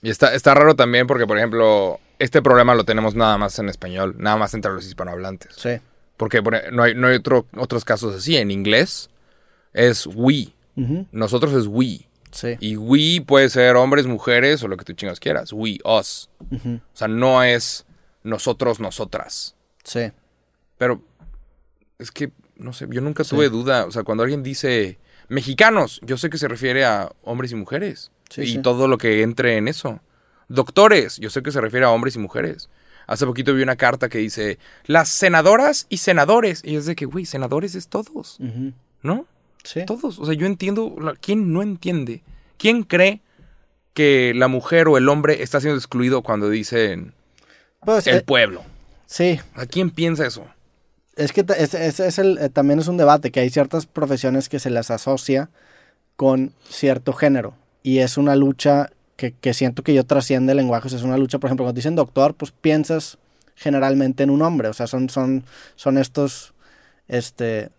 Y 0.02 0.10
está, 0.10 0.34
está 0.34 0.54
raro 0.54 0.74
también 0.74 1.06
porque, 1.06 1.26
por 1.26 1.38
ejemplo, 1.38 2.00
este 2.18 2.42
problema 2.42 2.74
lo 2.74 2.84
tenemos 2.84 3.14
nada 3.14 3.38
más 3.38 3.58
en 3.58 3.68
español, 3.68 4.16
nada 4.18 4.36
más 4.36 4.52
entre 4.54 4.72
los 4.72 4.84
hispanohablantes. 4.86 5.54
Sí. 5.56 5.70
Porque 6.16 6.42
por 6.42 6.54
e- 6.56 6.70
no 6.72 6.82
hay, 6.82 6.94
no 6.94 7.06
hay 7.08 7.16
otro, 7.16 7.46
otros 7.56 7.84
casos 7.84 8.14
así. 8.16 8.36
En 8.36 8.50
inglés 8.50 9.10
es 9.72 10.06
we, 10.06 10.48
nosotros 11.12 11.52
es 11.54 11.66
we. 11.66 12.06
Sí. 12.30 12.56
Y 12.60 12.76
we 12.76 13.22
puede 13.26 13.48
ser 13.50 13.76
hombres, 13.76 14.06
mujeres 14.06 14.62
o 14.62 14.68
lo 14.68 14.76
que 14.76 14.84
tú 14.84 14.92
chingas 14.94 15.20
quieras. 15.20 15.52
We, 15.52 15.78
us. 15.84 16.28
O 16.50 16.80
sea, 16.94 17.06
no 17.08 17.42
es 17.42 17.84
nosotros, 18.22 18.80
nosotras. 18.80 19.56
Sí. 19.84 20.12
Pero 20.78 21.02
es 21.98 22.10
que, 22.10 22.32
no 22.56 22.72
sé, 22.72 22.86
yo 22.90 23.00
nunca 23.00 23.24
tuve 23.24 23.48
duda. 23.48 23.86
O 23.86 23.90
sea, 23.90 24.02
cuando 24.02 24.22
alguien 24.22 24.42
dice 24.42 24.98
mexicanos, 25.28 26.00
yo 26.04 26.16
sé 26.16 26.30
que 26.30 26.38
se 26.38 26.48
refiere 26.48 26.84
a 26.84 27.10
hombres 27.22 27.52
y 27.52 27.56
mujeres. 27.56 28.10
Sí, 28.30 28.42
y 28.42 28.52
sí. 28.54 28.58
todo 28.62 28.88
lo 28.88 28.98
que 28.98 29.22
entre 29.22 29.56
en 29.56 29.68
eso. 29.68 30.00
Doctores, 30.48 31.18
yo 31.18 31.30
sé 31.30 31.42
que 31.42 31.52
se 31.52 31.60
refiere 31.60 31.86
a 31.86 31.90
hombres 31.90 32.16
y 32.16 32.18
mujeres. 32.18 32.68
Hace 33.06 33.26
poquito 33.26 33.54
vi 33.54 33.62
una 33.62 33.76
carta 33.76 34.08
que 34.08 34.18
dice 34.18 34.58
las 34.86 35.08
senadoras 35.08 35.86
y 35.88 35.98
senadores. 35.98 36.62
Y 36.64 36.76
es 36.76 36.86
de 36.86 36.94
que, 36.94 37.04
güey, 37.04 37.26
senadores 37.26 37.74
es 37.74 37.88
todos, 37.88 38.38
¿no? 39.02 39.26
Sí. 39.64 39.84
Todos. 39.86 40.18
O 40.18 40.26
sea, 40.26 40.34
yo 40.34 40.46
entiendo. 40.46 40.94
¿Quién 41.20 41.52
no 41.52 41.62
entiende? 41.62 42.22
¿Quién 42.58 42.84
cree 42.84 43.20
que 43.94 44.32
la 44.34 44.48
mujer 44.48 44.88
o 44.88 44.96
el 44.96 45.08
hombre 45.08 45.42
está 45.42 45.60
siendo 45.60 45.78
excluido 45.78 46.22
cuando 46.22 46.48
dicen 46.48 47.14
Pues, 47.84 48.06
el 48.06 48.16
eh, 48.18 48.22
pueblo? 48.22 48.62
sí. 49.06 49.40
¿A 49.54 49.66
quién 49.66 49.90
piensa 49.90 50.26
eso? 50.26 50.46
Es 51.16 51.32
que 51.32 51.44
es, 51.58 51.74
es- 51.74 52.00
es 52.00 52.18
el, 52.18 52.38
eh, 52.38 52.48
también 52.48 52.78
es 52.78 52.88
un 52.88 52.96
debate, 52.96 53.30
que 53.30 53.40
hay 53.40 53.50
ciertas 53.50 53.86
profesiones 53.86 54.48
que 54.48 54.58
se 54.58 54.70
las 54.70 54.90
asocia 54.90 55.50
con 56.16 56.52
cierto 56.68 57.12
género. 57.12 57.54
Y 57.82 57.98
es 57.98 58.16
una 58.16 58.36
lucha 58.36 58.90
que, 59.16 59.32
que 59.32 59.52
siento 59.54 59.82
que 59.82 59.92
yo 59.94 60.04
trasciende 60.04 60.52
el 60.52 60.58
lenguaje. 60.58 60.86
O 60.86 60.90
sea, 60.90 60.98
es 60.98 61.04
una 61.04 61.18
lucha, 61.18 61.38
por 61.38 61.48
ejemplo, 61.48 61.64
cuando 61.64 61.76
dicen 61.76 61.96
doctor, 61.96 62.34
pues 62.34 62.52
piensas 62.52 63.18
generalmente 63.56 64.22
en 64.22 64.30
un 64.30 64.40
hombre. 64.42 64.68
O 64.68 64.72
sea, 64.72 64.86
son, 64.86 65.10
son, 65.10 65.44
son 65.76 65.98
estos, 65.98 66.54
este, 67.08 67.70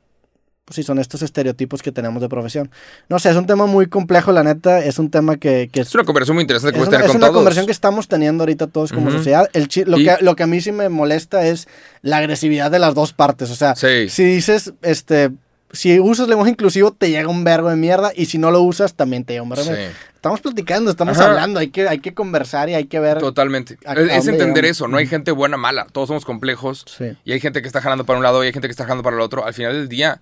pues 0.65 0.75
sí, 0.75 0.83
son 0.83 0.97
estos 0.99 1.21
estereotipos 1.21 1.81
que 1.81 1.91
tenemos 1.91 2.21
de 2.21 2.29
profesión. 2.29 2.71
No 3.09 3.19
sé, 3.19 3.29
es 3.29 3.35
un 3.35 3.45
tema 3.45 3.65
muy 3.65 3.87
complejo, 3.87 4.31
la 4.31 4.43
neta, 4.43 4.79
es 4.79 4.97
un 4.97 5.09
tema 5.11 5.35
que... 5.37 5.69
que 5.71 5.81
Es 5.81 5.93
una 5.93 6.05
conversación 6.05 6.35
muy 6.35 6.43
interesante 6.43 6.73
que 6.73 6.79
es 6.81 6.87
una, 6.87 6.91
tener 6.91 7.05
es 7.05 7.11
con 7.11 7.17
una 7.17 7.27
todos. 7.27 7.35
conversión 7.37 7.65
que 7.65 7.71
estamos 7.73 8.07
teniendo 8.07 8.43
ahorita 8.43 8.67
todos 8.67 8.91
como 8.93 9.11
sociedad. 9.11 9.49
El 9.53 9.67
chi- 9.67 9.83
lo, 9.83 9.97
Y- 9.99 10.05
que, 10.05 10.15
lo 10.21 10.35
que 10.37 10.43
a 10.43 10.47
mí 10.47 10.61
sí 10.61 10.71
me 10.71 10.87
molesta 10.87 11.45
es 11.45 11.67
la 12.01 12.17
agresividad 12.17 12.71
de 12.71 12.79
las 12.79 12.95
dos 12.95 13.11
partes. 13.13 13.49
O 13.51 13.55
sea, 13.55 13.75
Sí. 13.75 14.07
si 14.07 14.23
dices, 14.23 14.73
este, 14.83 15.31
si 15.73 15.99
usas 15.99 16.27
lenguaje 16.29 16.51
inclusivo, 16.51 16.91
te 16.91 17.09
llega 17.09 17.27
un 17.27 17.43
vergo 17.43 17.69
de 17.69 17.75
mierda. 17.75 18.11
Y 18.15 18.27
si 18.27 18.37
no 18.37 18.49
lo 18.49 18.61
usas, 18.61 18.93
también 18.93 19.25
te 19.25 19.33
llega 19.33 19.43
un 19.43 19.49
vergo 19.49 19.65
de 19.65 19.69
Sí. 19.71 19.75
mierda. 19.77 19.95
Estamos 20.15 20.39
platicando, 20.39 20.89
estamos 20.89 21.17
Ajá. 21.17 21.27
hablando, 21.31 21.59
hay 21.59 21.67
que, 21.71 21.89
hay 21.89 21.99
que 21.99 22.13
conversar 22.13 22.69
y 22.69 22.75
hay 22.75 22.85
que 22.85 23.01
ver. 23.01 23.17
Totalmente. 23.17 23.77
¿A- 23.85 23.91
a 23.91 23.95
Es, 23.95 24.25
entender 24.27 24.63
llegamos? 24.63 24.77
eso. 24.77 24.87
No 24.87 24.95
hay 24.95 25.07
gente 25.07 25.31
buena, 25.31 25.57
mala. 25.57 25.87
Todos 25.91 26.07
somos 26.07 26.23
complejos. 26.23 26.85
Sí. 26.87 27.17
Y 27.25 27.33
hay 27.33 27.41
gente 27.41 27.61
que 27.61 27.67
está 27.67 27.81
jalando 27.81 28.05
para 28.05 28.17
un 28.17 28.23
lado 28.23 28.41
y 28.41 28.47
hay 28.47 28.53
gente 28.53 28.69
que 28.69 28.71
está 28.71 28.85
jalando 28.85 29.03
para 29.03 29.17
el 29.17 29.21
otro. 29.21 29.45
Al 29.45 29.53
final 29.53 29.73
del 29.73 29.89
día, 29.89 30.21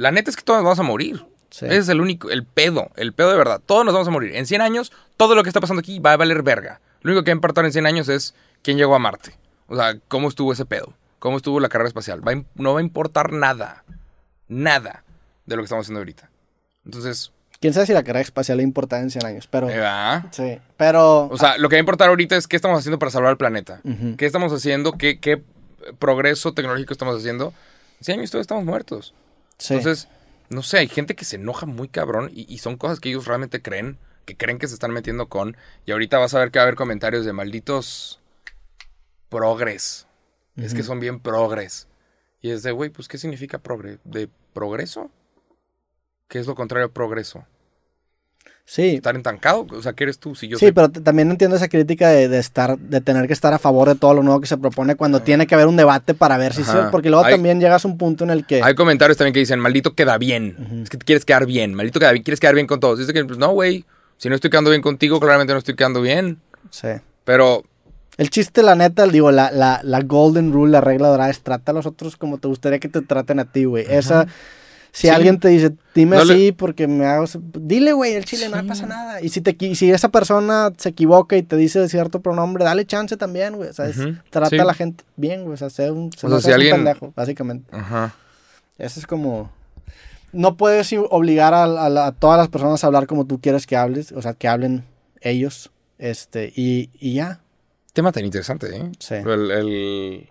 la 0.00 0.10
neta 0.10 0.30
es 0.30 0.36
que 0.36 0.42
todos 0.42 0.62
vamos 0.64 0.78
a 0.78 0.82
morir. 0.82 1.26
Sí. 1.50 1.66
Ese 1.66 1.76
es 1.76 1.88
el 1.90 2.00
único, 2.00 2.30
el 2.30 2.44
pedo, 2.44 2.90
el 2.96 3.12
pedo 3.12 3.30
de 3.30 3.36
verdad. 3.36 3.60
Todos 3.64 3.84
nos 3.84 3.92
vamos 3.92 4.08
a 4.08 4.10
morir. 4.10 4.34
En 4.34 4.46
100 4.46 4.62
años, 4.62 4.92
todo 5.18 5.34
lo 5.34 5.42
que 5.42 5.50
está 5.50 5.60
pasando 5.60 5.80
aquí 5.80 5.98
va 5.98 6.14
a 6.14 6.16
valer 6.16 6.42
verga. 6.42 6.80
Lo 7.02 7.10
único 7.10 7.22
que 7.22 7.30
va 7.30 7.34
a 7.34 7.36
importar 7.36 7.66
en 7.66 7.72
100 7.72 7.86
años 7.86 8.08
es 8.08 8.34
quién 8.62 8.78
llegó 8.78 8.94
a 8.94 8.98
Marte. 8.98 9.34
O 9.66 9.76
sea, 9.76 9.98
cómo 10.08 10.28
estuvo 10.28 10.54
ese 10.54 10.64
pedo. 10.64 10.94
Cómo 11.18 11.36
estuvo 11.36 11.60
la 11.60 11.68
carrera 11.68 11.88
espacial. 11.88 12.26
Va 12.26 12.42
no 12.54 12.72
va 12.72 12.80
a 12.80 12.82
importar 12.82 13.32
nada. 13.32 13.84
Nada 14.48 15.04
de 15.44 15.56
lo 15.56 15.62
que 15.62 15.64
estamos 15.64 15.84
haciendo 15.84 16.00
ahorita. 16.00 16.30
Entonces, 16.86 17.30
Quién 17.60 17.74
sabe 17.74 17.84
si 17.84 17.92
la 17.92 18.02
carrera 18.02 18.22
espacial 18.22 18.56
le 18.56 18.62
importa 18.62 18.98
en 19.00 19.10
100 19.10 19.26
años, 19.26 19.46
pero. 19.46 19.66
¿verdad? 19.66 20.24
Sí. 20.30 20.58
Pero. 20.78 21.26
O 21.26 21.36
sea, 21.36 21.58
lo 21.58 21.68
que 21.68 21.76
va 21.76 21.78
a 21.78 21.80
importar 21.80 22.08
ahorita 22.08 22.36
es 22.36 22.48
qué 22.48 22.56
estamos 22.56 22.78
haciendo 22.78 22.98
para 22.98 23.10
salvar 23.10 23.32
el 23.32 23.36
planeta. 23.36 23.82
¿Qué 24.16 24.24
estamos 24.24 24.50
haciendo? 24.54 24.92
¿Qué, 24.92 25.20
qué 25.20 25.42
progreso 25.98 26.54
tecnológico 26.54 26.94
estamos 26.94 27.18
haciendo? 27.18 27.52
En 27.98 28.04
100 28.04 28.18
años 28.20 28.30
todos 28.30 28.44
estamos 28.44 28.64
muertos. 28.64 29.12
Sí. 29.60 29.74
Entonces, 29.74 30.08
no 30.48 30.62
sé, 30.62 30.78
hay 30.78 30.88
gente 30.88 31.14
que 31.14 31.24
se 31.24 31.36
enoja 31.36 31.66
muy 31.66 31.88
cabrón 31.88 32.30
y, 32.34 32.52
y 32.52 32.58
son 32.58 32.76
cosas 32.76 32.98
que 32.98 33.10
ellos 33.10 33.26
realmente 33.26 33.62
creen, 33.62 33.98
que 34.24 34.36
creen 34.36 34.58
que 34.58 34.66
se 34.66 34.74
están 34.74 34.90
metiendo 34.90 35.28
con. 35.28 35.56
Y 35.86 35.92
ahorita 35.92 36.18
vas 36.18 36.34
a 36.34 36.40
ver 36.40 36.50
que 36.50 36.58
va 36.58 36.64
a 36.64 36.66
haber 36.66 36.76
comentarios 36.76 37.24
de 37.24 37.32
malditos 37.32 38.20
progres. 39.28 40.06
Es 40.56 40.74
que 40.74 40.82
son 40.82 41.00
bien 41.00 41.20
progres. 41.20 41.88
Y 42.42 42.50
es 42.50 42.62
de, 42.62 42.72
güey, 42.72 42.90
pues, 42.90 43.08
¿qué 43.08 43.16
significa 43.16 43.58
progre? 43.58 43.98
¿De 44.04 44.28
progreso? 44.52 45.10
¿Qué 46.28 46.38
es 46.38 46.46
lo 46.46 46.54
contrario 46.54 46.88
a 46.88 46.92
progreso? 46.92 47.46
Sí. 48.72 48.96
¿Estar 48.96 49.16
entancado? 49.16 49.66
O 49.72 49.82
sea, 49.82 49.92
¿qué 49.94 50.04
eres 50.04 50.18
tú? 50.18 50.34
Si 50.34 50.46
yo 50.46 50.56
sí, 50.58 50.66
soy- 50.66 50.72
pero 50.72 50.88
también 50.90 51.30
entiendo 51.30 51.56
esa 51.56 51.68
crítica 51.68 52.08
de, 52.10 52.28
de 52.28 52.38
estar, 52.38 52.78
de 52.78 53.00
tener 53.00 53.26
que 53.26 53.32
estar 53.32 53.52
a 53.52 53.58
favor 53.58 53.88
de 53.88 53.94
todo 53.96 54.14
lo 54.14 54.22
nuevo 54.22 54.40
que 54.40 54.46
se 54.46 54.56
propone 54.56 54.94
cuando 54.94 55.20
tiene 55.22 55.46
que 55.46 55.54
haber 55.54 55.66
un 55.66 55.76
debate 55.76 56.14
para 56.14 56.36
ver 56.36 56.54
si 56.54 56.62
sí, 56.62 56.70
porque 56.92 57.10
luego 57.10 57.24
Hay- 57.24 57.34
también 57.34 57.60
llegas 57.60 57.84
a 57.84 57.88
un 57.88 57.98
punto 57.98 58.22
en 58.24 58.30
el 58.30 58.46
que 58.46 58.62
Hay 58.62 58.74
comentarios 58.74 59.16
también 59.18 59.34
que 59.34 59.40
dicen, 59.40 59.58
maldito 59.58 59.94
queda 59.94 60.16
bien. 60.18 60.82
Es 60.84 60.90
que 60.90 60.98
te 60.98 61.04
quieres 61.04 61.24
quedar 61.24 61.46
bien. 61.46 61.74
Maldito 61.74 61.98
queda 62.00 62.12
bien. 62.12 62.22
Quieres 62.22 62.38
quedar 62.40 62.54
bien 62.54 62.66
con 62.66 62.78
todos. 62.80 62.98
Dice 62.98 63.12
que, 63.12 63.24
pues, 63.24 63.38
no, 63.38 63.48
güey. 63.52 63.84
Si 64.18 64.28
no 64.28 64.34
estoy 64.34 64.50
quedando 64.50 64.70
bien 64.70 64.82
contigo, 64.82 65.18
claramente 65.18 65.52
no 65.52 65.58
estoy 65.58 65.74
quedando 65.74 66.00
bien. 66.02 66.38
sí. 66.70 66.88
Pero 67.24 67.62
El 68.16 68.28
chiste, 68.30 68.62
la 68.62 68.74
neta, 68.74 69.06
digo, 69.06 69.30
la, 69.30 69.50
la, 69.50 69.80
la 69.82 70.00
golden 70.02 70.52
rule, 70.52 70.72
la 70.72 70.80
regla 70.80 71.08
dorada 71.08 71.30
es 71.30 71.40
trata 71.40 71.72
a 71.72 71.74
los 71.74 71.86
otros 71.86 72.16
como 72.16 72.36
te 72.38 72.48
gustaría 72.48 72.78
que 72.78 72.88
te 72.88 73.00
traten 73.02 73.38
a 73.40 73.44
ti, 73.46 73.64
güey. 73.64 73.86
Esa, 73.88 74.26
si 74.92 75.02
Sí. 75.02 75.08
alguien 75.08 75.38
te 75.38 75.48
dice, 75.48 75.72
dime 75.94 76.16
No 76.16 76.24
le- 76.24 76.34
así 76.34 76.52
porque 76.52 76.86
me 76.88 77.06
hago... 77.06 77.24
Dile, 77.58 77.92
güey, 77.92 78.14
el 78.14 78.24
chile 78.24 78.48
no 78.48 78.60
Sí. 78.60 78.66
pasa 78.66 78.86
nada. 78.86 79.20
Y 79.20 79.28
si, 79.28 79.40
te, 79.40 79.56
si 79.74 79.90
esa 79.90 80.08
persona 80.08 80.72
se 80.76 80.88
equivoca 80.90 81.36
y 81.36 81.42
te 81.42 81.56
dice 81.56 81.88
cierto 81.88 82.20
pronombre, 82.20 82.64
dale 82.64 82.84
chance 82.86 83.16
también, 83.16 83.56
güey. 83.56 83.72
¿sabes? 83.72 83.98
Ujú. 83.98 84.14
Trata 84.30 84.48
Sí. 84.50 84.58
a 84.58 84.64
la 84.64 84.74
gente 84.74 85.04
bien, 85.16 85.42
güey. 85.42 85.54
O 85.54 85.56
sea, 85.56 85.70
sé 85.70 85.90
un, 85.90 86.10
O 86.22 86.28
no 86.28 86.40
sea, 86.40 86.54
si 86.56 86.60
seas 86.60 86.72
un 86.72 86.78
pendejo, 86.84 87.12
básicamente. 87.14 87.68
Ajá. 87.74 88.14
Eso 88.78 88.98
es 89.00 89.06
como... 89.06 89.50
No 90.32 90.56
puedes 90.56 90.92
obligar 91.10 91.54
a, 91.54 91.64
a 91.64 91.88
la- 91.88 92.06
a 92.06 92.12
todas 92.12 92.38
las 92.38 92.48
personas 92.48 92.82
a 92.84 92.86
hablar 92.86 93.06
como 93.06 93.26
tú 93.26 93.40
quieres 93.40 93.66
que 93.66 93.76
hables, 93.76 94.12
o 94.12 94.22
sea, 94.22 94.34
que 94.34 94.46
hablen 94.46 94.84
ellos, 95.20 95.70
este, 95.98 96.52
y, 96.54 96.88
y 96.98 97.14
ya. 97.14 97.40
Tema 97.92 98.12
tan 98.12 98.24
interesante, 98.24 98.74
¿eh? 98.76 98.90
Sí. 99.00 99.14
El, 99.16 99.50
el- 99.50 100.28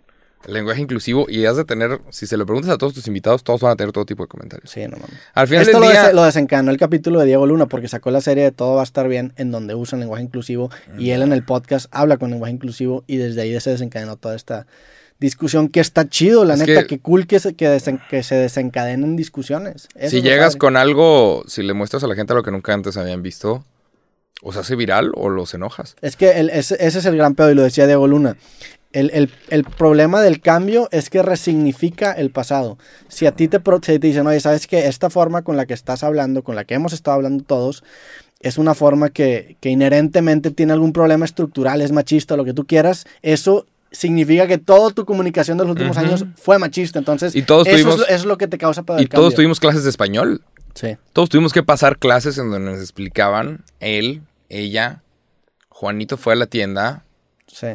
el 0.48 0.54
lenguaje 0.54 0.82
inclusivo. 0.82 1.26
Y 1.30 1.46
has 1.46 1.58
de 1.58 1.66
tener, 1.66 2.00
si 2.10 2.26
se 2.28 2.38
lo 2.38 2.46
preguntas 2.46 2.72
a 2.72 2.78
todos 2.78 2.94
tus 2.94 3.08
invitados, 3.08 3.44
todos 3.44 3.62
van 3.62 3.74
a 3.74 3.76
tener 3.76 3.92
todo 3.92 4.06
tipo 4.06 4.24
de 4.24 4.28
comentarios. 4.28 4.70
Sí, 4.72 4.82
no 4.84 4.98
mames. 4.98 5.18
Al 5.34 5.48
final 5.48 5.64
Esto 5.64 5.80
del 5.80 5.86
lo, 5.88 5.92
día... 5.92 6.04
des- 6.06 6.14
lo 6.16 6.24
desencadenó 6.24 6.72
el 6.72 6.78
capítulo 6.78 7.20
de 7.20 7.26
Diego 7.26 7.46
Luna 7.46 7.66
porque 7.68 7.88
sacó 7.88 8.10
la 8.12 8.22
serie 8.22 8.44
de 8.46 8.52
Todo 8.52 8.76
va 8.76 8.82
a 8.82 8.84
estar 8.84 9.08
bien 9.08 9.34
en 9.36 9.52
donde 9.52 9.76
usan 9.76 10.00
lenguaje 10.00 10.24
inclusivo 10.24 10.70
y 10.98 11.12
él 11.12 11.22
en 11.22 11.34
el 11.34 11.44
podcast 11.44 11.88
habla 11.92 12.18
con 12.18 12.30
lenguaje 12.32 12.54
inclusivo 12.54 13.04
y 13.08 13.18
desde 13.18 13.42
ahí 13.42 13.60
se 13.60 13.72
desencadenó 13.72 14.16
toda 14.16 14.36
esta 14.36 14.66
discusión 15.20 15.68
que 15.68 15.82
está 15.82 16.08
chido, 16.08 16.46
la 16.46 16.54
Es 16.54 16.62
neta, 16.62 16.82
que- 16.84 16.88
que 16.88 17.00
cool 17.00 17.28
que 17.28 17.42
se, 17.42 17.54
que, 17.54 17.68
desen- 17.68 18.00
que 18.10 18.24
se 18.24 18.36
desencadenen 18.36 19.18
discusiones. 19.18 19.90
Eso 19.96 20.12
si 20.12 20.18
lo 20.22 20.24
llegas 20.30 20.52
padre. 20.54 20.60
con 20.60 20.78
algo, 20.78 21.44
si 21.48 21.62
le 21.64 21.74
muestras 21.74 22.04
a 22.06 22.08
la 22.08 22.16
gente 22.16 22.34
lo 22.34 22.44
que 22.44 22.52
nunca 22.52 22.74
antes 22.74 22.96
habían 22.96 23.22
visto, 23.22 23.66
o 24.42 24.54
se 24.54 24.60
hace 24.60 24.76
viral 24.78 25.12
o 25.16 25.28
los 25.28 25.54
enojas. 25.54 25.98
Es 26.02 26.16
que 26.16 26.40
el- 26.40 26.50
ese, 26.50 26.78
ese 26.80 27.00
es 27.00 27.06
el 27.06 27.18
gran 27.18 27.36
pedo 27.36 27.52
y 27.52 27.56
lo 27.56 27.64
decía 27.64 27.86
Diego 27.86 28.08
Luna. 28.08 28.38
El, 28.92 29.12
el- 29.14 29.30
el 29.50 29.64
problema 29.66 30.22
del 30.22 30.42
cambio 30.42 30.88
es 30.92 31.10
que 31.12 31.22
resignifica 31.22 32.12
el 32.12 32.32
pasado. 32.32 32.78
Si 33.08 33.28
a 33.28 33.32
ti 33.34 33.48
te, 33.48 33.58
si 33.60 33.82
te 33.82 34.00
dicen, 34.00 34.26
oye, 34.26 34.40
sabes 34.40 34.66
que 34.66 34.88
esta 34.88 35.10
forma 35.12 35.44
con 35.44 35.58
la 35.58 35.66
que 35.68 35.76
estás 35.76 36.04
hablando, 36.04 36.44
con 36.44 36.56
la 36.56 36.64
que 36.66 36.74
hemos 36.74 36.94
estado 36.94 37.16
hablando 37.16 37.44
todos, 37.44 37.84
es 38.40 38.58
una 38.58 38.74
forma 38.74 39.10
que, 39.10 39.58
que 39.60 39.70
inherentemente 39.70 40.50
tiene 40.50 40.74
algún 40.74 40.92
problema 40.94 41.26
estructural, 41.26 41.82
es 41.82 41.92
machista, 41.92 42.36
lo 42.36 42.46
que 42.46 42.54
tú 42.54 42.66
quieras, 42.66 43.06
eso 43.22 43.68
significa 43.92 44.48
que 44.48 44.58
toda 44.58 44.92
tu 44.92 45.06
comunicación 45.06 45.58
de 45.58 45.66
los 45.66 45.72
últimos 45.72 45.98
años 45.98 46.26
fue 46.36 46.58
machista. 46.58 46.98
Entonces, 46.98 47.36
Y 47.36 47.44
todos 47.44 47.68
eso, 47.68 47.76
tuvimos- 47.78 47.94
es, 47.94 48.00
lo- 48.00 48.06
eso 48.06 48.16
es 48.16 48.26
lo 48.26 48.38
que 48.38 48.48
te 48.48 48.58
causa 48.58 48.84
pedo 48.84 49.00
Y 49.02 49.06
todos 49.08 49.26
cambio. 49.26 49.36
tuvimos 49.36 49.60
clases 49.60 49.84
de 49.84 49.90
español. 49.92 50.42
Sí, 50.74 50.98
Todos 51.14 51.30
tuvimos 51.30 51.52
que 51.54 51.62
pasar 51.64 51.98
clases 51.98 52.38
en 52.38 52.50
donde 52.52 52.72
nos 52.72 52.80
explicaban 52.80 53.66
él, 53.80 54.22
ella, 54.50 55.04
Juanito 55.68 56.18
fue 56.18 56.34
a 56.34 56.36
la 56.38 56.46
tienda. 56.48 57.04
sí. 57.48 57.68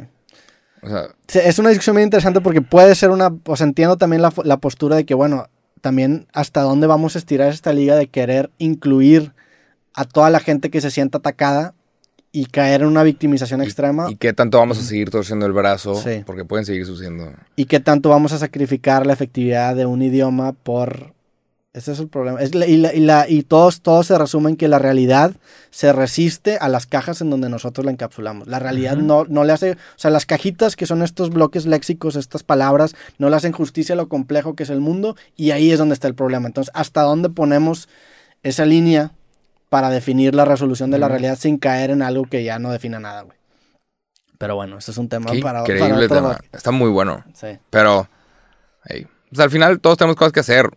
O 0.85 0.89
sea, 0.89 1.09
Sí, 1.27 1.41
Es 1.43 1.59
una 1.59 1.71
discusión 1.71 1.95
muy 1.95 2.03
interesante 2.03 2.41
porque 2.41 2.61
puede 2.61 2.95
ser 2.95 3.11
una, 3.11 3.35
o 3.45 3.57
sea, 3.57 3.67
entiendo 3.67 3.97
también 3.97 4.23
la, 4.23 4.33
la 4.45 4.59
postura 4.59 4.97
de 4.97 5.05
que, 5.05 5.15
bueno, 5.15 5.49
también 5.81 6.27
hasta 6.33 6.63
dónde 6.63 6.87
vamos 6.87 7.15
a 7.15 7.19
estirar 7.19 7.51
esta 7.51 7.73
liga 7.73 7.97
de 7.97 8.09
querer 8.09 8.51
incluir 8.59 9.33
a 9.95 10.05
toda 10.05 10.31
la 10.31 10.41
gente 10.41 10.71
que 10.71 10.81
se 10.81 10.91
sienta 10.91 11.19
atacada 11.19 11.75
y 12.33 12.47
caer 12.47 12.83
en 12.83 12.89
una 12.89 13.05
victimización 13.05 13.63
extrema 13.63 14.11
¿y 14.11 14.17
qué 14.17 14.33
tanto 14.33 14.59
vamos 14.59 14.77
a 14.79 14.83
seguir 14.83 15.09
torciendo 15.09 15.47
el 15.47 15.53
brazo? 15.53 15.95
Sí. 15.95 16.25
Porque 16.27 16.45
pueden 16.45 16.67
seguir 16.67 16.85
sucediendo. 16.85 17.33
y 17.55 17.67
qué 17.67 17.79
tanto 17.81 18.09
vamos 18.09 18.33
a 18.33 18.39
sacrificar 18.39 19.07
la 19.07 19.13
efectividad 19.13 19.77
de 19.77 19.87
un 19.87 20.03
idioma 20.03 20.53
por... 20.53 21.14
Ese 21.75 21.91
es 21.91 21.99
el 21.99 22.07
problema. 22.09 22.41
Es 22.41 22.55
la- 22.55 22.67
y 22.67 22.77
la- 22.77 22.95
y, 22.95 23.01
la- 23.01 23.29
y 23.29 23.43
todos, 23.43 23.81
todos 23.83 24.07
se 24.07 24.17
resumen 24.17 24.57
que 24.57 24.69
la 24.69 24.79
realidad 24.79 25.33
se 25.71 25.93
resiste 25.93 26.57
a 26.57 26.69
las 26.69 26.87
cajas 26.87 27.21
en 27.21 27.31
donde 27.31 27.49
nosotros 27.49 27.85
la 27.85 27.91
encapsulamos. 27.91 28.47
La 28.47 28.61
realidad 28.61 28.97
no, 28.97 29.25
no 29.25 29.43
le 29.43 29.53
hace... 29.53 29.73
O 29.73 29.77
sea, 29.97 30.13
las 30.13 30.25
cajitas 30.25 30.77
que 30.77 30.87
son 30.87 31.03
estos 31.03 31.31
bloques 31.31 31.67
léxicos, 31.67 32.15
estas 32.15 32.45
palabras, 32.45 32.95
no 33.19 33.29
le 33.29 33.35
hacen 33.35 33.51
justicia 33.51 33.95
a 33.95 33.97
lo 33.97 34.09
complejo 34.09 34.55
que 34.55 34.63
es 34.63 34.71
el 34.71 34.81
mundo 34.81 35.17
y 35.37 35.51
ahí 35.51 35.73
es 35.73 35.79
donde 35.81 35.95
está 35.95 36.07
el 36.07 36.15
problema. 36.15 36.47
Entonces, 36.47 36.71
¿hasta 36.77 37.03
dónde 37.03 37.29
ponemos 37.29 37.89
esa 38.45 38.65
línea 38.67 39.11
para 39.69 39.91
definir 39.91 40.33
la 40.37 40.45
resolución 40.45 40.93
de 40.93 40.99
la 41.01 41.09
realidad 41.09 41.37
sin 41.37 41.59
caer 41.59 41.91
en 41.91 42.03
algo 42.03 42.25
que 42.27 42.45
ya 42.45 42.61
no 42.61 42.71
defina 42.71 43.01
nada, 43.01 43.23
güey? 43.23 43.37
Pero 44.39 44.55
bueno, 44.55 44.79
este 44.79 44.93
es 44.93 44.99
un 44.99 45.09
tema 45.09 45.33
Qué 45.33 45.41
para, 45.41 45.61
increíble 45.63 46.09
tema. 46.09 46.39
Está 46.53 46.71
muy 46.71 46.91
bueno. 46.91 47.25
Sí, 47.35 47.59
Pero, 47.71 48.09
hey, 48.85 49.09
pues 49.35 49.45
al 49.45 49.51
final 49.51 49.81
todos 49.81 49.99
tenemos 49.99 50.17
cosas 50.17 50.33
que 50.33 50.41
hacer. 50.41 50.71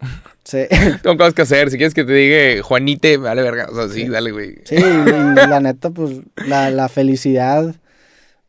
sí. 0.44 0.66
Tengo 1.04 1.18
cosas 1.18 1.34
que 1.34 1.44
hacer. 1.44 1.70
Si 1.70 1.78
quieres 1.78 1.94
que 1.94 2.04
te 2.04 2.14
diga 2.14 2.64
Juanite, 2.64 3.18
vale 3.18 3.44
verga. 3.44 3.68
O 3.72 3.76
sea, 3.76 3.88
sí, 3.90 4.08
dale, 4.08 4.32
güey. 4.32 4.56
Sí, 4.66 4.76
y, 4.76 5.36
la 5.36 5.60
neta, 5.60 5.92
pues 5.92 6.22
la, 6.48 6.72
la 6.72 6.90
felicidad 6.90 7.76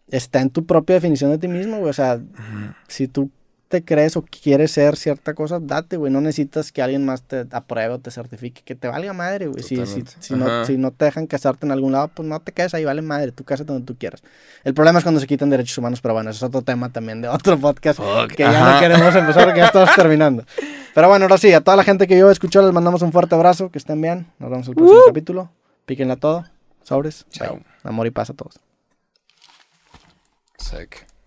está 0.09 0.41
en 0.41 0.51
tu 0.51 0.65
propia 0.65 0.95
definición 0.95 1.31
de 1.31 1.39
ti 1.39 1.49
mismo, 1.49 1.79
güey. 1.79 1.91
O 1.91 1.95
sea, 1.95 2.21
si 2.89 3.07
tú 3.07 3.31
te 3.69 3.85
crees 3.85 4.17
o 4.17 4.23
quieres 4.23 4.73
ser 4.73 4.97
cierta 4.97 5.35
cosa, 5.35 5.59
date, 5.61 5.97
güey. 5.99 6.11
No 6.11 6.21
necesitas 6.21 6.73
que 6.73 6.81
alguien 6.83 7.05
más 7.05 7.23
te 7.23 7.47
apruebe 7.53 7.95
o 7.95 7.99
te 7.99 8.11
certifique. 8.11 8.63
Que 8.65 8.75
te 8.75 8.89
valga 8.89 9.13
madre, 9.13 9.47
güey. 9.47 9.63
Si, 9.63 9.77
si, 9.87 10.03
si, 10.19 10.35
no, 10.35 10.47
Ajá. 10.47 10.65
si 10.65 10.79
no 10.79 10.91
te 10.91 11.05
dejan 11.05 11.27
casarte 11.27 11.67
en 11.67 11.73
algún 11.73 11.93
lado, 11.93 12.09
pues 12.09 12.27
no 12.27 12.41
te 12.41 12.53
quedes 12.53 12.73
ahí, 12.75 12.85
vale 12.85 13.03
madre. 13.03 13.31
Tú 13.33 13.45
cásate 13.45 13.73
donde 13.73 13.87
tú 13.87 13.97
quieras. 13.97 14.23
El 14.65 14.73
problema 14.75 14.99
es 14.99 15.05
cuando 15.05 15.21
se 15.21 15.27
quitan 15.27 15.51
derechos 15.51 15.77
humanos, 15.77 16.01
pero 16.01 16.15
bueno, 16.15 16.31
eso 16.31 16.39
es 16.39 16.49
otro 16.49 16.63
tema 16.63 16.89
también 16.89 17.21
de 17.21 17.29
otro 17.29 17.59
podcast 17.59 17.99
Fuck, 18.01 18.33
que 18.35 18.43
ya 18.43 18.75
no 18.75 18.81
queremos 18.81 19.15
empezar 19.15 19.45
porque 19.45 19.61
ya 19.61 19.67
estamos 19.67 19.91
terminando. 19.97 20.45
Pero 20.95 21.09
bueno, 21.09 21.27
ahora 21.27 21.37
sí, 21.39 21.53
a 21.53 21.61
toda 21.61 21.77
la 21.77 21.85
gente 21.85 22.07
que 22.07 22.19
yo 22.19 22.31
escuchó 22.31 22.63
les 22.63 22.73
mandamos 22.73 23.03
un 23.03 23.13
fuerte 23.13 23.35
abrazo, 23.35 23.71
que 23.71 23.79
estén 23.79 24.01
bien. 24.01 24.27
Nos 24.39 24.51
vemos 24.51 24.67
en 24.67 24.73
el 24.73 24.77
próximo 24.77 25.01
capítulo. 25.07 25.51
Píquenla 25.85 26.17
todo. 26.17 26.45
Sobres. 26.83 27.27
Chao. 27.31 27.57
Bye. 27.57 27.65
Amor 27.85 28.07
y 28.07 28.11
paz 28.11 28.31
a 28.31 28.35
todos. 28.35 28.59
Sick. 30.57 31.18